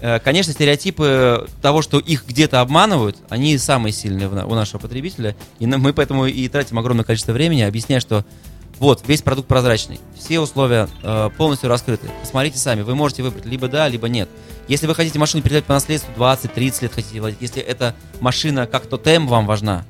Э, 0.00 0.18
Конечно, 0.18 0.52
стереотипы 0.52 1.46
того, 1.62 1.82
что 1.82 2.00
их 2.00 2.26
где-то 2.26 2.60
обманывают, 2.60 3.16
они 3.28 3.56
самые 3.58 3.92
сильные 3.92 4.26
у 4.28 4.54
нашего 4.56 4.80
потребителя. 4.80 5.36
И 5.60 5.68
мы 5.68 5.92
поэтому 5.92 6.26
и 6.26 6.48
тратим 6.48 6.80
огромное 6.80 7.04
количество 7.04 7.30
времени, 7.30 7.62
объясняя, 7.62 8.00
что 8.00 8.24
вот, 8.80 9.04
весь 9.06 9.22
продукт 9.22 9.46
прозрачный, 9.46 10.00
все 10.18 10.40
условия 10.40 10.88
э, 11.04 11.30
полностью 11.36 11.68
раскрыты. 11.68 12.08
Посмотрите 12.22 12.58
сами, 12.58 12.82
вы 12.82 12.96
можете 12.96 13.22
выбрать 13.22 13.44
либо 13.44 13.68
да, 13.68 13.86
либо 13.86 14.08
нет. 14.08 14.28
Если 14.66 14.88
вы 14.88 14.96
хотите 14.96 15.20
машину 15.20 15.44
передать 15.44 15.64
по 15.64 15.74
наследству 15.74 16.12
20-30 16.16 16.82
лет 16.82 16.92
хотите 16.92 17.20
владеть, 17.20 17.38
если 17.40 17.62
эта 17.62 17.94
машина 18.18 18.66
как 18.66 18.86
тотем 18.86 19.28
вам 19.28 19.46
важна, 19.46 19.84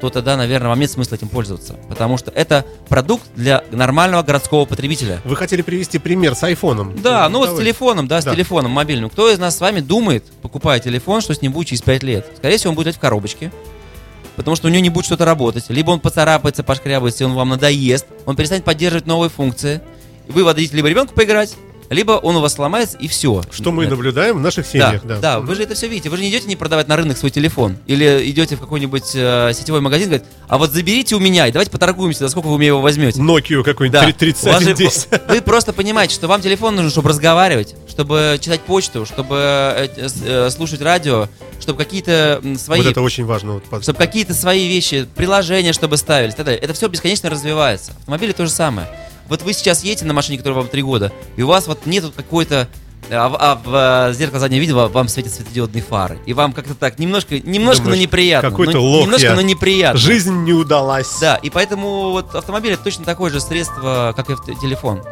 то 0.00 0.10
тогда, 0.10 0.36
наверное, 0.36 0.68
вам 0.68 0.80
нет 0.80 0.90
смысла 0.90 1.14
этим 1.14 1.28
пользоваться. 1.28 1.74
Потому 1.88 2.18
что 2.18 2.30
это 2.30 2.64
продукт 2.88 3.24
для 3.36 3.64
нормального 3.70 4.22
городского 4.22 4.64
потребителя. 4.64 5.20
Вы 5.24 5.36
хотели 5.36 5.62
привести 5.62 5.98
пример 5.98 6.34
с 6.34 6.42
айфоном. 6.42 7.00
Да, 7.00 7.28
ну 7.28 7.38
вот 7.38 7.50
с 7.50 7.56
телефоном, 7.58 8.06
да, 8.08 8.20
с 8.20 8.24
Да. 8.24 8.32
телефоном 8.34 8.70
мобильным. 8.72 9.10
Кто 9.10 9.30
из 9.30 9.38
нас 9.38 9.56
с 9.56 9.60
вами 9.60 9.80
думает, 9.80 10.24
покупая 10.42 10.80
телефон, 10.80 11.20
что 11.20 11.34
с 11.34 11.40
ним 11.42 11.52
будет 11.52 11.68
через 11.68 11.82
5 11.82 12.02
лет? 12.02 12.26
Скорее 12.36 12.58
всего, 12.58 12.70
он 12.70 12.76
будет 12.76 12.86
лежать 12.86 12.98
в 12.98 13.00
коробочке, 13.00 13.50
потому 14.36 14.56
что 14.56 14.68
у 14.68 14.70
него 14.70 14.82
не 14.82 14.90
будет 14.90 15.06
что-то 15.06 15.24
работать. 15.24 15.64
Либо 15.68 15.90
он 15.90 16.00
поцарапается, 16.00 16.62
пошкрябается, 16.62 17.24
и 17.24 17.26
он 17.26 17.34
вам 17.34 17.50
надоест, 17.50 18.06
он 18.26 18.36
перестанет 18.36 18.64
поддерживать 18.64 19.06
новые 19.06 19.30
функции. 19.30 19.80
Вы 20.28 20.42
отдадите 20.42 20.76
либо 20.76 20.88
ребенку 20.88 21.14
поиграть, 21.14 21.54
либо 21.90 22.12
он 22.12 22.36
у 22.36 22.40
вас 22.40 22.54
сломается, 22.54 22.96
и 22.98 23.08
все. 23.08 23.42
Что 23.50 23.72
мы 23.72 23.84
и 23.84 23.86
наблюдаем 23.86 24.38
в 24.38 24.40
наших 24.40 24.64
Да, 24.66 24.70
семьях. 24.70 25.04
да, 25.04 25.18
Да, 25.18 25.40
вы 25.40 25.54
же 25.54 25.62
это 25.62 25.74
все 25.74 25.88
видите. 25.88 26.08
Вы 26.10 26.16
же 26.16 26.22
не 26.22 26.30
идете 26.30 26.46
не 26.48 26.56
продавать 26.56 26.88
на 26.88 26.96
рынок 26.96 27.16
свой 27.18 27.30
телефон. 27.30 27.76
Или 27.86 28.30
идете 28.30 28.56
в 28.56 28.60
какой-нибудь 28.60 29.10
э, 29.14 29.52
сетевой 29.54 29.80
магазин, 29.80 30.08
говорит, 30.08 30.26
а 30.48 30.58
вот 30.58 30.72
заберите 30.72 31.14
у 31.14 31.18
меня 31.18 31.46
и 31.46 31.52
давайте 31.52 31.70
поторгуемся, 31.70 32.20
за 32.20 32.28
сколько 32.28 32.46
вы 32.48 32.58
мне 32.58 32.68
его 32.68 32.80
возьмете. 32.80 33.20
Nokia 33.20 33.62
какой-нибудь 33.62 34.00
Да. 34.00 34.12
30 34.12 34.44
У 34.46 34.48
вас 34.50 34.62
же- 34.62 34.74
3010. 34.74 35.08
Вы 35.28 35.40
просто 35.42 35.72
понимаете, 35.72 36.14
что 36.14 36.26
вам 36.28 36.40
телефон 36.40 36.76
нужен, 36.76 36.90
чтобы 36.90 37.08
разговаривать, 37.10 37.74
чтобы 37.88 38.38
читать 38.40 38.60
почту, 38.62 39.06
чтобы 39.06 39.36
э, 39.36 39.88
э, 40.24 40.50
слушать 40.50 40.80
радио, 40.80 41.28
чтобы 41.60 41.78
какие-то 41.78 42.42
свои, 42.58 42.80
Вот 42.82 42.90
это 42.90 43.00
очень 43.02 43.24
важно. 43.24 43.60
Вот, 43.70 43.82
чтобы 43.82 43.98
какие-то 43.98 44.34
свои 44.34 44.68
вещи, 44.68 45.06
приложения, 45.14 45.72
чтобы 45.72 45.96
ставились, 45.96 46.34
и. 46.34 46.56
Это 46.56 46.72
все 46.74 46.88
бесконечно 46.88 47.30
развивается. 47.30 47.92
Автомобили 48.00 48.32
то 48.32 48.44
же 48.44 48.50
самое. 48.50 48.88
Вот 49.28 49.42
вы 49.42 49.52
сейчас 49.52 49.84
едете 49.84 50.04
на 50.04 50.14
машине, 50.14 50.38
которая 50.38 50.60
вам 50.60 50.68
три 50.68 50.82
года, 50.82 51.12
и 51.36 51.42
у 51.42 51.46
вас 51.46 51.66
вот 51.66 51.86
нету 51.86 52.12
какой-то 52.14 52.68
а 53.10 53.28
в, 53.28 53.36
а 53.38 53.54
в, 53.56 54.10
э, 54.10 54.14
зеркало 54.14 54.40
заднего 54.40 54.60
вида 54.60 54.74
вам 54.74 55.08
светят 55.08 55.32
светодиодные 55.32 55.82
фары. 55.82 56.18
И 56.26 56.32
вам 56.32 56.52
как-то 56.52 56.74
так 56.74 56.98
немножко, 56.98 57.38
немножко, 57.38 57.82
Думаешь, 57.84 57.98
но 57.98 58.02
неприятно. 58.02 58.50
какой-то 58.50 58.80
лох 58.80 59.04
Немножко, 59.04 59.26
я. 59.26 59.34
но 59.34 59.42
неприятно. 59.42 59.98
Жизнь 59.98 60.44
не 60.44 60.52
удалась. 60.52 61.18
Да, 61.20 61.36
и 61.36 61.50
поэтому 61.50 62.12
вот 62.12 62.34
автомобиль 62.34 62.72
это 62.72 62.84
точно 62.84 63.04
такое 63.04 63.30
же 63.30 63.40
средство, 63.40 64.14
как 64.16 64.30
и 64.30 64.36
телефон. 64.60 65.02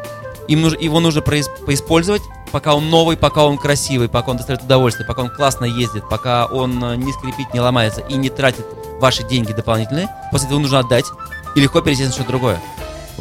Им 0.47 0.61
нужно, 0.61 0.77
его 0.79 0.99
нужно 0.99 1.21
произ- 1.21 1.49
поиспользовать, 1.65 2.21
пока 2.51 2.75
он 2.75 2.89
новый, 2.89 3.15
пока 3.15 3.45
он 3.45 3.57
красивый, 3.57 4.09
пока 4.09 4.31
он 4.31 4.37
доставляет 4.37 4.65
удовольствие, 4.65 5.07
пока 5.07 5.21
он 5.21 5.29
классно 5.29 5.65
ездит, 5.65 6.03
пока 6.09 6.45
он 6.47 6.83
э, 6.83 6.95
не 6.97 7.13
скрипит, 7.13 7.53
не 7.53 7.59
ломается 7.59 8.01
и 8.01 8.15
не 8.15 8.29
тратит 8.29 8.65
ваши 8.99 9.23
деньги 9.23 9.53
дополнительные. 9.53 10.09
После 10.31 10.47
этого 10.47 10.59
нужно 10.59 10.79
отдать 10.79 11.05
и 11.55 11.61
легко 11.61 11.81
перейти 11.81 12.05
на 12.05 12.11
что-то 12.11 12.29
другое. 12.29 12.59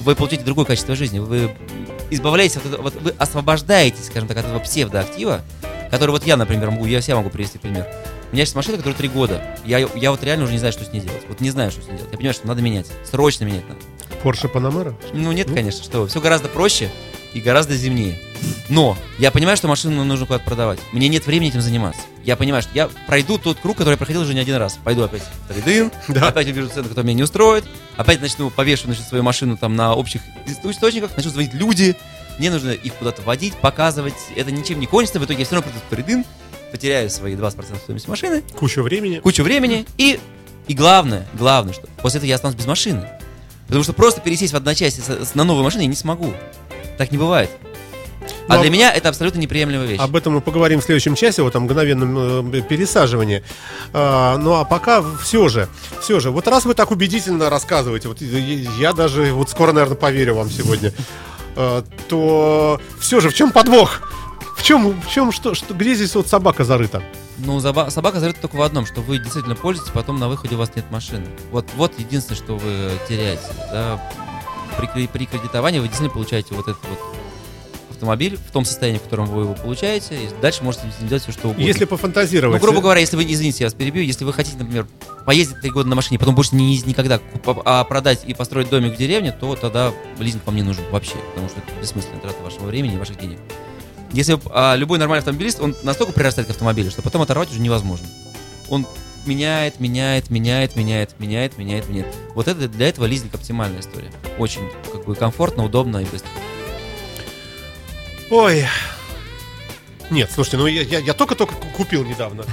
Вы 0.02 0.16
получите 0.16 0.42
другое 0.44 0.64
качество 0.64 0.96
жизни, 0.96 1.18
вы 1.20 1.50
избавляетесь, 2.10 2.56
от 2.56 2.66
этого- 2.66 2.82
вот 2.82 2.94
вы 3.00 3.14
освобождаетесь, 3.18 4.06
скажем 4.06 4.28
так, 4.28 4.36
от 4.38 4.44
этого 4.46 4.58
псевдоактива, 4.58 5.42
который 5.90 6.10
вот 6.10 6.26
я, 6.26 6.36
например, 6.36 6.70
могу, 6.70 6.86
я 6.86 7.00
себя 7.00 7.16
могу 7.16 7.30
привести 7.30 7.58
пример. 7.58 7.86
У 8.30 8.34
меня 8.34 8.42
есть 8.42 8.54
машина, 8.54 8.78
которая 8.78 8.96
три 8.96 9.08
года. 9.08 9.42
Я, 9.64 9.78
я 9.94 10.10
вот 10.10 10.24
реально 10.24 10.44
уже 10.44 10.52
не 10.54 10.58
знаю, 10.58 10.72
что 10.72 10.84
с 10.84 10.92
ней 10.92 11.00
делать. 11.00 11.22
Вот 11.28 11.40
не 11.40 11.50
знаю, 11.50 11.70
что 11.70 11.82
с 11.82 11.86
ней 11.86 11.96
делать. 11.96 12.10
Я 12.10 12.16
понимаю, 12.16 12.34
что 12.34 12.46
надо 12.48 12.62
менять. 12.62 12.86
Срочно 13.04 13.44
менять 13.44 13.64
надо. 13.68 13.80
Porsche 14.24 14.50
Panamera. 14.50 14.94
Ну, 15.12 15.32
нет, 15.32 15.52
конечно, 15.52 15.84
что 15.84 16.06
Все 16.06 16.20
гораздо 16.20 16.48
проще 16.48 16.90
и 17.34 17.40
гораздо 17.40 17.74
земнее. 17.76 18.18
Но 18.68 18.96
я 19.18 19.30
понимаю, 19.30 19.56
что 19.56 19.68
машину 19.68 20.04
нужно 20.04 20.26
куда-то 20.26 20.44
продавать. 20.44 20.78
Мне 20.92 21.08
нет 21.08 21.26
времени 21.26 21.50
этим 21.50 21.60
заниматься. 21.60 22.02
Я 22.24 22.36
понимаю, 22.36 22.62
что 22.62 22.70
я 22.74 22.88
пройду 23.06 23.38
тот 23.38 23.58
круг, 23.60 23.76
который 23.76 23.92
я 23.94 23.96
проходил 23.98 24.22
уже 24.22 24.34
не 24.34 24.40
один 24.40 24.56
раз. 24.56 24.78
Пойду 24.82 25.02
опять 25.02 25.22
в 25.22 25.52
трейдин, 25.52 25.90
Да. 26.08 26.28
опять 26.28 26.46
увижу 26.48 26.68
цену, 26.68 26.84
которая 26.88 27.04
меня 27.06 27.16
не 27.18 27.22
устроит, 27.22 27.64
опять 27.96 28.20
начну 28.20 28.50
повешу 28.50 28.84
значит, 28.86 29.06
свою 29.06 29.22
машину 29.24 29.56
там 29.56 29.76
на 29.76 29.94
общих 29.94 30.20
источниках, 30.64 31.16
начну 31.16 31.30
звонить 31.32 31.54
люди, 31.54 31.96
мне 32.38 32.50
нужно 32.50 32.70
их 32.70 32.94
куда-то 32.94 33.22
водить, 33.22 33.54
показывать. 33.54 34.14
Это 34.36 34.50
ничем 34.50 34.80
не 34.80 34.86
кончится, 34.86 35.20
в 35.20 35.24
итоге 35.24 35.40
я 35.40 35.44
все 35.44 35.56
равно 35.56 35.70
приду 35.70 35.84
в 35.86 35.90
трейдин, 35.90 36.24
потеряю 36.70 37.10
свои 37.10 37.34
20% 37.34 37.76
стоимости 37.78 38.08
машины, 38.08 38.42
Куча 38.56 38.82
времени. 38.82 39.18
кучу 39.18 39.42
времени 39.42 39.84
и, 39.98 40.18
и 40.68 40.74
главное, 40.74 41.26
главное, 41.34 41.74
что 41.74 41.86
после 42.00 42.18
этого 42.18 42.28
я 42.28 42.36
останусь 42.36 42.56
без 42.56 42.66
машины. 42.66 43.06
Потому 43.66 43.84
что 43.84 43.92
просто 43.92 44.20
пересесть 44.20 44.52
в 44.52 44.56
одночасье 44.56 45.02
на 45.34 45.44
новую 45.44 45.64
машину 45.64 45.82
я 45.82 45.88
не 45.88 45.94
смогу. 45.96 46.32
Так 47.02 47.10
не 47.10 47.18
бывает. 47.18 47.50
А 48.46 48.54
Ну, 48.54 48.60
для 48.62 48.70
меня 48.70 48.92
это 48.92 49.08
абсолютно 49.08 49.40
неприемлемая 49.40 49.88
вещь. 49.88 49.98
Об 50.00 50.14
этом 50.14 50.34
мы 50.34 50.40
поговорим 50.40 50.80
в 50.80 50.84
следующем 50.84 51.16
часе, 51.16 51.42
вот 51.42 51.56
о 51.56 51.58
мгновенном 51.58 52.54
э, 52.54 52.62
пересаживании. 52.62 53.42
А, 53.92 54.36
ну 54.38 54.52
а 54.54 54.64
пока 54.64 55.02
все 55.20 55.48
же, 55.48 55.68
все 56.00 56.20
же, 56.20 56.30
вот 56.30 56.46
раз 56.46 56.64
вы 56.64 56.74
так 56.74 56.92
убедительно 56.92 57.50
рассказываете, 57.50 58.06
вот 58.06 58.20
я 58.20 58.92
даже 58.92 59.32
вот 59.32 59.50
скоро, 59.50 59.72
наверное, 59.72 59.96
поверю 59.96 60.36
вам 60.36 60.48
сегодня, 60.48 60.92
а, 61.56 61.84
то 62.08 62.80
все 63.00 63.18
же, 63.18 63.30
в 63.30 63.34
чем 63.34 63.50
подвох? 63.50 64.00
В 64.56 64.62
чем, 64.62 65.00
в 65.00 65.10
чем 65.10 65.32
что, 65.32 65.54
что, 65.54 65.74
где 65.74 65.96
здесь 65.96 66.14
вот 66.14 66.28
собака 66.28 66.62
зарыта? 66.62 67.02
Ну, 67.38 67.58
заба- 67.58 67.90
собака 67.90 68.20
зарыта 68.20 68.42
только 68.42 68.54
в 68.54 68.62
одном, 68.62 68.86
что 68.86 69.00
вы 69.00 69.18
действительно 69.18 69.56
пользуетесь, 69.56 69.90
потом 69.90 70.20
на 70.20 70.28
выходе 70.28 70.54
у 70.54 70.58
вас 70.58 70.70
нет 70.76 70.84
машины. 70.92 71.26
Вот, 71.50 71.66
вот 71.74 71.98
единственное, 71.98 72.36
что 72.38 72.54
вы 72.56 72.90
теряете. 73.08 73.42
Да. 73.72 74.00
При, 74.78 75.06
при 75.06 75.26
кредитовании 75.26 75.78
вы 75.80 75.86
действительно 75.86 76.12
получаете 76.12 76.54
вот 76.54 76.68
этот 76.68 76.82
вот 76.88 76.98
автомобиль 77.90 78.36
в 78.36 78.50
том 78.50 78.64
состоянии, 78.64 78.98
в 78.98 79.02
котором 79.02 79.26
вы 79.26 79.42
его 79.42 79.54
получаете, 79.54 80.16
и 80.16 80.28
дальше 80.40 80.64
можете 80.64 80.90
с 80.90 80.98
ним 80.98 81.08
делать 81.08 81.22
все, 81.22 81.30
что 81.30 81.48
угодно. 81.48 81.62
Если 81.62 81.84
пофантазировать. 81.84 82.60
Ну, 82.60 82.66
грубо 82.66 82.80
говоря, 82.82 83.00
если 83.00 83.16
вы, 83.16 83.24
извините, 83.24 83.62
я 83.62 83.66
вас 83.66 83.74
перебью, 83.74 84.02
если 84.02 84.24
вы 84.24 84.32
хотите, 84.32 84.56
например, 84.58 84.86
поездить 85.24 85.60
три 85.60 85.70
года 85.70 85.88
на 85.88 85.94
машине, 85.94 86.18
потом 86.18 86.34
больше 86.34 86.56
не 86.56 86.72
ездить 86.72 86.88
никогда, 86.88 87.18
куп- 87.18 87.62
а 87.64 87.84
продать 87.84 88.24
и 88.26 88.34
построить 88.34 88.68
домик 88.70 88.94
в 88.94 88.96
деревне, 88.96 89.30
то 89.30 89.54
тогда 89.54 89.92
лизинг 90.18 90.44
вам 90.46 90.56
не 90.56 90.62
нужен 90.62 90.82
вообще, 90.90 91.14
потому 91.30 91.48
что 91.48 91.60
это 91.60 91.80
бессмысленная 91.80 92.18
трата 92.20 92.42
вашего 92.42 92.64
времени 92.64 92.94
и 92.94 92.98
ваших 92.98 93.18
денег. 93.20 93.38
Если 94.12 94.36
а, 94.50 94.74
любой 94.74 94.98
нормальный 94.98 95.20
автомобилист, 95.20 95.60
он 95.60 95.76
настолько 95.84 96.12
прирастает 96.12 96.48
к 96.48 96.50
автомобилю, 96.50 96.90
что 96.90 97.02
потом 97.02 97.22
оторвать 97.22 97.50
уже 97.50 97.60
невозможно. 97.60 98.06
Он 98.68 98.84
меняет, 99.26 99.80
меняет, 99.80 100.30
меняет, 100.30 100.76
меняет, 100.76 101.18
меняет, 101.20 101.58
меняет, 101.58 101.88
меняет. 101.88 102.14
Вот 102.34 102.48
это 102.48 102.68
для 102.68 102.88
этого 102.88 103.06
лизинг 103.06 103.34
оптимальная 103.34 103.80
история. 103.80 104.10
Очень 104.38 104.62
как 104.92 105.04
бы 105.04 105.14
комфортно, 105.14 105.64
удобно 105.64 105.98
и 105.98 106.04
быстро. 106.04 106.28
Ой. 108.30 108.66
Нет, 110.10 110.30
слушайте, 110.34 110.56
ну 110.58 110.66
я, 110.66 110.82
я, 110.82 110.98
я 110.98 111.12
только-только 111.14 111.54
ку- 111.54 111.68
купил 111.76 112.04
недавно. 112.04 112.44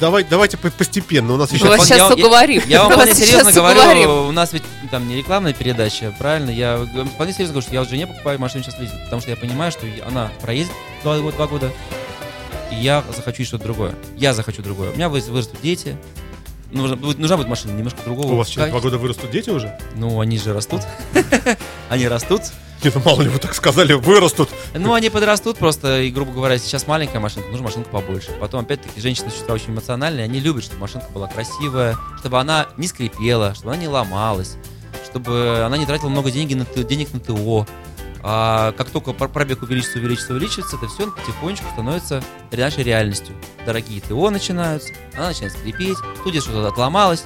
Давай, 0.00 0.24
давайте 0.24 0.56
по- 0.56 0.70
постепенно. 0.70 1.34
У 1.34 1.36
нас 1.36 1.52
еще 1.52 1.64
Мы 1.64 1.70
вас 1.70 1.80
Я- 1.80 1.96
сейчас 1.96 2.10
я- 2.10 2.16
уговорим. 2.16 2.62
Я 2.66 2.78
вам 2.80 2.88
Мы 2.88 2.94
вполне 2.94 3.14
серьезно 3.14 3.52
говорю, 3.52 3.78
уговорим. 3.80 4.10
у 4.10 4.32
нас 4.32 4.52
ведь 4.52 4.64
там 4.90 5.06
не 5.08 5.16
рекламная 5.16 5.52
передача, 5.52 6.12
правильно? 6.18 6.50
Я 6.50 6.78
вполне 7.14 7.32
серьезно 7.32 7.52
говорю, 7.54 7.62
что 7.62 7.72
я 7.74 7.80
вот 7.80 7.88
жене 7.88 8.06
покупаю 8.08 8.40
машину 8.40 8.64
сейчас 8.64 8.78
лизинг, 8.80 9.04
потому 9.04 9.20
что 9.22 9.30
я 9.30 9.36
понимаю, 9.36 9.70
что 9.70 9.86
она 10.06 10.30
проездит 10.42 10.74
два, 11.04 11.18
два 11.18 11.46
года, 11.46 11.70
и 12.70 12.74
я 12.76 13.04
захочу 13.14 13.44
что-то 13.44 13.64
другое. 13.64 13.94
Я 14.16 14.34
захочу 14.34 14.62
другое. 14.62 14.90
У 14.90 14.94
меня 14.94 15.08
вырастут 15.08 15.60
дети, 15.62 15.96
нужна, 16.70 16.96
будет, 16.96 17.18
нужна 17.18 17.36
будет 17.36 17.48
машина 17.48 17.72
немножко 17.72 18.02
другого. 18.04 18.32
У 18.32 18.36
вас 18.36 18.48
через 18.48 18.68
два 18.70 18.80
года 18.80 18.98
вырастут 18.98 19.30
дети 19.30 19.50
уже? 19.50 19.78
Ну, 19.96 20.20
они 20.20 20.38
же 20.38 20.52
растут. 20.52 20.82
Они 21.88 22.06
растут. 22.06 22.42
Нет, 22.84 22.94
ну 22.94 23.02
мало 23.04 23.22
ли 23.22 23.28
вы 23.28 23.38
так 23.38 23.54
сказали, 23.54 23.94
вырастут. 23.94 24.50
Ну, 24.72 24.92
они 24.92 25.10
подрастут 25.10 25.58
просто, 25.58 26.02
и, 26.02 26.10
грубо 26.10 26.30
говоря, 26.30 26.58
сейчас 26.58 26.86
маленькая 26.86 27.18
машинка, 27.18 27.48
нужна 27.48 27.64
машинка 27.64 27.90
побольше. 27.90 28.30
Потом, 28.38 28.60
опять-таки, 28.60 29.00
женщины 29.00 29.30
существа 29.30 29.54
очень 29.54 29.70
эмоциональные, 29.70 30.24
они 30.24 30.38
любят, 30.38 30.62
чтобы 30.62 30.82
машинка 30.82 31.08
была 31.12 31.26
красивая, 31.26 31.96
чтобы 32.20 32.38
она 32.38 32.68
не 32.76 32.86
скрипела, 32.86 33.54
чтобы 33.54 33.72
она 33.72 33.80
не 33.80 33.88
ломалась, 33.88 34.58
чтобы 35.10 35.64
она 35.64 35.76
не 35.76 35.86
тратила 35.86 36.08
много 36.08 36.30
денег 36.30 36.56
на, 36.56 36.84
денег 36.84 37.12
на 37.12 37.18
ТО. 37.18 37.66
А 38.22 38.72
как 38.72 38.90
только 38.90 39.12
пр- 39.12 39.28
пробег 39.28 39.62
увеличится, 39.62 39.98
увеличится, 39.98 40.32
увеличится, 40.32 40.76
это 40.76 40.88
все 40.88 41.10
потихонечку 41.10 41.66
становится 41.72 42.22
нашей 42.52 42.82
реальностью. 42.82 43.34
Дорогие 43.64 44.00
ТО 44.00 44.30
начинаются, 44.30 44.92
она 45.16 45.28
начинает 45.28 45.52
скрипеть, 45.52 45.96
тут 46.24 46.32
где-то 46.32 46.46
что-то 46.50 46.68
отломалось, 46.68 47.24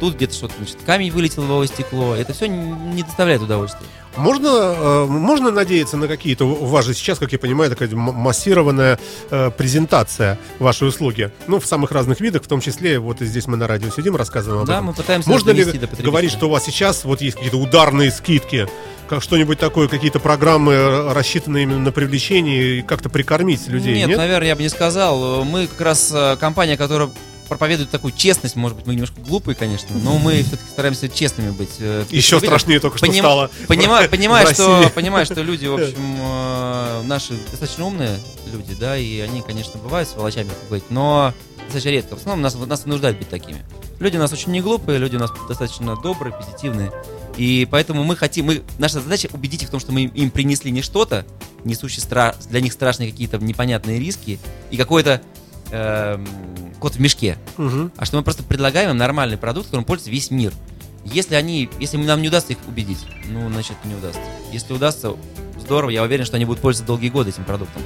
тут 0.00 0.14
где-то 0.16 0.34
что-то, 0.34 0.54
значит, 0.58 0.78
камень 0.86 1.10
вылетел 1.10 1.42
в 1.42 1.46
лобовое 1.46 1.66
стекло. 1.66 2.14
Это 2.14 2.32
все 2.32 2.46
не 2.48 3.02
доставляет 3.02 3.42
удовольствия. 3.42 3.86
Можно, 4.16 4.48
э, 4.48 5.04
можно 5.06 5.52
надеяться 5.52 5.96
на 5.96 6.08
какие-то, 6.08 6.44
у 6.44 6.64
вас 6.64 6.84
же 6.84 6.94
сейчас, 6.94 7.18
как 7.20 7.30
я 7.32 7.38
понимаю, 7.38 7.70
такая 7.70 7.88
массированная 7.94 8.98
э, 9.30 9.50
презентация 9.56 10.36
вашей 10.58 10.88
услуги, 10.88 11.30
ну, 11.46 11.60
в 11.60 11.66
самых 11.66 11.92
разных 11.92 12.20
видах, 12.20 12.42
в 12.42 12.48
том 12.48 12.60
числе, 12.60 12.98
вот 12.98 13.20
и 13.22 13.24
здесь 13.24 13.46
мы 13.46 13.56
на 13.56 13.68
радио 13.68 13.88
сидим, 13.90 14.16
рассказываем 14.16 14.62
об 14.62 14.66
Да, 14.66 14.74
этом. 14.74 14.86
мы 14.86 14.92
пытаемся 14.94 15.28
Можно 15.28 15.50
ли 15.50 15.64
говорить, 16.02 16.32
что 16.32 16.46
у 16.46 16.50
вас 16.50 16.64
сейчас 16.64 17.04
вот 17.04 17.20
есть 17.20 17.36
какие-то 17.36 17.58
ударные 17.58 18.10
скидки, 18.10 18.66
как 19.10 19.24
что-нибудь 19.24 19.58
такое, 19.58 19.88
какие-то 19.88 20.20
программы, 20.20 20.72
э, 20.72 21.12
рассчитанные 21.12 21.64
именно 21.64 21.80
на 21.80 21.90
привлечение 21.90 22.78
и 22.78 22.82
как-то 22.82 23.08
прикормить 23.10 23.66
людей, 23.66 23.96
Нет, 23.96 24.08
нет? 24.10 24.18
наверное, 24.18 24.46
я 24.46 24.54
бы 24.56 24.62
не 24.62 24.68
сказал. 24.68 25.42
Мы 25.44 25.66
как 25.66 25.80
раз 25.80 26.12
э, 26.14 26.36
компания, 26.38 26.76
которая 26.76 27.10
проповедует 27.48 27.90
такую 27.90 28.12
честность, 28.12 28.54
может 28.54 28.76
быть, 28.76 28.86
мы 28.86 28.92
немножко 28.94 29.20
глупые, 29.20 29.56
конечно, 29.56 29.88
но 30.04 30.16
мы 30.18 30.34
все-таки 30.44 30.70
стараемся 30.70 31.08
честными 31.08 31.50
быть. 31.50 31.70
э, 31.80 32.04
Еще 32.10 32.38
страшнее 32.38 32.78
только 32.78 32.98
что 32.98 33.08
Поним- 33.08 33.18
стало. 33.24 33.50
Понимаю, 33.66 34.08
понимаю, 34.08 34.46
что, 34.54 34.88
понимаю, 34.94 35.26
что 35.26 35.42
люди, 35.42 35.66
в 35.66 35.74
общем, 35.74 37.08
наши 37.08 37.32
достаточно 37.50 37.86
умные 37.86 38.16
люди, 38.52 38.76
да, 38.78 38.96
и 38.96 39.18
они, 39.18 39.42
конечно, 39.42 39.80
бывают 39.80 40.08
сволочами, 40.08 40.50
как 40.50 40.68
говорить, 40.68 40.88
но 40.88 41.34
достаточно 41.64 41.88
редко. 41.88 42.14
В 42.14 42.20
основном 42.20 42.42
нас, 42.42 42.54
нас 42.54 42.84
вынуждают 42.84 43.18
быть 43.18 43.28
такими. 43.28 43.58
Люди 43.98 44.16
у 44.16 44.20
нас 44.20 44.32
очень 44.32 44.52
не 44.52 44.60
глупые, 44.60 44.98
люди 45.00 45.16
у 45.16 45.20
нас 45.20 45.32
достаточно 45.48 45.96
добрые, 45.96 46.32
позитивные. 46.32 46.92
И 47.40 47.66
поэтому 47.70 48.04
мы 48.04 48.16
хотим, 48.16 48.44
мы, 48.44 48.62
наша 48.76 49.00
задача 49.00 49.30
убедить 49.32 49.62
их 49.62 49.68
в 49.68 49.70
том, 49.70 49.80
что 49.80 49.92
мы 49.92 50.02
им, 50.02 50.30
принесли 50.30 50.70
не 50.70 50.82
что-то, 50.82 51.24
несущее 51.64 52.04
стра- 52.04 52.36
для 52.50 52.60
них 52.60 52.70
страшные 52.70 53.10
какие-то 53.10 53.38
непонятные 53.38 53.98
риски 53.98 54.38
и 54.70 54.76
какой-то 54.76 55.22
эм, 55.70 56.28
кот 56.80 56.96
в 56.96 57.00
мешке, 57.00 57.38
Мгм. 57.56 57.92
а 57.96 58.04
что 58.04 58.18
мы 58.18 58.24
просто 58.24 58.42
предлагаем 58.42 58.90
им 58.90 58.98
нормальный 58.98 59.38
продукт, 59.38 59.68
которым 59.68 59.86
пользуется 59.86 60.10
весь 60.10 60.30
мир. 60.30 60.52
Если 61.06 61.34
они, 61.34 61.70
если 61.78 61.96
нам 61.96 62.20
не 62.20 62.28
удастся 62.28 62.52
их 62.52 62.58
убедить, 62.68 63.06
ну, 63.30 63.48
значит, 63.48 63.76
не 63.84 63.94
удастся. 63.94 64.20
Если 64.52 64.74
удастся, 64.74 65.14
здорово, 65.58 65.88
я 65.88 66.02
уверен, 66.02 66.26
что 66.26 66.36
они 66.36 66.44
будут 66.44 66.60
пользоваться 66.60 66.86
долгие 66.88 67.08
годы 67.08 67.30
этим 67.30 67.44
продуктом. 67.44 67.80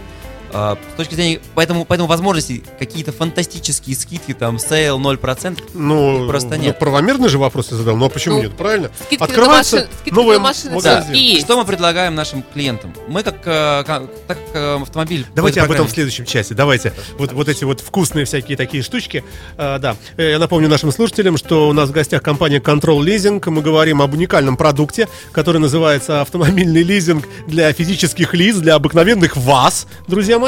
А, 0.56 0.78
с 0.94 0.96
точки 0.96 1.14
зрения, 1.16 1.40
поэтому, 1.56 1.84
поэтому 1.84 2.08
возможности, 2.08 2.62
какие-то 2.78 3.10
фантастические 3.10 3.96
скидки, 3.96 4.32
там, 4.34 4.60
sale 4.60 5.00
0%, 5.00 5.58
Ну, 5.74 6.28
просто 6.28 6.50
ну, 6.50 6.62
нет. 6.62 6.78
правомерный 6.78 7.28
же 7.28 7.38
вопрос 7.38 7.72
я 7.72 7.76
задал, 7.76 7.96
ну 7.96 8.06
а 8.06 8.08
почему 8.08 8.36
Ну, 8.36 8.42
нет, 8.42 8.56
правильно? 8.56 8.88
Скидки 9.06 9.28
на 9.32 10.14
новый 10.14 10.36
на 10.36 10.42
машины 10.44 10.76
магазин. 10.76 11.02
всё-таки 11.02 11.20
есть. 11.24 11.44
Что 11.44 11.58
мы 11.58 11.64
предлагаем 11.64 12.14
нашим 12.14 12.44
клиентам? 12.54 12.94
Мы 13.08 13.24
как, 13.24 13.38
э, 13.44 13.82
как- 13.84 14.08
так 14.28 14.38
как 14.38 14.54
э, 14.54 14.80
автомобиль... 14.80 15.26
Давайте 15.34 15.60
об 15.60 15.72
этом 15.72 15.88
в 15.88 15.90
следующем 15.90 16.24
часе. 16.24 16.54
Давайте. 16.54 16.92
Вот, 17.18 17.32
вот 17.32 17.48
эти 17.48 17.64
вот 17.64 17.80
вкусные 17.80 18.24
всякие 18.24 18.56
такие 18.56 18.84
штучки. 18.84 19.24
А, 19.56 19.80
да. 19.80 19.96
Я 20.16 20.38
напомню 20.38 20.68
нашим 20.68 20.92
слушателям, 20.92 21.36
что 21.36 21.68
у 21.68 21.72
нас 21.72 21.88
в 21.88 21.92
гостях 21.92 22.22
компания 22.22 22.60
Control 22.60 23.00
Leasing. 23.00 23.42
Мы 23.50 23.60
говорим 23.60 24.00
об 24.02 24.14
уникальном 24.14 24.56
продукте, 24.56 25.08
который 25.32 25.58
называется 25.60 26.20
автомобильный 26.20 26.84
лизинг 26.84 27.26
для 27.48 27.72
физических 27.72 28.34
лиц, 28.34 28.56
для 28.56 28.76
обыкновенных 28.76 29.36
вас, 29.36 29.88
друзья 30.06 30.38
мои. 30.38 30.43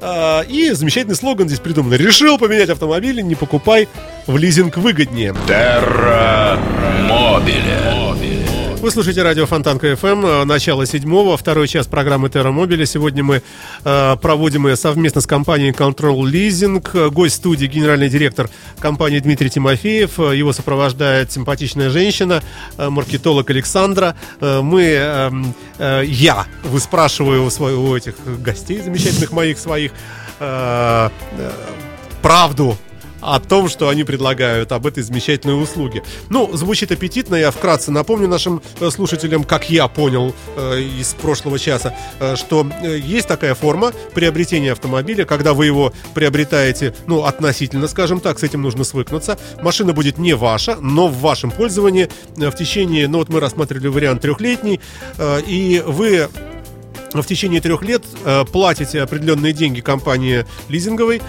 А, 0.00 0.42
И 0.42 0.70
замечательный 0.72 1.14
слоган 1.14 1.48
здесь 1.48 1.60
придуман. 1.60 1.94
Решил 1.94 2.38
поменять 2.38 2.70
автомобиль, 2.70 3.20
не 3.22 3.34
покупай 3.34 3.88
в 4.26 4.36
лизинг 4.36 4.76
выгоднее. 4.76 5.34
Терра 5.46 6.58
Мобиле. 7.08 8.11
Вы 8.82 8.90
слушаете 8.90 9.22
радио 9.22 9.46
Фонтанка 9.46 9.94
ФМ, 9.94 10.26
э, 10.26 10.44
начало 10.44 10.86
седьмого, 10.86 11.36
второй 11.36 11.68
час 11.68 11.86
программы 11.86 12.28
Терра 12.30 12.50
Мобиля. 12.50 12.84
Сегодня 12.84 13.22
мы 13.22 13.40
э, 13.84 14.16
проводим 14.20 14.66
ее 14.66 14.74
совместно 14.74 15.20
с 15.20 15.26
компанией 15.28 15.70
Control 15.70 16.20
Leasing. 16.22 16.84
Э, 16.92 17.08
Гость 17.08 17.36
студии 17.36 17.66
генеральный 17.66 18.08
директор 18.08 18.50
компании 18.80 19.20
Дмитрий 19.20 19.50
Тимофеев. 19.50 20.18
Э, 20.18 20.36
Его 20.36 20.52
сопровождает 20.52 21.30
симпатичная 21.30 21.90
женщина, 21.90 22.42
э, 22.76 22.88
маркетолог 22.88 23.48
Александра. 23.50 24.16
Э, 24.40 24.62
Мы, 24.62 24.82
эм, 24.82 25.54
э, 25.78 26.02
я 26.04 26.46
выспрашиваю 26.64 27.44
у, 27.44 27.50
своих, 27.50 27.78
у 27.78 27.96
этих 27.96 28.14
гостей 28.42 28.80
замечательных 28.80 29.30
моих 29.30 29.60
своих 29.60 29.92
э, 30.40 31.08
э, 31.38 31.50
правду 32.20 32.76
о 33.22 33.40
том, 33.40 33.68
что 33.68 33.88
они 33.88 34.04
предлагают, 34.04 34.72
об 34.72 34.86
этой 34.86 35.02
замечательной 35.02 35.60
услуге. 35.60 36.02
Ну, 36.28 36.54
звучит 36.54 36.92
аппетитно, 36.92 37.36
я 37.36 37.50
вкратце 37.50 37.90
напомню 37.90 38.28
нашим 38.28 38.60
э, 38.80 38.90
слушателям, 38.90 39.44
как 39.44 39.70
я 39.70 39.88
понял 39.88 40.34
э, 40.56 40.80
из 40.80 41.14
прошлого 41.14 41.58
часа, 41.58 41.94
э, 42.20 42.36
что 42.36 42.66
э, 42.82 42.98
есть 42.98 43.28
такая 43.28 43.54
форма 43.54 43.92
приобретения 44.14 44.72
автомобиля, 44.72 45.24
когда 45.24 45.54
вы 45.54 45.66
его 45.66 45.92
приобретаете, 46.14 46.94
ну, 47.06 47.24
относительно, 47.24 47.88
скажем 47.88 48.20
так, 48.20 48.38
с 48.38 48.42
этим 48.42 48.62
нужно 48.62 48.84
свыкнуться. 48.84 49.38
Машина 49.62 49.92
будет 49.92 50.18
не 50.18 50.34
ваша, 50.34 50.76
но 50.76 51.08
в 51.08 51.18
вашем 51.18 51.50
пользовании 51.50 52.08
э, 52.36 52.50
в 52.50 52.56
течение, 52.56 53.08
ну, 53.08 53.18
вот 53.18 53.28
мы 53.28 53.40
рассматривали 53.40 53.86
вариант 53.88 54.22
трехлетний, 54.22 54.80
э, 55.18 55.40
и 55.46 55.82
вы 55.86 56.28
в 57.12 57.24
течение 57.24 57.60
трех 57.60 57.82
лет 57.82 58.02
э, 58.24 58.44
платите 58.50 59.02
определенные 59.02 59.52
деньги 59.52 59.80
компании 59.80 60.46
лизинговой 60.68 61.20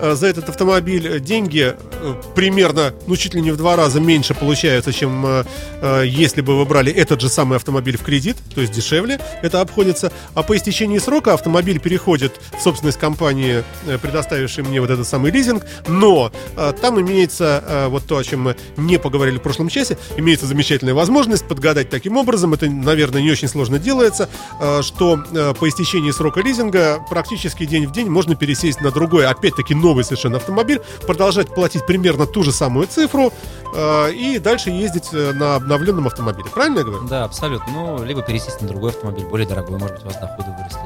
за 0.00 0.26
этот 0.26 0.48
автомобиль. 0.48 1.20
Деньги 1.20 1.74
э, 1.74 2.14
примерно, 2.34 2.92
ну, 3.06 3.16
чуть 3.16 3.34
ли 3.34 3.40
не 3.40 3.50
в 3.50 3.56
два 3.56 3.76
раза 3.76 4.00
меньше 4.00 4.34
получаются, 4.34 4.92
чем 4.92 5.24
э, 5.26 5.44
э, 5.80 6.04
если 6.06 6.40
бы 6.40 6.58
вы 6.58 6.64
брали 6.64 6.92
этот 6.92 7.20
же 7.20 7.28
самый 7.28 7.56
автомобиль 7.56 7.96
в 7.96 8.02
кредит, 8.02 8.36
то 8.54 8.60
есть 8.60 8.72
дешевле 8.72 9.20
это 9.42 9.60
обходится. 9.60 10.12
А 10.34 10.42
по 10.42 10.56
истечении 10.56 10.98
срока 10.98 11.34
автомобиль 11.34 11.78
переходит 11.78 12.32
в 12.58 12.62
собственность 12.62 12.98
компании, 12.98 13.64
э, 13.86 13.98
предоставившей 13.98 14.64
мне 14.64 14.80
вот 14.80 14.90
этот 14.90 15.06
самый 15.06 15.30
лизинг, 15.30 15.64
но 15.88 16.32
э, 16.56 16.72
там 16.80 17.00
имеется 17.00 17.62
э, 17.66 17.86
вот 17.88 18.04
то, 18.06 18.16
о 18.16 18.24
чем 18.24 18.42
мы 18.42 18.56
не 18.76 18.98
поговорили 18.98 19.38
в 19.38 19.42
прошлом 19.42 19.68
часе, 19.68 19.98
имеется 20.16 20.46
замечательная 20.46 20.94
возможность 20.94 21.46
подгадать 21.46 21.90
таким 21.90 22.16
образом, 22.16 22.54
это, 22.54 22.68
наверное, 22.68 23.22
не 23.22 23.30
очень 23.30 23.48
сложно 23.48 23.78
делается, 23.78 24.28
э, 24.60 24.82
что 24.82 25.22
э, 25.32 25.54
по 25.58 25.68
истечении 25.68 26.10
срока 26.10 26.40
лизинга 26.40 27.04
практически 27.08 27.66
день 27.66 27.86
в 27.86 27.92
день 27.92 28.08
можно 28.08 28.34
пересесть 28.34 28.80
на 28.80 28.90
другой, 28.90 29.26
опять-таки 29.26 29.74
новый 29.82 30.04
совершенно 30.04 30.36
автомобиль, 30.36 30.80
продолжать 31.06 31.54
платить 31.54 31.84
примерно 31.84 32.26
ту 32.26 32.42
же 32.42 32.52
самую 32.52 32.86
цифру 32.86 33.32
э, 33.74 34.12
и 34.12 34.38
дальше 34.38 34.70
ездить 34.70 35.08
э, 35.12 35.32
на 35.32 35.56
обновленном 35.56 36.06
автомобиле. 36.06 36.48
Правильно 36.52 36.78
я 36.78 36.84
говорю? 36.84 37.06
Да, 37.08 37.24
абсолютно. 37.24 37.70
Ну, 37.72 38.04
либо 38.04 38.22
пересесть 38.22 38.60
на 38.62 38.68
другой 38.68 38.90
автомобиль, 38.90 39.24
более 39.26 39.46
дорогой, 39.46 39.78
может 39.78 39.96
быть, 39.96 40.04
у 40.04 40.06
вас 40.06 40.16
доходы 40.18 40.50
выросли. 40.56 40.80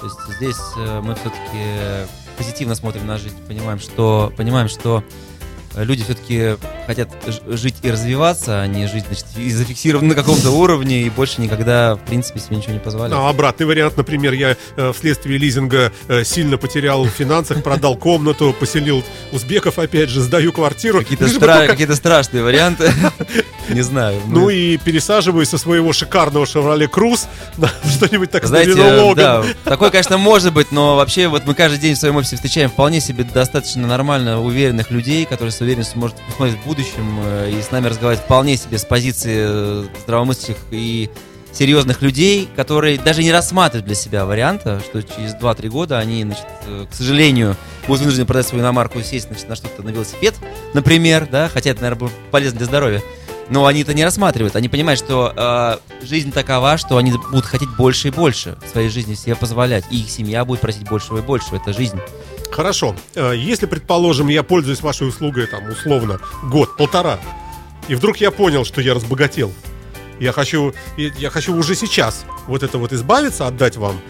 То 0.00 0.06
есть 0.06 0.36
здесь 0.36 0.72
э, 0.78 1.00
мы 1.00 1.14
все-таки 1.14 2.08
позитивно 2.38 2.74
смотрим 2.74 3.06
на 3.06 3.18
жизнь, 3.18 3.36
понимаем, 3.46 3.78
что, 3.78 4.32
понимаем, 4.36 4.68
что 4.68 5.02
люди 5.76 6.04
все-таки 6.04 6.56
хотят 6.86 7.08
жить 7.48 7.76
и 7.82 7.90
развиваться, 7.90 8.60
а 8.62 8.66
не 8.66 8.86
жить, 8.86 9.04
значит, 9.06 9.26
и 9.36 9.50
зафиксированы 9.50 10.08
на 10.08 10.14
каком-то 10.14 10.50
уровне 10.50 11.02
и 11.02 11.10
больше 11.10 11.40
никогда, 11.40 11.96
в 11.96 12.00
принципе, 12.00 12.40
себе 12.40 12.56
ничего 12.56 12.72
не 12.72 12.78
позволять. 12.78 13.16
А 13.16 13.28
обратный 13.28 13.66
вариант, 13.66 13.96
например, 13.96 14.32
я 14.32 14.56
э, 14.76 14.92
вследствие 14.92 15.38
лизинга 15.38 15.92
э, 16.08 16.24
сильно 16.24 16.56
потерял 16.58 17.04
в 17.04 17.08
финансах, 17.08 17.62
продал 17.62 17.96
комнату, 17.96 18.54
поселил 18.58 19.04
узбеков, 19.32 19.78
опять 19.78 20.08
же, 20.08 20.20
сдаю 20.20 20.52
квартиру. 20.52 20.98
Какие-то, 21.00 21.26
стра- 21.26 21.58
только- 21.58 21.66
какие-то 21.68 21.96
страшные 21.96 22.42
варианты. 22.42 22.92
Не 23.68 23.82
знаю. 23.82 24.20
Ну 24.26 24.48
и 24.48 24.76
пересаживаюсь 24.76 25.48
со 25.48 25.58
своего 25.58 25.92
шикарного 25.92 26.44
Chevrolet 26.44 26.88
Cruze 26.90 27.26
на 27.56 27.68
что-нибудь 27.90 28.30
так 28.30 28.44
Знаете, 28.46 28.74
да, 29.14 29.44
такое, 29.64 29.90
конечно, 29.90 30.18
может 30.18 30.52
быть, 30.52 30.70
но 30.72 30.96
вообще 30.96 31.28
вот 31.28 31.44
мы 31.46 31.54
каждый 31.54 31.78
день 31.78 31.94
в 31.94 31.98
своем 31.98 32.16
офисе 32.16 32.36
встречаем 32.36 32.70
вполне 32.70 33.00
себе 33.00 33.24
достаточно 33.24 33.86
нормально 33.86 34.40
уверенных 34.40 34.90
людей, 34.90 35.24
которые 35.24 35.50
уверенностью 35.66 35.98
может 35.98 36.16
посмотреть 36.26 36.58
в 36.60 36.66
будущем 36.66 37.20
э, 37.24 37.50
и 37.50 37.62
с 37.62 37.70
нами 37.70 37.88
разговаривать 37.88 38.24
вполне 38.24 38.56
себе 38.56 38.78
с 38.78 38.84
позиции 38.84 39.44
э, 39.46 39.86
здравомыслящих 40.04 40.56
и 40.70 41.10
серьезных 41.52 42.02
людей, 42.02 42.48
которые 42.54 42.98
даже 42.98 43.22
не 43.22 43.32
рассматривают 43.32 43.86
для 43.86 43.94
себя 43.94 44.26
варианта, 44.26 44.80
что 44.80 45.02
через 45.02 45.34
2-3 45.34 45.68
года 45.68 45.98
они, 45.98 46.22
значит, 46.22 46.46
э, 46.66 46.86
к 46.90 46.94
сожалению, 46.94 47.56
будут 47.86 48.02
вынуждены 48.02 48.26
продать 48.26 48.46
свою 48.46 48.62
иномарку 48.62 48.98
и 48.98 49.02
сесть 49.02 49.28
значит, 49.28 49.48
на 49.48 49.56
что-то, 49.56 49.82
на 49.82 49.90
велосипед, 49.90 50.34
например, 50.74 51.28
да, 51.30 51.48
хотя 51.48 51.70
это, 51.70 51.82
наверное, 51.82 52.10
полезно 52.30 52.58
для 52.58 52.66
здоровья. 52.66 53.02
Но 53.48 53.66
они 53.66 53.82
это 53.82 53.94
не 53.94 54.04
рассматривают. 54.04 54.56
Они 54.56 54.68
понимают, 54.68 54.98
что 54.98 55.32
э, 55.36 56.04
жизнь 56.04 56.32
такова, 56.32 56.76
что 56.78 56.96
они 56.96 57.12
будут 57.12 57.46
хотеть 57.46 57.68
больше 57.76 58.08
и 58.08 58.10
больше 58.10 58.58
в 58.64 58.68
своей 58.68 58.88
жизни 58.88 59.14
себе 59.14 59.36
позволять. 59.36 59.84
И 59.90 60.00
их 60.00 60.10
семья 60.10 60.44
будет 60.44 60.60
просить 60.60 60.88
большего 60.88 61.18
и 61.18 61.22
большего. 61.22 61.56
Это 61.56 61.72
жизнь. 61.72 62.00
Хорошо. 62.50 62.94
Э, 63.14 63.32
Если, 63.36 63.66
предположим, 63.66 64.28
я 64.28 64.42
пользуюсь 64.42 64.80
вашей 64.80 65.08
услугой, 65.08 65.46
там, 65.46 65.68
условно, 65.68 66.20
год, 66.44 66.76
полтора, 66.76 67.18
и 67.88 67.94
вдруг 67.94 68.16
я 68.18 68.30
понял, 68.30 68.64
что 68.64 68.80
я 68.80 68.94
разбогател, 68.94 69.52
я 70.18 70.32
хочу, 70.32 70.72
я 70.96 71.30
хочу 71.30 71.54
уже 71.54 71.74
сейчас 71.74 72.24
вот 72.46 72.62
это 72.62 72.78
вот 72.78 72.92
избавиться, 72.92 73.46
отдать 73.46 73.76
вам, 73.76 74.00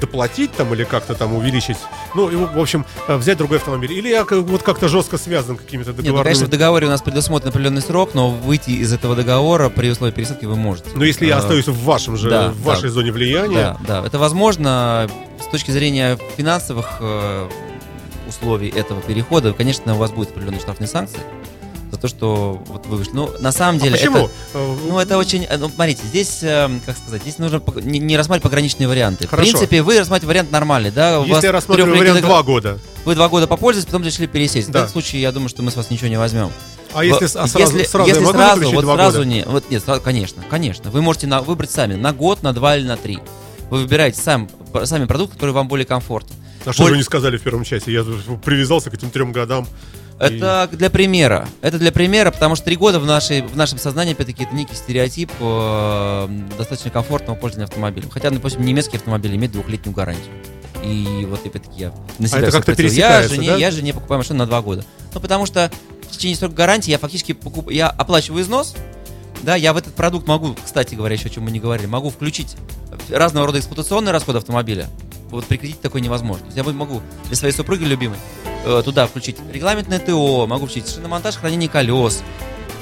доплатить 0.00 0.52
там 0.52 0.72
или 0.72 0.84
как-то 0.84 1.14
там 1.14 1.34
увеличить, 1.34 1.76
ну, 2.14 2.30
и, 2.30 2.36
в 2.36 2.58
общем, 2.58 2.86
э, 3.08 3.16
взять 3.16 3.36
другой 3.36 3.58
автомобиль. 3.58 3.92
Или 3.92 4.08
я 4.08 4.24
вот 4.24 4.62
как-то 4.62 4.88
жестко 4.88 5.18
связан 5.18 5.56
какими-то 5.56 5.92
Нет, 5.92 6.06
ну, 6.12 6.22
конечно, 6.22 6.46
в 6.46 6.48
договоре 6.48 6.86
у 6.86 6.90
нас 6.90 7.02
предусмотрен 7.02 7.50
определенный 7.50 7.82
срок, 7.82 8.14
но 8.14 8.30
выйти 8.30 8.70
из 8.70 8.92
этого 8.92 9.14
договора 9.14 9.68
при 9.68 9.90
условии 9.90 10.12
пересадки 10.12 10.46
вы 10.46 10.56
можете. 10.56 10.88
Но 10.94 11.04
если 11.04 11.26
я 11.26 11.36
А, 11.36 11.38
остаюсь 11.40 11.66
в 11.68 11.84
вашем 11.84 12.16
же, 12.16 12.30
да, 12.30 12.50
в 12.50 12.62
вашей 12.62 12.84
да. 12.84 12.90
зоне 12.90 13.12
влияния, 13.12 13.76
Да, 13.86 14.00
да, 14.00 14.06
это 14.06 14.18
возможно 14.18 15.08
с 15.40 15.46
точки 15.50 15.70
зрения 15.72 16.18
финансовых 16.36 16.86
э, 17.00 17.48
условий 18.40 18.68
этого 18.68 19.00
перехода. 19.02 19.52
Конечно, 19.52 19.94
у 19.94 19.98
вас 19.98 20.10
будут 20.10 20.30
определенные 20.30 20.60
штрафные 20.60 20.88
санкции 20.88 21.20
за 21.90 21.98
то, 21.98 22.06
что 22.08 22.62
вот 22.68 22.86
вы 22.86 22.98
вышли. 22.98 23.12
Ну, 23.14 23.30
на 23.40 23.50
самом 23.52 23.78
А 23.78 23.80
деле, 23.82 23.96
почему? 23.96 24.16
это, 24.18 24.30
Э, 24.54 24.76
ну, 24.86 24.98
это 24.98 25.18
очень... 25.18 25.44
э, 25.44 25.56
Ну, 25.58 25.68
смотрите, 25.68 26.02
здесь, 26.06 26.38
э, 26.42 26.70
как 26.86 26.96
сказать, 26.96 27.22
здесь 27.22 27.38
нужно 27.38 27.60
не, 27.82 27.98
не 27.98 28.16
рассматривать 28.16 28.44
пограничные 28.44 28.86
варианты. 28.88 29.26
Хорошо. 29.26 29.48
В 29.48 29.50
принципе, 29.52 29.82
вы 29.82 29.98
рассматриваете 29.98 30.26
вариант 30.28 30.52
нормальный, 30.52 30.90
да? 30.92 31.20
У 31.20 31.24
Если 31.24 31.46
я 31.46 31.52
рассматриваю 31.52 31.96
вариант 31.98 32.20
два 32.22 32.42
года, 32.42 32.78
Вы 33.04 33.14
два 33.16 33.28
года 33.28 33.46
попользовались, 33.46 33.86
потом 33.86 34.04
решили 34.04 34.26
пересесть. 34.26 34.70
Да. 34.70 34.80
В 34.80 34.82
этом 34.82 34.92
случае, 34.92 35.22
я 35.22 35.32
думаю, 35.32 35.48
что 35.48 35.62
мы 35.62 35.70
с 35.72 35.76
вас 35.76 35.90
ничего 35.90 36.08
не 36.08 36.18
возьмем. 36.18 36.50
а 36.94 37.04
если, 37.04 37.24
а 37.24 37.28
сразу, 37.28 37.58
если, 37.58 37.82
сразу 37.84 38.08
если 38.08 38.24
сразу, 38.24 38.70
вот 38.72 38.84
сразу 38.84 39.18
года? 39.18 39.24
не, 39.28 39.42
вот 39.44 39.68
нет, 39.70 39.82
сразу- 39.84 40.00
конечно, 40.00 40.42
конечно. 40.48 40.90
Вы 40.90 41.02
можете 41.02 41.26
на- 41.26 41.40
выбрать 41.42 41.70
сами 41.72 41.94
на 41.94 42.12
год, 42.12 42.42
на 42.44 42.52
два 42.52 42.76
или 42.76 42.86
на 42.86 42.96
три. 42.96 43.18
Вы 43.68 43.78
выбираете 43.78 44.20
сам, 44.20 44.48
сами 44.84 45.06
продукт, 45.06 45.34
который 45.34 45.50
вам 45.52 45.66
более 45.68 45.86
комфортен. 45.86 46.34
А 46.64 46.72
что 46.72 46.82
Боль- 46.82 46.88
же 46.88 46.92
вы 46.92 46.98
не 46.98 47.04
сказали 47.04 47.36
в 47.36 47.42
первом 47.42 47.64
часе? 47.64 47.92
Я 47.92 48.04
привязался 48.44 48.90
к 48.90 48.94
этим 48.94 49.10
трем 49.10 49.32
годам. 49.32 49.66
Это 50.18 50.68
для 50.70 50.90
примера. 50.90 51.48
Это 51.62 51.78
для 51.78 51.92
примера, 51.92 52.30
потому 52.30 52.54
что 52.54 52.66
три 52.66 52.76
года 52.76 53.00
в, 53.00 53.06
нашей, 53.06 53.40
в 53.40 53.56
нашем 53.56 53.78
сознании, 53.78 54.12
опять-таки, 54.12 54.44
это 54.44 54.54
некий 54.54 54.74
стереотип 54.74 55.30
э, 55.40 56.28
достаточно 56.58 56.90
комфортного 56.90 57.36
пользования 57.36 57.64
автомобилем. 57.66 58.10
Хотя, 58.10 58.28
допустим, 58.28 58.62
немецкий 58.62 58.98
автомобиль 58.98 59.34
имеет 59.36 59.52
двухлетнюю 59.52 59.94
гарантию. 59.94 60.34
И 60.84 61.26
вот 61.28 61.44
опять-таки 61.46 61.80
я 61.80 61.94
на 62.18 62.26
себя 62.26 62.38
А 62.38 62.42
это 62.42 62.62
как-то 62.62 62.82
я 62.82 63.22
жене, 63.22 63.48
да? 63.48 63.56
я 63.56 63.70
жене 63.70 63.94
покупаю 63.94 64.18
машину 64.18 64.40
на 64.40 64.46
два 64.46 64.60
года. 64.60 64.84
Ну, 65.14 65.20
потому 65.20 65.46
что 65.46 65.70
в 66.02 66.12
течение 66.12 66.36
срока 66.36 66.54
гарантии 66.54 66.90
я 66.90 66.98
фактически 66.98 67.32
покуп... 67.32 67.70
я 67.70 67.88
оплачиваю 67.88 68.42
износ, 68.42 68.74
да, 69.42 69.56
я 69.56 69.72
в 69.72 69.76
этот 69.76 69.94
продукт 69.94 70.26
могу, 70.26 70.54
кстати 70.62 70.94
говоря, 70.94 71.14
еще 71.14 71.28
о 71.28 71.30
чем 71.30 71.44
мы 71.44 71.50
не 71.50 71.60
говорили, 71.60 71.86
могу 71.86 72.10
включить 72.10 72.56
разного 73.08 73.46
рода 73.46 73.58
эксплуатационные 73.58 74.12
расходы 74.12 74.38
автомобиля. 74.38 74.88
Вот 75.30 75.46
при 75.46 75.56
кредите 75.56 75.80
такое 75.80 76.02
невозможно. 76.02 76.46
Я 76.54 76.64
могу 76.64 77.02
для 77.26 77.36
своей 77.36 77.54
супруги 77.54 77.84
любимой 77.84 78.18
э, 78.64 78.82
туда 78.84 79.06
включить 79.06 79.36
регламентное 79.52 79.98
ТО, 79.98 80.46
могу 80.46 80.66
включить 80.66 80.88
шиномонтаж, 80.88 81.36
хранение 81.36 81.68
колес, 81.68 82.22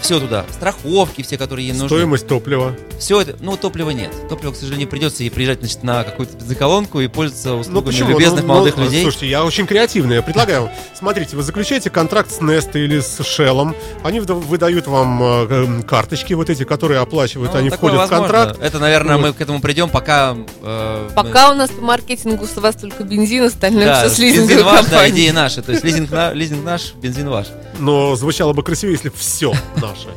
все 0.00 0.20
туда, 0.20 0.44
страховки 0.50 1.22
все, 1.22 1.36
которые 1.38 1.66
ей 1.68 1.72
нужны. 1.72 1.88
Стоимость 1.88 2.26
топлива. 2.26 2.74
Все 2.98 3.20
это, 3.20 3.36
ну, 3.40 3.56
топлива 3.56 3.90
нет. 3.90 4.10
Топлива, 4.28 4.52
к 4.52 4.56
сожалению, 4.56 4.88
придется 4.88 5.22
ей 5.22 5.30
приезжать, 5.30 5.60
значит, 5.60 5.82
на 5.82 6.04
какую-то 6.04 6.36
бензоколонку 6.36 7.00
и 7.00 7.08
пользоваться 7.08 7.48
Ну 7.50 7.58
услугами 7.60 7.84
почему? 7.92 8.10
любезных 8.10 8.42
Ну, 8.42 8.48
молодых 8.48 8.76
ну, 8.76 8.84
людей. 8.84 9.02
Слушайте, 9.02 9.28
я 9.28 9.44
очень 9.44 9.66
креативный. 9.66 10.16
Я 10.16 10.22
предлагаю. 10.22 10.70
Смотрите, 10.96 11.36
вы 11.36 11.42
заключаете 11.42 11.90
контракт 11.90 12.30
с 12.32 12.38
Nest 12.40 12.70
или 12.74 13.00
с 13.00 13.20
Shell. 13.20 13.74
Они 14.04 14.20
выдают 14.20 14.86
вам 14.86 15.22
э, 15.22 15.46
э, 15.50 15.82
карточки 15.82 16.32
вот 16.34 16.50
эти, 16.50 16.64
которые 16.64 17.00
оплачивают. 17.00 17.52
Ну, 17.52 17.58
они 17.58 17.70
входят 17.70 17.96
в 17.96 18.00
возможно. 18.00 18.24
контракт. 18.26 18.60
Это, 18.62 18.78
наверное, 18.78 19.16
Вот. 19.16 19.22
мы 19.26 19.32
к 19.32 19.40
этому 19.40 19.60
придем, 19.60 19.88
пока... 19.90 20.36
э, 20.62 21.06
мы- 21.08 21.14
Пока 21.14 21.50
у 21.50 21.54
нас 21.54 21.70
по 21.70 21.80
маркетингу 21.82 22.46
с 22.46 22.56
вас 22.56 22.76
только 22.76 23.04
бензин, 23.04 23.44
остальное 23.44 23.86
Да, 23.86 24.00
все 24.06 24.14
с 24.14 24.18
лизинговой 24.18 24.48
бензин 24.56 24.64
ваш, 24.66 24.86
да, 24.86 25.08
идеи 25.10 25.30
наши. 25.30 25.62
То 25.62 25.72
есть 25.72 25.84
лизинг, 25.84 26.10
на- 26.10 26.32
лизинг 26.32 26.64
наш, 26.64 26.94
бензин 26.94 27.28
ваш. 27.28 27.46
Но 27.78 28.16
звучало 28.16 28.52
бы 28.52 28.62
красивее, 28.62 28.94
если 28.94 29.10
все 29.16 29.52
наше. 29.88 30.08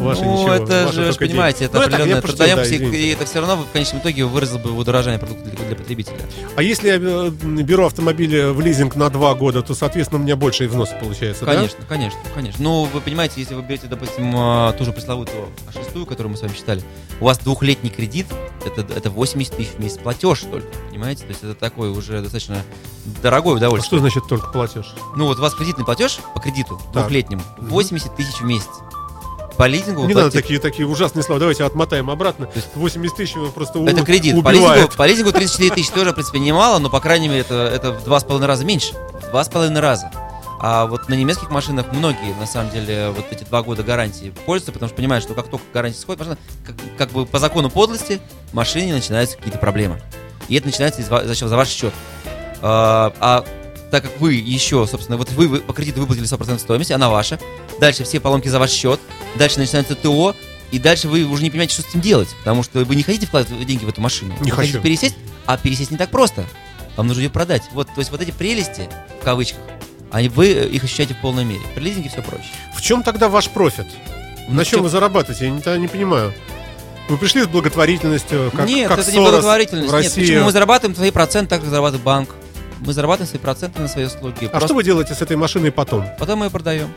Ваше 0.00 0.22
ну, 0.24 0.32
ничего. 0.38 0.54
это 0.54 0.84
ваше 0.86 0.94
же, 0.94 1.04
вы 1.06 1.12
же 1.12 1.18
понимаете, 1.18 1.58
деньги. 1.60 1.70
это 1.70 1.78
Ну, 1.78 1.84
определенная 1.86 2.22
пошутил, 2.22 2.38
да, 2.46 2.54
трудоемкость, 2.64 2.94
и- 2.94 3.08
это 3.10 3.24
все 3.26 3.40
равно 3.40 3.56
в 3.64 3.72
конечном 3.72 4.00
итоге 4.00 4.24
выразило 4.24 4.58
бы 4.58 4.72
удорожание 4.72 5.18
продукта 5.18 5.50
для, 5.50 5.64
для 5.66 5.76
потребителя. 5.76 6.16
А 6.56 6.62
если 6.62 6.88
я 6.88 6.94
э, 6.96 7.30
беру 7.62 7.86
автомобиль 7.86 8.46
в 8.46 8.60
лизинг 8.60 8.96
на 8.96 9.08
два 9.10 9.34
года, 9.34 9.62
то, 9.62 9.74
соответственно, 9.74 10.20
у 10.20 10.24
меня 10.24 10.36
больше 10.36 10.64
и 10.64 10.66
взносы 10.66 10.94
получается, 11.00 11.44
да? 11.44 11.54
Конечно, 11.54 11.84
конечно, 11.88 12.20
конечно. 12.34 12.62
Ну, 12.62 12.84
вы 12.92 13.00
понимаете, 13.00 13.34
если 13.40 13.54
вы 13.54 13.62
берете, 13.62 13.86
допустим, 13.86 14.32
а, 14.36 14.72
ту 14.72 14.84
же 14.84 14.92
пресловутую 14.92 15.48
А6, 15.72 16.06
которую 16.06 16.32
мы 16.32 16.36
с 16.36 16.42
вами 16.42 16.52
считали, 16.54 16.82
у 17.20 17.24
вас 17.24 17.38
двухлетний 17.38 17.90
кредит, 17.90 18.26
это, 18.64 18.80
это 18.94 19.10
80 19.10 19.56
тысяч 19.56 19.70
в 19.72 19.78
месяц 19.78 19.98
платеж 19.98 20.40
только, 20.40 20.66
понимаете? 20.90 21.22
То 21.24 21.28
есть 21.30 21.42
это 21.44 21.54
такой 21.54 21.90
уже 21.90 22.20
достаточно 22.20 22.62
дорогое 23.22 23.54
А 23.54 23.56
удовольствие. 23.56 23.88
что 23.88 23.98
значит 23.98 24.24
только 24.28 24.48
платеж? 24.48 24.94
Ну, 25.16 25.26
вот 25.26 25.38
у 25.38 25.42
вас 25.42 25.54
кредитный 25.54 25.84
платеж 25.84 26.18
по 26.34 26.40
кредиту 26.40 26.78
Так. 26.92 26.92
двухлетнему 27.04 27.42
80 27.58 28.14
тысяч 28.16 28.36
в 28.40 28.44
месяц. 28.44 28.68
По 29.56 29.66
лизингу 29.66 30.02
Не 30.06 30.14
надо 30.14 30.26
платите- 30.30 30.40
такие, 30.42 30.60
такие 30.60 30.86
ужасные 30.88 31.22
слова. 31.22 31.38
Давайте 31.38 31.64
отмотаем 31.64 32.10
обратно. 32.10 32.48
80 32.74 33.16
тысяч 33.16 33.34
его 33.36 33.48
просто 33.48 33.78
у- 33.78 33.86
Это 33.86 34.02
кредит. 34.04 34.34
По 34.34 34.48
убивает. 34.48 34.76
лизингу, 34.80 34.96
по 34.96 35.06
лизингу 35.06 35.32
34 35.32 35.70
тысячи 35.74 35.92
тоже, 35.92 36.10
в 36.10 36.14
принципе, 36.14 36.38
немало, 36.38 36.78
но, 36.78 36.88
по 36.90 37.00
крайней 37.00 37.28
мере, 37.28 37.40
это, 37.40 37.54
это 37.54 37.92
в 37.92 38.04
два 38.04 38.18
с 38.20 38.24
половиной 38.24 38.46
раза 38.48 38.64
меньше. 38.64 38.94
В 39.22 39.30
два 39.30 39.44
с 39.44 39.48
половиной 39.48 39.80
раза. 39.80 40.10
А 40.64 40.86
вот 40.86 41.08
на 41.08 41.14
немецких 41.14 41.50
машинах 41.50 41.86
многие, 41.92 42.34
на 42.38 42.46
самом 42.46 42.70
деле, 42.70 43.10
вот 43.10 43.24
эти 43.32 43.42
два 43.44 43.62
года 43.62 43.82
гарантии 43.82 44.32
пользуются, 44.46 44.72
потому 44.72 44.88
что 44.88 44.96
понимают, 44.96 45.24
что 45.24 45.34
как 45.34 45.48
только 45.48 45.64
гарантия 45.74 45.98
сходит, 45.98 46.20
машина, 46.20 46.38
как, 46.64 46.76
как 46.96 47.10
бы 47.10 47.26
по 47.26 47.38
закону 47.40 47.68
подлости, 47.68 48.20
в 48.52 48.54
машине 48.54 48.92
начинаются 48.94 49.36
какие-то 49.36 49.58
проблемы. 49.58 50.00
И 50.48 50.54
это 50.56 50.66
начинается 50.66 51.00
из 51.02 51.08
за, 51.08 51.34
счет- 51.34 51.48
за 51.48 51.56
ваш 51.56 51.68
счет. 51.68 51.92
А, 52.62 53.12
а 53.20 53.44
так 53.92 54.02
как 54.04 54.20
вы 54.20 54.34
еще, 54.34 54.86
собственно, 54.86 55.18
вот 55.18 55.30
вы, 55.32 55.46
вы 55.48 55.60
по 55.60 55.74
кредиту 55.74 56.00
выплатили 56.00 56.26
100% 56.26 56.58
стоимости, 56.58 56.92
она 56.94 57.10
ваша, 57.10 57.38
дальше 57.78 58.04
все 58.04 58.20
поломки 58.20 58.48
за 58.48 58.58
ваш 58.58 58.70
счет, 58.70 58.98
дальше 59.36 59.58
начинается 59.58 59.94
ТО, 59.94 60.34
и 60.70 60.78
дальше 60.78 61.08
вы 61.08 61.24
уже 61.24 61.42
не 61.42 61.50
понимаете, 61.50 61.74
что 61.74 61.82
с 61.82 61.88
этим 61.90 62.00
делать, 62.00 62.28
потому 62.38 62.62
что 62.62 62.80
вы 62.86 62.96
не 62.96 63.02
хотите 63.02 63.26
вкладывать 63.26 63.66
деньги 63.66 63.84
в 63.84 63.88
эту 63.90 64.00
машину. 64.00 64.34
Не 64.40 64.50
вы 64.50 64.56
хотите 64.56 64.78
хочу. 64.78 64.82
пересесть, 64.82 65.16
А 65.44 65.58
пересесть 65.58 65.90
не 65.90 65.98
так 65.98 66.10
просто. 66.10 66.44
Вам 66.96 67.06
нужно 67.06 67.20
ее 67.20 67.28
продать. 67.30 67.62
Вот, 67.72 67.86
то 67.88 67.98
есть 67.98 68.10
вот 68.10 68.22
эти 68.22 68.30
прелести, 68.30 68.88
в 69.20 69.24
кавычках, 69.24 69.60
они, 70.10 70.30
вы 70.30 70.48
их 70.52 70.82
ощущаете 70.84 71.12
в 71.12 71.20
полной 71.20 71.44
мере. 71.44 71.60
При 71.74 71.82
лизинге 71.84 72.08
все 72.08 72.22
проще. 72.22 72.44
В 72.74 72.80
чем 72.80 73.02
тогда 73.02 73.28
ваш 73.28 73.50
профит? 73.50 73.86
Ну, 74.48 74.54
На 74.54 74.64
чем 74.64 74.78
чё- 74.78 74.82
вы 74.84 74.88
зарабатываете? 74.88 75.44
Я 75.46 75.50
не, 75.50 75.80
не 75.82 75.88
понимаю. 75.88 76.32
Вы 77.08 77.18
пришли 77.18 77.42
с 77.42 77.46
благотворительностью, 77.46 78.50
как, 78.56 78.66
Нет, 78.66 78.88
как 78.88 79.00
это 79.00 79.10
не 79.10 79.16
Сорос 79.16 79.30
благотворительность. 79.30 79.90
в 79.90 79.92
Нет, 79.94 80.04
России. 80.04 80.20
почему 80.22 80.44
мы 80.44 80.52
зарабатываем 80.52 80.96
свои 80.96 81.10
проценты, 81.10 81.50
так 81.50 81.60
как 81.60 81.68
зарабатывает 81.68 82.02
банк. 82.04 82.30
Мы 82.84 82.92
зарабатываем 82.92 83.28
свои 83.28 83.40
проценты 83.40 83.80
на 83.80 83.88
свои 83.88 84.06
услуги. 84.06 84.46
А 84.46 84.48
Просто 84.48 84.66
что 84.68 84.74
вы 84.74 84.82
делаете 84.84 85.14
с 85.14 85.22
этой 85.22 85.36
машиной 85.36 85.70
потом? 85.72 86.04
Потом 86.18 86.40
мы 86.40 86.46
ее 86.46 86.50
продаем. 86.50 86.88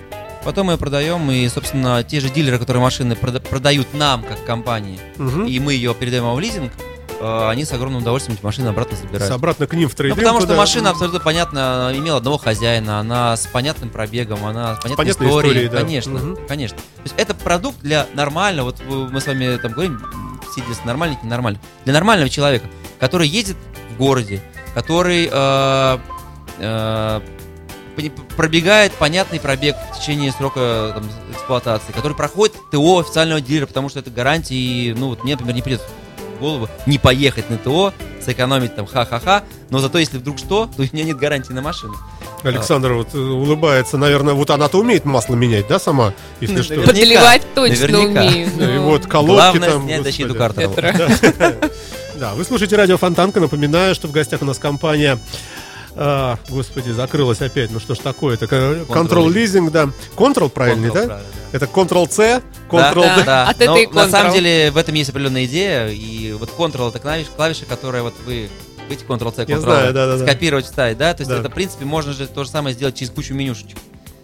Потом 0.43 0.67
мы 0.67 0.73
ее 0.73 0.77
продаем, 0.77 1.29
и, 1.31 1.47
собственно, 1.49 2.03
те 2.03 2.19
же 2.19 2.29
дилеры, 2.29 2.59
которые 2.59 2.81
машины 2.81 3.13
прода- 3.13 3.39
продают 3.39 3.93
нам, 3.95 4.23
как 4.23 4.43
компании, 4.45 4.99
Мгм. 5.17 5.45
и 5.47 5.59
мы 5.59 5.73
ее 5.73 5.95
передаем 5.95 6.31
в 6.36 6.39
лизинг, 6.39 6.71
э, 7.19 7.49
они 7.49 7.65
с 7.65 7.71
огромным 7.73 8.03
удовольствием 8.03 8.38
эти 8.38 8.45
машины 8.45 8.67
обратно 8.67 8.95
С- 8.95 8.99
забирают. 9.01 9.31
Обратно 9.33 9.65
к 9.65 9.73
ним 9.73 9.89
в 9.89 9.93
Ну, 9.93 9.97
трейдинг. 9.97 10.19
потому 10.19 10.39
что 10.39 10.47
туда. 10.49 10.59
машина 10.59 10.89
абсолютно 10.91 11.19
понятно, 11.19 11.91
имела 11.95 12.17
одного 12.17 12.38
хозяина, 12.38 12.99
она 12.99 13.36
с 13.38 13.47
понятным 13.47 13.89
пробегом, 13.89 14.45
она 14.45 14.75
с 14.75 14.81
понятной 14.83 14.97
понятной 14.97 15.27
историей. 15.27 15.51
историей, 15.53 15.69
да. 15.69 15.77
Конечно, 15.81 16.11
Мгм. 16.19 16.38
конечно. 16.47 16.77
То 16.77 17.01
есть 17.03 17.15
это 17.17 17.33
продукт 17.33 17.79
для 17.81 18.05
нормального, 18.13 18.67
вот 18.67 18.81
мы 19.11 19.19
с 19.19 19.25
вами 19.25 19.57
там 19.57 19.71
говорим, 19.71 19.99
сидя 20.53 20.67
нормальный, 20.86 21.17
ненормальный, 21.23 21.59
для 21.86 21.93
нормального 21.93 22.29
человека, 22.29 22.67
который 22.99 23.27
едет 23.27 23.55
в 23.95 23.97
городе, 23.97 24.41
который 24.76 25.30
э, 25.32 25.97
э, 26.59 27.21
пробегает 28.36 28.91
понятный 28.93 29.39
пробег 29.39 29.76
в 29.93 29.99
течение 29.99 30.32
срока 30.34 30.91
там, 30.93 31.09
эксплуатации, 31.32 31.93
который 31.93 32.15
проходит 32.15 32.55
ТО 32.71 32.99
официального 32.99 33.39
дилера, 33.41 33.65
потому 33.65 33.89
что 33.89 33.99
это 33.99 34.11
гарантия, 34.11 34.55
и, 34.55 34.93
ну 34.93 35.07
вот 35.07 35.23
мне, 35.23 35.34
например, 35.34 35.55
не 35.55 35.61
придет 35.61 35.82
в 36.38 36.41
голову 36.41 36.67
не 36.86 36.99
поехать 36.99 37.49
на 37.49 37.57
ТО, 37.57 37.93
сэкономить 38.23 38.76
там 38.76 38.86
ха-ха-ха, 38.86 39.43
но 39.69 39.80
зато 39.80 39.97
если 39.97 40.17
вдруг 40.17 40.38
что, 40.38 40.65
то 40.76 40.82
у 40.82 40.86
меня 40.91 41.05
нет 41.05 41.17
гарантии 41.17 41.53
на 41.53 41.61
машину. 41.61 41.95
Александр 42.43 42.93
вот 42.93 43.15
э, 43.15 43.17
улыбается, 43.17 43.97
наверное, 43.97 44.34
вот 44.34 44.49
она-то 44.49 44.78
умеет 44.78 45.05
масло 45.05 45.36
менять, 45.36 45.67
да, 45.69 45.80
сама, 45.80 46.13
если 46.41 46.61
что. 46.61 46.76
Подливать 46.82 47.43
точно 47.55 47.88
Наверняка. 47.88 48.21
умею. 48.23 48.49
Да, 48.57 48.76
И 48.76 48.78
вот 48.78 49.07
колодки 49.07 49.57
Главное 49.57 49.69
там. 49.71 49.84
снять 49.84 50.03
защиту 50.03 50.36
картера. 50.36 50.93
Да, 52.20 52.34
вы 52.34 52.43
слушаете 52.45 52.76
радио 52.76 52.97
Фонтанка. 52.97 53.39
Напоминаю, 53.39 53.93
что 53.95 54.07
в 54.07 54.11
гостях 54.11 54.41
у 54.41 54.45
нас 54.45 54.57
компания 54.57 55.20
а, 55.97 56.38
господи, 56.49 56.89
закрылась 56.91 57.41
опять. 57.41 57.72
Ну 57.72 57.80
что 57.80 57.95
ж 57.95 57.99
такое-то? 57.99 58.45
Control 58.45 58.86
Control 58.88 59.28
Leasing, 59.34 59.72
да. 59.72 59.89
Control 60.16 60.49
правильный, 60.49 60.89
Control, 60.89 60.93
да? 60.93 61.05
правильно, 61.05 61.28
Это 61.53 61.66
Ctrl-C, 61.66 62.41
Да, 62.72 62.91
Ctrl-D. 62.93 63.24
да. 63.26 63.47
От 63.49 63.59
Но 63.59 63.76
на 63.93 64.09
самом 64.09 64.32
Ctrl. 64.32 64.36
деле 64.36 64.72
в 64.72 64.78
этом 64.78 64.93
есть 64.95 65.09
определенная 65.09 65.45
идея, 65.45 65.88
и 65.88 66.34
вот 66.34 66.49
Ctrl 66.57 66.89
это 66.89 66.99
клавиш- 66.99 67.28
клавиша, 67.36 67.66
которая 67.66 68.03
вот 68.03 68.13
вы 68.26 68.49
видите 68.89 69.05
Ctrl-C, 69.07 69.45
Я 69.47 69.55
Ctrl, 69.55 69.59
знаю, 69.61 69.93
да-да-да. 69.93 70.26
скопировать, 70.26 70.66
вставить, 70.66 70.97
да, 70.97 71.13
то 71.13 71.22
есть 71.22 71.30
Да. 71.32 71.39
это, 71.39 71.49
в 71.49 71.53
принципе, 71.53 71.86
можно 71.86 72.11
же 72.13 72.28
то 72.28 72.43
же 72.43 72.49
самое 72.49 72.76
сделать 72.76 72.95
через 72.95 73.11
кучу 73.11 73.34
менюшечек. 73.34 73.78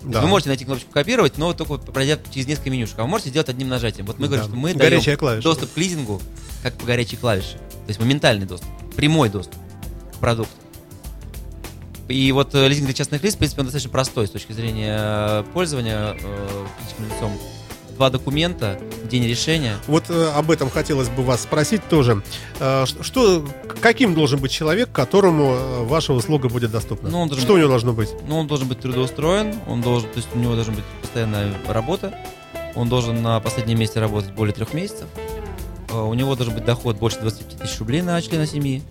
Да. 0.04 0.22
Вы 0.22 0.28
можете 0.28 0.50
найти 0.50 0.66
кнопочку 0.66 0.92
копировать, 0.92 1.38
но 1.38 1.54
только 1.54 1.78
пройдя 1.78 2.18
через 2.34 2.48
несколько 2.48 2.70
менюшек. 2.72 2.98
А 3.00 3.04
вы 3.04 3.08
можете 3.08 3.30
сделать 3.30 3.50
одним 3.50 3.70
нажатием. 3.70 4.06
Вот 4.08 4.18
мы 4.18 4.28
Да. 4.28 4.36
говорим, 4.38 4.46
что 4.50 4.56
мы 4.56 4.74
Горячая 4.74 5.06
даем 5.06 5.20
клавиша. 5.20 5.44
доступ 5.44 5.74
к 5.74 5.78
лизингу 5.78 6.22
как 6.64 6.74
по 6.76 6.86
горячей 6.86 7.18
клавише. 7.18 7.54
То 7.58 7.88
есть 7.90 8.00
моментальный 8.00 8.46
доступ, 8.46 8.70
прямой 8.96 9.30
доступ 9.30 9.56
к 10.16 10.18
продукту. 10.20 10.54
И 12.08 12.32
вот 12.32 12.54
э, 12.56 12.68
лизинг 12.68 12.88
для 12.88 12.94
частных 12.94 13.24
лиц, 13.24 13.36
в 13.36 13.38
принципе, 13.38 13.62
он 13.62 13.68
достаточно 13.68 13.92
простой 13.92 14.28
с 14.28 14.32
точки 14.32 14.52
зрения 14.52 14.98
э, 15.00 15.44
пользования 15.54 16.18
э, 16.20 16.66
физическим 16.80 17.06
лицом. 17.06 17.32
Два 17.96 18.10
документа, 18.10 18.80
день 19.10 19.26
решения. 19.28 19.76
Вот 19.88 20.10
э, 20.10 20.32
об 20.36 20.50
этом 20.52 20.70
хотелось 20.70 21.10
бы 21.10 21.24
вас 21.24 21.42
спросить 21.42 21.88
тоже. 21.88 22.24
Э, 22.60 22.86
что, 23.02 23.46
каким 23.82 24.14
должен 24.16 24.40
быть 24.40 24.52
человек, 24.52 24.92
которому 24.92 25.52
э, 25.54 25.84
ваша 25.84 26.14
услуга 26.14 26.50
будет 26.50 26.72
доступна? 26.72 27.10
Ну, 27.10 27.22
он 27.22 27.28
должен 27.28 27.44
что 27.44 27.54
быть- 27.54 27.58
у 27.58 27.60
него 27.60 27.70
должно 27.70 27.94
быть? 27.94 28.10
Ну, 28.28 28.38
он 28.40 28.48
должен 28.48 28.68
быть 28.68 28.80
трудоустроен, 28.80 29.56
он 29.68 29.82
должен, 29.82 30.10
то 30.10 30.18
есть 30.18 30.30
у 30.34 30.40
него 30.40 30.56
должна 30.56 30.74
быть 30.74 30.86
постоянная 31.02 31.54
работа, 31.68 32.14
он 32.76 32.90
должен 32.90 33.22
на 33.22 33.40
последнем 33.40 33.80
месте 33.80 34.00
работать 34.00 34.32
более 34.32 34.54
трех 34.54 34.74
месяцев, 34.74 35.08
Э, 35.92 36.02
у 36.02 36.14
него 36.14 36.36
должен 36.36 36.54
быть 36.56 36.66
доход 36.66 36.98
больше 36.98 37.20
25 37.20 37.58
тысяч 37.60 37.80
рублей 37.80 38.02
на 38.02 38.22
члена 38.22 38.48
семьи, 38.48 38.82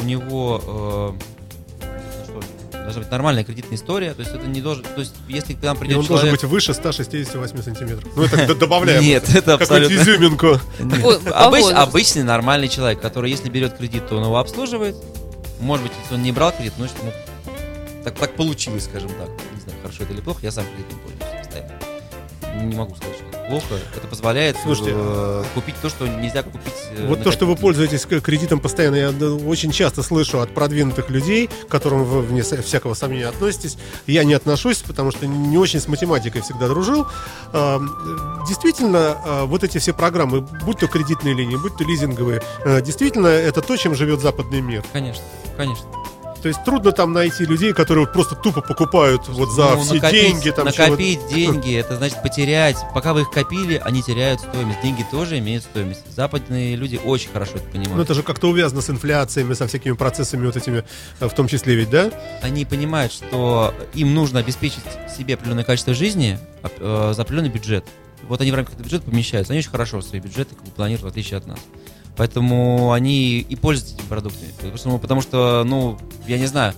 у 0.00 0.04
него 0.04 1.16
э, 1.18 1.37
должна 2.88 3.02
быть 3.02 3.10
нормальная 3.10 3.44
кредитная 3.44 3.76
история, 3.76 4.14
то 4.14 4.20
есть 4.20 4.34
это 4.34 4.46
не 4.46 4.60
должен, 4.60 4.82
то 4.82 5.00
есть 5.00 5.14
если 5.28 5.52
к 5.54 5.62
нам 5.62 5.76
И 5.76 5.80
придет 5.80 5.98
он 5.98 6.04
человек... 6.06 6.24
должен 6.24 6.30
быть 6.30 6.44
выше 6.44 6.74
168 6.74 7.62
сантиметров. 7.62 8.10
Ну, 8.16 8.24
это 8.24 8.54
добавляем. 8.54 9.02
Нет, 9.02 9.24
это 9.28 9.58
Какую-то 9.58 9.64
абсолютно... 9.64 9.94
изюминку. 9.94 10.46
Обыч- 10.78 11.60
возраст? 11.60 11.76
обычный 11.76 12.22
нормальный 12.22 12.68
человек, 12.68 13.00
который, 13.00 13.30
если 13.30 13.48
берет 13.50 13.76
кредит, 13.76 14.08
то 14.08 14.16
он 14.16 14.24
его 14.24 14.38
обслуживает. 14.38 14.96
Может 15.60 15.84
быть, 15.84 15.92
если 16.02 16.14
он 16.14 16.22
не 16.22 16.32
брал 16.32 16.52
кредит, 16.52 16.72
что, 16.74 17.04
ну, 17.04 17.12
так, 18.04 18.14
так 18.14 18.34
получилось, 18.34 18.84
скажем 18.84 19.10
так. 19.10 19.28
Не 19.54 19.60
знаю, 19.60 19.78
хорошо 19.82 20.04
это 20.04 20.12
или 20.14 20.20
плохо, 20.20 20.40
я 20.42 20.50
сам 20.50 20.64
кредитом 20.66 20.98
пользуюсь 21.00 21.46
постоянно. 21.46 22.64
Не 22.64 22.76
могу 22.76 22.94
сказать, 22.96 23.16
что 23.16 23.37
это 23.48 23.66
плохо. 23.66 23.82
Это 23.96 24.06
позволяет 24.06 24.56
Слушайте, 24.62 24.92
э, 24.94 25.44
купить 25.54 25.74
то, 25.80 25.88
что 25.88 26.06
нельзя 26.06 26.42
купить. 26.42 26.72
э, 26.90 27.06
Вот 27.06 27.22
то, 27.22 27.32
что 27.32 27.46
вы 27.46 27.56
пользуетесь 27.56 28.04
кредитом 28.22 28.60
постоянно, 28.60 28.96
я 28.96 29.10
очень 29.10 29.70
часто 29.72 30.02
слышу 30.02 30.40
от 30.40 30.54
продвинутых 30.54 31.10
людей, 31.10 31.48
к 31.48 31.68
которым 31.68 32.04
вы, 32.04 32.22
вне 32.22 32.42
всякого 32.42 32.94
сомнения, 32.94 33.26
относитесь. 33.28 33.78
Я 34.06 34.24
не 34.24 34.34
отношусь, 34.34 34.78
потому 34.78 35.10
что 35.10 35.26
не 35.26 35.56
очень 35.56 35.80
с 35.80 35.88
математикой 35.88 36.42
всегда 36.42 36.68
дружил. 36.68 37.06
А, 37.52 37.80
Действительно, 38.48 39.18
а, 39.24 39.44
вот 39.46 39.64
эти 39.64 39.78
все 39.78 39.92
программы, 39.92 40.40
будь 40.40 40.78
то 40.78 40.86
кредитные 40.86 41.34
линии, 41.34 41.56
будь 41.56 41.76
то 41.76 41.84
лизинговые, 41.84 42.42
а, 42.64 42.80
действительно, 42.80 43.26
это 43.26 43.60
то, 43.60 43.76
чем 43.76 43.94
живет 43.94 44.20
западный 44.20 44.60
мир. 44.60 44.84
Конечно, 44.92 45.24
конечно. 45.56 45.84
То 46.42 46.48
есть 46.48 46.62
трудно 46.64 46.92
там 46.92 47.12
найти 47.12 47.44
людей, 47.44 47.72
которые 47.72 48.06
просто 48.06 48.34
тупо 48.36 48.60
покупают 48.60 49.26
вот 49.28 49.50
за 49.50 49.74
Ну, 49.74 49.82
все 49.82 49.94
накопить- 49.94 50.10
деньги. 50.22 50.50
Там 50.50 50.66
накопить 50.66 51.20
деньги, 51.28 51.74
это 51.74 51.96
значит 51.96 52.22
потерять. 52.22 52.76
Пока 52.94 53.12
вы 53.12 53.22
их 53.22 53.30
копили, 53.30 53.80
они 53.84 54.02
теряют 54.02 54.40
стоимость. 54.40 54.80
Деньги 54.82 55.04
тоже 55.10 55.38
имеют 55.38 55.64
стоимость. 55.64 56.02
Западные 56.14 56.76
люди 56.76 57.00
очень 57.04 57.30
хорошо 57.30 57.52
это 57.56 57.64
понимают. 57.68 57.96
Ну, 57.96 58.02
это 58.02 58.14
же 58.14 58.22
как-то 58.22 58.48
увязано 58.48 58.82
с 58.82 58.90
инфляциями, 58.90 59.54
со 59.54 59.66
всякими 59.66 59.92
процессами 59.94 60.46
вот 60.46 60.56
этими, 60.56 60.84
а, 61.20 61.28
в 61.28 61.34
том 61.34 61.48
числе 61.48 61.74
ведь, 61.74 61.90
да? 61.90 62.10
они 62.42 62.64
понимают, 62.64 63.12
что 63.12 63.74
им 63.94 64.14
нужно 64.14 64.38
обеспечить 64.40 64.82
себе 65.16 65.34
определенное 65.34 65.64
качество 65.64 65.94
жизни 65.94 66.38
э, 66.62 67.12
за 67.14 67.22
определенный 67.22 67.50
бюджет. 67.50 67.84
Вот 68.22 68.40
они 68.40 68.50
в 68.50 68.54
рамках 68.54 68.74
этого 68.74 68.84
бюджета 68.84 69.04
помещаются. 69.10 69.52
Они 69.52 69.60
очень 69.60 69.70
хорошо 69.70 70.00
свои 70.02 70.20
бюджеты 70.20 70.54
как 70.54 70.64
бы 70.64 70.70
планируют, 70.70 71.02
в 71.04 71.06
отличие 71.06 71.38
от 71.38 71.46
нас. 71.46 71.58
Поэтому 72.18 72.92
они 72.92 73.38
и 73.38 73.56
пользуются 73.56 73.94
этими 73.94 74.08
продуктами. 74.08 74.50
Потому 74.56 74.76
что, 74.76 74.98
потому 74.98 75.20
что, 75.22 75.64
ну, 75.64 75.96
я 76.26 76.36
не 76.36 76.46
знаю, 76.46 76.74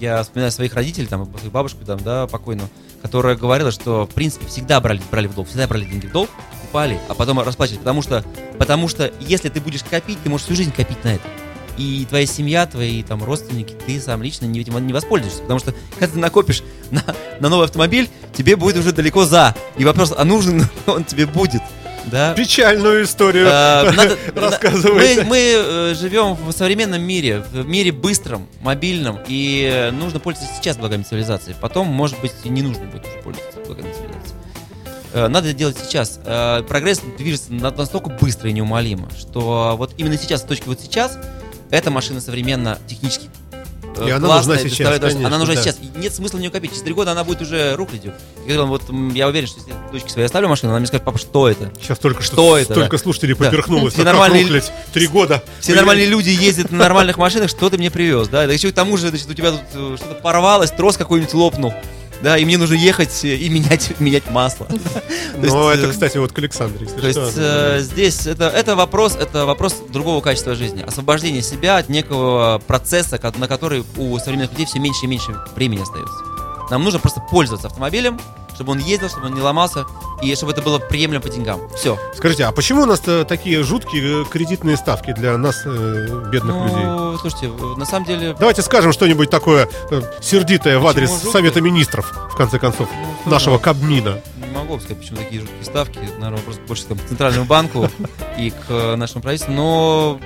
я 0.00 0.22
вспоминаю 0.22 0.50
своих 0.50 0.74
родителей, 0.74 1.06
там, 1.06 1.26
свою 1.36 1.50
бабушку, 1.50 1.84
там, 1.84 2.00
да, 2.02 2.26
покойную, 2.26 2.68
которая 3.02 3.36
говорила, 3.36 3.70
что, 3.70 4.06
в 4.06 4.14
принципе, 4.14 4.46
всегда 4.46 4.80
брали, 4.80 5.00
брали 5.10 5.26
в 5.26 5.34
долг, 5.34 5.48
всегда 5.48 5.68
брали 5.68 5.84
деньги 5.84 6.06
в 6.06 6.12
долг, 6.12 6.30
покупали, 6.52 6.98
а 7.08 7.14
потом 7.14 7.38
расплачивались. 7.40 7.80
Потому 7.80 8.00
что, 8.00 8.24
потому 8.58 8.88
что 8.88 9.12
если 9.20 9.50
ты 9.50 9.60
будешь 9.60 9.84
копить, 9.84 10.18
ты 10.24 10.30
можешь 10.30 10.46
всю 10.46 10.56
жизнь 10.56 10.72
копить 10.72 11.04
на 11.04 11.14
это. 11.14 11.28
И 11.76 12.06
твоя 12.08 12.26
семья, 12.26 12.66
твои 12.66 13.02
там 13.02 13.22
родственники, 13.22 13.74
ты 13.86 14.00
сам 14.00 14.22
лично 14.22 14.46
не, 14.46 14.60
этим 14.60 14.86
не 14.86 14.92
воспользуешься. 14.94 15.42
Потому 15.42 15.60
что 15.60 15.74
когда 15.98 16.14
ты 16.14 16.18
накопишь 16.18 16.62
на, 16.90 17.04
на 17.40 17.50
новый 17.50 17.66
автомобиль, 17.66 18.08
тебе 18.32 18.56
будет 18.56 18.78
уже 18.78 18.92
далеко 18.92 19.26
за. 19.26 19.54
И 19.76 19.84
вопрос, 19.84 20.14
а 20.16 20.24
нужен 20.24 20.66
он 20.86 21.04
тебе 21.04 21.26
будет? 21.26 21.62
Да? 22.06 22.34
Печальную 22.34 23.04
историю 23.04 23.46
Э, 23.46 23.90
надо- 23.92 24.18
рассказываете. 24.34 25.22
Мы, 25.22 25.28
мы, 25.28 25.38
э, 25.38 25.94
живем 25.94 26.34
в 26.34 26.52
современном 26.52 27.00
мире, 27.02 27.44
в 27.52 27.66
мире 27.66 27.92
быстром, 27.92 28.48
мобильном, 28.60 29.18
и 29.28 29.90
нужно 29.92 30.18
пользоваться 30.20 30.54
сейчас 30.56 30.76
благами 30.76 31.02
цивилизации. 31.02 31.54
Потом, 31.60 31.86
может 31.86 32.20
быть, 32.20 32.32
и 32.44 32.48
не 32.48 32.62
нужно 32.62 32.84
будет 32.86 33.06
уже 33.06 33.18
пользоваться 33.22 33.60
благами 33.60 33.92
цивилизации. 33.92 34.36
Э, 35.14 35.28
Надо 35.28 35.48
это 35.48 35.56
делать 35.58 35.76
сейчас. 35.78 36.18
Прогресс 36.68 37.00
движется 37.18 37.52
на- 37.52 37.70
настолько 37.70 38.10
быстро 38.10 38.50
и 38.50 38.52
неумолимо, 38.52 39.08
что 39.18 39.74
вот 39.78 39.94
именно 39.98 40.18
сейчас, 40.18 40.40
с 40.40 40.44
точки 40.44 40.66
вот 40.68 40.80
сейчас, 40.80 41.18
эта 41.70 41.90
машина 41.90 42.20
современно 42.20 42.78
технически 42.86 43.30
И 43.98 44.10
она 44.10 44.36
нужна 44.36 44.58
сейчас, 44.58 44.80
удовольствие. 44.80 44.88
Она 44.88 44.98
конечно, 44.98 45.38
нужна 45.38 45.54
да. 45.54 45.62
сейчас. 45.62 45.76
Нет 45.96 46.14
смысла 46.14 46.38
в 46.38 46.40
нее 46.40 46.50
копить. 46.50 46.70
Через 46.70 46.82
три 46.82 46.94
года 46.94 47.12
она 47.12 47.24
будет 47.24 47.42
уже 47.42 47.74
рухлядью. 47.76 48.14
Вот 48.46 48.82
я 49.14 49.28
уверен, 49.28 49.46
что 49.46 49.60
если 49.60 49.74
дочке 49.92 50.10
своей 50.10 50.26
оставлю 50.26 50.48
машину, 50.48 50.70
она 50.72 50.78
мне 50.78 50.86
скажет, 50.86 51.04
папа, 51.04 51.18
что 51.18 51.48
это? 51.48 51.70
Сейчас 51.80 51.98
только 51.98 52.22
что, 52.22 52.34
Что 52.34 52.58
это, 52.58 52.72
столько 52.72 52.96
да? 52.96 53.02
слушателей 53.02 53.34
поперхнулось. 53.34 53.94
Все 53.94 54.04
нормальные-? 54.04 54.62
Три 54.92 55.06
года. 55.06 55.42
Все 55.60 55.74
нормальные 55.74 56.06
люди 56.06 56.30
ездят 56.30 56.70
на 56.70 56.78
нормальных 56.78 57.18
машинах, 57.18 57.50
что 57.50 57.70
ты 57.70 57.78
мне 57.78 57.90
привез, 57.90 58.28
да? 58.28 58.46
Да 58.46 58.52
еще 58.52 58.70
к 58.70 58.74
тому 58.74 58.96
же, 58.96 59.08
значит, 59.08 59.28
у 59.28 59.34
тебя 59.34 59.52
тут 59.52 59.60
э, 59.74 59.96
что-то 59.98 60.14
порвалось, 60.14 60.70
трос 60.70 60.96
какой-нибудь 60.96 61.34
лопнул, 61.34 61.74
да, 62.22 62.38
и 62.38 62.44
мне 62.44 62.58
нужно 62.58 62.74
ехать 62.74 63.24
и 63.24 63.48
менять, 63.48 63.94
менять 64.00 64.30
масло. 64.30 64.66
Есть, 64.70 65.54
это, 65.54 65.86
э, 65.86 65.90
кстати, 65.90 66.18
вот 66.18 66.32
к 66.32 66.38
Александру, 66.38 66.86
То 66.86 67.06
есть 67.06 67.20
э, 67.36 67.80
здесь 67.80 68.26
это, 68.26 68.44
это 68.44 68.76
вопрос, 68.76 69.16
это 69.16 69.46
вопрос 69.46 69.76
другого 69.88 70.20
качества 70.20 70.54
жизни, 70.54 70.82
освобождение 70.82 71.42
себя 71.42 71.78
от 71.78 71.88
некого 71.88 72.62
процесса, 72.66 73.20
на 73.36 73.48
который 73.48 73.84
у 73.96 74.18
современных 74.18 74.52
людей 74.52 74.66
все 74.66 74.78
меньше 74.78 75.04
и 75.04 75.08
меньше 75.08 75.32
времени 75.56 75.82
остается. 75.82 76.41
Нам 76.72 76.84
нужно 76.84 77.00
просто 77.00 77.20
пользоваться 77.20 77.66
автомобилем, 77.66 78.18
чтобы 78.54 78.72
он 78.72 78.78
ездил, 78.78 79.10
чтобы 79.10 79.26
он 79.26 79.34
не 79.34 79.42
ломался, 79.42 79.84
и 80.22 80.34
чтобы 80.34 80.52
это 80.52 80.62
было 80.62 80.78
приемлемо 80.78 81.20
по 81.20 81.28
деньгам. 81.28 81.60
Все. 81.76 81.98
Скажите, 82.14 82.46
а 82.46 82.52
почему 82.52 82.84
у 82.84 82.86
нас 82.86 83.02
э, 83.06 83.26
такие 83.28 83.62
жуткие 83.62 84.22
э, 84.22 84.24
кредитные 84.24 84.78
ставки 84.78 85.12
для 85.12 85.36
нас, 85.36 85.64
э, 85.66 86.28
бедных 86.32 86.56
людей? 86.64 86.84
Ну, 86.84 87.18
слушайте, 87.18 87.48
э, 87.48 87.76
на 87.76 87.84
самом 87.84 88.06
деле... 88.06 88.34
Давайте 88.38 88.62
скажем 88.62 88.94
что-нибудь 88.94 89.28
такое 89.28 89.68
э, 89.90 90.00
сердитое 90.22 90.78
в 90.78 90.86
адрес 90.86 91.10
жуткие? 91.10 91.32
Совета 91.32 91.60
Министров, 91.60 92.10
в 92.32 92.36
конце 92.36 92.58
концов, 92.58 92.88
ну, 93.26 93.30
нашего 93.30 93.58
знает. 93.58 93.64
Кабмина. 93.64 94.22
Не 94.38 94.56
могу 94.56 94.80
сказать, 94.80 94.98
почему 94.98 95.18
такие 95.18 95.42
жуткие 95.42 95.64
ставки. 95.64 95.98
Наверное, 95.98 96.38
вопрос 96.38 96.56
больше 96.66 96.84
там, 96.86 96.96
к 96.96 97.04
Центральному 97.06 97.44
банку 97.44 97.90
и 98.38 98.48
к 98.48 98.64
э, 98.70 98.96
нашему 98.96 99.20
правительству. 99.20 99.52
Но 99.52 100.18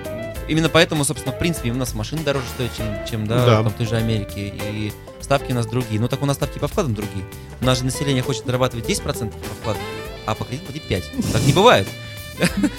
именно 0.46 0.68
поэтому, 0.68 1.04
собственно, 1.04 1.34
в 1.34 1.40
принципе, 1.40 1.72
у 1.72 1.74
нас 1.74 1.92
машины 1.92 2.22
дороже 2.22 2.46
стоят, 2.54 2.70
чем, 2.76 2.86
чем 3.10 3.26
да, 3.26 3.44
Да. 3.44 3.62
там, 3.64 3.70
в 3.70 3.72
той 3.72 3.86
же 3.86 3.96
Америке. 3.96 4.46
И 4.46 4.92
ставки 5.26 5.52
у 5.52 5.54
нас 5.54 5.66
другие. 5.66 6.00
Ну, 6.00 6.08
так 6.08 6.22
у 6.22 6.26
нас 6.26 6.36
ставки 6.36 6.58
по 6.58 6.68
вкладам 6.68 6.94
другие. 6.94 7.24
У 7.60 7.64
нас 7.64 7.78
же 7.78 7.84
население 7.84 8.22
хочет 8.22 8.46
зарабатывать 8.46 8.88
10% 8.88 9.30
по 9.30 9.54
вкладу, 9.60 9.78
а 10.24 10.34
по 10.34 10.44
кредиту 10.44 10.66
платить 10.66 10.84
5%. 10.88 11.32
Так 11.32 11.42
не 11.42 11.52
бывает. 11.52 11.86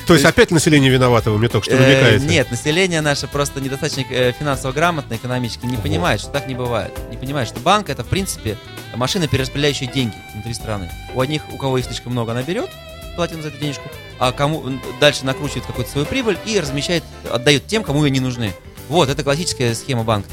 То 0.05 0.13
есть 0.13 0.25
опять 0.25 0.51
население 0.51 0.89
виновато, 0.91 1.31
вы 1.31 1.39
мне 1.39 1.49
только 1.49 1.65
что 1.65 1.75
Э, 1.75 1.79
намекаете. 1.79 2.25
Нет, 2.25 2.51
население 2.51 3.01
наше 3.01 3.27
просто 3.27 3.59
недостаточно 3.59 4.03
э, 4.09 4.31
финансово 4.31 4.71
грамотно, 4.71 5.15
экономически, 5.15 5.65
не 5.65 5.77
понимает, 5.77 6.21
что 6.21 6.29
так 6.29 6.47
не 6.47 6.55
бывает. 6.55 6.91
Не 7.09 7.17
понимает, 7.17 7.47
что 7.47 7.59
банк 7.59 7.89
это, 7.89 8.03
в 8.03 8.07
принципе, 8.07 8.57
машина, 8.95 9.27
перераспределяющая 9.27 9.87
деньги 9.87 10.15
внутри 10.33 10.53
страны. 10.53 10.91
У 11.15 11.21
одних, 11.21 11.41
у 11.51 11.57
кого 11.57 11.77
их 11.79 11.85
слишком 11.85 12.11
много, 12.11 12.31
она 12.31 12.43
берет, 12.43 12.69
платит 13.15 13.41
за 13.41 13.47
эту 13.47 13.57
денежку, 13.57 13.89
а 14.19 14.31
кому 14.31 14.63
дальше 14.99 15.25
накручивает 15.25 15.65
какую-то 15.65 15.91
свою 15.91 16.05
прибыль 16.05 16.37
и 16.45 16.59
размещает, 16.59 17.03
отдает 17.29 17.65
тем, 17.67 17.83
кому 17.83 18.05
ее 18.05 18.11
не 18.11 18.19
нужны. 18.19 18.53
Вот, 18.89 19.09
это 19.09 19.23
классическая 19.23 19.73
схема 19.73 20.03
банка. 20.03 20.29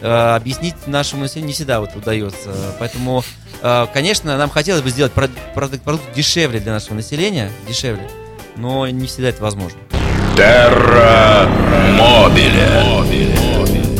Э, 0.00 0.36
объяснить 0.36 0.74
нашему 0.86 1.22
населению 1.22 1.48
не 1.48 1.54
всегда 1.54 1.80
вот 1.80 1.94
удается. 1.96 2.50
Поэтому, 2.78 3.24
э, 3.62 3.86
конечно, 3.92 4.36
нам 4.36 4.48
хотелось 4.50 4.82
бы 4.82 4.90
сделать 4.90 5.12
прод- 5.12 5.30
продукт, 5.54 5.82
продукт 5.82 6.12
дешевле 6.14 6.60
для 6.60 6.72
нашего 6.72 6.94
населения, 6.94 7.50
дешевле, 7.66 8.08
но 8.56 8.86
не 8.88 9.06
всегда 9.06 9.30
это 9.30 9.42
возможно. 9.42 9.78
Терра 10.36 11.48
Мобиле. 11.98 13.37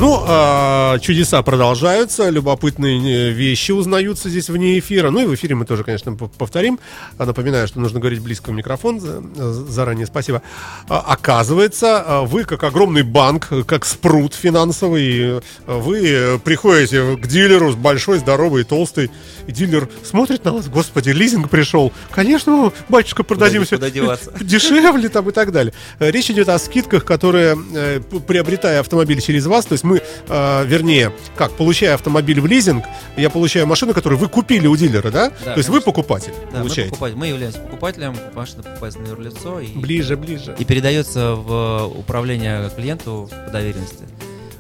Ну, 0.01 0.23
а, 0.29 0.97
чудеса 1.01 1.43
продолжаются, 1.43 2.29
любопытные 2.31 3.31
э, 3.31 3.31
вещи 3.33 3.73
узнаются 3.73 4.29
здесь 4.31 4.49
вне 4.49 4.79
эфира. 4.79 5.11
Ну 5.11 5.19
и 5.23 5.27
в 5.27 5.35
эфире 5.35 5.57
мы 5.57 5.65
тоже, 5.65 5.83
конечно, 5.83 6.15
повторим. 6.15 6.79
А, 7.19 7.27
Напоминаю, 7.27 7.67
что 7.67 7.81
нужно 7.81 7.99
говорить 7.99 8.21
близко 8.21 8.51
в 8.51 8.53
микрофон. 8.53 9.01
За- 9.01 9.21
Заранее 9.53 10.07
спасибо. 10.07 10.41
А, 10.89 11.01
Оказывается, 11.01 12.01
а, 12.07 12.23
вы 12.23 12.45
как 12.45 12.63
огромный 12.63 13.03
банк, 13.03 13.49
как 13.67 13.85
спрут 13.85 14.35
финансовый, 14.35 15.39
э, 15.39 15.41
вы 15.67 16.01
э, 16.07 16.39
приходите 16.39 17.17
к 17.17 17.27
дилеру, 17.27 17.75
большой, 17.75 18.19
здоровый, 18.19 18.63
толстый, 18.63 19.11
и 19.49 19.53
дилер 19.53 19.89
смотрит 20.05 20.45
на 20.45 20.53
вас, 20.53 20.69
господи, 20.69 21.11
лизинг 21.11 21.51
пришел. 21.51 21.93
Конечно, 22.13 22.73
батюшка, 22.89 23.25
продадим 23.25 23.65
все 23.65 23.77
куда 23.77 23.91
деваться? 23.91 24.33
дешевле 24.41 25.09
там 25.09 25.29
и 25.29 25.33
так 25.33 25.51
далее. 25.51 25.75
Э, 25.99 26.13
Речь 26.13 26.31
идет 26.31 26.49
о 26.51 26.59
скидках, 26.61 27.05
которые, 27.05 27.59
э, 27.75 28.01
приобретая 28.29 28.79
автомобиль 28.79 29.21
через 29.21 29.47
вас, 29.47 29.67
то 29.67 29.73
есть 29.73 29.88
мы, 29.89 30.03
э, 30.29 30.65
вернее, 30.67 31.13
как, 31.37 31.53
получая 31.53 31.95
автомобиль 31.95 32.41
в 32.41 32.47
лизинг, 32.47 32.85
я 33.17 33.31
получаю 33.31 33.67
машину, 33.67 33.95
которую 33.95 34.19
вы 34.19 34.29
купили 34.29 34.67
у 34.67 34.77
дилера, 34.77 35.11
да? 35.11 35.31
Да, 35.45 35.53
то 35.55 35.59
есть 35.59 35.69
вы 35.69 35.81
конечно. 35.81 35.93
покупатель, 35.93 36.33
Да, 36.33 36.59
мы, 36.59 36.59
получаете. 36.61 36.91
покупатель. 36.91 37.17
мы 37.17 37.27
являемся 37.29 37.59
покупателем, 37.61 38.17
машина 38.35 38.63
покупается 38.63 38.99
на 39.01 39.07
юрлицо 39.09 39.61
и, 39.61 39.69
Ближе, 39.77 40.17
ближе. 40.17 40.55
и 40.59 40.65
передается 40.65 41.35
в 41.35 41.87
управление 41.99 42.71
клиенту 42.77 43.29
по 43.47 43.51
доверенности. 43.51 44.05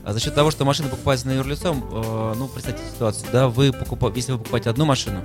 А 0.04 0.12
за 0.14 0.20
счет 0.20 0.34
того, 0.34 0.50
что 0.50 0.64
машина 0.64 0.88
покупается 0.88 1.26
на 1.26 1.32
юрлицо, 1.32 1.74
э, 1.74 2.34
ну, 2.36 2.48
представьте 2.48 2.82
ситуацию, 2.94 3.28
да, 3.32 3.48
вы 3.48 3.72
покупа... 3.72 4.10
если 4.14 4.32
вы 4.32 4.38
покупаете 4.38 4.70
одну 4.70 4.86
машину, 4.86 5.22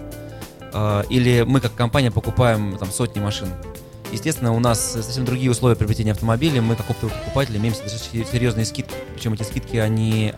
э, 0.74 1.04
или 1.10 1.44
мы 1.48 1.62
как 1.62 1.74
компания 1.74 2.12
покупаем 2.12 2.78
там 2.78 2.92
сотни 2.92 3.20
машин, 3.22 3.48
естественно, 4.14 4.54
у 4.54 4.60
нас 4.60 4.94
совсем 4.94 5.26
другие 5.26 5.52
условия 5.52 5.76
приобретения 5.76 6.12
автомобиля, 6.12 6.62
мы 6.62 6.76
как 6.76 6.90
оптовый 6.90 7.14
покупатель 7.16 7.58
имеем 7.58 7.74
достаточно 7.74 8.24
серьезные 8.26 8.66
скидки, 8.66 8.94
причем 9.16 9.34
эти 9.34 9.44
скидки, 9.44 9.78
они 9.78 10.34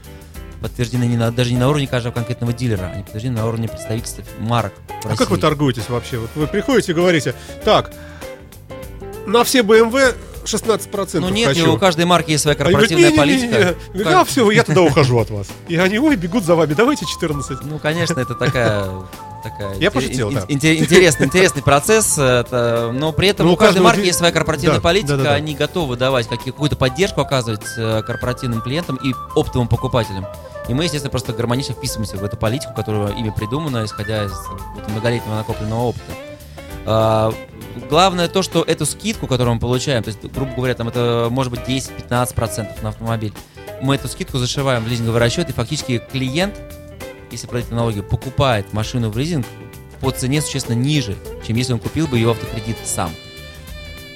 подтверждены 0.62 1.04
не 1.04 1.18
на, 1.18 1.32
даже 1.32 1.52
не 1.52 1.60
на 1.60 1.70
уровне 1.70 1.88
каждого 1.88 2.14
конкретного 2.14 2.54
дилера, 2.54 2.92
они 2.94 3.04
подтверждены 3.04 3.38
на 3.38 3.48
уровне 3.48 3.68
представительств 3.68 4.22
марок 4.40 4.74
А 5.04 5.16
как 5.16 5.30
вы 5.30 5.38
торгуетесь 5.38 5.90
вообще? 5.90 6.18
Вот 6.18 6.30
вы 6.36 6.48
приходите 6.48 6.94
и 6.94 6.96
говорите, 6.96 7.36
так, 7.64 7.94
на 9.28 9.44
все 9.44 9.60
BMW 9.60 10.16
16% 10.46 11.20
Ну 11.20 11.30
нет, 11.30 11.50
хочу. 11.50 11.74
у 11.74 11.78
каждой 11.78 12.06
марки 12.06 12.32
есть 12.32 12.44
своя 12.44 12.56
Они 12.60 12.72
говорят, 12.72 12.90
корпоративная 12.90 13.26
«Не-не-не-не». 13.26 13.54
политика. 13.54 13.80
Говорят, 13.94 14.14
Да, 14.14 14.24
все, 14.26 14.52
я 14.52 14.64
туда 14.64 14.82
ухожу 14.84 15.20
от 15.20 15.30
вас. 15.30 15.48
И 15.68 15.76
они, 15.78 16.00
ой, 16.00 16.16
бегут 16.16 16.44
за 16.44 16.56
вами, 16.56 16.74
давайте 16.74 17.06
14. 17.06 17.60
Ну, 17.64 17.80
конечно, 17.80 18.20
это 18.20 18.36
такая, 18.36 18.88
такая 19.44 19.76
Я 19.76 19.92
пошутил, 19.92 20.32
да. 20.32 20.42
ин- 20.42 20.58
интер- 20.58 20.76
интересный, 20.78 21.26
интересный 21.28 21.62
процесс, 21.64 22.18
это, 22.18 22.92
но 22.94 23.12
при 23.12 23.30
этом 23.30 23.48
Ну, 23.48 23.54
у 23.54 23.56
каждой 23.58 23.82
марки 23.82 24.02
есть 24.06 24.18
своя 24.18 24.32
корпоративная 24.32 24.78
Да, 24.78 24.82
политика, 24.82 25.12
да-да-да. 25.18 25.34
они 25.34 25.56
готовы 25.56 25.96
давать 25.98 26.28
какую-то 26.28 26.76
поддержку 26.76 27.22
оказывать 27.22 27.62
э, 27.78 28.02
корпоративным 28.04 28.62
клиентам 28.62 28.96
и 28.98 29.14
оптовым 29.36 29.68
покупателям. 29.68 30.26
И 30.68 30.74
мы, 30.74 30.84
естественно, 30.86 31.12
просто 31.12 31.32
гармонично 31.34 31.76
вписываемся 31.76 32.18
в 32.18 32.24
эту 32.24 32.38
политику, 32.38 32.74
которая 32.74 33.14
ими 33.14 33.30
придумана, 33.30 33.86
исходя 33.86 34.24
из 34.26 34.32
вот, 34.50 34.88
многолетнего 34.90 35.36
накопленного 35.36 35.82
опыта. 35.90 37.34
Главное 37.90 38.28
то, 38.28 38.42
что 38.42 38.64
эту 38.64 38.86
скидку, 38.86 39.28
которую 39.28 39.56
мы 39.56 39.60
получаем, 39.60 40.04
то 40.04 40.10
есть, 40.10 40.24
грубо 40.24 40.54
говоря, 40.54 40.74
там 40.76 40.88
это 40.88 41.28
может 41.30 41.52
быть 41.52 41.62
10-15% 41.62 42.82
на 42.82 42.90
автомобиль, 42.90 43.34
мы 43.82 43.96
эту 43.96 44.08
скидку 44.08 44.38
зашиваем 44.38 44.84
в 44.84 44.88
лизинговый 44.88 45.20
расчет, 45.20 45.50
и 45.50 45.54
фактически 45.54 46.02
клиент, 46.12 46.56
если 47.32 47.48
платить 47.48 47.72
налоги, 47.72 48.02
покупает 48.02 48.72
машину 48.74 49.10
в 49.10 49.18
лизинг 49.18 49.46
по 50.00 50.12
цене 50.12 50.42
существенно 50.42 50.76
ниже, 50.76 51.16
чем 51.46 51.58
если 51.58 51.74
он 51.74 51.80
купил 51.80 52.08
бы 52.08 52.18
ее 52.18 52.32
автокредит 52.32 52.78
сам. 52.86 53.12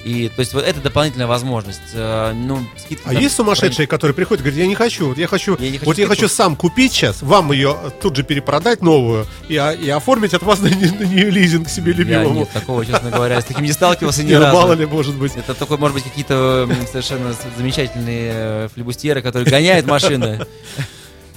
И 0.04 0.30
то 0.34 0.40
есть 0.40 0.54
вот 0.54 0.64
это 0.64 0.80
дополнительная 0.80 1.26
возможность. 1.26 1.80
Э, 1.94 2.32
Ну, 2.34 2.60
скидка 2.78 3.10
А 3.10 3.12
там 3.12 3.22
есть 3.22 3.34
сумасшедшие, 3.36 3.86
которые 3.86 4.14
приходят 4.14 4.40
и 4.40 4.44
говорят, 4.44 4.58
я 4.60 4.66
не 4.66 4.74
хочу, 4.74 5.08
вот 5.08 5.18
я 5.18 5.26
хочу, 5.26 5.56
Я 5.58 5.70
не 5.70 5.78
хочу 5.78 5.84
вот 5.86 5.98
я 5.98 6.06
скидку. 6.06 6.22
хочу 6.22 6.28
сам 6.34 6.56
купить 6.56 6.92
сейчас, 6.92 7.22
вам 7.22 7.52
ее 7.52 7.76
тут 8.00 8.16
же 8.16 8.22
перепродать 8.22 8.82
новую 8.82 9.26
и, 9.48 9.54
и 9.54 9.90
оформить 9.90 10.32
от 10.34 10.42
вас 10.42 10.60
на, 10.60 10.68
на 10.70 10.74
нее 11.04 11.30
лизинг 11.30 11.68
себе 11.68 11.92
Я 11.92 11.98
любимому. 11.98 12.34
нет, 12.40 12.50
такого, 12.50 12.84
честно 12.86 13.10
говоря, 13.10 13.40
с 13.40 13.44
таким 13.44 13.64
не 13.64 13.72
сталкивался 13.72 14.22
ни 14.22 14.32
разу. 14.34 14.56
мало 14.56 14.72
ли, 14.72 14.86
может 14.86 15.14
быть. 15.16 15.36
Это 15.36 15.54
такой, 15.54 15.76
может 15.76 15.94
быть, 15.94 16.04
какие-то 16.04 16.68
совершенно 16.90 17.34
замечательные 17.58 18.32
э, 18.34 18.68
флебустьеры, 18.74 19.20
которые 19.22 19.50
гоняют 19.50 19.86
машины. 19.86 20.46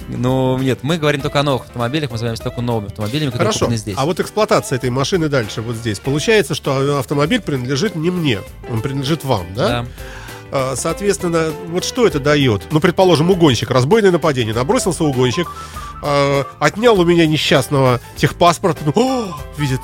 Ну, 0.08 0.58
нет, 0.58 0.80
мы 0.82 0.98
говорим 0.98 1.20
только 1.20 1.40
о 1.40 1.42
новых 1.42 1.66
автомобилях, 1.66 2.10
мы 2.10 2.18
занимаемся 2.18 2.44
только 2.44 2.60
новыми 2.60 2.88
автомобилями, 2.88 3.30
которые 3.30 3.46
Хорошо. 3.46 3.60
куплены 3.60 3.78
здесь. 3.78 3.94
А 3.98 4.04
вот 4.04 4.20
эксплуатация 4.20 4.76
этой 4.76 4.90
машины 4.90 5.28
дальше, 5.28 5.62
вот 5.62 5.76
здесь. 5.76 5.98
Получается, 5.98 6.54
что 6.54 6.98
автомобиль 6.98 7.40
принадлежит 7.40 7.94
не 7.94 8.10
мне, 8.10 8.40
он 8.70 8.82
принадлежит 8.82 9.24
вам, 9.24 9.46
да? 9.54 9.68
Да. 9.68 9.86
А, 10.52 10.74
Соответственно, 10.76 11.52
вот 11.68 11.84
что 11.84 12.06
это 12.06 12.20
дает? 12.20 12.62
Ну, 12.70 12.80
предположим, 12.80 13.30
угонщик, 13.30 13.70
разбойное 13.70 14.10
нападение, 14.10 14.54
набросился 14.54 15.04
угонщик, 15.04 15.48
а, 16.02 16.44
отнял 16.60 16.98
у 17.00 17.04
меня 17.04 17.26
несчастного 17.26 18.00
техпаспорт, 18.16 18.78
ну, 18.84 18.92
о, 18.94 19.36
видит, 19.58 19.80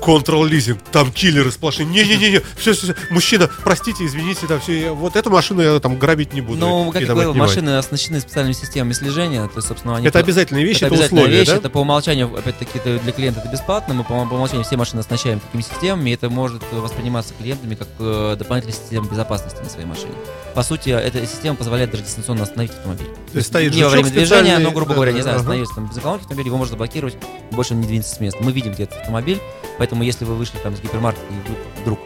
Control 0.00 0.48
лизинг, 0.48 0.80
там 0.92 1.12
киллеры 1.12 1.50
сплошные. 1.50 1.86
Не-не-не, 1.86 2.42
все, 2.56 2.72
все, 2.72 2.94
мужчина, 3.10 3.48
простите, 3.62 4.06
извините, 4.06 4.46
да, 4.48 4.58
все, 4.58 4.90
вот 4.90 5.16
эту 5.16 5.30
машину 5.30 5.62
я 5.62 5.78
там 5.80 5.98
грабить 5.98 6.32
не 6.32 6.40
буду. 6.40 6.58
Ну, 6.58 6.90
как 6.90 7.02
я 7.02 7.06
там 7.08 7.16
говорил, 7.16 7.32
отнимать. 7.32 7.50
машины 7.50 7.76
оснащены 7.76 8.20
специальными 8.20 8.54
системами 8.54 8.92
слежения, 8.92 9.46
то 9.46 9.56
есть, 9.56 9.68
собственно, 9.68 9.96
они... 9.96 10.06
Это 10.06 10.18
по- 10.18 10.24
обязательная 10.24 10.62
вещь, 10.62 10.76
это 10.78 10.86
это, 10.86 10.94
обязательная 10.94 11.22
условие, 11.22 11.40
вещь, 11.40 11.48
да? 11.48 11.56
это 11.56 11.70
по 11.70 11.78
умолчанию, 11.78 12.34
опять-таки, 12.36 12.78
для 12.98 13.12
клиента 13.12 13.40
это 13.40 13.48
бесплатно, 13.50 13.94
мы 13.94 14.04
по, 14.04 14.14
по 14.26 14.34
умолчанию 14.34 14.64
все 14.64 14.76
машины 14.76 15.00
оснащаем 15.00 15.40
такими 15.40 15.62
системами, 15.62 16.10
и 16.10 16.14
это 16.14 16.30
может 16.30 16.62
восприниматься 16.72 17.34
клиентами 17.38 17.74
как 17.74 17.88
э, 17.98 18.36
дополнительная 18.38 18.76
система 18.76 19.08
безопасности 19.08 19.60
на 19.62 19.68
своей 19.68 19.86
машине. 19.86 20.12
По 20.54 20.62
сути, 20.62 20.90
эта 20.90 21.24
система 21.26 21.56
позволяет 21.56 21.90
даже 21.90 22.02
дистанционно 22.04 22.42
остановить 22.42 22.72
автомобиль. 22.72 23.06
То 23.32 23.36
есть 23.36 23.48
стоит 23.48 23.74
не 23.74 23.84
во 23.84 23.90
время 23.90 24.10
движения, 24.10 24.58
но, 24.58 24.70
грубо 24.70 24.94
говоря, 24.94 25.12
не 25.12 25.22
знаю, 25.22 25.36
остановился 25.38 25.74
там 25.74 25.88
без 25.88 25.96
автомобиль, 25.98 26.46
его 26.46 26.56
можно 26.56 26.72
заблокировать, 26.72 27.16
и 27.50 27.54
больше 27.54 27.74
он 27.74 27.80
не 27.80 27.86
двинется 27.86 28.14
с 28.14 28.20
места. 28.20 28.42
Мы 28.42 28.52
видим, 28.52 28.72
где 28.72 28.84
этот 28.84 28.98
автомобиль, 28.98 29.38
поэтому 29.78 29.89
если 30.00 30.24
вы 30.24 30.34
вышли 30.34 30.58
там 30.58 30.74
из 30.74 30.80
гипермаркета 30.80 31.26
и 31.30 31.80
вдруг 31.82 31.98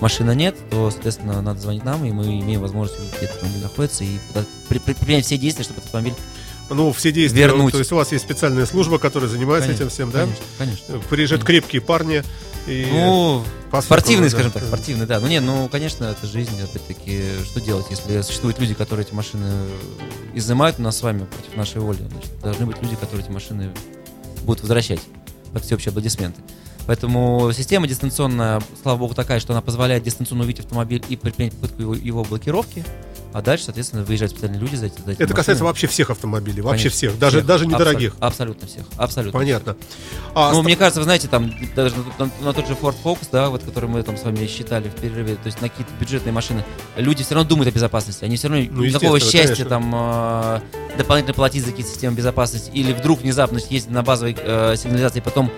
машина 0.00 0.32
нет, 0.32 0.56
то, 0.70 0.90
соответственно, 0.90 1.40
надо 1.42 1.60
звонить 1.60 1.84
нам, 1.84 2.04
и 2.04 2.12
мы 2.12 2.24
имеем 2.40 2.60
возможность 2.60 2.98
увидеть, 3.00 3.16
где 3.18 3.26
автомобиль 3.26 3.62
находится, 3.62 4.04
и 4.04 4.18
предпринять 4.68 5.24
все 5.24 5.36
действия, 5.38 5.64
чтобы 5.64 5.78
этот 5.78 5.86
автомобиль 5.86 6.14
Ну, 6.70 6.92
все 6.92 7.12
действия. 7.12 7.42
Вернуть. 7.42 7.72
То 7.72 7.78
есть 7.78 7.92
у 7.92 7.96
вас 7.96 8.12
есть 8.12 8.24
специальная 8.24 8.66
служба, 8.66 8.98
которая 8.98 9.28
занимается 9.30 9.68
Конечно, 9.68 9.84
этим 9.84 9.90
всем, 9.90 10.10
да? 10.10 10.20
Конечно, 10.20 10.44
конечно. 10.58 10.98
Приезжают 11.10 11.44
крепкие 11.44 11.80
парни 11.82 12.22
и 12.66 12.88
Ну, 12.90 13.44
по 13.70 13.78
асфальту, 13.78 14.02
спортивный, 14.02 14.28
да. 14.28 14.30
скажем 14.30 14.52
так, 14.52 14.62
спортивный, 14.64 15.06
да. 15.06 15.20
Ну, 15.20 15.26
не, 15.26 15.40
ну, 15.40 15.68
конечно, 15.68 16.04
это 16.04 16.26
жизнь, 16.26 16.60
опять-таки, 16.62 17.22
что 17.44 17.60
делать, 17.60 17.86
если 17.90 18.22
существуют 18.22 18.58
люди, 18.58 18.72
которые 18.74 19.06
эти 19.06 19.14
машины 19.14 19.46
изымают 20.32 20.78
у 20.78 20.82
нас 20.82 20.96
с 20.96 21.02
вами 21.02 21.26
против 21.26 21.56
нашей 21.56 21.80
воли, 21.82 21.98
значит, 22.10 22.30
должны 22.42 22.66
быть 22.66 22.80
люди, 22.80 22.96
которые 22.96 23.24
эти 23.24 23.32
машины 23.32 23.70
будут 24.44 24.62
возвращать 24.62 25.00
под 25.52 25.64
всеобщие 25.64 25.90
аплодисменты. 25.90 26.40
Поэтому 26.86 27.50
система 27.56 27.86
дистанционная, 27.86 28.60
слава 28.82 28.98
богу, 28.98 29.14
такая, 29.14 29.40
что 29.40 29.52
она 29.52 29.62
позволяет 29.62 30.02
дистанционно 30.02 30.44
увидеть 30.44 30.64
автомобиль 30.64 31.02
и 31.08 31.16
предпринять 31.16 31.54
попытку 31.54 31.80
его, 31.82 31.94
его 31.94 32.24
блокировки. 32.24 32.84
А 33.32 33.42
дальше, 33.42 33.64
соответственно, 33.64 34.04
выезжают 34.04 34.30
специальные 34.30 34.60
люди 34.60 34.76
за 34.76 34.86
эти, 34.86 35.00
за 35.04 35.10
эти 35.10 35.20
Это 35.22 35.30
касается 35.34 35.64
машины. 35.64 35.66
вообще 35.66 35.86
всех 35.88 36.10
автомобилей, 36.10 36.60
вообще 36.60 36.82
Конечно, 36.84 36.96
всех, 36.96 37.18
даже, 37.18 37.38
всех. 37.38 37.46
даже 37.46 37.64
Абсолютно- 37.64 37.84
недорогих. 37.84 38.16
Абсолютно 38.20 38.68
всех. 38.68 38.84
Абсолютно. 38.96 39.40
Понятно. 39.40 39.76
А, 40.36 40.52
Ну, 40.52 40.58
ст- 40.60 40.64
мне 40.64 40.76
кажется, 40.76 41.00
вы 41.00 41.04
знаете, 41.04 41.26
там 41.26 41.52
даже 41.74 41.96
на, 42.18 42.26
на- 42.26 42.30
на 42.44 42.52
тот 42.52 42.68
же 42.68 42.74
Ford 42.74 42.94
Focus, 43.02 43.26
да, 43.32 43.48
вот 43.50 43.64
который 43.64 43.88
мы 43.90 44.00
там 44.04 44.16
с 44.16 44.22
вами 44.22 44.46
считали 44.46 44.88
в 44.88 44.94
перерыве, 44.94 45.34
то 45.34 45.46
есть 45.46 45.60
на 45.60 45.68
какие-то 45.68 45.90
бюджетные 45.98 46.32
машины, 46.32 46.64
люди 46.96 47.24
все 47.24 47.34
равно 47.34 47.48
думают 47.48 47.68
о 47.70 47.72
безопасности, 47.74 48.24
они 48.24 48.36
все 48.36 48.46
равно 48.46 48.64
Ну, 48.70 48.84
никакого 48.84 49.18
счастья 49.18 49.42
конечно. 49.64 49.64
там 49.68 49.92
э, 49.92 50.60
дополнительно 50.98 51.34
платить 51.34 51.64
за 51.64 51.70
какие-то 51.72 51.90
системы 51.90 52.14
безопасности 52.14 52.70
или 52.72 52.92
вдруг 52.92 53.22
внезапно 53.22 53.58
ездить 53.68 53.90
на 53.90 54.04
базовой 54.04 54.36
э, 54.38 54.76
сигнализации, 54.76 55.18
потом 55.18 55.50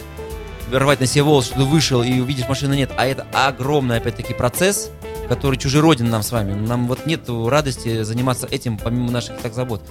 рвать 0.71 1.01
на 1.01 1.07
себе 1.07 1.23
волосы, 1.23 1.49
что 1.51 1.59
ты 1.59 1.65
вышел 1.65 2.03
и 2.03 2.21
увидишь 2.21 2.49
машины 2.49 2.75
нет, 2.75 2.91
а 2.97 3.07
это 3.07 3.27
огромный 3.33 3.97
опять-таки 3.97 4.35
процесс, 4.35 4.91
который 5.29 5.57
чужероден 5.57 6.09
нам 6.11 6.23
с 6.23 6.33
вами. 6.33 6.55
Нам 6.55 6.87
вот 6.87 7.07
нет 7.07 7.23
радости 7.29 8.03
заниматься 8.03 8.47
этим 8.51 8.79
помимо 8.79 9.11
наших 9.11 9.39
так 9.39 9.55
забот. 9.55 9.83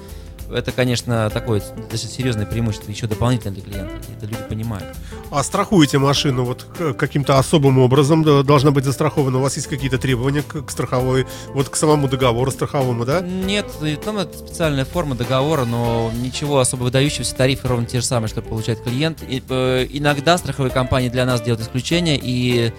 Это, 0.51 0.71
конечно, 0.71 1.29
такое 1.31 1.59
достаточно 1.59 2.09
серьезное 2.09 2.45
преимущество, 2.45 2.91
еще 2.91 3.07
дополнительно 3.07 3.53
для 3.53 3.63
клиента. 3.63 3.95
Это 4.15 4.25
люди 4.27 4.41
понимают. 4.47 4.95
а 5.31 5.43
страхуете 5.43 5.97
машину 5.97 6.43
вот 6.45 6.65
каким-то 6.97 7.39
особым 7.39 7.79
образом, 7.79 8.23
должна 8.45 8.71
быть 8.71 8.85
застрахована, 8.85 9.39
у 9.39 9.41
вас 9.41 9.55
есть 9.55 9.67
какие-то 9.67 9.97
требования 9.97 10.43
к, 10.43 10.69
страховой, 10.69 11.25
вот 11.53 11.69
к 11.69 11.75
самому 11.75 12.07
договору 12.07 12.51
страховому, 12.51 13.05
да? 13.05 13.21
Нет, 13.21 13.65
там 14.03 14.17
это 14.19 14.37
специальная 14.37 14.85
форма 14.85 15.15
договора, 15.15 15.65
но 15.65 16.11
ничего 16.15 16.59
особо 16.59 16.83
выдающегося. 16.83 17.35
Тарифы 17.35 17.67
ровно 17.67 17.85
те 17.85 17.99
же 17.99 18.05
самые, 18.05 18.29
что 18.29 18.41
получает 18.41 18.81
клиент. 18.81 19.23
И, 19.27 19.41
э, 19.49 19.87
иногда 19.89 20.37
страховые 20.37 20.71
компании 20.71 21.09
для 21.09 21.25
нас 21.25 21.41
делают 21.41 21.61
исключение, 21.61 22.19
и 22.21 22.71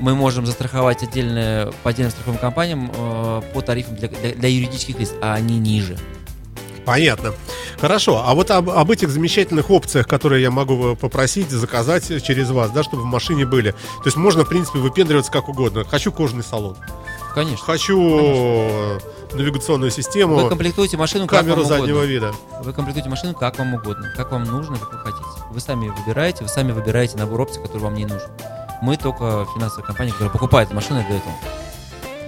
мы 0.00 0.14
можем 0.14 0.44
застраховать 0.44 1.02
отдельные, 1.02 1.72
по 1.82 1.90
отдельным 1.90 2.10
страховым 2.12 2.38
компаниям 2.38 2.92
э, 2.94 3.42
по 3.54 3.62
тарифам 3.62 3.96
для, 3.96 4.08
для- 4.08 4.34
для 4.34 4.48
юридических 4.48 4.98
лиц, 4.98 5.12
а 5.22 5.34
они 5.34 5.58
ниже. 5.58 5.96
Понятно. 6.84 7.34
Хорошо. 7.80 8.22
А 8.24 8.34
вот 8.34 8.50
об, 8.50 8.70
об 8.70 8.90
этих 8.90 9.10
замечательных 9.10 9.70
опциях, 9.70 10.06
которые 10.06 10.42
я 10.42 10.50
могу 10.50 10.92
э, 10.92 10.96
попросить, 10.96 11.50
заказать 11.50 12.22
через 12.22 12.50
вас, 12.50 12.70
да, 12.70 12.82
чтобы 12.82 13.02
в 13.02 13.06
машине 13.06 13.46
были. 13.46 13.72
То 13.72 14.06
есть 14.06 14.16
можно, 14.16 14.44
в 14.44 14.48
принципе, 14.48 14.78
выпендриваться 14.78 15.32
как 15.32 15.48
угодно. 15.48 15.84
Хочу 15.84 16.12
кожаный 16.12 16.44
салон. 16.44 16.76
Конечно. 17.34 17.64
Хочу 17.64 17.98
э, 18.00 18.98
навигационную 19.32 19.90
систему, 19.90 20.36
Вы 20.36 20.48
комплектуете 20.48 20.96
машину 20.96 21.26
как 21.26 21.40
камеру 21.40 21.62
вам 21.62 21.66
заднего 21.68 21.96
угодно. 21.96 22.10
вида. 22.10 22.32
Вы 22.62 22.72
комплектуете 22.72 23.08
машину 23.08 23.34
как 23.34 23.58
вам 23.58 23.74
угодно, 23.74 24.12
как 24.16 24.30
вам 24.30 24.44
нужно, 24.44 24.76
как 24.76 24.92
вы 24.92 24.98
хотите. 24.98 25.24
Вы 25.50 25.60
сами 25.60 25.88
выбираете, 25.88 26.44
вы 26.44 26.48
сами 26.48 26.72
выбираете 26.72 27.16
набор 27.16 27.40
опций, 27.42 27.62
который 27.62 27.82
вам 27.82 27.94
не 27.94 28.04
нужен. 28.06 28.28
Мы 28.82 28.96
только 28.96 29.46
финансовая 29.54 29.86
компания, 29.86 30.12
которая 30.12 30.32
покупает 30.32 30.72
машины 30.72 31.04
для 31.08 31.16
этого. 31.16 31.34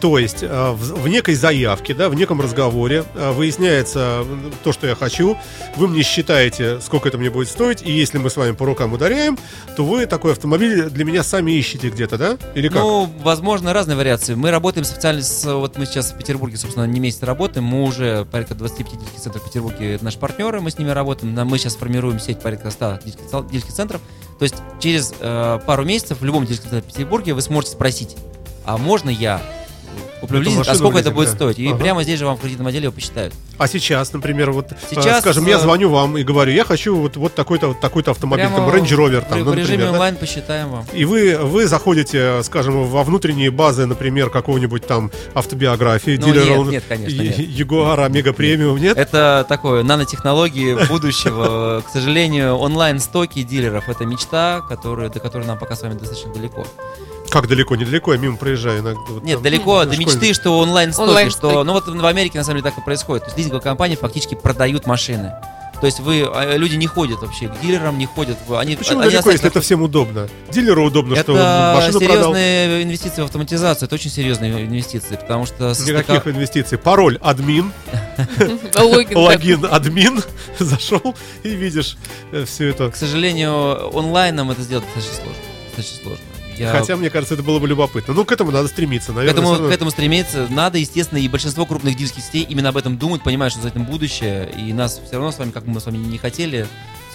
То 0.00 0.18
есть 0.18 0.42
э, 0.42 0.72
в, 0.72 1.08
некой 1.08 1.34
заявке, 1.34 1.94
да, 1.94 2.08
в 2.08 2.14
неком 2.14 2.40
разговоре 2.40 3.04
э, 3.14 3.32
выясняется 3.32 4.24
э, 4.24 4.50
то, 4.62 4.72
что 4.72 4.86
я 4.86 4.94
хочу. 4.94 5.36
Вы 5.76 5.88
мне 5.88 6.02
считаете, 6.02 6.80
сколько 6.80 7.08
это 7.08 7.18
мне 7.18 7.30
будет 7.30 7.48
стоить, 7.48 7.82
и 7.82 7.90
если 7.90 8.18
мы 8.18 8.28
с 8.28 8.36
вами 8.36 8.52
по 8.52 8.66
рукам 8.66 8.92
ударяем, 8.92 9.38
то 9.76 9.84
вы 9.84 10.06
такой 10.06 10.32
автомобиль 10.32 10.90
для 10.90 11.04
меня 11.04 11.22
сами 11.22 11.52
ищете 11.52 11.88
где-то, 11.88 12.18
да? 12.18 12.36
Или 12.54 12.68
как? 12.68 12.82
Ну, 12.82 13.10
возможно, 13.22 13.72
разные 13.72 13.96
вариации. 13.96 14.34
Мы 14.34 14.50
работаем 14.50 14.84
специально 14.84 15.22
с... 15.22 15.44
Вот 15.44 15.78
мы 15.78 15.86
сейчас 15.86 16.12
в 16.12 16.18
Петербурге, 16.18 16.56
собственно, 16.58 16.84
не 16.84 17.00
месяц 17.00 17.22
работаем. 17.22 17.64
Мы 17.64 17.82
уже 17.82 18.26
порядка 18.30 18.54
25 18.54 18.92
дилерских 18.92 19.20
центров 19.20 19.42
в 19.42 19.46
Петербурге. 19.46 19.94
Это 19.94 20.04
наши 20.04 20.18
партнеры, 20.18 20.60
мы 20.60 20.70
с 20.70 20.78
ними 20.78 20.90
работаем. 20.90 21.32
Мы 21.32 21.58
сейчас 21.58 21.76
формируем 21.76 22.20
сеть 22.20 22.40
порядка 22.40 22.70
100 22.70 23.00
дилерских 23.04 23.30
цел- 23.30 23.44
дилерских 23.44 23.72
центров. 23.72 24.00
То 24.38 24.42
есть 24.42 24.56
через 24.78 25.14
э, 25.18 25.60
пару 25.64 25.84
месяцев 25.84 26.20
в 26.20 26.24
любом 26.24 26.44
дилерском 26.44 26.70
центре 26.70 26.90
в 26.90 26.92
Петербурге 26.92 27.32
вы 27.32 27.40
сможете 27.40 27.72
спросить, 27.72 28.16
а 28.64 28.76
можно 28.76 29.08
я 29.08 29.40
куплю 30.26 30.60
Эту 30.60 30.70
а 30.70 30.74
сколько 30.74 30.98
это 30.98 31.10
будет 31.10 31.30
да. 31.30 31.34
стоить? 31.34 31.58
И 31.58 31.68
Ага. 31.68 31.78
прямо 31.78 32.02
здесь 32.02 32.18
же 32.18 32.26
вам 32.26 32.36
в 32.36 32.40
кредитном 32.40 32.66
отделе 32.66 32.84
его 32.84 32.92
посчитают. 32.92 33.34
А 33.58 33.68
сейчас, 33.68 34.12
например, 34.12 34.50
вот, 34.50 34.72
э, 34.72 34.76
Сейчас, 34.90 35.20
скажем, 35.20 35.46
я 35.46 35.56
э, 35.56 35.60
звоню 35.60 35.90
вам 35.90 36.18
и 36.18 36.22
говорю, 36.22 36.52
я 36.52 36.64
хочу 36.64 36.96
вот, 36.96 37.16
вот 37.16 37.34
такой-то 37.34 37.68
вот 37.68 37.80
такой-то 37.80 38.10
автомобиль, 38.10 38.46
Прямо 38.46 38.56
там 38.56 38.68
Range 38.68 38.96
Rover, 38.96 39.24
там, 39.28 39.40
в 39.40 39.44
ну, 39.44 39.52
режиме 39.52 39.62
например, 39.62 39.86
да? 39.86 39.92
онлайн 39.92 40.16
посчитаем 40.16 40.68
вам. 40.70 40.86
И 40.92 41.04
вы, 41.04 41.36
вы 41.38 41.66
заходите, 41.66 42.42
скажем, 42.42 42.84
во 42.84 43.02
внутренние 43.02 43.50
базы, 43.50 43.86
например, 43.86 44.30
какого-нибудь 44.30 44.86
там 44.86 45.10
автобиографии, 45.34 46.18
Ну, 46.20 46.26
дилера 46.26 46.58
нет, 46.58 46.68
нет, 46.68 46.84
конечно, 46.88 47.22
нет. 47.22 47.38
Ягуара 47.38 48.04
Омега 48.04 48.32
Премиум, 48.32 48.78
нет? 48.78 48.96
Это 48.96 49.46
такое 49.48 49.82
нанотехнологии 49.82 50.86
будущего. 50.88 51.82
К 51.86 51.90
сожалению, 51.90 52.56
онлайн-стоки 52.56 53.42
дилеров 53.42 53.88
это 53.88 54.04
мечта, 54.04 54.62
которая, 54.68 55.08
до 55.08 55.20
которой 55.20 55.46
нам 55.46 55.58
пока 55.58 55.76
с 55.76 55.82
вами 55.82 55.94
достаточно 55.94 56.32
далеко. 56.32 56.66
Как 57.30 57.48
далеко, 57.48 57.76
недалеко, 57.76 58.12
я 58.12 58.18
мимо 58.18 58.36
проезжаю 58.36 58.80
иногда. 58.80 59.00
вот 59.08 59.22
Нет, 59.24 59.34
там, 59.36 59.42
далеко 59.42 59.80
ну, 59.84 59.90
до 59.90 59.92
школьник. 59.94 60.14
мечты, 60.14 60.34
что 60.34 60.58
онлайн-стоки, 60.58 61.08
Онлайн-стоки. 61.08 61.52
что. 61.52 61.64
Ну 61.64 61.72
вот 61.72 61.86
в 61.88 62.06
Америке 62.06 62.38
на 62.38 62.44
самом 62.44 62.60
деле 62.60 62.70
так 62.70 62.78
и 62.80 62.84
происходит. 62.84 63.24
То 63.24 63.28
есть 63.28 63.38
лизинговые 63.38 63.62
компании 63.62 63.96
фактически 63.96 64.34
продают 64.34 64.86
машины. 64.86 65.32
То 65.78 65.84
есть 65.84 66.00
вы, 66.00 66.22
а, 66.26 66.56
люди 66.56 66.76
не 66.76 66.86
ходят 66.86 67.20
вообще 67.20 67.48
к 67.48 67.60
дилерам, 67.60 67.98
не 67.98 68.06
ходят. 68.06 68.38
Они, 68.50 68.76
Почему 68.76 69.00
они 69.00 69.10
далеко, 69.10 69.30
если 69.30 69.48
это 69.48 69.60
всем 69.60 69.82
удобно? 69.82 70.26
Дилеру 70.50 70.86
удобно, 70.86 71.16
что 71.16 71.32
он 71.34 71.38
это 71.38 71.72
машину 71.76 72.00
продал. 72.00 72.32
серьезные 72.34 72.82
инвестиции 72.84 73.20
в 73.20 73.24
автоматизацию, 73.26 73.86
это 73.86 73.94
очень 73.94 74.10
серьезные 74.10 74.64
инвестиции, 74.64 75.16
потому 75.16 75.44
что 75.44 75.74
Никаких 75.86 76.06
состыка- 76.22 76.30
инвестиций. 76.30 76.78
Пароль 76.78 77.18
админ, 77.20 77.72
Логин 79.14 79.66
админ, 79.70 80.22
зашел 80.58 81.14
и 81.42 81.50
видишь 81.50 81.98
все 82.46 82.68
это. 82.70 82.90
к 82.90 82.96
сожалению, 82.96 83.94
онлайном 83.96 84.50
это 84.50 84.62
сделать 84.62 84.84
достаточно 84.94 85.24
сложно. 85.24 85.42
Достаточно 85.76 86.04
сложно. 86.04 86.24
Я 86.58 86.72
Хотя, 86.72 86.96
мне 86.96 87.10
кажется, 87.10 87.34
это 87.34 87.42
было 87.42 87.58
бы 87.58 87.68
любопытно. 87.68 88.14
Ну, 88.14 88.24
к 88.24 88.32
этому 88.32 88.50
надо 88.50 88.68
стремиться, 88.68 89.12
К 89.12 89.16
наверное. 89.16 89.32
этому, 89.32 89.46
всё 89.48 89.54
равно. 89.56 89.68
к 89.70 89.74
этому 89.74 89.90
стремиться 89.90 90.46
надо, 90.50 90.78
естественно, 90.78 91.18
и 91.18 91.28
большинство 91.28 91.66
крупных 91.66 91.96
дилерских 91.96 92.22
сетей 92.22 92.46
именно 92.48 92.70
об 92.70 92.76
этом 92.76 92.96
думают, 92.98 93.22
понимают, 93.22 93.52
что 93.52 93.62
за 93.62 93.68
этим 93.68 93.84
будущее, 93.84 94.50
и 94.56 94.72
нас 94.72 95.00
все 95.04 95.14
равно 95.16 95.32
с 95.32 95.38
вами, 95.38 95.50
как 95.50 95.66
мы 95.66 95.80
с 95.80 95.86
вами 95.86 95.98
не 95.98 96.18
хотели, 96.18 96.66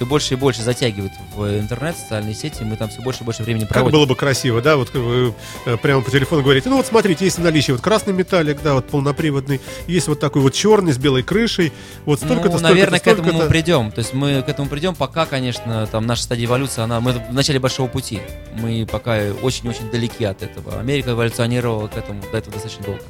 все 0.01 0.07
больше 0.07 0.33
и 0.33 0.37
больше 0.37 0.63
затягивают 0.63 1.13
в 1.35 1.59
интернет, 1.59 1.95
социальные 1.95 2.33
сети, 2.33 2.63
мы 2.63 2.75
там 2.75 2.89
все 2.89 3.01
больше 3.01 3.21
и 3.21 3.23
больше 3.23 3.43
времени 3.43 3.65
Как 3.65 3.73
проводим. 3.73 3.99
было 3.99 4.05
бы 4.07 4.15
красиво, 4.15 4.59
да, 4.59 4.75
вот 4.75 4.91
вы 4.95 5.35
э, 5.67 5.77
прямо 5.77 6.01
по 6.01 6.09
телефону 6.09 6.41
говорите, 6.41 6.69
ну 6.69 6.77
вот 6.77 6.87
смотрите, 6.87 7.25
есть 7.25 7.37
в 7.37 7.43
наличии 7.43 7.71
вот 7.71 7.81
красный 7.81 8.11
металлик, 8.11 8.63
да, 8.63 8.73
вот 8.73 8.87
полноприводный, 8.87 9.61
есть 9.85 10.07
вот 10.07 10.19
такой 10.19 10.41
вот 10.41 10.55
черный 10.55 10.93
с 10.93 10.97
белой 10.97 11.21
крышей, 11.21 11.71
вот 12.05 12.17
столько-то, 12.17 12.49
ну, 12.49 12.57
столько-то, 12.57 12.63
наверное, 12.63 12.99
к 12.99 13.05
этому 13.05 13.31
мы 13.31 13.45
придем. 13.47 13.91
То 13.91 13.99
есть 13.99 14.13
мы 14.13 14.41
к 14.41 14.49
этому 14.49 14.69
придем, 14.69 14.95
пока, 14.95 15.27
конечно, 15.27 15.85
там 15.91 16.07
наша 16.07 16.23
стадия 16.23 16.47
эволюции, 16.47 16.81
она, 16.81 16.99
мы 16.99 17.11
в 17.11 17.33
начале 17.33 17.59
большого 17.59 17.87
пути. 17.87 18.21
Мы 18.55 18.87
пока 18.91 19.19
очень-очень 19.43 19.91
далеки 19.91 20.25
от 20.25 20.41
этого. 20.41 20.79
Америка 20.79 21.11
эволюционировала 21.11 21.87
к 21.89 21.95
этому 21.95 22.23
до 22.31 22.39
этого 22.39 22.53
достаточно 22.53 22.85
долго. 22.85 23.01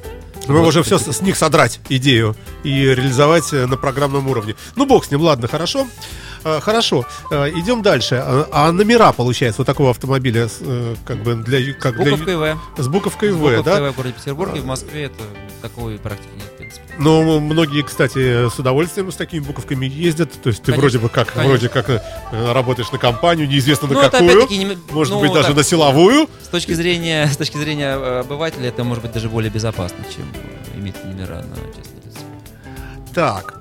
Мы 0.48 0.56
Вот, 0.56 0.64
можем 0.64 0.82
в 0.82 0.86
все 0.86 0.96
принципе. 0.98 1.16
с 1.16 1.20
них 1.22 1.36
содрать 1.36 1.80
идею 1.88 2.34
и 2.64 2.70
реализовать 2.84 3.52
э, 3.52 3.66
на 3.66 3.76
программном 3.76 4.26
уровне. 4.28 4.54
Ну, 4.76 4.86
бог 4.86 5.04
с 5.04 5.10
ним, 5.10 5.20
ладно, 5.20 5.46
хорошо. 5.48 5.86
Э, 6.44 6.58
Хорошо, 6.60 7.06
Э, 7.30 7.48
идем 7.50 7.82
дальше. 7.82 8.16
А 8.16 8.48
а 8.50 8.72
номера, 8.72 9.12
получается, 9.12 9.60
вот 9.60 9.66
такого 9.66 9.90
автомобиля, 9.90 10.48
с, 10.48 10.58
как 11.04 11.22
бы 11.22 11.36
для, 11.36 11.72
как 11.74 11.94
для 11.96 12.06
ю- 12.10 12.16
Буковка 12.16 12.32
ИВ. 12.32 12.58
с 12.78 12.88
буковкой 12.88 13.32
В, 13.32 13.62
да? 13.62 13.92
В 13.92 13.96
городе 13.96 14.14
Петербурге, 14.14 14.60
в 14.60 14.66
Москве 14.66 15.04
это 15.04 15.22
такой 15.60 15.98
практики 15.98 16.30
нет, 16.34 16.52
в 16.54 16.58
принципе. 16.76 17.02
Но 17.02 17.40
многие, 17.40 17.82
кстати, 17.82 18.48
с 18.48 18.58
удовольствием 18.58 19.10
с 19.10 19.16
такими 19.16 19.40
буковками 19.40 19.86
ездят. 19.86 20.32
То 20.42 20.48
есть 20.48 20.60
ты 20.62 20.72
Конечно, 20.72 20.80
вроде 20.82 20.98
бы 20.98 21.08
как, 21.08 21.28
конечно. 21.32 21.48
вроде 21.48 21.68
как 21.68 21.88
э, 21.90 22.52
работаешь 22.52 22.90
на 22.92 22.98
компанию, 22.98 23.48
неизвестно 23.48 23.88
на 23.88 23.94
Ну, 23.94 24.00
какую. 24.00 24.46
не- 24.50 24.78
Может 24.90 25.14
ну, 25.14 25.20
быть, 25.20 25.32
даже 25.32 25.48
так, 25.48 25.56
на 25.56 25.64
силовую. 25.64 26.28
С 26.42 26.48
точки 26.48 26.72
зрения, 26.72 27.26
с 27.26 27.36
точки 27.36 27.56
зрения 27.56 27.96
э, 27.96 28.20
обывателя, 28.20 28.68
это 28.68 28.84
может 28.84 29.02
быть 29.02 29.12
даже 29.12 29.28
более 29.28 29.50
безопасно, 29.50 29.98
чем 30.14 30.24
э, 30.34 30.78
иметь 30.78 31.02
номера 31.04 31.36
на 31.42 31.56
частное 31.74 32.02
лицо. 32.04 32.20
Так, 33.14 33.54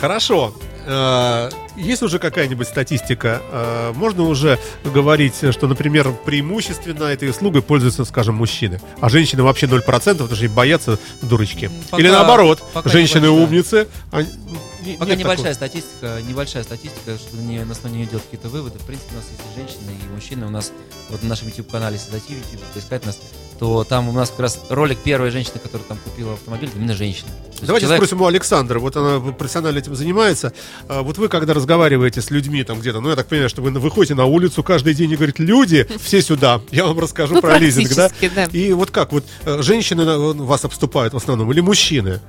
хорошо. 0.00 0.54
Э, 0.86 1.50
Есть 1.76 2.02
уже 2.02 2.18
какая-нибудь 2.18 2.68
статистика? 2.68 3.40
Э, 3.50 3.92
Можно 3.94 4.24
уже 4.24 4.58
говорить, 4.84 5.34
что, 5.52 5.66
например, 5.66 6.12
преимущественно 6.24 7.04
этой 7.04 7.30
услугой 7.30 7.62
пользуются, 7.62 8.04
скажем, 8.04 8.34
мужчины, 8.36 8.80
а 9.00 9.08
женщины 9.08 9.42
вообще 9.42 9.66
0%, 9.66 9.82
потому 9.82 10.28
что 10.36 10.44
они 10.44 10.48
боятся 10.48 10.98
дурочки. 11.22 11.70
Пока- 11.90 12.02
Или 12.02 12.10
наоборот, 12.10 12.62
женщины 12.86 13.28
умницы. 13.30 13.88
а 14.12 14.22
не- 14.22 14.96
Пока 14.98 15.10
нет 15.12 15.18
небольшая 15.20 15.54
статистика, 15.54 16.20
небольшая 16.28 16.62
статистика, 16.62 17.16
что 17.16 17.36
не, 17.38 17.64
на 17.64 17.72
основе 17.72 17.96
нее 17.96 18.06
делать 18.06 18.24
какие-то 18.24 18.48
выводы. 18.50 18.78
В 18.78 18.82
принципе, 18.82 19.14
у 19.14 19.16
нас 19.16 19.24
есть 19.30 19.40
и 19.50 19.58
женщины, 19.58 19.96
и 19.98 20.14
мужчины. 20.14 20.46
У 20.46 20.50
нас 20.50 20.72
вот 21.08 21.22
на 21.22 21.30
нашем 21.30 21.48
YouTube-канале, 21.48 21.96
если 21.96 22.10
зайти 22.10 22.34
в 22.34 22.36
YouTube, 22.36 22.60
поискать 22.74 23.06
нас, 23.06 23.18
то 23.58 23.84
там 23.84 24.08
у 24.08 24.12
нас 24.12 24.30
как 24.30 24.40
раз 24.40 24.60
ролик 24.68 24.98
первой 24.98 25.30
женщины, 25.30 25.58
которая 25.62 25.86
там 25.86 25.98
купила 26.04 26.32
автомобиль, 26.34 26.68
это 26.68 26.78
именно 26.78 26.94
женщина. 26.94 27.28
Давайте 27.62 27.86
человек- 27.86 28.04
спросим 28.04 28.22
у 28.22 28.26
Александра. 28.26 28.78
Вот 28.78 28.96
она 28.96 29.20
профессионально 29.32 29.78
этим 29.78 29.94
занимается. 29.94 30.52
А 30.88 31.02
Вот 31.02 31.18
вы, 31.18 31.28
когда 31.28 31.54
разговариваете 31.54 32.20
с 32.20 32.30
людьми 32.30 32.62
там 32.64 32.80
где-то, 32.80 33.00
ну, 33.00 33.08
я 33.10 33.16
так 33.16 33.26
понимаю, 33.28 33.48
что 33.48 33.62
вы 33.62 33.70
выходите 33.70 34.14
на 34.14 34.24
улицу 34.26 34.62
каждый 34.62 34.92
день 34.94 35.10
и 35.12 35.16
говорите, 35.16 35.42
люди, 35.42 35.86
все 36.02 36.20
сюда, 36.20 36.60
я 36.72 36.84
вам 36.84 36.98
расскажу 36.98 37.34
Ну, 37.34 37.40
про 37.40 37.58
лизинг, 37.58 37.94
да? 37.94 38.10
да. 38.34 38.44
И 38.46 38.72
вот 38.72 38.90
как, 38.90 39.12
вот 39.12 39.24
э, 39.44 39.62
женщины 39.62 40.02
э, 40.02 40.32
вас 40.34 40.64
обступают 40.64 41.14
в 41.14 41.16
основном 41.16 41.50
или 41.52 41.60
мужчины? 41.60 42.20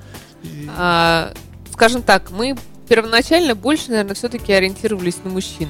А, 0.78 1.34
скажем 1.74 2.02
так, 2.04 2.32
мы 2.32 2.56
первоначально 2.88 3.56
больше, 3.56 3.90
наверное, 3.90 4.14
все-таки 4.16 4.54
ориентировались 4.54 5.18
на 5.24 5.32
мужчин. 5.32 5.70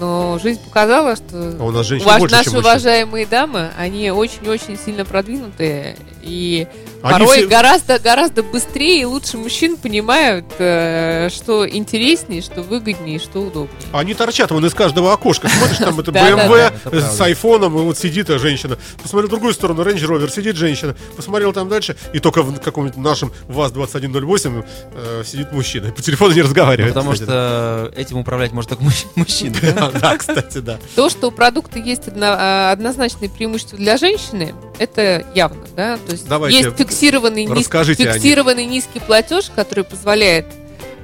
Но 0.00 0.38
жизнь 0.42 0.60
показала, 0.64 1.14
что 1.16 1.54
А 1.58 1.64
у 1.64 1.70
нас 1.70 1.88
Ваш- 1.90 2.18
больше, 2.20 2.34
наши 2.36 2.58
уважаемые 2.58 3.26
дамы, 3.26 3.70
они 3.78 4.10
очень-очень 4.10 4.76
сильно 4.78 5.04
продвинутые, 5.04 5.96
и 6.22 6.66
Они 7.04 7.12
порой 7.26 7.36
все- 7.38 7.46
гораздо, 7.46 7.98
гораздо 7.98 8.42
быстрее 8.42 9.02
и 9.02 9.04
лучше 9.04 9.36
мужчин 9.36 9.76
понимают, 9.76 10.46
э, 10.58 11.28
что 11.32 11.68
интереснее, 11.68 12.40
что 12.42 12.62
выгоднее, 12.62 13.18
что 13.18 13.40
удобнее. 13.40 13.76
Они 13.92 14.14
торчат 14.14 14.50
вон 14.50 14.64
из 14.64 14.72
каждого 14.74 15.12
окошка. 15.12 15.48
Смотришь, 15.48 15.76
там 15.78 16.00
это 16.00 16.10
BMW 16.10 16.72
с 17.12 17.20
айфоном, 17.20 17.78
и 17.78 17.82
вот 17.82 17.98
сидит 17.98 18.30
э, 18.30 18.38
женщина. 18.38 18.78
Посмотрел 19.02 19.28
в 19.28 19.30
другую 19.30 19.52
сторону, 19.54 19.82
Range 19.82 19.98
Rover, 20.02 20.30
сидит 20.30 20.56
женщина. 20.56 20.96
Посмотрел 21.16 21.52
там 21.52 21.68
дальше, 21.68 21.96
и 22.12 22.18
только 22.20 22.42
в 22.42 22.58
каком-нибудь 22.58 22.96
нашем 22.96 23.32
ВАЗ-2108 23.48 24.64
э, 24.94 25.22
сидит 25.26 25.52
мужчина. 25.52 25.88
И 25.88 25.90
по 25.90 26.02
телефону 26.02 26.32
не 26.32 26.40
Ну, 26.40 26.46
разговаривает. 26.46 26.94
потому 26.94 27.12
кстати. 27.12 27.28
что 27.28 27.92
этим 27.96 28.18
управлять 28.18 28.52
может 28.52 28.70
только 28.70 28.82
мужч- 28.84 29.06
мужчина. 29.14 29.54
Да, 29.74 29.90
да, 29.90 30.16
кстати, 30.16 30.58
да. 30.58 30.78
То, 30.94 31.10
что 31.10 31.28
у 31.28 31.30
продукта 31.30 31.78
есть 31.78 32.02
а, 32.20 32.70
однозначные 32.72 33.28
преимущества 33.28 33.76
для 33.78 33.96
женщины, 33.96 34.54
это 34.78 35.24
явно, 35.34 35.64
да. 35.76 35.96
То 35.98 36.12
есть 36.12 36.26
Давайте, 36.28 36.58
есть 36.58 36.76
фиксированный, 36.94 37.44
низ- 37.44 37.58
расскажите 37.58 38.12
фиксированный 38.12 38.66
низкий 38.66 39.00
платеж, 39.00 39.50
который 39.54 39.84
позволяет 39.84 40.46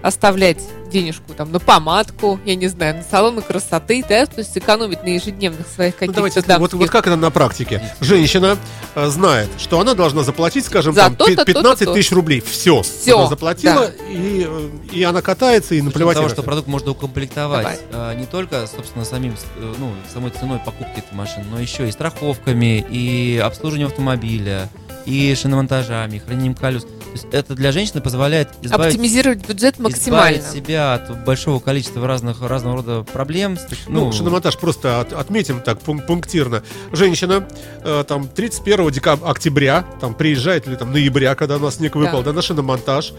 оставлять 0.03 0.59
денежку 0.91 1.35
там 1.37 1.53
на 1.53 1.61
помадку, 1.61 2.41
я 2.45 2.57
не 2.57 2.67
знаю, 2.67 2.97
на 2.97 3.03
салоны 3.05 3.43
красоты, 3.43 4.05
да, 4.09 4.27
то 4.27 4.39
есть 4.41 4.59
экономить 4.59 5.05
на 5.05 5.09
ежедневных 5.11 5.69
своих 5.69 5.93
Ну, 5.95 5.99
каких-то 6.01 6.17
давайте, 6.17 6.41
дамских 6.43 6.59
вот, 6.59 6.73
вот 6.73 6.91
как 6.91 7.07
это 7.07 7.15
на 7.15 7.31
практике? 7.31 7.81
Женщина 8.01 8.59
э, 8.97 9.07
знает, 9.09 9.49
что 9.59 9.79
она 9.79 9.95
должна 9.95 10.25
заплатить, 10.25 10.65
скажем, 10.67 10.93
За 10.93 11.03
там, 11.03 11.15
то-то, 11.17 11.31
пи- 11.31 11.37
то-то, 11.37 11.53
15 11.53 11.79
то-то. 11.85 11.95
тысяч 11.95 12.11
рублей. 12.11 12.41
Все. 12.41 12.83
Всё, 12.83 13.19
Она 13.21 13.29
заплатила, 13.29 13.87
да. 13.87 14.05
и, 14.13 14.45
э, 14.49 14.71
и 14.93 15.03
она 15.05 15.23
катается, 15.23 15.77
и 15.77 15.83
наплевать 15.83 16.17
на 16.19 16.29
что 16.29 16.43
продукт 16.43 16.67
можно 16.67 16.91
укомплектовать 16.91 17.63
Давай. 17.63 17.79
а, 17.93 18.15
не 18.17 18.27
только, 18.27 18.67
собственно, 18.67 19.05
самим, 19.05 19.35
э, 19.59 19.75
ну, 19.79 19.93
самой 20.13 20.33
ценой 20.33 20.59
покупки 20.59 20.99
этой 20.99 21.15
машины, 21.15 21.45
но 21.53 21.61
еще 21.61 21.89
и 21.89 21.93
страховками, 21.93 22.85
и 22.91 23.39
обслуживанием 23.39 23.89
автомобиля, 23.91 24.69
и 25.07 25.35
шиномонтажами, 25.35 26.17
и 26.17 26.19
хранением 26.19 26.55
колес. 26.55 26.83
То 26.85 27.15
есть 27.15 27.27
это 27.33 27.55
для 27.57 27.73
женщины 27.73 28.01
позволяет 28.01 28.49
избавить, 28.63 28.95
оптимизировать 28.95 29.47
бюджет 29.49 29.79
максимально. 29.81 30.37
избавить 30.39 30.53
себя 30.65 30.95
от 30.95 31.25
большого 31.25 31.59
количества 31.59 32.07
разных 32.07 32.41
разного 32.41 32.77
рода 32.77 33.03
проблем. 33.03 33.59
Ну, 33.89 34.07
Ну, 34.07 34.13
шиномонтаж 34.13 34.57
просто 34.59 35.01
от- 35.01 35.13
отметим 35.13 35.61
так 35.61 35.81
пун- 35.83 36.01
пунктирно. 36.07 36.63
Женщина 36.93 37.49
э, 37.83 38.05
там 38.07 38.29
31 38.29 38.91
декабря, 38.93 39.29
октября, 39.29 39.85
там 40.01 40.15
приезжает 40.15 40.69
или 40.69 40.77
там 40.77 40.93
ноября, 40.93 41.35
когда 41.35 41.57
у 41.57 41.61
нас 41.61 41.77
снег 41.77 41.97
выпал, 41.97 42.23
да, 42.23 42.33
на 42.33 42.43
шиномонтаж. 42.43 43.13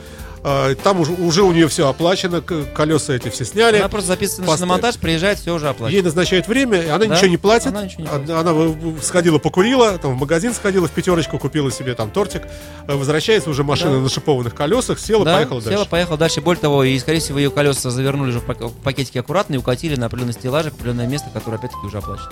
Э, 0.43 0.73
там 0.83 0.99
уже, 0.99 1.11
уже 1.11 1.43
у 1.43 1.51
нее 1.51 1.67
все 1.67 1.87
оплачено, 1.87 2.41
колеса 2.41 3.13
эти 3.13 3.29
все 3.29 3.45
сняли. 3.45 3.77
она 3.77 3.89
просто 3.89 4.07
записывается 4.07 4.41
на 4.51 4.57
шиномонтаж, 4.57 4.97
приезжает, 4.97 5.37
все 5.37 5.53
уже 5.53 5.69
оплачено. 5.69 5.95
Ей 5.95 6.01
назначают 6.01 6.47
время, 6.47 6.81
и 6.81 6.87
она 6.87 7.05
Да, 7.05 7.15
ничего 7.15 7.27
не 7.27 7.37
платит. 7.37 7.67
она 7.67 7.83
ничего 7.83 8.01
не 8.01 8.07
А- 8.07 8.11
платит. 8.17 8.29
Она 8.31 8.53
в- 8.53 9.03
сходила, 9.03 9.37
покурила, 9.37 9.97
там 9.99 10.15
в 10.15 10.19
магазин 10.19 10.53
сходила, 10.55 10.87
в 10.87 10.91
пятерочку, 10.91 11.37
купила 11.37 11.71
себе 11.71 11.93
там 11.93 12.09
тортик, 12.09 12.43
э, 12.87 12.95
возвращается 12.95 13.51
уже 13.51 13.63
машина 13.63 13.91
Да. 13.93 13.99
на 13.99 14.09
шипованных 14.09 14.55
колесах, 14.55 14.99
села, 14.99 15.25
Да, 15.25 15.35
поехала 15.35 15.61
села, 15.61 15.75
дальше. 15.75 15.89
поехала 15.89 16.17
дальше. 16.17 16.41
Более 16.41 16.61
того, 16.61 16.83
и, 16.83 16.97
скорее 16.97 17.19
всего, 17.19 17.37
ее 17.37 17.51
колеса 17.51 17.91
завернули 17.91 18.31
же 18.31 18.39
в 18.39 18.45
пак- 18.45 18.61
в 18.61 18.73
пакетики 18.81 19.19
аккуратно 19.19 19.53
и 19.53 19.57
укатили 19.57 19.95
на 19.95 20.07
определенный 20.07 20.33
стеллаж, 20.33 20.65
определенное 20.65 21.05
место, 21.05 21.29
которое, 21.31 21.57
опять-таки, 21.57 21.85
уже 21.85 21.99
оплачено. 21.99 22.31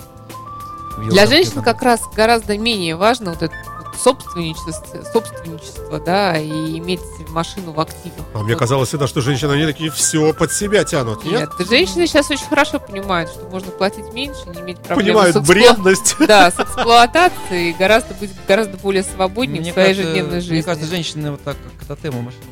Для 1.10 1.26
женщин 1.26 1.62
как 1.62 1.80
раз 1.82 2.00
гораздо 2.14 2.58
менее 2.58 2.96
важно 2.96 3.30
вот 3.30 3.42
это 3.42 3.54
вот 3.54 3.69
собственничество, 3.98 4.72
собственничество, 5.12 6.00
да, 6.00 6.38
и 6.38 6.78
иметь 6.78 7.00
машину 7.28 7.72
в 7.72 7.80
активах. 7.80 8.26
А 8.34 8.38
мне 8.40 8.56
казалось 8.56 8.88
всегда, 8.88 9.06
что 9.06 9.20
женщины, 9.20 9.52
они 9.52 9.66
такие 9.66 9.90
все 9.90 10.32
под 10.32 10.52
себя 10.52 10.84
тянут. 10.84 11.24
Нет? 11.24 11.50
Нет, 11.58 11.68
женщины 11.68 12.06
сейчас 12.06 12.30
очень 12.30 12.46
хорошо 12.46 12.78
понимают, 12.78 13.30
что 13.30 13.48
можно 13.48 13.70
платить 13.70 14.12
меньше, 14.12 14.40
не 14.54 14.60
иметь 14.60 14.78
проблем 14.78 15.06
Понимают 15.06 15.36
с, 15.36 15.38
эксплуа- 15.38 15.46
бредность. 15.46 16.16
да, 16.26 16.50
с 16.50 16.58
эксплуатацией, 16.58 17.72
гораздо 17.72 18.14
быть 18.14 18.30
гораздо 18.46 18.76
более 18.78 19.02
свободнее 19.02 19.60
Мне 19.60 19.70
в 19.70 19.74
своей 19.74 19.88
кажется, 19.88 20.10
ежедневной 20.10 20.40
жизни. 20.40 20.54
Мне 20.54 20.62
кажется, 20.62 20.88
женщины 20.88 21.30
вот 21.30 21.42
так 21.42 21.56
к 21.80 21.84
тотему 21.84 22.22
машины. 22.22 22.42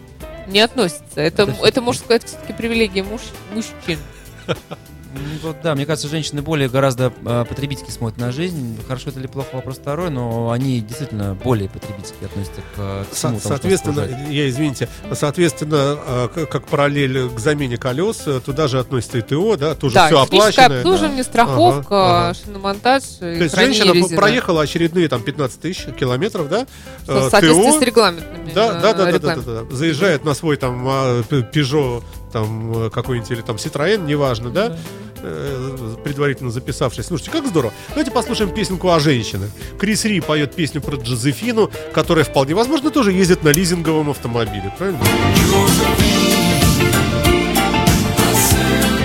Не 0.47 0.61
относится. 0.61 1.21
Это, 1.21 1.43
Это 1.43 1.67
это, 1.67 1.83
можно 1.83 2.03
сказать, 2.03 2.25
все-таки 2.25 2.53
привилегия 2.53 3.03
муж, 3.03 3.21
мужчин. 3.53 3.99
М, 5.19 5.39
Вот, 5.43 5.57
да, 5.63 5.75
мне 5.75 5.87
кажется, 5.87 6.09
женщины 6.09 6.43
более 6.43 6.69
гораздо 6.69 7.13
э, 7.25 7.45
потребительски 7.49 7.91
смотрят 7.91 8.19
на 8.21 8.33
жизнь. 8.33 8.79
Хорошо 8.87 9.11
это 9.11 9.21
или 9.21 9.27
плохо, 9.27 9.49
вопрос 9.55 9.77
второй, 9.79 10.11
но 10.11 10.51
они 10.51 10.81
действительно 10.81 11.35
более 11.35 11.69
потребительски 11.69 12.25
относятся 12.25 12.61
к, 12.75 12.77
к 12.77 13.07
Со- 13.11 13.15
всему 13.15 13.31
тому, 13.31 13.39
что 13.41 13.49
Соответственно, 13.49 14.03
окружает. 14.05 14.31
я 14.31 14.49
извините, 14.49 14.89
соответственно, 15.13 15.99
э, 16.35 16.47
как 16.51 16.67
параллель 16.67 17.29
к 17.31 17.39
замене 17.39 17.77
колес, 17.77 18.23
э, 18.27 18.41
туда 18.45 18.69
же 18.69 18.79
относится 18.81 19.19
и 19.19 19.23
ТО, 19.23 19.57
да, 19.57 19.75
тоже 19.75 19.95
да, 19.95 20.07
все 20.07 20.25
техническое 20.25 20.65
оплачено. 20.67 20.77
обслуживание, 20.81 21.25
страховка, 21.25 21.95
Ага, 22.05 22.29
ага. 22.29 22.35
шиномонтаж, 22.35 23.03
То 23.21 23.27
есть 23.29 23.55
женщина 23.57 23.95
по- 24.09 24.15
проехала 24.15 24.63
очередные 24.63 25.09
там 25.09 25.23
15 25.23 25.61
тысяч 25.61 25.87
километров, 25.99 26.49
да? 26.49 26.67
э, 27.07 27.19
в 27.27 27.31
соответствии 27.31 27.71
ТО, 27.73 27.79
с 27.79 27.83
регламентами. 27.83 28.53
Да, 28.55 28.67
э, 28.67 28.73
да, 28.73 28.81
да, 28.81 28.93
да, 28.93 29.05
да, 29.05 29.11
регламентами. 29.11 29.55
да, 29.57 29.63
да. 29.65 29.77
Заезжает 29.77 30.25
на 30.25 30.35
свой 30.35 30.57
там 30.57 30.85
а, 30.87 31.23
Peugeot, 31.23 32.03
там 32.33 32.87
э, 32.87 32.91
какой-нибудь 32.91 33.31
или 33.31 33.41
там 33.41 33.57
Citroën, 33.57 34.05
неважно, 34.05 34.51
да, 34.51 34.77
Э, 35.23 35.97
предварительно 36.05 36.51
записавшись. 36.51 37.07
Слушайте, 37.07 37.31
как 37.31 37.47
здорово. 37.47 37.73
Давайте 37.91 38.11
послушаем 38.11 38.51
песенку 38.51 38.91
о 38.91 39.01
женщинах. 39.01 39.51
Крис 39.79 40.05
Ри 40.05 40.21
поет 40.21 40.55
песню 40.55 40.81
про 40.81 40.97
Джозефину, 40.97 41.71
которая 41.93 42.25
вполне 42.25 42.55
возможно 42.55 42.91
тоже 42.91 43.13
ездит 43.13 43.43
на 43.43 43.49
лизинговом 43.51 44.11
автомобиле, 44.11 44.73
правильно? 44.79 45.01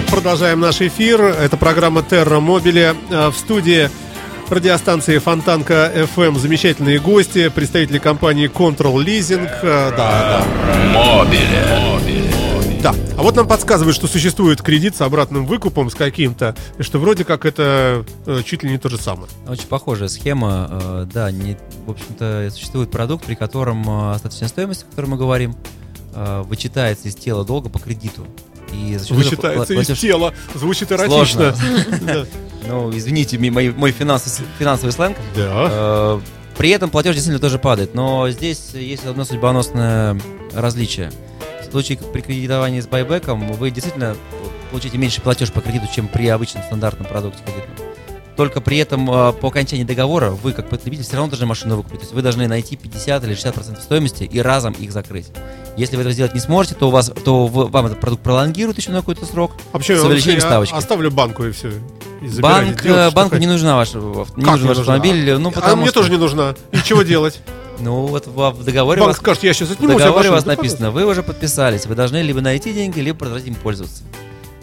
Продолжаем 0.09 0.59
наш 0.59 0.79
эфир. 0.81 1.21
Это 1.21 1.57
программа 1.57 2.03
Терра 2.03 2.39
Мобиле. 2.39 2.95
Э, 3.09 3.29
В 3.29 3.35
студии 3.37 3.89
радиостанции 4.49 5.17
Фонтанка 5.17 5.91
FM 6.15 6.37
замечательные 6.37 6.99
гости, 6.99 7.49
представители 7.49 7.97
компании 7.97 8.47
Control 8.49 9.03
Leasing. 9.03 9.49
Э, 9.63 9.91
Да, 9.97 10.43
да. 10.43 10.45
Мобиле. 10.93 12.42
Да. 12.83 12.93
А 13.17 13.23
вот 13.23 13.35
нам 13.35 13.47
подсказывают, 13.47 13.95
что 13.95 14.07
существует 14.07 14.61
кредит 14.61 14.95
с 14.95 15.01
обратным 15.01 15.45
выкупом, 15.45 15.89
с 15.89 15.95
каким-то, 15.95 16.55
и 16.77 16.83
что 16.83 16.99
вроде 16.99 17.23
как 17.23 17.45
это 17.45 18.05
э, 18.25 18.41
чуть 18.45 18.61
ли 18.63 18.69
не 18.69 18.77
то 18.77 18.89
же 18.89 18.97
самое. 18.97 19.27
Очень 19.47 19.67
похожая 19.67 20.09
схема. 20.09 20.67
э, 20.69 21.07
Да, 21.13 21.31
не, 21.31 21.57
в 21.85 21.91
общем-то, 21.91 22.49
существует 22.53 22.91
продукт, 22.91 23.25
при 23.25 23.35
котором 23.35 23.89
э, 23.89 24.13
остаточная 24.15 24.49
стоимость, 24.49 24.83
о 24.83 24.85
которой 24.89 25.05
мы 25.07 25.17
говорим, 25.17 25.55
э, 26.13 26.43
вычитается 26.45 27.07
из 27.07 27.15
тела 27.15 27.45
долга 27.45 27.69
по 27.69 27.79
кредиту. 27.79 28.27
И 28.73 28.97
за 28.97 29.05
счет 29.07 29.11
этого 29.13 29.19
Вычитается 29.23 29.73
пла- 29.73 29.81
из 29.81 29.89
платеж- 29.89 29.99
тела. 30.01 30.33
Звучит 30.53 30.91
эротично. 30.91 31.55
Ну, 32.65 32.89
извините, 32.97 33.37
мой, 33.37 33.91
финансовый 33.91 34.91
сленг. 34.91 35.17
Да. 35.35 35.67
Э, 35.69 36.19
При 36.57 36.69
этом 36.69 36.89
платеж 36.89 37.15
действительно 37.15 37.41
тоже 37.41 37.59
падает, 37.59 37.93
но 37.93 38.29
здесь 38.29 38.69
есть 38.73 39.05
одно 39.05 39.25
судьбоносное 39.25 40.17
различие. 40.53 41.11
В 41.73 41.75
случае 41.75 41.97
при 41.97 42.21
кредитовании 42.21 42.81
с 42.81 42.85
байбеком 42.85 43.51
вы 43.53 43.71
действительно 43.71 44.15
получите 44.69 44.95
меньше 44.99 45.21
платеж 45.21 45.51
по 45.51 45.59
кредиту, 45.59 45.87
чем 45.91 46.07
при 46.07 46.27
обычном 46.27 46.61
стандартном 46.61 47.07
продукте 47.07 47.41
кредитном. 47.43 47.87
Только 48.35 48.61
при 48.61 48.77
этом 48.77 49.09
э, 49.09 49.33
по 49.33 49.47
окончании 49.47 49.83
договора 49.83 50.29
вы, 50.29 50.53
как 50.53 50.69
потребитель, 50.69 51.03
все 51.03 51.15
равно 51.15 51.31
должны 51.31 51.47
машину 51.47 51.77
выкупить. 51.77 51.97
То 52.01 52.03
есть 52.03 52.13
вы 52.13 52.21
должны 52.21 52.47
найти 52.47 52.75
50 52.75 53.23
или 53.23 53.35
60% 53.35 53.81
стоимости 53.81 54.23
и 54.23 54.39
разом 54.39 54.73
их 54.73 54.91
закрыть. 54.91 55.25
Если 55.75 55.95
вы 55.95 56.03
этого 56.03 56.13
сделать 56.13 56.35
не 56.35 56.39
сможете, 56.39 56.75
то, 56.75 56.89
у 56.89 56.91
вас, 56.91 57.11
то 57.25 57.47
вы- 57.47 57.65
вам 57.65 57.87
этот 57.87 57.99
продукт 57.99 58.21
пролонгируют 58.21 58.77
еще 58.77 58.91
на 58.91 58.99
какой-то 58.99 59.25
срок. 59.25 59.53
А 59.71 59.79
почему 59.79 59.97
с 59.97 60.03
увеличением 60.03 60.35
вообще 60.41 60.47
ставочки. 60.47 60.75
оставлю 60.75 61.09
банку 61.09 61.43
и 61.43 61.51
все. 61.51 61.71
Банк, 62.39 62.85
э, 62.85 63.09
банку 63.09 63.37
не 63.37 63.47
нужна 63.47 63.77
ваш, 63.77 63.95
не 63.95 63.99
Как 64.03 64.35
нужен 64.35 64.61
не 64.61 64.67
ваш 64.67 64.77
нужна? 64.77 64.93
автомобиль. 64.93 65.37
Ну, 65.39 65.49
а 65.49 65.51
потому 65.51 65.77
мне 65.77 65.87
что, 65.89 66.01
тоже 66.01 66.11
не 66.11 66.17
нужна. 66.17 66.53
И 66.71 66.77
чего 66.83 67.01
делать? 67.01 67.41
Ну, 67.79 68.05
вот 68.05 68.27
в, 68.27 68.49
в 68.51 68.63
договоре 68.63 68.99
Банк 69.01 69.09
вас 69.13 69.17
скажет, 69.17 69.43
я 69.43 69.53
сейчас 69.53 69.69
В 69.69 69.71
отниму 69.73 69.93
тебя 69.93 70.05
договоре 70.05 70.29
у 70.29 70.33
вас 70.33 70.45
написано, 70.45 70.91
вы 70.91 71.05
уже 71.05 71.23
подписались, 71.23 71.85
вы 71.85 71.95
должны 71.95 72.21
либо 72.21 72.39
найти 72.41 72.71
деньги, 72.73 72.99
либо 72.99 73.17
продолжать 73.19 73.47
им 73.47 73.55
пользоваться. 73.55 74.03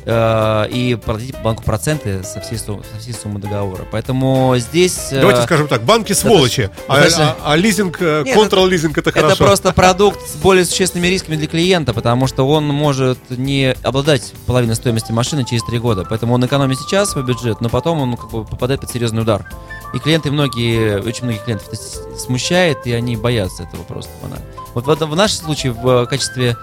Э, 0.06 0.66
И 0.70 0.94
платить 0.94 1.36
банку 1.42 1.62
проценты 1.62 2.22
со 2.24 2.40
всей, 2.40 2.56
суммы, 2.58 2.82
со 2.90 2.98
всей 3.00 3.12
суммы 3.12 3.38
договора. 3.38 3.86
Поэтому 3.92 4.54
здесь... 4.56 5.08
э, 5.11 5.20
Давайте 5.20 5.42
скажем 5.42 5.68
так, 5.68 5.82
банки 5.82 6.14
сволочи, 6.14 6.70
а, 6.88 7.02
достаточно- 7.02 7.36
а- 7.44 7.52
а 7.52 7.56
лизинг, 7.56 7.98
э, 8.00 8.22
Нет, 8.24 8.34
контрол 8.34 8.66
лизинг 8.66 8.96
это 8.96 9.11
Это 9.11 9.20
хорошо. 9.20 9.44
просто 9.44 9.72
продукт 9.74 10.26
с 10.26 10.36
более 10.36 10.64
существенными 10.64 11.08
рисками 11.08 11.36
для 11.36 11.46
клиента, 11.48 11.92
потому 11.92 12.26
что 12.28 12.48
он 12.48 12.66
может 12.68 13.18
не 13.28 13.74
обладать 13.82 14.32
половиной 14.46 14.74
стоимости 14.74 15.12
машины 15.12 15.44
через 15.44 15.64
три 15.64 15.78
года. 15.78 16.06
Поэтому 16.08 16.32
он 16.32 16.46
экономит 16.46 16.78
сейчас 16.78 17.11
свой 17.11 17.24
бюджет, 17.24 17.61
но 17.61 17.68
потом 17.68 18.00
он 18.00 18.16
как 18.16 18.30
бы 18.30 18.44
попадает 18.46 18.80
под 18.80 18.90
серьезный 18.90 19.20
удар. 19.20 19.44
И 19.93 19.99
клиенты 19.99 20.30
многие, 20.30 21.01
очень 21.01 21.24
многих 21.24 21.45
клиентов 21.45 21.68
это 21.68 22.18
смущает, 22.18 22.86
и 22.86 22.93
они 22.93 23.16
боятся 23.16 23.64
этого 23.64 23.82
просто 23.82 24.11
банально. 24.22 24.45
Вот 24.74 24.86
в, 24.86 25.16
нашем 25.16 25.45
случае 25.47 25.72
в 25.72 26.07
качестве 26.07 26.57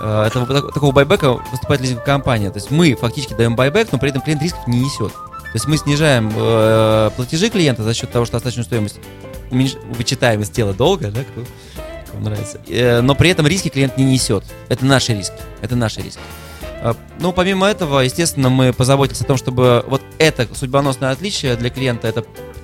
э, 0.00 0.22
этого, 0.26 0.46
так- 0.46 0.74
такого 0.74 0.92
байбека 0.92 1.32
выступает 1.50 1.80
лизинговая 1.80 2.04
компания. 2.04 2.50
То 2.50 2.58
есть 2.58 2.70
мы 2.70 2.94
фактически 2.94 3.32
даем 3.34 3.56
байбек, 3.56 3.88
но 3.92 3.98
при 3.98 4.10
этом 4.10 4.20
клиент 4.20 4.42
рисков 4.42 4.66
не 4.66 4.80
несет. 4.80 5.12
То 5.12 5.50
есть 5.54 5.66
мы 5.66 5.78
снижаем 5.78 6.30
э, 6.36 7.10
платежи 7.16 7.48
клиента 7.48 7.82
за 7.82 7.94
счет 7.94 8.10
того, 8.10 8.26
что 8.26 8.36
остаточную 8.36 8.66
стоимость 8.66 8.98
уменьш- 9.50 9.78
вычитаем 9.96 10.42
из 10.42 10.50
тела 10.50 10.74
долга, 10.74 11.10
да, 11.10 11.20
как 11.20 11.44
вам 12.12 12.24
нравится. 12.24 12.60
Э, 12.68 13.00
но 13.00 13.14
при 13.14 13.30
этом 13.30 13.46
риски 13.46 13.68
клиент 13.68 13.96
не 13.96 14.04
несет. 14.04 14.44
Это 14.68 14.84
наши 14.84 15.14
риски. 15.16 15.32
Это 15.62 15.76
наши 15.76 16.02
риски. 16.02 16.20
Э, 16.82 16.92
Ну, 17.20 17.32
помимо 17.32 17.66
этого, 17.66 18.00
естественно, 18.00 18.50
мы 18.50 18.74
позаботились 18.74 19.22
о 19.22 19.24
том, 19.24 19.38
чтобы 19.38 19.82
вот 19.88 20.02
это 20.18 20.46
судьбоносное 20.54 21.10
отличие 21.10 21.56
для 21.56 21.70
клиента, 21.70 22.06
это 22.06 22.22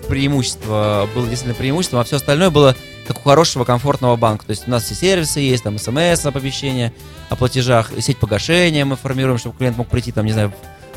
преимущество, 0.08 1.08
было 1.14 1.26
действительно 1.26 1.54
преимуществом, 1.54 2.00
а 2.00 2.04
все 2.04 2.16
остальное 2.16 2.50
было 2.50 2.76
как 3.06 3.18
у 3.18 3.22
хорошего, 3.22 3.64
комфортного 3.64 4.16
банка. 4.16 4.46
То 4.46 4.50
есть 4.50 4.68
у 4.68 4.70
нас 4.70 4.84
все 4.84 4.94
сервисы 4.94 5.40
есть, 5.40 5.64
там 5.64 5.78
смс-оповещения 5.78 6.92
о 7.28 7.36
платежах, 7.36 7.90
сеть 8.00 8.18
погашения 8.18 8.84
мы 8.84 8.96
формируем, 8.96 9.38
чтобы 9.38 9.56
клиент 9.56 9.76
мог 9.76 9.88
прийти, 9.88 10.12
там, 10.12 10.26
не 10.26 10.32
знаю, 10.32 10.52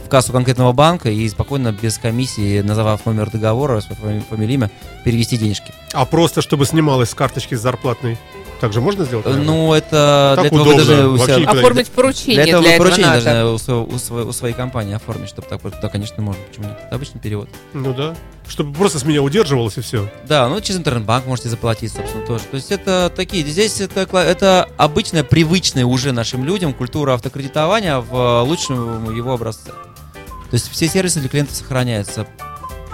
в 0.05 0.07
кассу 0.07 0.31
конкретного 0.31 0.71
банка 0.71 1.09
и 1.09 1.27
спокойно, 1.27 1.71
без 1.71 1.97
комиссии, 1.97 2.61
называв 2.61 3.05
номер 3.05 3.31
договора, 3.31 3.81
свое 3.81 4.21
фамилию, 4.29 4.53
имя, 4.53 4.71
перевести 5.03 5.35
денежки. 5.37 5.73
А 5.93 6.05
просто, 6.05 6.41
чтобы 6.41 6.65
снималось 6.65 7.09
с 7.09 7.15
карточки 7.15 7.55
зарплатной, 7.55 8.17
также 8.65 8.81
можно 8.81 9.05
сделать? 9.05 9.25
Наверное? 9.25 9.45
Ну, 9.45 9.73
это 9.73 10.33
Так 10.35 10.39
для 10.39 10.47
этого 10.47 10.61
удобно, 10.61 11.07
вы 11.09 11.17
должны 11.17 11.45
Оформить 11.45 11.89
поручение 11.89 12.43
Для 12.43 12.43
этого 12.45 12.61
для 12.63 12.69
вы 12.69 12.75
этого 12.75 12.87
поручение 12.87 13.11
надо. 13.11 13.23
должны 13.23 13.73
у, 13.75 13.95
у 13.95 13.99
своей- 13.99 14.27
у 14.27 14.31
своей 14.31 14.55
компании 14.55 14.95
оформить, 14.95 15.29
чтобы 15.29 15.47
так, 15.47 15.61
да, 15.81 15.87
конечно, 15.87 16.23
можно. 16.23 16.41
Почему 16.49 16.65
нет? 16.65 16.79
Это 16.83 16.95
обычный 16.95 17.21
перевод. 17.21 17.47
Ну 17.73 17.93
да. 17.93 18.15
Чтобы 18.47 18.73
просто 18.73 18.97
с 18.97 19.03
меня 19.03 19.21
удерживалось 19.21 19.77
и 19.77 19.81
все. 19.81 20.09
Да, 20.27 20.49
ну 20.49 20.59
через 20.61 20.79
интернет-банк 20.79 21.27
можете 21.27 21.49
заплатить, 21.49 21.93
собственно, 21.93 22.25
тоже. 22.25 22.43
То 22.45 22.55
есть 22.55 22.71
это 22.71 23.11
такие, 23.15 23.45
здесь 23.45 23.79
это, 23.81 24.01
это 24.17 24.67
обычная, 24.77 25.23
привычная 25.23 25.85
уже 25.85 26.11
нашим 26.11 26.43
людям 26.43 26.73
культура 26.73 27.13
автокредитования 27.13 27.99
в 27.99 28.41
лучшем 28.41 29.15
его 29.15 29.33
образце. 29.33 29.69
То 29.69 30.53
есть 30.53 30.71
все 30.71 30.87
сервисы 30.87 31.19
для 31.19 31.29
клиентов 31.29 31.55
сохраняются. 31.55 32.25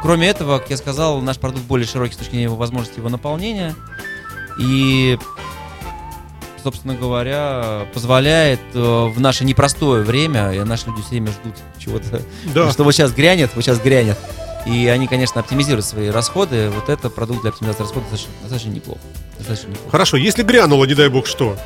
Кроме 0.01 0.27
этого, 0.27 0.59
как 0.59 0.69
я 0.69 0.75
сказал, 0.77 1.21
наш 1.21 1.37
продукт 1.37 1.63
более 1.65 1.87
широкий 1.87 2.15
с 2.15 2.17
точки 2.17 2.31
зрения 2.31 2.45
его 2.45 2.57
возможности 2.57 2.97
его 2.99 3.07
наполнения. 3.07 3.73
И, 4.59 5.17
собственно 6.63 6.95
говоря, 6.95 7.87
позволяет 7.93 8.59
э, 8.73 8.79
в 8.79 9.19
наше 9.19 9.45
непростое 9.45 10.03
время, 10.03 10.51
и 10.51 10.59
наши 10.59 10.87
люди 10.87 11.01
все 11.01 11.09
время 11.11 11.31
ждут 11.31 11.55
чего-то 11.79 12.21
Да. 12.53 12.71
что 12.71 12.83
вот 12.83 12.93
сейчас 12.93 13.11
грянет, 13.13 13.51
вот 13.55 13.63
сейчас 13.63 13.79
грянет. 13.79 14.17
И 14.65 14.87
они, 14.87 15.07
конечно, 15.07 15.41
оптимизируют 15.41 15.85
свои 15.85 16.09
расходы. 16.09 16.69
Вот 16.69 16.87
это 16.89 17.09
продукт 17.09 17.41
для 17.41 17.49
оптимизации 17.49 17.81
расходов 17.81 18.03
достаточно, 18.11 18.31
достаточно 18.43 18.69
неплохо. 18.69 18.99
Достаточно 19.39 19.69
неплохо. 19.69 19.89
Хорошо, 19.91 20.17
если 20.17 20.43
грянуло, 20.43 20.85
не 20.85 20.93
дай 20.93 21.09
бог 21.09 21.25
что, 21.25 21.57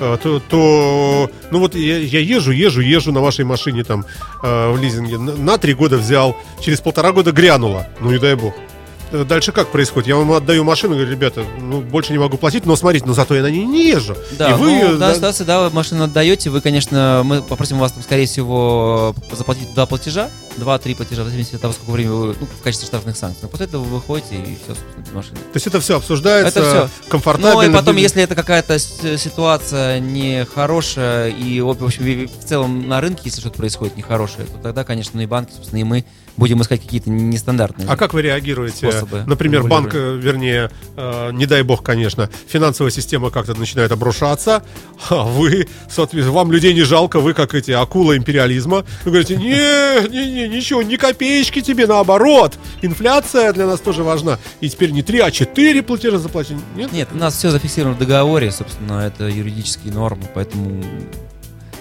э, 0.00 0.18
то, 0.20 0.40
то 0.40 1.30
ну 1.52 1.60
вот 1.60 1.76
я, 1.76 1.98
я 1.98 2.18
езжу, 2.20 2.50
езжу, 2.50 2.80
езжу 2.80 3.12
на 3.12 3.20
вашей 3.20 3.44
машине 3.44 3.84
там 3.84 4.04
э, 4.42 4.70
в 4.72 4.82
лизинге. 4.82 5.18
На, 5.18 5.36
на 5.36 5.58
три 5.58 5.74
года 5.74 5.96
взял, 5.96 6.36
через 6.60 6.80
полтора 6.80 7.12
года 7.12 7.30
грянуло. 7.30 7.86
Ну 8.00 8.10
не 8.10 8.18
дай 8.18 8.34
бог. 8.34 8.54
Э, 9.14 9.24
Дальше 9.24 9.52
как 9.52 9.68
происходит? 9.68 10.08
Я 10.08 10.16
вам 10.16 10.32
отдаю 10.32 10.64
машину, 10.64 10.94
говорю, 10.94 11.10
ребята, 11.10 11.44
ну 11.60 11.80
больше 11.80 12.12
не 12.12 12.18
могу 12.18 12.36
платить, 12.36 12.66
но 12.66 12.74
смотрите, 12.74 13.06
но 13.06 13.14
зато 13.14 13.36
я 13.36 13.42
на 13.42 13.50
ней 13.50 13.64
не 13.64 13.86
езжу. 13.88 14.16
Да, 14.32 14.50
И 14.50 14.54
вы, 14.54 14.70
ну, 14.70 14.88
в 14.88 14.92
да, 14.92 14.98
данной 14.98 15.14
ситуации, 15.16 15.44
да, 15.44 15.62
вы 15.62 15.70
машину 15.70 16.04
отдаете, 16.04 16.50
вы, 16.50 16.60
конечно, 16.60 17.22
мы 17.24 17.40
попросим 17.40 17.78
вас, 17.78 17.92
там, 17.92 18.02
скорее 18.02 18.26
всего, 18.26 19.14
заплатить 19.30 19.72
два 19.72 19.86
платежа, 19.86 20.30
два-три 20.56 20.94
платежа, 20.94 21.22
в 21.22 21.26
зависимости 21.26 21.56
от 21.56 21.62
того, 21.62 21.74
сколько 21.74 21.90
времени 21.90 22.12
вы, 22.12 22.36
ну, 22.40 22.46
в 22.46 22.62
качестве 22.62 22.86
штрафных 22.86 23.16
санкций. 23.16 23.40
Но 23.42 23.48
после 23.48 23.66
этого 23.66 23.82
вы 23.82 23.96
выходите 23.96 24.36
и 24.36 24.56
все, 24.56 24.74
собственно, 24.74 25.04
без 25.04 25.12
машины. 25.12 25.36
То 25.36 25.54
есть 25.54 25.66
это 25.66 25.80
все 25.80 25.96
обсуждается, 25.96 26.60
Это 26.60 26.90
комфортабельно. 27.08 27.54
Ну 27.62 27.62
и 27.62 27.72
потом, 27.72 27.96
если 27.96 28.22
это 28.22 28.34
какая-то 28.34 28.78
с- 28.78 29.18
ситуация 29.18 30.00
нехорошая 30.00 31.30
и, 31.30 31.60
в 31.60 31.68
общем, 31.70 32.28
в 32.28 32.44
целом 32.44 32.88
на 32.88 33.00
рынке, 33.00 33.22
если 33.26 33.40
что-то 33.40 33.58
происходит 33.58 33.96
нехорошее, 33.96 34.46
то 34.46 34.58
тогда, 34.62 34.84
конечно, 34.84 35.20
и 35.20 35.26
банки, 35.26 35.52
собственно, 35.52 35.80
и 35.80 35.84
мы 35.84 36.04
будем 36.36 36.60
искать 36.62 36.82
какие-то 36.82 37.10
нестандартные. 37.10 37.86
А 37.88 37.96
как 37.96 38.12
вы 38.12 38.22
реагируете? 38.22 38.90
способы 38.90 39.22
Например, 39.26 39.62
банк, 39.64 39.94
э, 39.94 40.16
вернее, 40.16 40.70
э, 40.96 41.30
не 41.32 41.46
дай 41.46 41.62
бог, 41.62 41.82
конечно, 41.84 42.28
финансовая 42.48 42.90
система 42.90 43.30
как-то 43.30 43.54
начинает 43.54 43.92
обрушаться, 43.92 44.64
а 45.10 45.22
вы, 45.22 45.68
соответственно, 45.88 46.32
вам 46.34 46.50
людей 46.50 46.74
не 46.74 46.82
жалко, 46.82 47.20
вы 47.20 47.34
как 47.34 47.54
эти 47.54 47.70
акула 47.70 48.16
империализма, 48.16 48.84
вы 49.04 49.10
говорите, 49.12 49.36
не, 49.36 50.08
не, 50.08 50.32
не, 50.32 50.43
ничего, 50.48 50.82
ни 50.82 50.96
копеечки 50.96 51.60
тебе, 51.60 51.86
наоборот, 51.86 52.58
инфляция 52.82 53.52
для 53.52 53.66
нас 53.66 53.80
тоже 53.80 54.02
важна, 54.02 54.38
и 54.60 54.68
теперь 54.68 54.90
не 54.90 55.02
три, 55.02 55.20
а 55.20 55.30
четыре 55.30 55.82
платежа 55.82 56.18
заплатить, 56.18 56.56
нет? 56.76 56.92
Нет, 56.92 57.08
у 57.12 57.16
нас 57.16 57.34
все 57.34 57.50
зафиксировано 57.50 57.96
в 57.96 57.98
договоре, 57.98 58.50
собственно, 58.50 59.00
это 59.00 59.28
юридические 59.28 59.92
нормы, 59.92 60.24
поэтому 60.34 60.82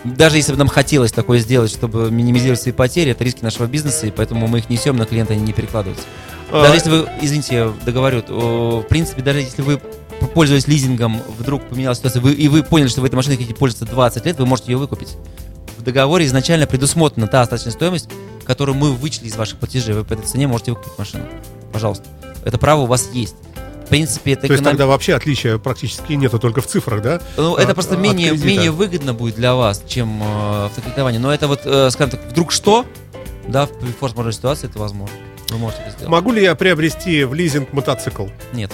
даже 0.03 0.37
если 0.37 0.51
бы 0.51 0.57
нам 0.57 0.67
хотелось 0.67 1.11
такое 1.11 1.39
сделать, 1.39 1.71
чтобы 1.71 2.11
минимизировать 2.11 2.61
свои 2.61 2.73
потери, 2.73 3.11
это 3.11 3.23
риски 3.23 3.43
нашего 3.43 3.67
бизнеса, 3.67 4.07
и 4.07 4.11
поэтому 4.11 4.47
мы 4.47 4.59
их 4.59 4.69
несем, 4.69 4.97
на 4.97 5.05
клиента 5.05 5.33
они 5.33 5.41
не 5.43 5.53
перекладываются. 5.53 6.05
А, 6.51 6.63
Даже 6.63 6.75
если 6.75 6.89
вы, 6.89 7.09
извините, 7.21 7.55
я 7.55 7.73
договорю, 7.85 8.21
в 8.27 8.83
принципе, 8.83 9.21
даже 9.21 9.39
если 9.39 9.61
вы 9.61 9.79
пользуясь 10.33 10.67
лизингом, 10.67 11.21
вдруг 11.37 11.63
поменялась 11.63 11.97
ситуация, 11.97 12.21
вы, 12.21 12.33
и 12.33 12.47
вы 12.47 12.63
поняли, 12.63 12.87
что 12.87 13.01
вы 13.01 13.07
этой 13.07 13.15
машиной 13.15 13.37
хотите 13.37 13.55
пользоваться 13.55 13.93
20 13.93 14.25
лет, 14.25 14.39
вы 14.39 14.45
можете 14.45 14.71
ее 14.71 14.77
выкупить. 14.77 15.17
В 15.77 15.83
договоре 15.83 16.25
изначально 16.25 16.65
предусмотрена 16.65 17.27
та 17.27 17.41
остаточная 17.41 17.73
стоимость, 17.73 18.09
которую 18.45 18.75
мы 18.75 18.91
вычли 18.91 19.25
из 19.27 19.35
ваших 19.35 19.57
платежей. 19.59 19.93
Вы 19.95 20.03
по 20.03 20.13
этой 20.13 20.25
цене 20.25 20.47
можете 20.47 20.71
выкупить 20.71 20.97
машину. 20.97 21.25
Пожалуйста. 21.71 22.05
Это 22.45 22.57
право 22.57 22.81
у 22.81 22.85
вас 22.85 23.09
есть. 23.13 23.35
В 23.85 23.89
принципе, 23.89 24.31
это 24.33 24.47
То 24.47 24.53
есть 24.53 24.61
эконом- 24.63 24.71
тогда 24.71 24.85
вообще 24.87 25.13
отличия 25.13 25.57
практически 25.57 26.13
нету, 26.13 26.39
только 26.39 26.61
в 26.61 26.67
цифрах, 26.67 27.01
да? 27.01 27.21
ну, 27.37 27.53
от- 27.53 27.59
это 27.59 27.73
просто 27.73 27.95
менее, 27.97 28.29
кредита. 28.29 28.47
менее 28.47 28.71
выгодно 28.71 29.13
будет 29.13 29.35
для 29.35 29.53
вас, 29.55 29.83
чем 29.87 30.21
э, 30.23 30.65
автокредитование. 30.65 31.19
Но 31.19 31.33
это 31.33 31.47
вот, 31.47 31.61
э, 31.65 31.89
скажем 31.91 32.11
так, 32.11 32.21
вдруг 32.29 32.51
что, 32.51 32.85
да, 33.47 33.65
в 33.67 33.69
форс-мажорной 33.99 34.33
ситуации 34.33 34.67
это 34.69 34.79
возможно. 34.79 35.15
Вы 35.49 35.57
можете 35.57 35.81
это 35.83 35.91
сделать. 35.91 36.09
Могу 36.09 36.31
ли 36.31 36.41
я 36.41 36.55
приобрести 36.55 37.23
в 37.25 37.33
лизинг 37.33 37.71
мотоцикл? 37.73 38.27
Нет. 38.53 38.71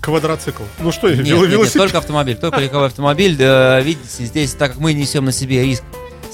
Квадроцикл? 0.00 0.62
Ну 0.80 0.90
что, 0.90 1.08
Нет, 1.10 1.18
вело- 1.18 1.24
нет, 1.24 1.40
нет, 1.42 1.50
велосипед? 1.52 1.82
только 1.82 1.98
автомобиль, 1.98 2.36
только 2.36 2.60
легковой 2.60 2.86
автомобиль. 2.86 3.32
Видите, 3.36 4.24
здесь, 4.24 4.52
так 4.54 4.72
как 4.72 4.80
мы 4.80 4.94
несем 4.94 5.24
на 5.26 5.32
себе 5.32 5.62
риск 5.64 5.82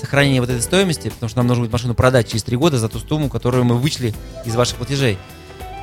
сохранения 0.04 0.40
вот 0.40 0.50
этой 0.50 0.62
стоимости, 0.62 1.08
потому 1.08 1.28
что 1.28 1.38
нам 1.38 1.46
нужно 1.46 1.62
будет 1.64 1.72
машину 1.72 1.94
продать 1.94 2.28
через 2.28 2.42
три 2.44 2.56
года 2.56 2.78
за 2.78 2.88
ту 2.88 2.98
сумму, 2.98 3.28
которую 3.28 3.64
мы 3.64 3.76
вычли 3.76 4.14
из 4.44 4.54
ваших 4.54 4.76
платежей, 4.76 5.18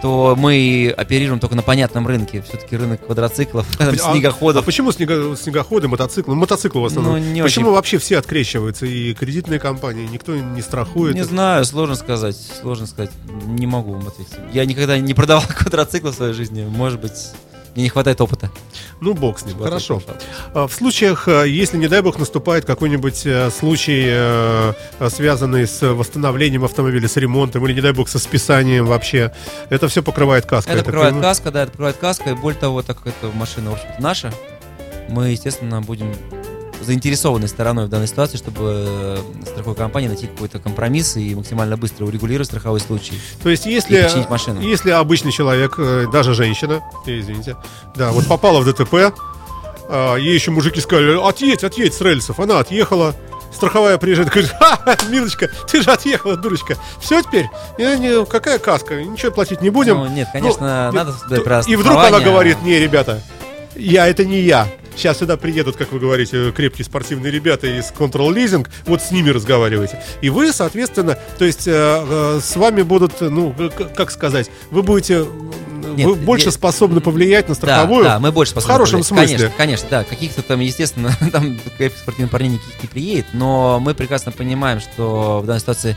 то 0.02 0.36
мы 0.36 0.92
оперируем 0.98 1.40
только 1.40 1.56
на 1.56 1.62
понятном 1.62 2.08
рынке. 2.08 2.42
Все-таки 2.42 2.76
рынок 2.76 3.06
квадроциклов, 3.06 3.68
А- 3.80 3.90
А 3.90 3.96
снегоходов. 3.96 4.66
почему 4.66 4.92
снего- 4.92 5.36
снегоходы, 5.36 5.88
мотоциклы? 5.88 6.34
Мотоциклы 6.36 6.82
в 6.82 6.86
основном. 6.86 7.20
Ну, 7.20 7.44
почему 7.44 7.68
очень. 7.68 7.76
вообще 7.76 7.98
все 8.00 8.18
открещиваются? 8.18 8.88
И 8.88 9.14
кредитные 9.14 9.60
компании, 9.60 10.08
никто 10.12 10.36
не 10.36 10.62
страхует. 10.64 11.14
Не 11.14 11.24
знаю, 11.24 11.66
сложно 11.66 11.94
сказать, 11.96 12.36
сложно 12.62 12.88
сказать, 12.88 13.12
не 13.46 13.68
могу 13.68 13.92
вам 13.94 14.08
ответить. 14.08 14.34
Я 14.54 14.66
никогда 14.66 14.98
не 14.98 15.14
продавал 15.14 15.44
квадроциклы 15.56 16.12
в 16.12 16.16
своей 16.16 16.34
жизни, 16.34 16.64
может 16.68 17.00
быть, 17.00 17.30
мне 17.76 17.84
не 17.84 17.90
хватает 17.90 18.20
опыта. 18.20 18.52
Ну, 19.00 19.14
бог 19.14 19.40
с 19.40 19.46
ним. 19.46 19.58
Хорошо. 19.58 20.02
А 20.54 20.68
В 20.68 20.74
случаях, 20.74 21.28
э, 21.28 21.48
если, 21.48 21.78
не 21.78 21.88
дай 21.88 22.02
бог, 22.02 22.20
наступает 22.20 22.66
какой-нибудь 22.66 23.26
э, 23.26 23.50
случай, 23.50 24.06
э, 24.08 24.74
связанный 25.10 25.68
с 25.68 25.82
восстановлением 25.82 26.66
автомобиля, 26.66 27.08
с 27.08 27.16
ремонтом, 27.18 27.66
или, 27.66 27.74
не 27.74 27.82
дай 27.82 27.94
бог, 27.94 28.10
со 28.10 28.20
списанием 28.20 28.86
вообще, 28.86 29.32
это 29.70 29.88
все 29.88 30.04
покрывает 30.04 30.46
каска. 30.46 30.72
Это 30.72 30.84
покрывает 30.84 31.20
каска, 31.20 31.52
да, 31.52 31.64
это 31.64 31.72
покрывает 31.72 31.98
каска, 31.98 32.30
и 32.32 32.34
более 32.34 32.60
того, 32.60 32.82
так 32.82 32.98
как 33.02 33.14
эта 33.14 33.36
машина, 33.36 33.72
в 33.72 33.74
общем-то, 33.74 34.02
наша, 34.02 34.34
мы, 35.10 35.30
естественно, 35.30 35.82
будем 35.82 36.14
заинтересованной 36.84 37.48
стороной 37.48 37.86
в 37.86 37.90
данной 37.90 38.08
ситуации, 38.08 38.38
чтобы 38.38 38.86
э, 38.88 39.18
страховой 39.46 39.76
компании 39.76 40.08
найти 40.08 40.28
какой-то 40.28 40.60
компромисс 40.60 41.18
и 41.18 41.36
максимально 41.36 41.78
быстро 41.78 42.06
урегулировать 42.06 42.48
страховой 42.48 42.80
случай. 42.80 43.14
То 43.44 43.50
есть, 43.50 43.66
И 43.68 43.72
если, 43.72 44.12
машину. 44.30 44.62
если 44.62 44.92
обычный 44.92 45.32
человек, 45.32 45.76
э, 45.78 46.08
даже 46.12 46.34
женщина, 46.34 46.82
э, 47.06 47.20
извините, 47.20 47.56
да, 47.96 48.12
вот 48.12 48.28
попала 48.28 48.60
в 48.62 48.66
ДТП, 48.66 49.14
а, 49.94 50.16
ей 50.16 50.34
еще 50.34 50.52
мужики 50.52 50.80
сказали, 50.80 51.18
отъедь, 51.28 51.64
отъедь 51.64 51.94
с 51.94 52.02
рельсов. 52.02 52.40
Она 52.40 52.60
отъехала, 52.60 53.14
страховая 53.54 53.98
приезжает, 53.98 54.30
говорит, 54.30 54.52
ха, 54.58 54.80
милочка, 55.10 55.50
ты 55.70 55.82
же 55.82 55.92
отъехала, 55.92 56.38
дурочка. 56.38 56.78
Все 57.00 57.22
теперь? 57.22 57.50
Не, 57.78 57.98
не, 58.00 58.26
какая 58.26 58.58
каска, 58.58 59.04
ничего 59.04 59.32
платить 59.32 59.62
не 59.62 59.70
будем. 59.70 59.98
Ну, 59.98 60.08
нет, 60.08 60.30
конечно, 60.32 60.92
Ну, 60.94 60.98
надо 60.98 61.12
и- 61.68 61.72
И 61.74 61.76
вдруг 61.76 61.98
она 61.98 62.22
говорит, 62.22 62.62
не, 62.62 62.80
ребята, 62.80 63.22
я 63.76 64.08
это 64.08 64.24
не 64.24 64.40
я. 64.40 64.68
Сейчас 64.96 65.20
сюда 65.20 65.38
приедут, 65.38 65.78
как 65.78 65.92
вы 65.92 66.00
говорите, 66.00 66.52
крепкие 66.52 66.86
спортивные 66.86 67.32
ребята 67.32 67.68
из 67.68 67.92
Control 67.92 68.34
Leasing, 68.36 68.68
вот 68.86 69.02
с 69.02 69.12
ними 69.12 69.30
разговаривайте. 69.30 70.02
И 70.22 70.30
вы, 70.30 70.52
соответственно, 70.54 71.18
то 71.40 71.46
есть 71.46 71.68
э, 71.68 71.72
э, 71.74 72.40
с 72.42 72.56
вами 72.56 72.82
будут, 72.82 73.20
ну, 73.22 73.56
как 73.96 74.12
сказать, 74.12 74.50
вы 74.70 74.84
будете, 74.84 75.26
Нет, 75.96 76.06
вы 76.08 76.16
больше 76.16 76.48
нет. 76.48 76.56
способны 76.56 77.00
повлиять 77.02 77.48
на 77.48 77.56
Да, 77.56 77.60
страховую. 77.60 78.04
да, 78.04 78.20
мы 78.20 78.32
больше 78.32 78.52
в 78.52 78.54
способны 78.54 78.74
хорошем 78.74 79.02
повлиять. 79.04 79.30
смысле. 79.30 79.52
Конечно, 79.58 79.58
конечно, 79.58 79.88
да. 79.90 80.04
Каких-то 80.04 80.42
там, 80.42 80.60
естественно, 80.60 81.16
там 81.32 81.58
спортивных 82.02 82.30
парней 82.32 82.50
никаких 82.52 82.84
не 82.84 82.90
приедет, 82.90 83.26
но 83.34 83.80
мы 83.80 83.94
прекрасно 83.96 84.32
понимаем, 84.32 84.80
что 84.82 85.40
в 85.42 85.46
данной 85.46 85.62
ситуации 85.62 85.96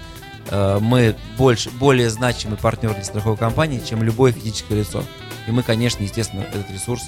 э, 0.50 0.78
мы 0.80 1.16
больше, 1.36 1.70
более 1.70 2.10
значимый 2.10 2.56
партнер 2.58 2.94
для 2.94 3.04
страховой 3.04 3.36
компании, 3.36 3.82
чем 3.86 4.02
любое 4.02 4.32
физическое 4.32 4.76
лицо. 4.78 5.02
И 5.48 5.50
мы, 5.50 5.62
конечно, 5.62 6.02
естественно, 6.02 6.42
этот 6.42 6.70
ресурс 6.70 7.02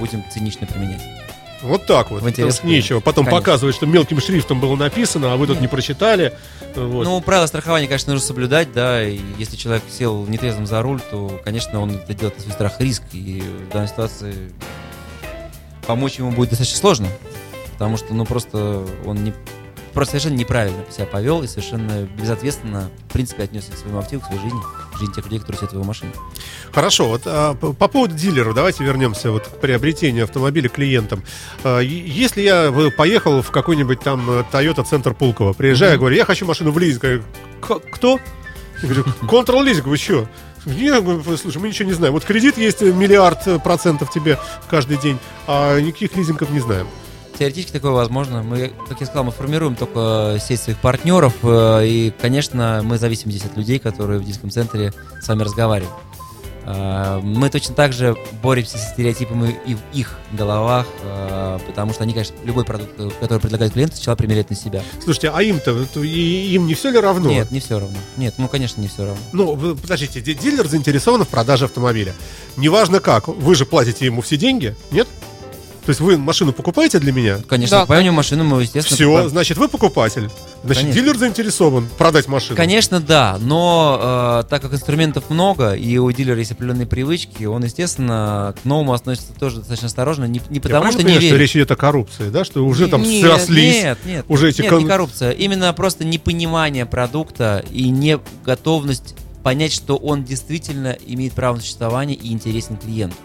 будем 0.00 0.24
цинично 0.32 0.66
применять. 0.66 1.02
Вот 1.62 1.86
так 1.86 2.10
вот. 2.10 2.22
В 2.22 2.28
интерес 2.28 2.56
Потому 2.56 2.56
что 2.56 2.66
нечего. 2.66 3.00
Потом 3.00 3.24
Конечно. 3.24 3.40
показывать, 3.40 3.74
что 3.74 3.86
мелким 3.86 4.20
шрифтом 4.20 4.60
было 4.60 4.76
написано, 4.76 5.32
а 5.32 5.36
вы 5.36 5.46
тут 5.46 5.60
не 5.60 5.68
прочитали. 5.68 6.32
Вот. 6.74 7.04
Ну, 7.04 7.20
правила 7.20 7.46
страхования, 7.46 7.86
конечно, 7.86 8.12
нужно 8.12 8.26
соблюдать, 8.26 8.72
да, 8.72 9.02
и 9.02 9.20
если 9.38 9.56
человек 9.56 9.82
сел 9.90 10.26
нетрезвым 10.26 10.66
за 10.66 10.82
руль, 10.82 11.00
то, 11.10 11.40
конечно, 11.44 11.80
он 11.80 11.96
это 11.96 12.14
делает 12.14 12.36
на 12.36 12.42
свой 12.42 12.52
страх 12.52 12.80
риск, 12.80 13.02
и 13.12 13.42
в 13.68 13.72
данной 13.72 13.88
ситуации 13.88 14.52
помочь 15.86 16.18
ему 16.18 16.30
будет 16.30 16.50
достаточно 16.50 16.78
сложно, 16.78 17.08
потому 17.72 17.96
что, 17.96 18.14
ну, 18.14 18.24
просто 18.24 18.86
он 19.04 19.24
не, 19.24 19.32
просто 19.92 20.12
совершенно 20.12 20.38
неправильно 20.38 20.84
себя 20.94 21.06
повел 21.06 21.42
и 21.42 21.48
совершенно 21.48 22.02
безответственно, 22.02 22.90
в 23.08 23.12
принципе, 23.12 23.44
отнесся 23.44 23.72
к 23.72 23.76
своему 23.76 23.98
активу, 23.98 24.22
к 24.22 24.26
своей 24.26 24.42
жизни. 24.42 24.60
Жизни 24.98 25.12
тех 25.14 25.24
людей, 25.24 25.38
которые 25.38 25.58
сидят 25.58 25.70
в 25.70 25.74
его 25.74 25.84
машине. 25.84 26.12
Хорошо, 26.72 27.08
вот 27.08 27.22
а, 27.26 27.54
по, 27.54 27.72
по 27.72 27.88
поводу 27.88 28.14
дилеров, 28.14 28.54
давайте 28.54 28.84
вернемся 28.84 29.30
вот 29.30 29.46
к 29.46 29.60
приобретению 29.60 30.24
автомобиля 30.24 30.68
клиентам. 30.68 31.22
А, 31.64 31.80
если 31.80 32.42
я 32.42 32.64
э, 32.72 32.90
поехал 32.90 33.42
в 33.42 33.50
какой-нибудь 33.50 34.00
там 34.00 34.28
э, 34.30 34.44
Toyota 34.52 34.84
Центр 34.84 35.14
Пулково, 35.14 35.52
приезжаю, 35.52 35.98
говорю, 35.98 36.16
я 36.16 36.24
хочу 36.24 36.46
машину 36.46 36.70
в 36.72 36.78
лизинг. 36.78 37.04
Я 37.04 37.08
говорю, 37.10 37.24
«К- 37.60 37.94
Кто? 37.94 38.18
Я 38.82 38.88
говорю, 38.88 39.04
Control 39.22 39.64
лизинг, 39.64 39.86
вы 39.86 39.96
что? 39.96 40.28
Говорю, 40.64 41.22
слушай, 41.36 41.58
мы 41.58 41.68
ничего 41.68 41.88
не 41.88 41.94
знаем. 41.94 42.12
Вот 42.12 42.24
кредит 42.24 42.58
есть 42.58 42.82
э, 42.82 42.92
миллиард 42.92 43.62
процентов 43.62 44.10
тебе 44.10 44.38
каждый 44.68 44.98
день, 44.98 45.18
а 45.46 45.78
никаких 45.80 46.14
лизингов 46.16 46.50
не 46.50 46.60
знаем. 46.60 46.86
Теоретически 47.38 47.72
такое 47.72 47.92
возможно. 47.92 48.42
Мы, 48.42 48.72
как 48.88 49.00
я 49.00 49.06
сказал, 49.06 49.24
мы 49.24 49.30
формируем 49.32 49.76
только 49.76 50.38
сеть 50.44 50.60
своих 50.60 50.78
партнеров. 50.78 51.34
э, 51.42 51.86
И, 51.86 52.12
конечно, 52.20 52.80
мы 52.84 52.98
зависим 52.98 53.30
здесь 53.30 53.44
от 53.44 53.56
людей, 53.56 53.78
которые 53.78 54.18
в 54.18 54.24
диском 54.24 54.50
центре 54.50 54.92
с 55.22 55.28
вами 55.28 55.42
разговаривают. 55.44 55.94
А, 56.70 57.20
Мы 57.22 57.48
точно 57.48 57.74
так 57.74 57.92
же 57.94 58.14
боремся 58.42 58.76
с 58.76 58.90
стереотипами 58.92 59.56
и 59.66 59.74
в 59.74 59.78
их 59.94 60.18
головах, 60.32 60.86
а, 61.02 61.58
потому 61.66 61.92
что 61.94 62.02
они, 62.02 62.12
конечно, 62.12 62.34
любой 62.44 62.64
продукт, 62.64 62.90
э, 62.98 63.08
который 63.20 63.38
предлагает 63.38 63.72
клиент, 63.72 63.94
сначала 63.94 64.16
примеряют 64.16 64.50
на 64.50 64.56
себя. 64.56 64.82
Слушайте, 65.02 65.30
а 65.34 65.40
им-то, 65.42 65.70
им 66.02 66.66
не 66.66 66.74
все 66.74 66.90
ли 66.90 66.98
равно? 66.98 67.30
Нет, 67.30 67.50
не 67.52 67.60
все 67.60 67.78
равно. 67.78 67.96
Нет, 68.18 68.34
ну, 68.36 68.48
конечно, 68.48 68.82
не 68.82 68.88
все 68.88 69.06
равно. 69.06 69.22
Ну, 69.32 69.76
подождите, 69.76 70.20
ди- 70.20 70.34
дилер 70.34 70.66
заинтересован 70.66 71.24
в 71.24 71.28
продаже 71.28 71.64
автомобиля. 71.66 72.12
Неважно 72.58 73.00
как, 73.00 73.28
вы 73.28 73.54
же 73.54 73.64
платите 73.64 74.04
ему 74.04 74.20
все 74.20 74.36
деньги, 74.36 74.74
нет? 74.90 75.08
То 75.88 75.92
есть 75.92 76.02
вы 76.02 76.18
машину 76.18 76.52
покупаете 76.52 76.98
для 76.98 77.12
меня? 77.12 77.38
Конечно, 77.48 77.78
Да, 77.78 77.80
покупаем 77.86 78.12
машину, 78.12 78.44
мы, 78.44 78.60
естественно... 78.60 78.94
Все, 78.94 79.04
покупаем. 79.06 79.28
значит, 79.30 79.56
вы 79.56 79.68
покупатель. 79.68 80.28
Значит, 80.62 80.82
Конечно. 80.82 81.00
дилер 81.02 81.16
заинтересован 81.16 81.88
продать 81.96 82.28
машину. 82.28 82.56
Конечно, 82.56 83.00
да, 83.00 83.38
но 83.40 84.42
э, 84.44 84.50
так 84.50 84.60
как 84.60 84.74
инструментов 84.74 85.30
много, 85.30 85.72
и 85.72 85.96
у 85.96 86.12
дилера 86.12 86.38
есть 86.38 86.52
определенные 86.52 86.86
привычки, 86.86 87.44
он, 87.44 87.64
естественно, 87.64 88.54
к 88.62 88.66
новому 88.66 88.92
относится 88.92 89.32
тоже 89.32 89.60
достаточно 89.60 89.86
осторожно, 89.86 90.24
не, 90.24 90.42
не 90.50 90.56
Я 90.56 90.60
потому 90.60 90.82
правильно 90.82 90.90
что 90.92 90.98
не 90.98 91.04
понимаю, 91.04 91.20
что 91.22 91.26
верит. 91.28 91.40
речь 91.40 91.56
идет 91.56 91.70
о 91.70 91.76
коррупции, 91.76 92.28
да? 92.28 92.44
Что 92.44 92.66
уже 92.66 92.86
там 92.88 93.00
Нет, 93.02 93.24
срослись. 93.26 93.82
Нет, 93.82 93.98
нет, 94.04 94.24
уже 94.28 94.50
эти 94.50 94.60
нет, 94.60 94.70
кон- 94.70 94.82
не 94.82 94.88
коррупция. 94.90 95.30
Именно 95.30 95.72
просто 95.72 96.04
непонимание 96.04 96.84
продукта 96.84 97.64
и 97.70 97.88
не 97.88 98.18
готовность 98.44 99.14
понять, 99.42 99.72
что 99.72 99.96
он 99.96 100.22
действительно 100.22 100.98
имеет 101.06 101.32
право 101.32 101.54
на 101.54 101.62
существование 101.62 102.14
и 102.14 102.30
интересен 102.30 102.76
клиенту. 102.76 103.16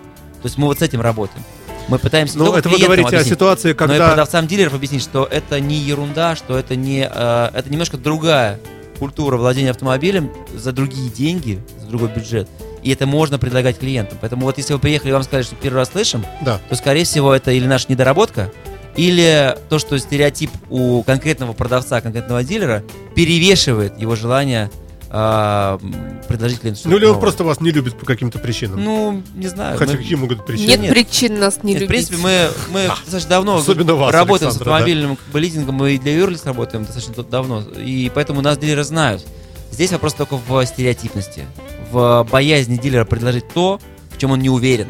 То 0.41 0.47
есть 0.47 0.57
мы 0.57 0.67
вот 0.67 0.79
с 0.79 0.81
этим 0.81 1.01
работаем. 1.01 1.43
Мы 1.87 1.99
пытаемся 1.99 2.37
только 2.37 2.59
это 2.59 2.69
вы 2.69 2.79
говорите 2.79 3.07
о 3.07 3.09
объяснить, 3.09 3.33
ситуации, 3.33 3.67
но 3.67 3.71
и 3.71 3.73
когда... 3.73 4.07
продавцам 4.09 4.47
дилеров 4.47 4.73
объяснить, 4.73 5.01
что 5.03 5.27
это 5.29 5.59
не 5.59 5.75
ерунда, 5.75 6.35
что 6.35 6.57
это 6.57 6.75
не 6.75 7.09
э, 7.11 7.49
это 7.53 7.69
немножко 7.69 7.97
другая 7.97 8.59
культура 8.99 9.37
владения 9.37 9.71
автомобилем 9.71 10.31
за 10.55 10.71
другие 10.71 11.09
деньги, 11.09 11.59
за 11.79 11.87
другой 11.87 12.09
бюджет. 12.09 12.47
И 12.83 12.91
это 12.91 13.05
можно 13.05 13.39
предлагать 13.39 13.79
клиентам. 13.79 14.17
Поэтому 14.21 14.43
вот 14.43 14.57
если 14.57 14.73
вы 14.73 14.79
приехали 14.79 15.09
и 15.09 15.13
вам 15.13 15.23
сказали, 15.23 15.43
что 15.43 15.55
первый 15.55 15.77
раз 15.77 15.91
слышим, 15.91 16.25
Да. 16.41 16.59
то, 16.69 16.75
скорее 16.75 17.03
всего, 17.05 17.33
это 17.33 17.51
или 17.51 17.65
наша 17.65 17.87
недоработка, 17.89 18.51
или 18.95 19.57
то, 19.69 19.79
что 19.79 19.97
стереотип 19.97 20.51
у 20.69 21.01
конкретного 21.03 21.53
продавца, 21.53 22.01
конкретного 22.01 22.43
дилера 22.43 22.83
перевешивает 23.15 23.97
его 23.99 24.15
желание 24.15 24.69
а, 25.15 25.77
м, 25.79 26.21
предложить 26.27 26.59
клиенту 26.59 26.79
что-то 26.79 26.89
Ну 26.89 26.97
или 26.97 27.05
он 27.05 27.19
просто 27.19 27.43
вас 27.43 27.61
не 27.61 27.69
любит 27.69 27.95
по 27.99 28.03
каким-то 28.05 28.39
причинам. 28.39 28.83
Ну, 28.83 29.21
не 29.35 29.45
знаю. 29.47 29.77
Хотя 29.77 29.91
мы- 29.91 29.97
какие 29.99 30.15
могут 30.15 30.37
быть 30.39 30.47
причины? 30.47 30.67
Нет, 30.69 30.79
нет. 30.81 30.91
причин 30.91 31.39
нас 31.39 31.59
не 31.61 31.73
Нет, 31.73 31.81
в 31.81 31.81
любить. 31.83 32.07
принципе, 32.09 32.17
мы, 32.17 32.49
мы 32.71 32.87
достаточно 32.87 33.29
давно 33.29 33.57
Особенно 33.57 33.93
вас, 33.93 34.11
работаем 34.11 34.51
с 34.51 34.55
Александра, 34.55 34.65
да? 34.65 34.71
автомобильным 34.77 35.15
как 35.17 35.27
бы, 35.27 35.39
лизингом, 35.39 35.75
мы 35.75 35.93
и 35.93 35.99
для 35.99 36.15
юрлиц 36.17 36.43
работаем 36.45 36.83
достаточно 36.83 37.13
тут 37.13 37.29
давно, 37.29 37.61
и 37.61 38.11
поэтому 38.13 38.41
нас 38.41 38.57
дилеры 38.57 38.83
знают. 38.83 39.23
Здесь 39.71 39.91
вопрос 39.91 40.15
только 40.15 40.37
в 40.47 40.65
стереотипности, 40.65 41.43
в 41.91 42.27
боязни 42.31 42.77
дилера 42.77 43.05
предложить 43.05 43.47
то, 43.53 43.79
в 44.11 44.17
чем 44.17 44.31
он 44.31 44.39
не 44.39 44.49
уверен. 44.49 44.87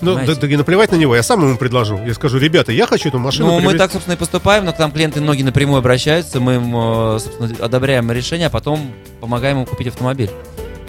Ну, 0.00 0.14
да, 0.14 0.34
да 0.34 0.46
наплевать 0.58 0.92
на 0.92 0.96
него, 0.96 1.14
я 1.16 1.22
сам 1.22 1.42
ему 1.42 1.56
предложу. 1.56 1.98
Я 2.04 2.14
скажу, 2.14 2.38
ребята, 2.38 2.72
я 2.72 2.86
хочу 2.86 3.08
эту 3.08 3.18
машину 3.18 3.48
Ну, 3.48 3.54
мы 3.54 3.60
приобрести». 3.60 3.78
так, 3.78 3.92
собственно, 3.92 4.14
и 4.14 4.16
поступаем, 4.16 4.64
но 4.64 4.72
к 4.72 4.78
нам 4.78 4.92
клиенты 4.92 5.20
многие 5.20 5.42
напрямую 5.42 5.78
обращаются, 5.78 6.40
мы 6.40 6.56
им, 6.56 6.76
э, 6.76 7.18
собственно, 7.18 7.64
одобряем 7.64 8.10
решение, 8.12 8.46
а 8.46 8.50
потом 8.50 8.92
помогаем 9.20 9.58
им 9.58 9.66
купить 9.66 9.88
автомобиль. 9.88 10.30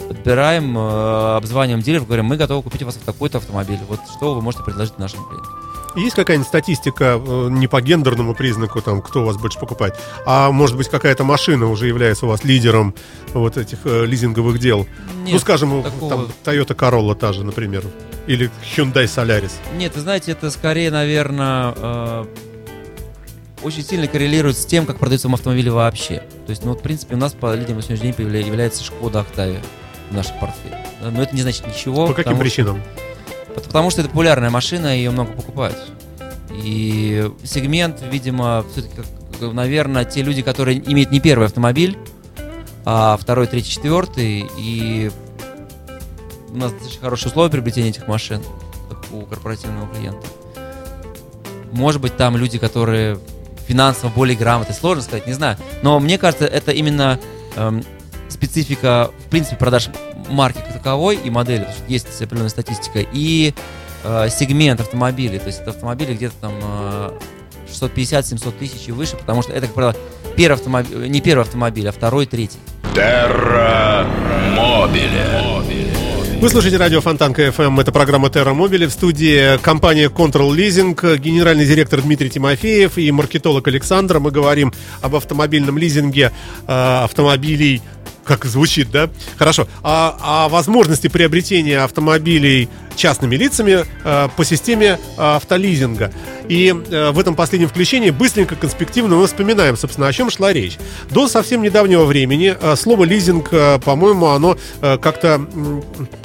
Подбираем, 0.07 0.77
э, 0.77 1.35
обзваниваем 1.37 1.81
дилеров, 1.81 2.07
говорим, 2.07 2.25
мы 2.25 2.37
готовы 2.37 2.63
купить 2.63 2.83
у 2.83 2.85
вас 2.85 2.95
такой-то 2.95 3.37
автомобиль. 3.37 3.79
Вот 3.87 3.99
что 4.15 4.33
вы 4.35 4.41
можете 4.41 4.63
предложить 4.63 4.97
нашим 4.97 5.23
клиентам. 5.25 5.68
Есть 5.95 6.15
какая-нибудь 6.15 6.47
статистика 6.47 7.19
э, 7.25 7.47
не 7.51 7.67
по 7.67 7.81
гендерному 7.81 8.35
признаку, 8.35 8.81
там, 8.81 9.01
кто 9.01 9.21
у 9.21 9.25
вас 9.25 9.37
больше 9.37 9.59
покупает, 9.59 9.95
а 10.25 10.51
может 10.51 10.77
быть 10.77 10.87
какая-то 10.89 11.23
машина 11.23 11.67
уже 11.67 11.87
является 11.87 12.25
у 12.25 12.29
вас 12.29 12.43
лидером 12.43 12.93
вот 13.33 13.57
этих 13.57 13.79
э, 13.85 14.05
лизинговых 14.05 14.59
дел? 14.59 14.87
ну, 15.17 15.23
Нет, 15.23 15.41
скажем, 15.41 15.83
такого- 15.83 16.09
там 16.09 16.27
Toyota 16.43 16.75
Corolla 16.75 17.15
та 17.15 17.33
же, 17.33 17.43
например, 17.43 17.83
или 18.27 18.49
Hyundai 18.75 19.05
Solaris. 19.05 19.51
Нет, 19.77 19.95
вы 19.95 20.01
знаете, 20.01 20.31
это 20.33 20.51
скорее, 20.51 20.91
наверное, 20.91 21.73
э, 21.75 22.25
очень 23.63 23.83
сильно 23.83 24.07
коррелирует 24.07 24.57
с 24.57 24.65
тем, 24.65 24.85
как 24.85 24.99
продаются 24.99 25.27
автомобили 25.27 25.69
вообще. 25.69 26.17
То 26.45 26.51
есть, 26.51 26.63
ну, 26.63 26.71
вот, 26.71 26.79
в 26.79 26.83
принципе, 26.83 27.15
у 27.15 27.17
нас 27.17 27.33
по 27.33 27.53
лидерам 27.55 27.77
на 27.77 27.81
сегодняшний 27.81 28.13
день 28.13 28.45
является 28.45 28.83
Шкода 28.83 29.25
Octavia 29.25 29.59
в 30.11 30.13
нашем 30.15 30.37
портфеле. 30.39 30.77
Но 31.01 31.21
это 31.21 31.35
не 31.35 31.41
значит 31.41 31.67
ничего. 31.67 32.07
По 32.07 32.13
каким 32.13 32.33
потому 32.33 32.35
что- 32.37 32.43
причинам? 32.43 32.75
Пот- 32.77 33.08
Потому 33.65 33.89
что 33.89 34.01
это 34.01 34.09
популярная 34.09 34.49
машина, 34.49 34.95
ее 34.95 35.11
много 35.11 35.31
покупают. 35.33 35.77
И 36.51 37.31
сегмент, 37.43 38.01
видимо, 38.09 38.65
все-таки, 38.71 39.01
наверное, 39.41 40.05
те 40.05 40.21
люди, 40.21 40.41
которые 40.41 40.79
имеют 40.79 41.11
не 41.11 41.19
первый 41.19 41.47
автомобиль, 41.47 41.97
а 42.85 43.17
второй, 43.17 43.47
третий, 43.47 43.71
четвертый, 43.71 44.49
и 44.57 45.11
у 46.49 46.57
нас 46.57 46.71
достаточно 46.71 47.01
хорошие 47.01 47.29
условия 47.29 47.51
приобретения 47.51 47.89
этих 47.89 48.07
машин 48.07 48.41
у 49.11 49.21
корпоративного 49.21 49.87
клиента. 49.93 50.25
Может 51.71 52.01
быть, 52.01 52.17
там 52.17 52.35
люди, 52.35 52.57
которые 52.57 53.19
финансово 53.67 54.09
более 54.09 54.35
грамотны, 54.35 54.73
сложно 54.73 55.03
сказать, 55.03 55.27
не 55.27 55.33
знаю. 55.33 55.57
Но 55.83 55.99
мне 55.99 56.17
кажется, 56.17 56.45
это 56.45 56.71
именно 56.71 57.19
эм, 57.55 57.83
специфика, 58.27 59.11
в 59.25 59.29
принципе, 59.29 59.57
продаж 59.57 59.89
марки 60.29 60.59
как 60.59 60.73
таковой 60.73 61.17
и 61.17 61.29
модели. 61.29 61.67
есть 61.87 62.07
определенная 62.21 62.49
статистика. 62.49 62.99
И 62.99 63.53
э, 64.03 64.29
сегмент 64.29 64.79
автомобилей. 64.79 65.39
То 65.39 65.47
есть 65.47 65.61
это 65.61 65.71
автомобили 65.71 66.13
где-то 66.13 66.35
там 66.41 66.53
э, 66.61 67.11
650-700 67.69 68.51
тысяч 68.57 68.87
и 68.87 68.91
выше, 68.91 69.15
потому 69.15 69.41
что 69.41 69.51
это, 69.53 69.67
как 69.67 69.75
правило, 69.75 69.95
первый 70.35 70.55
автомобиль, 70.55 71.09
не 71.09 71.21
первый 71.21 71.41
автомобиль, 71.41 71.87
а 71.87 71.91
второй, 71.91 72.25
третий. 72.25 72.59
Терра 72.93 74.05
Мобиле. 74.55 75.49
Вы 76.39 76.49
слушаете 76.49 76.77
радио 76.77 77.01
Фонтанка 77.01 77.47
FM. 77.47 77.81
Это 77.81 77.91
программа 77.91 78.29
Terra 78.29 78.55
Mobile. 78.55 78.87
В 78.87 78.91
студии 78.91 79.57
компания 79.57 80.07
Control 80.07 80.55
Leasing, 80.55 81.17
генеральный 81.17 81.65
директор 81.65 82.01
Дмитрий 82.01 82.29
Тимофеев 82.29 82.97
и 82.97 83.11
маркетолог 83.11 83.67
Александр. 83.67 84.19
Мы 84.19 84.31
говорим 84.31 84.73
об 85.01 85.17
автомобильном 85.17 85.77
лизинге 85.77 86.31
э, 86.65 87.03
автомобилей. 87.03 87.81
Как 88.29 88.45
звучит, 88.45 88.91
да? 88.91 89.09
Хорошо. 89.39 89.67
А, 89.81 90.45
о 90.45 90.49
возможности 90.49 91.07
приобретения 91.07 91.79
автомобилей 91.79 92.69
частными 92.95 93.35
лицами 93.35 93.85
э, 94.03 94.29
по 94.37 94.45
системе 94.45 94.99
э, 95.17 95.21
автолизинга. 95.21 96.13
И 96.47 96.67
э, 96.67 97.09
в 97.09 97.17
этом 97.17 97.33
последнем 97.33 97.69
включении 97.69 98.11
быстренько, 98.11 98.55
конспективно 98.55 99.15
мы 99.15 99.25
вспоминаем, 99.25 99.75
собственно, 99.77 100.07
о 100.07 100.13
чем 100.13 100.29
шла 100.29 100.53
речь. 100.53 100.77
До 101.09 101.27
совсем 101.27 101.63
недавнего 101.63 102.05
времени 102.05 102.55
э, 102.61 102.75
слово 102.75 103.05
лизинг, 103.05 103.47
э, 103.51 103.79
по-моему, 103.79 104.27
оно 104.27 104.57
э, 104.81 104.99
как-то 104.99 105.41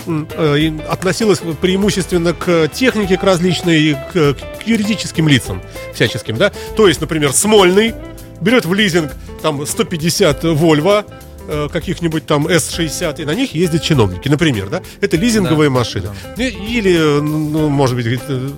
э, 0.06 0.72
относилось 0.86 1.39
преимущественно 1.62 2.35
к 2.35 2.68
технике, 2.68 3.16
к 3.16 3.22
различной, 3.22 3.97
к, 4.12 4.35
к 4.35 4.66
юридическим 4.66 5.26
лицам 5.26 5.62
всяческим, 5.94 6.36
да. 6.36 6.52
То 6.76 6.86
есть, 6.86 7.01
например, 7.01 7.32
Смольный 7.32 7.94
берет 8.43 8.66
в 8.66 8.74
лизинг 8.74 9.10
там 9.40 9.66
150 9.66 10.44
Volvo, 10.44 11.05
э, 11.49 11.69
каких-нибудь 11.73 12.27
там 12.27 12.47
S60, 12.47 13.23
и 13.23 13.25
на 13.25 13.35
них 13.35 13.55
ездят 13.55 13.83
чиновники, 13.83 14.29
например, 14.29 14.69
да? 14.71 14.83
Это 15.01 15.16
лизинговые 15.16 15.71
Да, 15.71 15.75
машины. 15.75 16.09
И- 16.37 16.49
Или, 16.79 16.95
э, 16.97 17.21
ну, 17.21 17.69
может 17.69 17.97
быть, 17.97 18.07
э, 18.07 18.51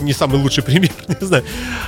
не 0.00 0.12
самый 0.12 0.38
лучший 0.40 0.62
пример, 0.62 0.92
не 1.08 1.26
знаю. 1.26 1.44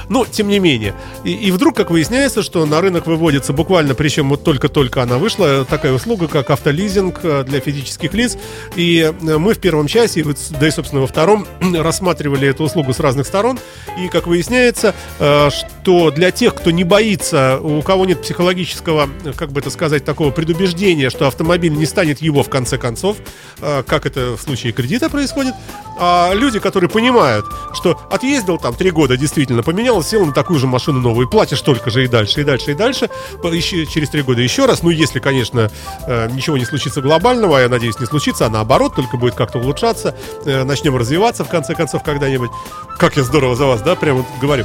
Но, 0.09 0.25
тем 0.25 0.49
не 0.49 0.59
менее. 0.59 0.95
И, 1.25 1.33
и 1.33 1.51
вдруг, 1.51 1.77
как 1.77 1.91
выясняется, 1.91 2.43
что 2.43 2.65
на 2.67 2.81
рынок 2.81 3.07
выводится 3.07 3.53
буквально, 3.53 3.95
причем 3.95 4.29
вот 4.31 4.45
только-только 4.45 5.03
она 5.03 5.19
вышла, 5.19 5.65
такая 5.65 5.93
услуга, 5.93 6.29
как 6.29 6.51
автолизинг 6.51 7.21
э, 7.23 7.45
для 7.45 7.61
физических 7.61 8.15
лиц. 8.15 8.37
И 8.75 9.01
э, 9.01 9.39
мы 9.39 9.55
в 9.55 9.59
первом 9.59 9.87
часе, 9.87 10.25
да 10.51 10.69
и, 10.69 10.71
собственно, 10.71 11.03
во 11.03 11.07
втором, 11.07 11.47
рассматривали 11.61 12.49
эту 12.49 12.65
услугу 12.65 12.93
с 12.93 13.01
разных 13.01 13.27
сторон. 13.27 13.59
И, 13.99 14.09
как 14.09 14.27
выясняется, 14.27 14.95
э, 15.19 15.51
что 15.51 16.11
для 16.11 16.31
тех, 16.31 16.55
кто 16.55 16.71
не 16.71 16.85
боится, 16.85 17.59
у 17.61 17.83
кого 17.83 18.07
нет 18.07 18.23
психологического, 18.23 19.09
как 19.37 19.53
бы 19.53 19.61
это 19.61 19.71
сказать, 19.71 20.05
такого 20.05 20.31
предубеждения, 20.31 21.11
что 21.11 21.27
автомобиль 21.27 21.73
не 21.73 21.87
станет 21.87 22.21
его 22.21 22.43
в 22.43 22.49
конце 22.49 22.79
концов, 22.79 23.17
как 23.61 24.07
это 24.07 24.37
в 24.37 24.41
случае 24.41 24.73
кредита 24.73 25.09
происходит, 25.09 25.55
а 25.99 26.33
люди, 26.35 26.59
которые 26.59 26.91
понимают, 26.91 27.47
что 27.73 27.96
отъездил 28.11 28.59
там 28.59 28.75
три 28.75 28.91
года, 28.91 29.17
действительно, 29.17 29.63
поменял, 29.63 30.03
сел 30.03 30.25
на 30.27 30.33
такую 30.33 30.59
же 30.59 30.67
машину 30.67 31.01
новую, 31.01 31.29
платишь 31.29 31.59
столько 31.59 31.91
же 31.91 32.05
и 32.05 32.09
дальше, 32.09 32.41
и 32.41 32.45
дальше, 32.45 32.73
и 32.73 32.75
дальше, 32.75 33.11
еще, 33.45 33.87
через 33.87 34.11
три 34.11 34.23
года 34.23 34.41
еще 34.41 34.67
раз, 34.67 34.83
ну, 34.83 34.91
если, 34.91 35.19
конечно, 35.19 35.71
э, 36.07 36.29
ничего 36.31 36.57
не 36.57 36.65
случится 36.65 37.01
глобального, 37.01 37.59
а 37.59 37.63
я 37.63 37.69
надеюсь, 37.69 37.99
не 37.99 38.07
случится, 38.07 38.47
а 38.47 38.49
наоборот, 38.49 38.95
только 38.95 39.17
будет 39.17 39.35
как-то 39.35 39.59
улучшаться, 39.59 40.17
э, 40.45 40.65
начнем 40.65 40.97
развиваться, 40.97 41.45
в 41.45 41.49
конце 41.49 41.75
концов, 41.75 42.03
когда-нибудь. 42.03 42.51
Как 42.99 43.17
я 43.17 43.23
здорово 43.23 43.57
за 43.57 43.67
вас, 43.67 43.83
да, 43.83 43.95
прямо 43.95 44.25
говорю. 44.41 44.65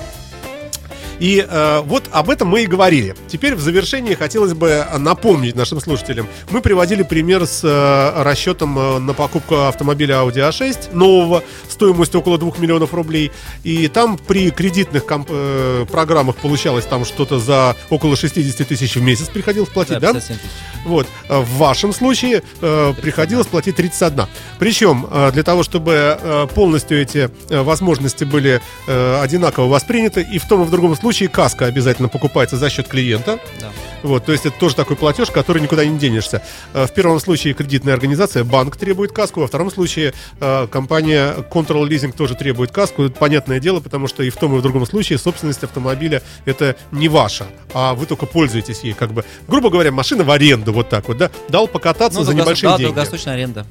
И 1.21 1.45
э, 1.47 1.81
вот 1.85 2.05
об 2.11 2.31
этом 2.31 2.47
мы 2.47 2.63
и 2.63 2.65
говорили. 2.65 3.15
Теперь 3.27 3.53
в 3.53 3.59
завершении 3.61 4.15
хотелось 4.15 4.53
бы 4.55 4.83
напомнить 4.97 5.55
нашим 5.55 5.79
слушателям. 5.79 6.27
Мы 6.49 6.61
приводили 6.61 7.03
пример 7.03 7.45
с 7.45 7.61
э, 7.63 8.23
расчетом 8.23 8.77
э, 8.79 8.97
на 8.97 9.13
покупку 9.13 9.55
автомобиля 9.67 10.15
Audi 10.15 10.37
A6 10.49 10.95
нового 10.95 11.43
стоимостью 11.69 12.21
около 12.21 12.39
2 12.39 12.53
миллионов 12.57 12.95
рублей. 12.95 13.31
И 13.63 13.87
там 13.87 14.17
при 14.17 14.49
кредитных 14.49 15.05
комп- 15.05 15.27
э, 15.29 15.85
программах 15.91 16.37
получалось 16.37 16.85
там 16.85 17.05
что-то 17.05 17.37
за 17.39 17.75
около 17.91 18.15
60 18.15 18.67
тысяч 18.67 18.95
в 18.95 19.01
месяц 19.03 19.29
приходилось 19.29 19.69
платить, 19.69 19.99
да? 19.99 20.13
57 20.13 20.37
тысяч. 20.37 20.49
Вот. 20.85 21.05
э, 21.29 21.39
В 21.39 21.57
вашем 21.57 21.93
случае 21.93 22.41
э, 22.61 22.93
приходилось 22.99 23.45
платить 23.45 23.75
31. 23.75 24.25
Причем 24.57 25.05
э, 25.11 25.31
для 25.33 25.43
того, 25.43 25.61
чтобы 25.61 26.17
э, 26.19 26.47
полностью 26.55 26.99
эти 26.99 27.29
э, 27.49 27.61
возможности 27.61 28.23
были 28.23 28.59
э, 28.87 29.21
одинаково 29.21 29.67
восприняты, 29.67 30.21
и 30.23 30.39
в 30.39 30.47
том 30.47 30.63
и 30.63 30.65
в 30.65 30.71
другом 30.71 30.95
случае 30.95 31.10
каска 31.27 31.65
обязательно 31.65 32.07
покупается 32.09 32.57
за 32.57 32.69
счет 32.69 32.87
клиента. 32.87 33.39
Да. 33.59 33.69
Вот, 34.03 34.25
то 34.25 34.31
есть 34.31 34.45
это 34.45 34.57
тоже 34.59 34.75
такой 34.75 34.95
платеж, 34.95 35.29
который 35.29 35.61
никуда 35.61 35.85
не 35.85 35.97
денешься. 35.99 36.41
Э, 36.73 36.85
В 36.87 36.93
первом 36.93 37.19
случае 37.19 37.53
кредитная 37.53 37.93
организация, 37.93 38.43
банк 38.43 38.75
требует 38.77 39.11
каску, 39.11 39.41
во 39.41 39.47
втором 39.47 39.69
случае 39.71 40.13
э, 40.39 40.67
компания 40.67 41.33
Control 41.51 41.87
Leasing 41.87 42.11
тоже 42.15 42.35
требует 42.35 42.71
каску. 42.71 43.03
Это 43.03 43.15
понятное 43.17 43.59
дело, 43.59 43.79
потому 43.79 44.07
что 44.07 44.23
и 44.23 44.29
в 44.29 44.37
том 44.37 44.55
и 44.55 44.59
в 44.59 44.61
другом 44.61 44.85
случае 44.85 45.19
собственность 45.19 45.63
автомобиля 45.63 46.21
это 46.45 46.75
не 46.91 47.09
ваша, 47.09 47.45
а 47.73 47.93
вы 47.93 48.05
только 48.05 48.25
пользуетесь 48.25 48.81
ей, 48.81 48.93
как 48.93 49.11
бы, 49.13 49.23
грубо 49.47 49.69
говоря, 49.69 49.91
машина 49.91 50.23
в 50.23 50.31
аренду, 50.31 50.73
вот 50.73 50.89
так 50.89 51.07
вот, 51.07 51.17
да, 51.17 51.29
дал 51.49 51.67
покататься 51.67 52.19
Ну, 52.19 52.25
за 52.25 52.33
небольшие 52.33 52.69
да, 52.71 52.77
деньги. 52.77 52.93
долгосрочная 52.93 53.35
аренда. 53.35 53.65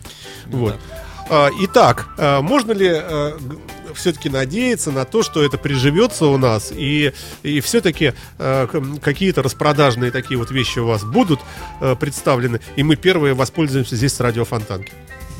Вот. 0.46 0.74
А, 0.74 0.78
Итак, 1.30 2.08
а, 2.18 2.40
можно 2.42 2.72
ли 2.72 3.02
все-таки 3.94 4.28
надеяться 4.28 4.90
на 4.92 5.04
то, 5.04 5.22
что 5.22 5.42
это 5.42 5.58
приживется 5.58 6.26
у 6.26 6.38
нас, 6.38 6.72
и, 6.74 7.12
и 7.42 7.60
все-таки 7.60 8.12
какие-то 9.02 9.42
распродажные 9.42 10.10
такие 10.12 10.38
вот 10.38 10.50
вещи 10.50 10.78
у 10.78 10.86
вас 10.86 11.02
будут 11.04 11.40
представлены, 11.98 12.60
и 12.76 12.82
мы 12.84 12.94
первые 12.96 13.34
воспользуемся 13.34 13.96
здесь 13.96 14.14
с 14.14 14.20
радиофонтанки. 14.20 14.92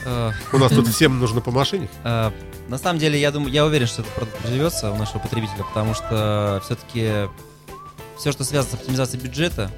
Э, 0.05 0.33
У 0.53 0.59
нас 0.59 0.73
тут 0.73 0.89
всем 0.89 1.19
нужно 1.19 1.41
по 1.41 1.51
машине. 1.51 1.89
э, 2.05 2.31
На 2.69 2.79
самом 2.79 2.99
деле, 2.99 3.21
я 3.21 3.31
думаю, 3.31 3.53
я 3.53 3.65
уверен, 3.65 3.87
что 3.87 4.03
этот 4.03 4.13
продукт 4.15 4.39
приживется 4.39 4.91
у 4.91 4.97
нашего 4.97 5.19
потребителя, 5.19 5.65
потому 5.65 5.95
что 5.95 6.61
все-таки 6.65 7.29
все, 8.19 8.33
что 8.33 8.45
связано 8.45 8.73
с 8.73 8.75
оптимизацией 8.81 9.23
бюджета 9.23 9.71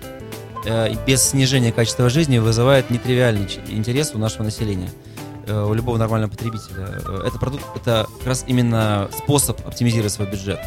э, 0.65 0.93
и 0.93 0.97
без 1.07 1.23
снижения 1.23 1.73
качества 1.73 2.09
жизни, 2.09 2.39
вызывает 2.39 2.91
нетривиальный 2.91 3.49
интерес 3.69 4.13
у 4.15 4.19
нашего 4.19 4.45
населения, 4.45 4.91
у 5.47 5.75
любого 5.75 5.97
нормального 5.99 6.31
потребителя. 6.31 7.01
Э, 7.07 7.25
Это 7.27 7.39
продукт, 7.39 7.65
это 7.77 8.07
как 8.19 8.27
раз 8.27 8.45
именно 8.47 9.09
способ 9.17 9.67
оптимизировать 9.67 10.13
свой 10.13 10.29
бюджет. 10.31 10.59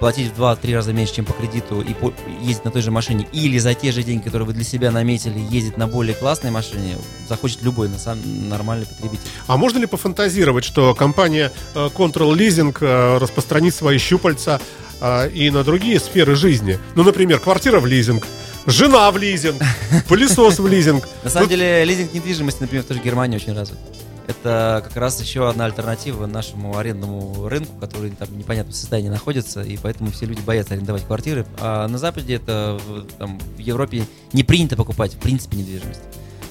Платить 0.00 0.32
в 0.36 0.40
2-3 0.42 0.74
раза 0.74 0.92
меньше, 0.92 1.14
чем 1.14 1.24
по 1.24 1.32
кредиту, 1.32 1.80
и 1.80 1.94
по- 1.94 2.12
ездить 2.42 2.64
на 2.64 2.70
той 2.72 2.82
же 2.82 2.90
машине, 2.90 3.28
или 3.32 3.58
за 3.58 3.74
те 3.74 3.92
же 3.92 4.02
деньги, 4.02 4.24
которые 4.24 4.44
вы 4.46 4.52
для 4.52 4.64
себя 4.64 4.90
наметили, 4.90 5.38
ездить 5.38 5.76
на 5.78 5.86
более 5.86 6.14
классной 6.14 6.50
машине, 6.50 6.96
захочет 7.28 7.62
любой 7.62 7.88
на 7.88 7.96
самом 7.98 8.48
нормальный 8.48 8.86
потребитель. 8.86 9.22
А 9.46 9.56
можно 9.56 9.78
ли 9.78 9.86
пофантазировать, 9.86 10.64
что 10.64 10.94
компания 10.94 11.52
э, 11.74 11.88
Control 11.94 12.32
Leasing 12.36 12.76
э, 12.80 13.18
распространит 13.18 13.74
свои 13.74 13.98
щупальца 13.98 14.60
э, 15.00 15.30
и 15.30 15.48
на 15.50 15.62
другие 15.62 16.00
сферы 16.00 16.34
жизни? 16.34 16.78
Ну, 16.96 17.04
например, 17.04 17.38
квартира 17.38 17.78
в 17.78 17.86
лизинг, 17.86 18.26
жена 18.66 19.10
в 19.12 19.16
лизинг, 19.16 19.62
пылесос 20.08 20.58
в 20.58 20.66
лизинг. 20.66 21.08
На 21.22 21.30
самом 21.30 21.48
деле, 21.48 21.84
лизинг 21.84 22.12
недвижимости, 22.12 22.60
например, 22.62 22.84
в 22.84 22.88
той 22.88 22.96
же 22.96 23.02
Германии 23.02 23.36
очень 23.36 23.54
развит. 23.54 23.78
Это 24.26 24.82
как 24.84 24.96
раз 24.96 25.20
еще 25.20 25.48
одна 25.48 25.66
альтернатива 25.66 26.26
нашему 26.26 26.78
арендному 26.78 27.48
рынку, 27.48 27.72
который 27.78 28.10
там 28.10 28.28
в 28.28 28.36
непонятном 28.36 28.72
состоянии 28.72 29.10
находится, 29.10 29.62
и 29.62 29.76
поэтому 29.76 30.10
все 30.10 30.26
люди 30.26 30.40
боятся 30.40 30.74
арендовать 30.74 31.04
квартиры. 31.04 31.46
А 31.58 31.86
на 31.88 31.98
Западе 31.98 32.34
это 32.34 32.80
там, 33.18 33.38
в 33.38 33.58
Европе 33.58 34.06
не 34.32 34.42
принято 34.42 34.76
покупать, 34.76 35.14
в 35.14 35.18
принципе, 35.18 35.58
недвижимость. 35.58 36.00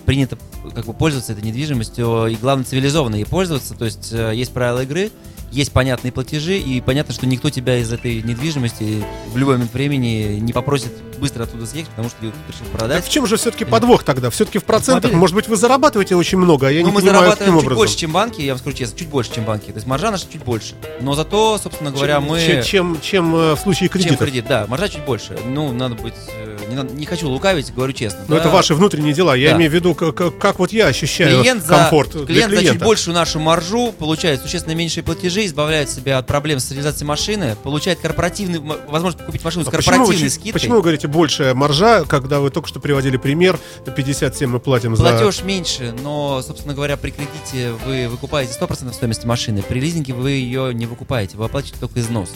Принято 0.06 0.38
как 0.76 0.86
бы 0.86 0.94
пользоваться 0.94 1.32
этой 1.32 1.44
недвижимостью 1.44 2.28
и, 2.28 2.36
главное, 2.36 2.66
цивилизованно 2.66 3.16
ей 3.16 3.26
пользоваться. 3.26 3.74
То 3.74 3.86
есть 3.86 4.12
э, 4.12 4.34
есть 4.36 4.52
правила 4.52 4.84
игры, 4.84 5.12
есть 5.52 5.72
понятные 5.72 6.12
платежи, 6.12 6.58
и 6.58 6.82
понятно, 6.82 7.14
что 7.14 7.26
никто 7.26 7.50
тебя 7.50 7.78
из 7.78 7.92
этой 7.92 8.22
недвижимости 8.22 9.04
в 9.32 9.38
любой 9.38 9.56
момент 9.56 9.74
времени 9.74 10.40
не 10.40 10.52
попросит 10.52 10.92
быстро 11.24 11.44
оттуда 11.44 11.66
съехать, 11.66 11.90
потому 11.92 12.10
что 12.10 12.18
её 12.22 12.34
решил 12.50 12.66
Так 12.66 12.78
продать. 12.80 13.06
в 13.06 13.10
чем 13.10 13.26
же 13.28 13.38
все-таки 13.38 13.64
подвох 13.64 14.04
тогда? 14.04 14.30
Все-таки 14.30 14.60
в 14.60 14.66
процентах, 14.66 14.96
Автомобиле. 15.06 15.20
может 15.22 15.36
быть, 15.38 15.48
вы 15.48 15.56
зарабатываете 15.56 16.16
очень 16.18 16.38
много, 16.38 16.68
а 16.68 16.72
я 16.72 16.82
ну, 16.82 16.88
не 16.88 16.92
мы 16.92 17.00
понимаю, 17.00 17.20
зарабатываем 17.20 17.54
чуть 17.56 17.64
образом. 17.64 17.78
больше, 17.78 17.96
чем 17.98 18.12
банки, 18.12 18.42
я 18.42 18.52
вам 18.54 18.60
скажу 18.60 18.76
честно, 18.76 19.00
чуть 19.00 19.08
больше, 19.08 19.34
чем 19.34 19.46
банки. 19.46 19.68
То 19.68 19.76
есть 19.76 19.88
маржа 19.88 20.12
наша 20.12 20.26
чуть 20.30 20.44
больше. 20.44 20.76
Но 21.00 21.16
зато, 21.16 21.58
собственно 21.64 21.92
говоря, 21.92 22.16
чем, 22.16 22.24
мы... 22.26 22.42
чем, 22.46 22.64
чем, 22.64 22.98
чем, 23.02 23.36
э, 23.36 23.54
в 23.56 23.60
случае 23.60 23.88
чем 23.90 24.00
кредитов. 24.02 24.20
кредит, 24.20 24.46
да, 24.50 24.66
маржа 24.68 24.90
чуть 24.90 25.06
больше. 25.06 25.38
Ну, 25.48 25.72
надо 25.72 25.96
быть... 25.96 26.14
э, 26.38 26.58
Не, 26.70 26.76
надо- 26.76 26.94
не 26.94 27.06
хочу 27.06 27.30
лукавить, 27.30 27.74
говорю 27.74 27.94
честно. 27.94 28.20
Но 28.28 28.36
да. 28.36 28.42
это 28.42 28.50
ваши 28.50 28.74
внутренние 28.76 29.14
дела. 29.14 29.36
Я 29.36 29.52
Да. 29.52 29.56
имею 29.58 29.72
в 29.72 29.74
виду, 29.74 29.94
как, 29.96 30.38
как- 30.38 30.60
вот 30.60 30.72
я 30.74 30.88
ощущаю 30.88 31.42
Клиент 31.42 31.64
за, 31.64 31.76
комфорт 31.76 32.26
для 32.26 32.48
клиент 32.48 32.68
за 32.68 32.74
чуть 32.74 32.84
большую 32.84 33.14
нашу 33.16 33.40
маржу 33.40 33.94
получает 33.98 34.42
существенно 34.42 34.74
меньшие 34.76 35.04
платежи, 35.04 35.46
избавляет 35.46 35.90
себя 35.90 36.18
от 36.18 36.28
проблем 36.28 36.60
с 36.60 36.70
реализацией 36.72 37.06
машины, 37.08 37.56
получает 37.64 38.00
корпоративный, 38.00 38.60
возможность 38.88 39.26
купить 39.26 39.44
машину 39.44 39.64
с 39.66 39.68
А 39.68 39.72
почему, 39.72 39.92
вы, 39.92 39.98
корпоративной 40.00 40.30
скидкой. 40.30 40.54
почему 40.54 40.76
вы 40.76 40.82
говорите 40.82 41.08
большая 41.14 41.54
маржа, 41.54 42.04
когда 42.06 42.40
вы 42.40 42.50
только 42.50 42.68
что 42.68 42.80
приводили 42.80 43.18
пример, 43.18 43.60
57 43.86 44.50
мы 44.50 44.60
платим 44.60 44.96
за... 44.96 45.04
Платеж 45.04 45.44
меньше, 45.44 45.94
но, 46.02 46.42
собственно 46.42 46.74
говоря, 46.74 46.98
при 46.98 47.12
кредите 47.12 47.72
вы 47.86 48.10
выкупаете 48.10 48.58
100% 48.60 48.92
стоимости 48.94 49.26
машины, 49.26 49.62
при 49.62 49.80
лизинге 49.80 50.14
вы 50.14 50.32
ее 50.32 50.74
не 50.74 50.86
выкупаете, 50.86 51.38
вы 51.38 51.46
оплачиваете 51.46 51.80
только 51.80 52.00
износ. 52.00 52.32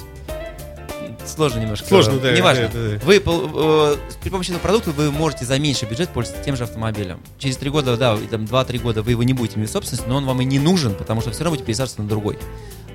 Сложно 1.25 1.59
немножко. 1.59 1.87
Сложно, 1.87 2.19
да, 2.19 2.31
Неважно. 2.31 2.69
да, 2.73 2.79
да, 2.79 2.89
да. 2.91 3.05
Вы 3.05 3.17
э, 3.17 3.95
при 4.23 4.29
помощи 4.29 4.49
этого 4.49 4.61
продукта 4.61 4.91
вы 4.91 5.11
можете 5.11 5.43
за 5.43 5.59
меньший 5.59 5.87
бюджет 5.89 6.09
пользоваться 6.09 6.43
тем 6.43 6.55
же 6.55 6.63
автомобилем. 6.63 7.19
Через 7.37 7.57
три 7.57 7.69
года, 7.69 7.97
да, 7.97 8.17
там 8.31 8.45
2-3 8.45 8.79
года 8.79 9.01
вы 9.01 9.11
его 9.11 9.23
не 9.23 9.33
будете 9.33 9.57
иметь 9.57 9.69
в 9.69 9.73
собственности, 9.73 10.07
но 10.07 10.17
он 10.17 10.25
вам 10.25 10.39
и 10.39 10.45
не 10.45 10.59
нужен, 10.59 10.93
потому 10.93 11.19
что 11.19 11.31
все 11.31 11.39
равно 11.39 11.51
будете 11.55 11.65
пересаживаться 11.65 12.01
на 12.01 12.07
другой. 12.07 12.37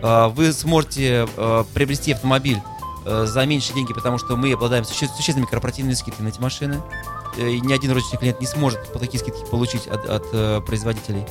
Э, 0.00 0.28
Вы 0.28 0.52
сможете 0.52 1.28
э, 1.36 1.64
приобрести 1.74 2.12
автомобиль 2.12 2.58
за 3.04 3.44
меньшие 3.46 3.74
деньги, 3.74 3.92
потому 3.92 4.18
что 4.18 4.36
мы 4.36 4.52
обладаем 4.52 4.84
суще- 4.84 5.08
существенными 5.08 5.48
корпоративными 5.50 5.94
скидками 5.94 6.26
на 6.26 6.30
эти 6.30 6.40
машины. 6.40 6.80
Э, 7.36 7.48
И 7.48 7.60
ни 7.60 7.72
один 7.72 7.92
розничный 7.92 8.18
клиент 8.18 8.40
не 8.40 8.46
сможет 8.46 8.92
по 8.92 8.98
такие 8.98 9.18
скидки 9.18 9.44
получить 9.50 9.86
от, 9.86 10.06
от, 10.08 10.24
э, 10.32 10.60
производителей. 10.66 11.24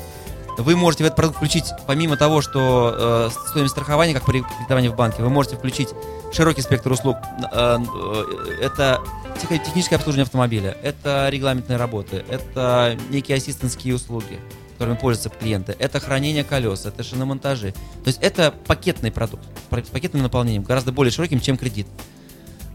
Вы 0.57 0.75
можете 0.75 1.03
в 1.03 1.07
этот 1.07 1.15
продукт 1.15 1.37
включить, 1.37 1.65
помимо 1.87 2.17
того, 2.17 2.41
что 2.41 3.29
э, 3.33 3.49
стоимость 3.49 3.71
страхования, 3.71 4.13
как 4.13 4.25
при 4.25 4.41
кредитовании 4.41 4.89
в 4.89 4.95
банке, 4.95 5.23
вы 5.23 5.29
можете 5.29 5.55
включить 5.55 5.89
широкий 6.33 6.61
спектр 6.61 6.91
услуг. 6.91 7.17
Э, 7.53 7.77
э, 7.79 8.57
Это 8.65 8.99
техническое 9.41 9.95
обслуживание 9.95 10.23
автомобиля, 10.25 10.77
это 10.83 11.29
регламентные 11.29 11.77
работы, 11.77 12.23
это 12.29 12.97
некие 13.09 13.37
ассистентские 13.37 13.95
услуги, 13.95 14.39
которыми 14.81 14.97
пользуются 14.97 15.29
клиенты, 15.29 15.75
это 15.77 15.99
хранение 15.99 16.43
колес, 16.43 16.87
это 16.87 17.03
шиномонтажи. 17.03 17.71
То 17.71 18.07
есть 18.07 18.17
это 18.19 18.51
пакетный 18.65 19.11
продукт 19.11 19.43
с 19.69 19.89
пакетным 19.89 20.23
наполнением, 20.23 20.63
гораздо 20.63 20.91
более 20.91 21.11
широким, 21.11 21.39
чем 21.39 21.55
кредит. 21.55 21.85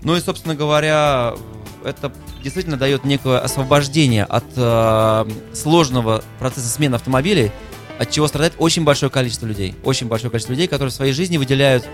Ну 0.04 0.14
и, 0.14 0.20
собственно 0.20 0.54
говоря, 0.54 1.34
это 1.84 2.12
действительно 2.44 2.76
дает 2.76 3.04
некое 3.04 3.40
освобождение 3.40 4.22
от 4.22 4.44
э, 4.54 5.30
сложного 5.52 6.22
процесса 6.38 6.68
смены 6.68 6.94
автомобилей, 6.94 7.50
от 7.98 8.08
чего 8.12 8.28
страдает 8.28 8.54
очень 8.58 8.84
большое 8.84 9.10
количество 9.10 9.46
людей. 9.46 9.74
Очень 9.82 10.06
большое 10.06 10.30
количество 10.30 10.52
людей, 10.52 10.68
которые 10.68 10.92
в 10.92 10.94
своей 10.94 11.12
жизни 11.12 11.38
выделяют 11.38 11.84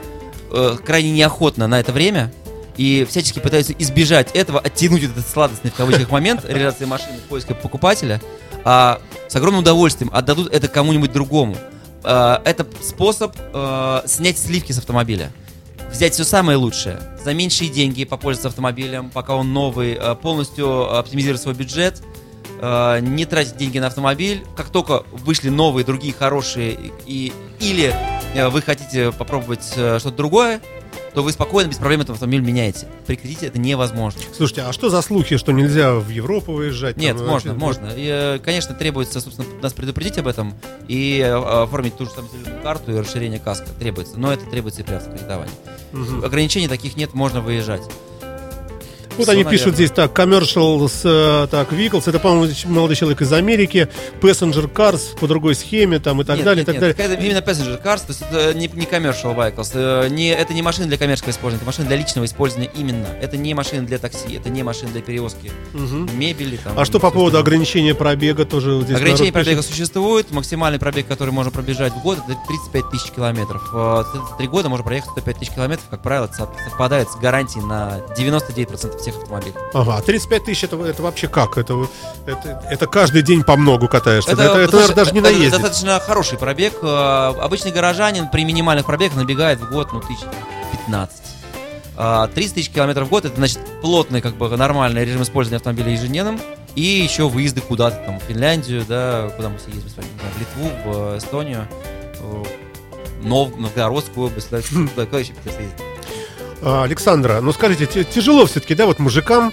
э, 0.50 0.76
крайне 0.84 1.10
неохотно 1.12 1.66
на 1.68 1.80
это 1.80 1.90
время 1.90 2.30
и 2.76 3.06
всячески 3.08 3.38
пытаются 3.38 3.72
избежать 3.78 4.32
этого, 4.32 4.60
оттянуть 4.60 5.04
этот 5.04 5.26
сладостный 5.26 5.70
в 5.70 5.74
кавычках 5.74 6.10
момент 6.10 6.44
реализации 6.48 6.84
машины 6.84 7.16
поиска 7.30 7.54
покупателя, 7.54 8.20
а 8.64 9.00
с 9.32 9.36
огромным 9.36 9.62
удовольствием 9.62 10.10
отдадут 10.12 10.52
это 10.52 10.68
кому-нибудь 10.68 11.10
другому. 11.10 11.56
Э, 12.04 12.36
это 12.44 12.66
способ 12.82 13.34
э, 13.38 14.02
снять 14.04 14.36
сливки 14.36 14.72
с 14.72 14.78
автомобиля 14.78 15.32
взять 15.90 16.12
все 16.12 16.24
самое 16.24 16.58
лучшее, 16.58 17.00
за 17.24 17.32
меньшие 17.32 17.70
деньги 17.70 18.04
попользоваться 18.04 18.48
автомобилем, 18.48 19.08
пока 19.08 19.34
он 19.34 19.54
новый, 19.54 19.94
э, 19.94 20.14
полностью 20.16 20.98
оптимизировать 20.98 21.40
свой 21.40 21.54
бюджет, 21.54 22.02
не 22.60 23.24
тратить 23.24 23.56
деньги 23.56 23.80
на 23.80 23.88
автомобиль. 23.88 24.44
Как 24.54 24.68
только 24.68 25.02
вышли 25.10 25.48
новые, 25.48 25.84
другие 25.84 26.14
хорошие, 26.14 26.78
и, 27.06 27.32
или 27.58 27.92
вы 28.50 28.62
хотите 28.62 29.10
попробовать 29.10 29.64
что-то 29.64 30.12
другое, 30.12 30.60
то 31.14 31.22
вы 31.22 31.32
спокойно, 31.32 31.68
без 31.68 31.76
проблем 31.76 32.00
этот 32.00 32.14
автомобиль 32.14 32.40
меняете. 32.40 32.86
При 33.06 33.16
кредите 33.16 33.46
это 33.46 33.58
невозможно. 33.58 34.20
Слушайте, 34.34 34.62
а 34.62 34.72
что 34.72 34.88
за 34.88 35.02
слухи, 35.02 35.36
что 35.36 35.52
нельзя 35.52 35.94
в 35.94 36.08
Европу 36.08 36.52
выезжать? 36.52 36.96
Нет, 36.96 37.16
там, 37.16 37.26
можно, 37.26 37.52
вообще? 37.52 37.64
можно. 37.64 37.86
И, 37.96 38.06
э, 38.06 38.38
конечно, 38.38 38.74
требуется, 38.74 39.20
собственно, 39.20 39.46
нас 39.60 39.72
предупредить 39.72 40.18
об 40.18 40.26
этом 40.26 40.54
и 40.88 41.18
э, 41.18 41.32
оформить 41.32 41.96
ту 41.96 42.06
же 42.06 42.10
самую 42.10 42.32
зеленую 42.32 42.62
карту 42.62 42.92
и 42.92 42.98
расширение 42.98 43.40
каска 43.40 43.68
требуется. 43.78 44.18
Но 44.18 44.32
это 44.32 44.44
требуется 44.46 44.82
и 44.82 44.84
при 44.84 44.94
автокредитовании. 44.94 45.54
Мгм. 45.92 46.24
Ограничений 46.24 46.68
таких 46.68 46.96
нет, 46.96 47.12
можно 47.14 47.40
выезжать. 47.40 47.82
Вот 49.16 49.24
Всё, 49.24 49.32
они 49.32 49.44
наверное. 49.44 49.50
пишут 49.58 49.74
здесь 49.74 49.90
так, 49.90 50.18
commercial 50.18 50.88
с, 50.88 51.02
э, 51.04 51.46
так, 51.50 51.72
vehicles, 51.72 52.04
это, 52.06 52.18
по-моему, 52.18 52.52
молодой 52.66 52.96
человек 52.96 53.20
из 53.20 53.32
Америки, 53.32 53.88
passenger 54.20 54.72
cars 54.72 55.18
по 55.20 55.26
другой 55.28 55.54
схеме, 55.54 55.98
там, 55.98 56.20
и 56.22 56.24
так 56.24 56.36
Нет, 56.36 56.44
далее, 56.46 56.64
нет, 56.64 56.68
и 56.74 56.78
так 56.78 56.82
нет, 56.88 56.96
далее. 56.96 57.14
Это 57.16 57.24
именно 57.24 57.38
passenger 57.38 57.82
cars, 57.82 57.98
то 58.00 58.04
есть 58.08 58.22
это 58.22 58.54
не, 58.54 58.68
не 58.68 58.84
commercial 58.86 59.36
vehicles, 59.36 59.70
э, 59.74 60.08
не, 60.08 60.28
это 60.30 60.54
не 60.54 60.62
машины 60.62 60.86
для 60.86 60.96
коммерческого 60.96 61.30
использования, 61.32 61.56
это 61.58 61.66
машины 61.66 61.86
для 61.88 61.96
личного 61.96 62.24
использования 62.24 62.70
именно. 62.74 63.06
Это 63.20 63.36
не 63.36 63.52
машины 63.54 63.82
для 63.86 63.98
такси, 63.98 64.34
это 64.36 64.48
не 64.48 64.62
машины 64.62 64.90
для 64.92 65.02
перевозки 65.02 65.52
Мгм. 65.74 66.08
мебели. 66.18 66.56
Там, 66.56 66.78
А 66.78 66.84
что 66.84 66.98
по 66.98 67.10
поводу 67.10 67.38
ограничения 67.38 67.94
пробега 67.94 68.44
тоже 68.46 68.80
здесь 68.82 68.96
Ограничение 68.96 69.32
народ 69.32 69.34
пишет? 69.34 69.34
пробега 69.34 69.62
существует. 69.62 70.30
Максимальный 70.30 70.78
пробег, 70.78 71.06
который 71.06 71.30
можно 71.30 71.50
пробежать 71.52 71.92
в 71.92 72.02
год, 72.02 72.18
это 72.26 72.38
35 72.48 72.90
тысяч 72.90 73.10
километров. 73.10 73.62
Э, 73.74 74.04
три 74.38 74.48
года 74.48 74.68
можно 74.68 74.84
проехать 74.84 75.10
105 75.10 75.38
тысяч 75.38 75.50
километров. 75.52 75.86
Как 75.90 76.02
правило, 76.02 76.24
это 76.26 76.34
со- 76.34 76.48
совпадает 76.68 77.10
с 77.10 77.16
гарантией 77.16 77.64
на 77.64 78.00
99% 78.16 79.01
всех 79.02 79.16
автомобилей. 79.18 79.54
Ага, 79.74 80.00
35 80.00 80.44
тысяч 80.44 80.64
это, 80.64 80.76
это 80.84 81.02
вообще 81.02 81.28
как? 81.28 81.58
Это, 81.58 81.86
это, 82.26 82.62
это 82.70 82.86
каждый 82.86 83.22
день 83.22 83.42
по 83.44 83.56
многу 83.56 83.88
катаешься. 83.88 84.30
Это, 84.32 84.42
это, 84.42 84.54
достаточно- 84.72 84.78
наверное, 84.78 84.94
даже 84.96 85.12
не 85.12 85.18
это 85.20 85.28
наездить. 85.30 85.50
достаточно 85.52 86.00
хороший 86.00 86.38
пробег. 86.38 86.74
Э, 86.82 87.34
Обычный 87.40 87.70
горожанин 87.72 88.28
при 88.28 88.44
минимальных 88.44 88.86
пробегах 88.86 89.16
набегает 89.16 89.60
в 89.60 89.70
год, 89.70 89.92
ну, 89.92 90.00
тысяч 90.00 90.20
15. 90.72 91.22
А 91.96 92.26
30 92.28 92.54
тысяч 92.54 92.70
километров 92.70 93.06
в 93.08 93.10
год, 93.10 93.26
это 93.26 93.36
значит 93.36 93.58
плотный, 93.82 94.22
как 94.22 94.34
бы 94.36 94.48
нормальный 94.56 95.04
режим 95.04 95.22
использования 95.22 95.56
автомобиля 95.58 95.90
ежедневным. 95.92 96.40
И 96.74 96.80
еще 96.80 97.28
выезды 97.28 97.60
куда-то 97.60 97.96
там, 98.06 98.18
в 98.18 98.22
Финляндию, 98.22 98.84
да, 98.88 99.28
куда 99.36 99.50
мы 99.50 99.58
все 99.58 99.68
ездим 99.70 99.90
в 99.90 100.40
Литву, 100.40 100.70
в 100.86 101.18
Эстонию, 101.18 101.68
в 102.20 102.46
Нов- 103.22 103.56
Новгородскую 103.58 104.28
область, 104.28 104.48
да, 104.50 104.60
куда 104.62 105.18
еще 105.18 105.34
ездить? 105.44 105.91
А, 106.62 106.84
Александра, 106.84 107.40
ну 107.40 107.52
скажите, 107.52 107.86
те- 107.86 108.04
тяжело 108.04 108.46
все-таки, 108.46 108.74
да, 108.74 108.86
вот 108.86 108.98
мужикам, 108.98 109.52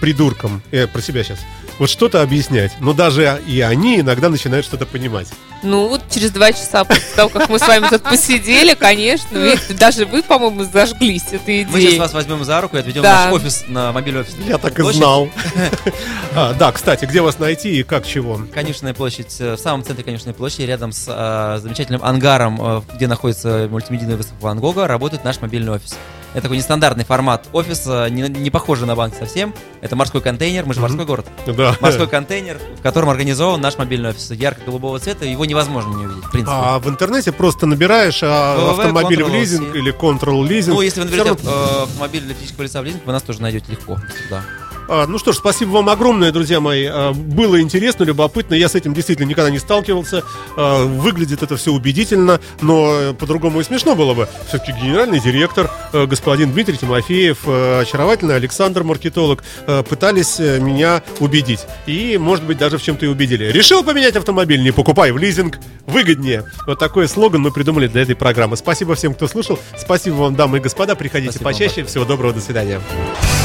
придуркам, 0.00 0.62
я 0.72 0.86
про 0.88 1.02
себя 1.02 1.22
сейчас, 1.24 1.40
вот 1.78 1.90
что-то 1.90 2.22
объяснять. 2.22 2.72
Но 2.80 2.92
даже 2.92 3.40
и 3.46 3.60
они 3.60 4.00
иногда 4.00 4.28
начинают 4.28 4.64
что-то 4.66 4.86
понимать. 4.86 5.28
Ну, 5.62 5.88
вот 5.88 6.02
через 6.10 6.30
два 6.32 6.52
часа 6.52 6.84
после 6.84 7.02
того, 7.16 7.28
как 7.30 7.48
мы 7.48 7.58
с 7.58 7.66
вами 7.66 7.88
тут 7.88 8.02
посидели, 8.02 8.74
конечно, 8.74 9.36
видите, 9.38 9.72
даже 9.74 10.04
вы, 10.04 10.22
по-моему, 10.22 10.64
зажглись 10.64 11.32
этой 11.32 11.64
Мы 11.64 11.72
сейчас 11.80 11.84
идеей. 11.88 11.98
вас 11.98 12.12
возьмем 12.12 12.44
за 12.44 12.60
руку 12.60 12.76
и 12.76 12.80
отведем 12.80 13.02
Да. 13.02 13.22
в 13.22 13.32
наш 13.32 13.40
офис, 13.40 13.64
на 13.66 13.90
мобильный 13.92 14.20
офис. 14.20 14.34
Я 14.46 14.58
так 14.58 14.78
и 14.78 14.82
Площадь. 14.82 14.98
знал. 14.98 15.28
А, 16.34 16.52
Да, 16.54 16.70
кстати, 16.72 17.06
где 17.06 17.22
вас 17.22 17.38
найти 17.38 17.80
и 17.80 17.82
как 17.82 18.06
чего? 18.06 18.40
Конечная 18.52 18.92
площадь, 18.92 19.34
э, 19.40 19.54
в 19.54 19.58
самом 19.58 19.82
центре 19.82 20.04
Конечной 20.04 20.34
площади, 20.34 20.62
рядом 20.62 20.92
с 20.92 21.06
э, 21.08 21.58
замечательным 21.62 22.04
ангаром, 22.04 22.58
э, 22.60 22.82
где 22.94 23.06
находится 23.06 23.66
мультимедийная 23.70 24.16
выставка 24.18 24.42
Ван 24.44 24.60
Гога, 24.60 24.86
работает 24.86 25.24
наш 25.24 25.40
мобильный 25.40 25.72
офис. 25.72 25.96
Это 26.36 26.42
такой 26.42 26.58
нестандартный 26.58 27.06
формат 27.06 27.48
офиса, 27.54 28.08
не, 28.10 28.20
не 28.28 28.50
похожий 28.50 28.86
на 28.86 28.94
банк 28.94 29.14
совсем. 29.18 29.54
Это 29.80 29.96
морской 29.96 30.20
контейнер, 30.20 30.66
мы 30.66 30.74
же 30.74 30.80
Мгм. 30.80 30.90
морской 30.90 31.06
город. 31.06 31.26
Да. 31.46 31.74
Морской 31.80 32.06
контейнер, 32.06 32.60
в 32.78 32.82
котором 32.82 33.08
организован 33.08 33.58
наш 33.62 33.78
мобильный 33.78 34.10
офис. 34.10 34.30
Ярко-голубого 34.32 34.98
цвета, 34.98 35.24
его 35.24 35.46
невозможно 35.46 35.94
не 35.96 36.04
увидеть, 36.04 36.24
в 36.24 36.30
принципе. 36.30 36.54
А 36.54 36.78
в 36.78 36.86
интернете 36.90 37.32
просто 37.32 37.64
набираешь 37.64 38.20
а, 38.22 38.70
автомобиль 38.70 39.24
в 39.24 39.32
лизинг 39.32 39.74
или 39.74 39.94
Control 39.98 40.46
лизинг. 40.46 40.74
ну, 40.76 40.82
если 40.82 41.00
вы 41.00 41.06
наберете 41.06 41.30
равно- 41.30 41.50
э, 41.50 41.82
автомобиль 41.84 42.20
для 42.20 42.34
физического 42.34 42.64
лица 42.64 42.82
в 42.82 42.84
лизинг, 42.84 43.06
вы 43.06 43.12
нас 43.14 43.22
тоже 43.22 43.40
найдете 43.40 43.72
легко. 43.72 43.98
Да. 44.28 44.42
А, 44.88 45.06
ну 45.06 45.18
что 45.18 45.32
ж, 45.32 45.36
спасибо 45.36 45.70
вам 45.70 45.88
огромное, 45.88 46.32
друзья 46.32 46.60
мои. 46.60 46.86
А, 46.86 47.12
Было 47.12 47.60
интересно, 47.60 48.04
любопытно. 48.04 48.54
Я 48.54 48.68
с 48.68 48.74
этим 48.74 48.94
действительно 48.94 49.26
никогда 49.26 49.50
не 49.50 49.58
сталкивался. 49.58 50.22
А, 50.56 50.84
Выглядит 50.86 51.42
это 51.42 51.56
все 51.56 51.72
убедительно, 51.72 52.40
но 52.60 53.14
по-другому 53.14 53.60
и 53.60 53.64
смешно 53.64 53.94
было 53.94 54.14
бы. 54.14 54.28
Все-таки 54.48 54.72
генеральный 54.72 55.20
директор, 55.20 55.70
господин 55.92 56.52
Дмитрий 56.52 56.76
Тимофеев, 56.76 57.46
очаровательный 57.46 58.36
Александр, 58.36 58.82
маркетолог, 58.84 59.42
пытались 59.88 60.38
э, 60.38 60.58
меня 60.58 61.02
убедить. 61.20 61.60
И, 61.86 62.18
может 62.18 62.44
быть, 62.44 62.58
даже 62.58 62.78
в 62.78 62.82
чем-то 62.82 63.06
и 63.06 63.08
убедили. 63.08 63.50
Решил 63.50 63.82
поменять 63.82 64.16
автомобиль, 64.16 64.62
не 64.62 64.70
покупай 64.70 65.12
в 65.12 65.18
лизинг, 65.18 65.58
выгоднее. 65.86 66.44
Вот 66.66 66.78
такой 66.78 67.08
слоган 67.08 67.42
мы 67.42 67.50
придумали 67.50 67.88
для 67.88 68.02
этой 68.02 68.14
программы. 68.14 68.56
Спасибо 68.56 68.94
всем, 68.94 69.14
кто 69.14 69.28
слушал. 69.28 69.58
Спасибо 69.76 70.14
вам, 70.14 70.34
дамы 70.34 70.58
и 70.58 70.60
господа. 70.60 70.94
Приходите 70.94 71.32
Спасибо 71.32 71.44
вам 71.44 71.52
почаще. 71.54 71.84
Всего 71.84 72.04
доброго, 72.04 72.32
до 72.32 72.40
свидания. 72.40 72.80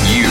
You 0.07 0.30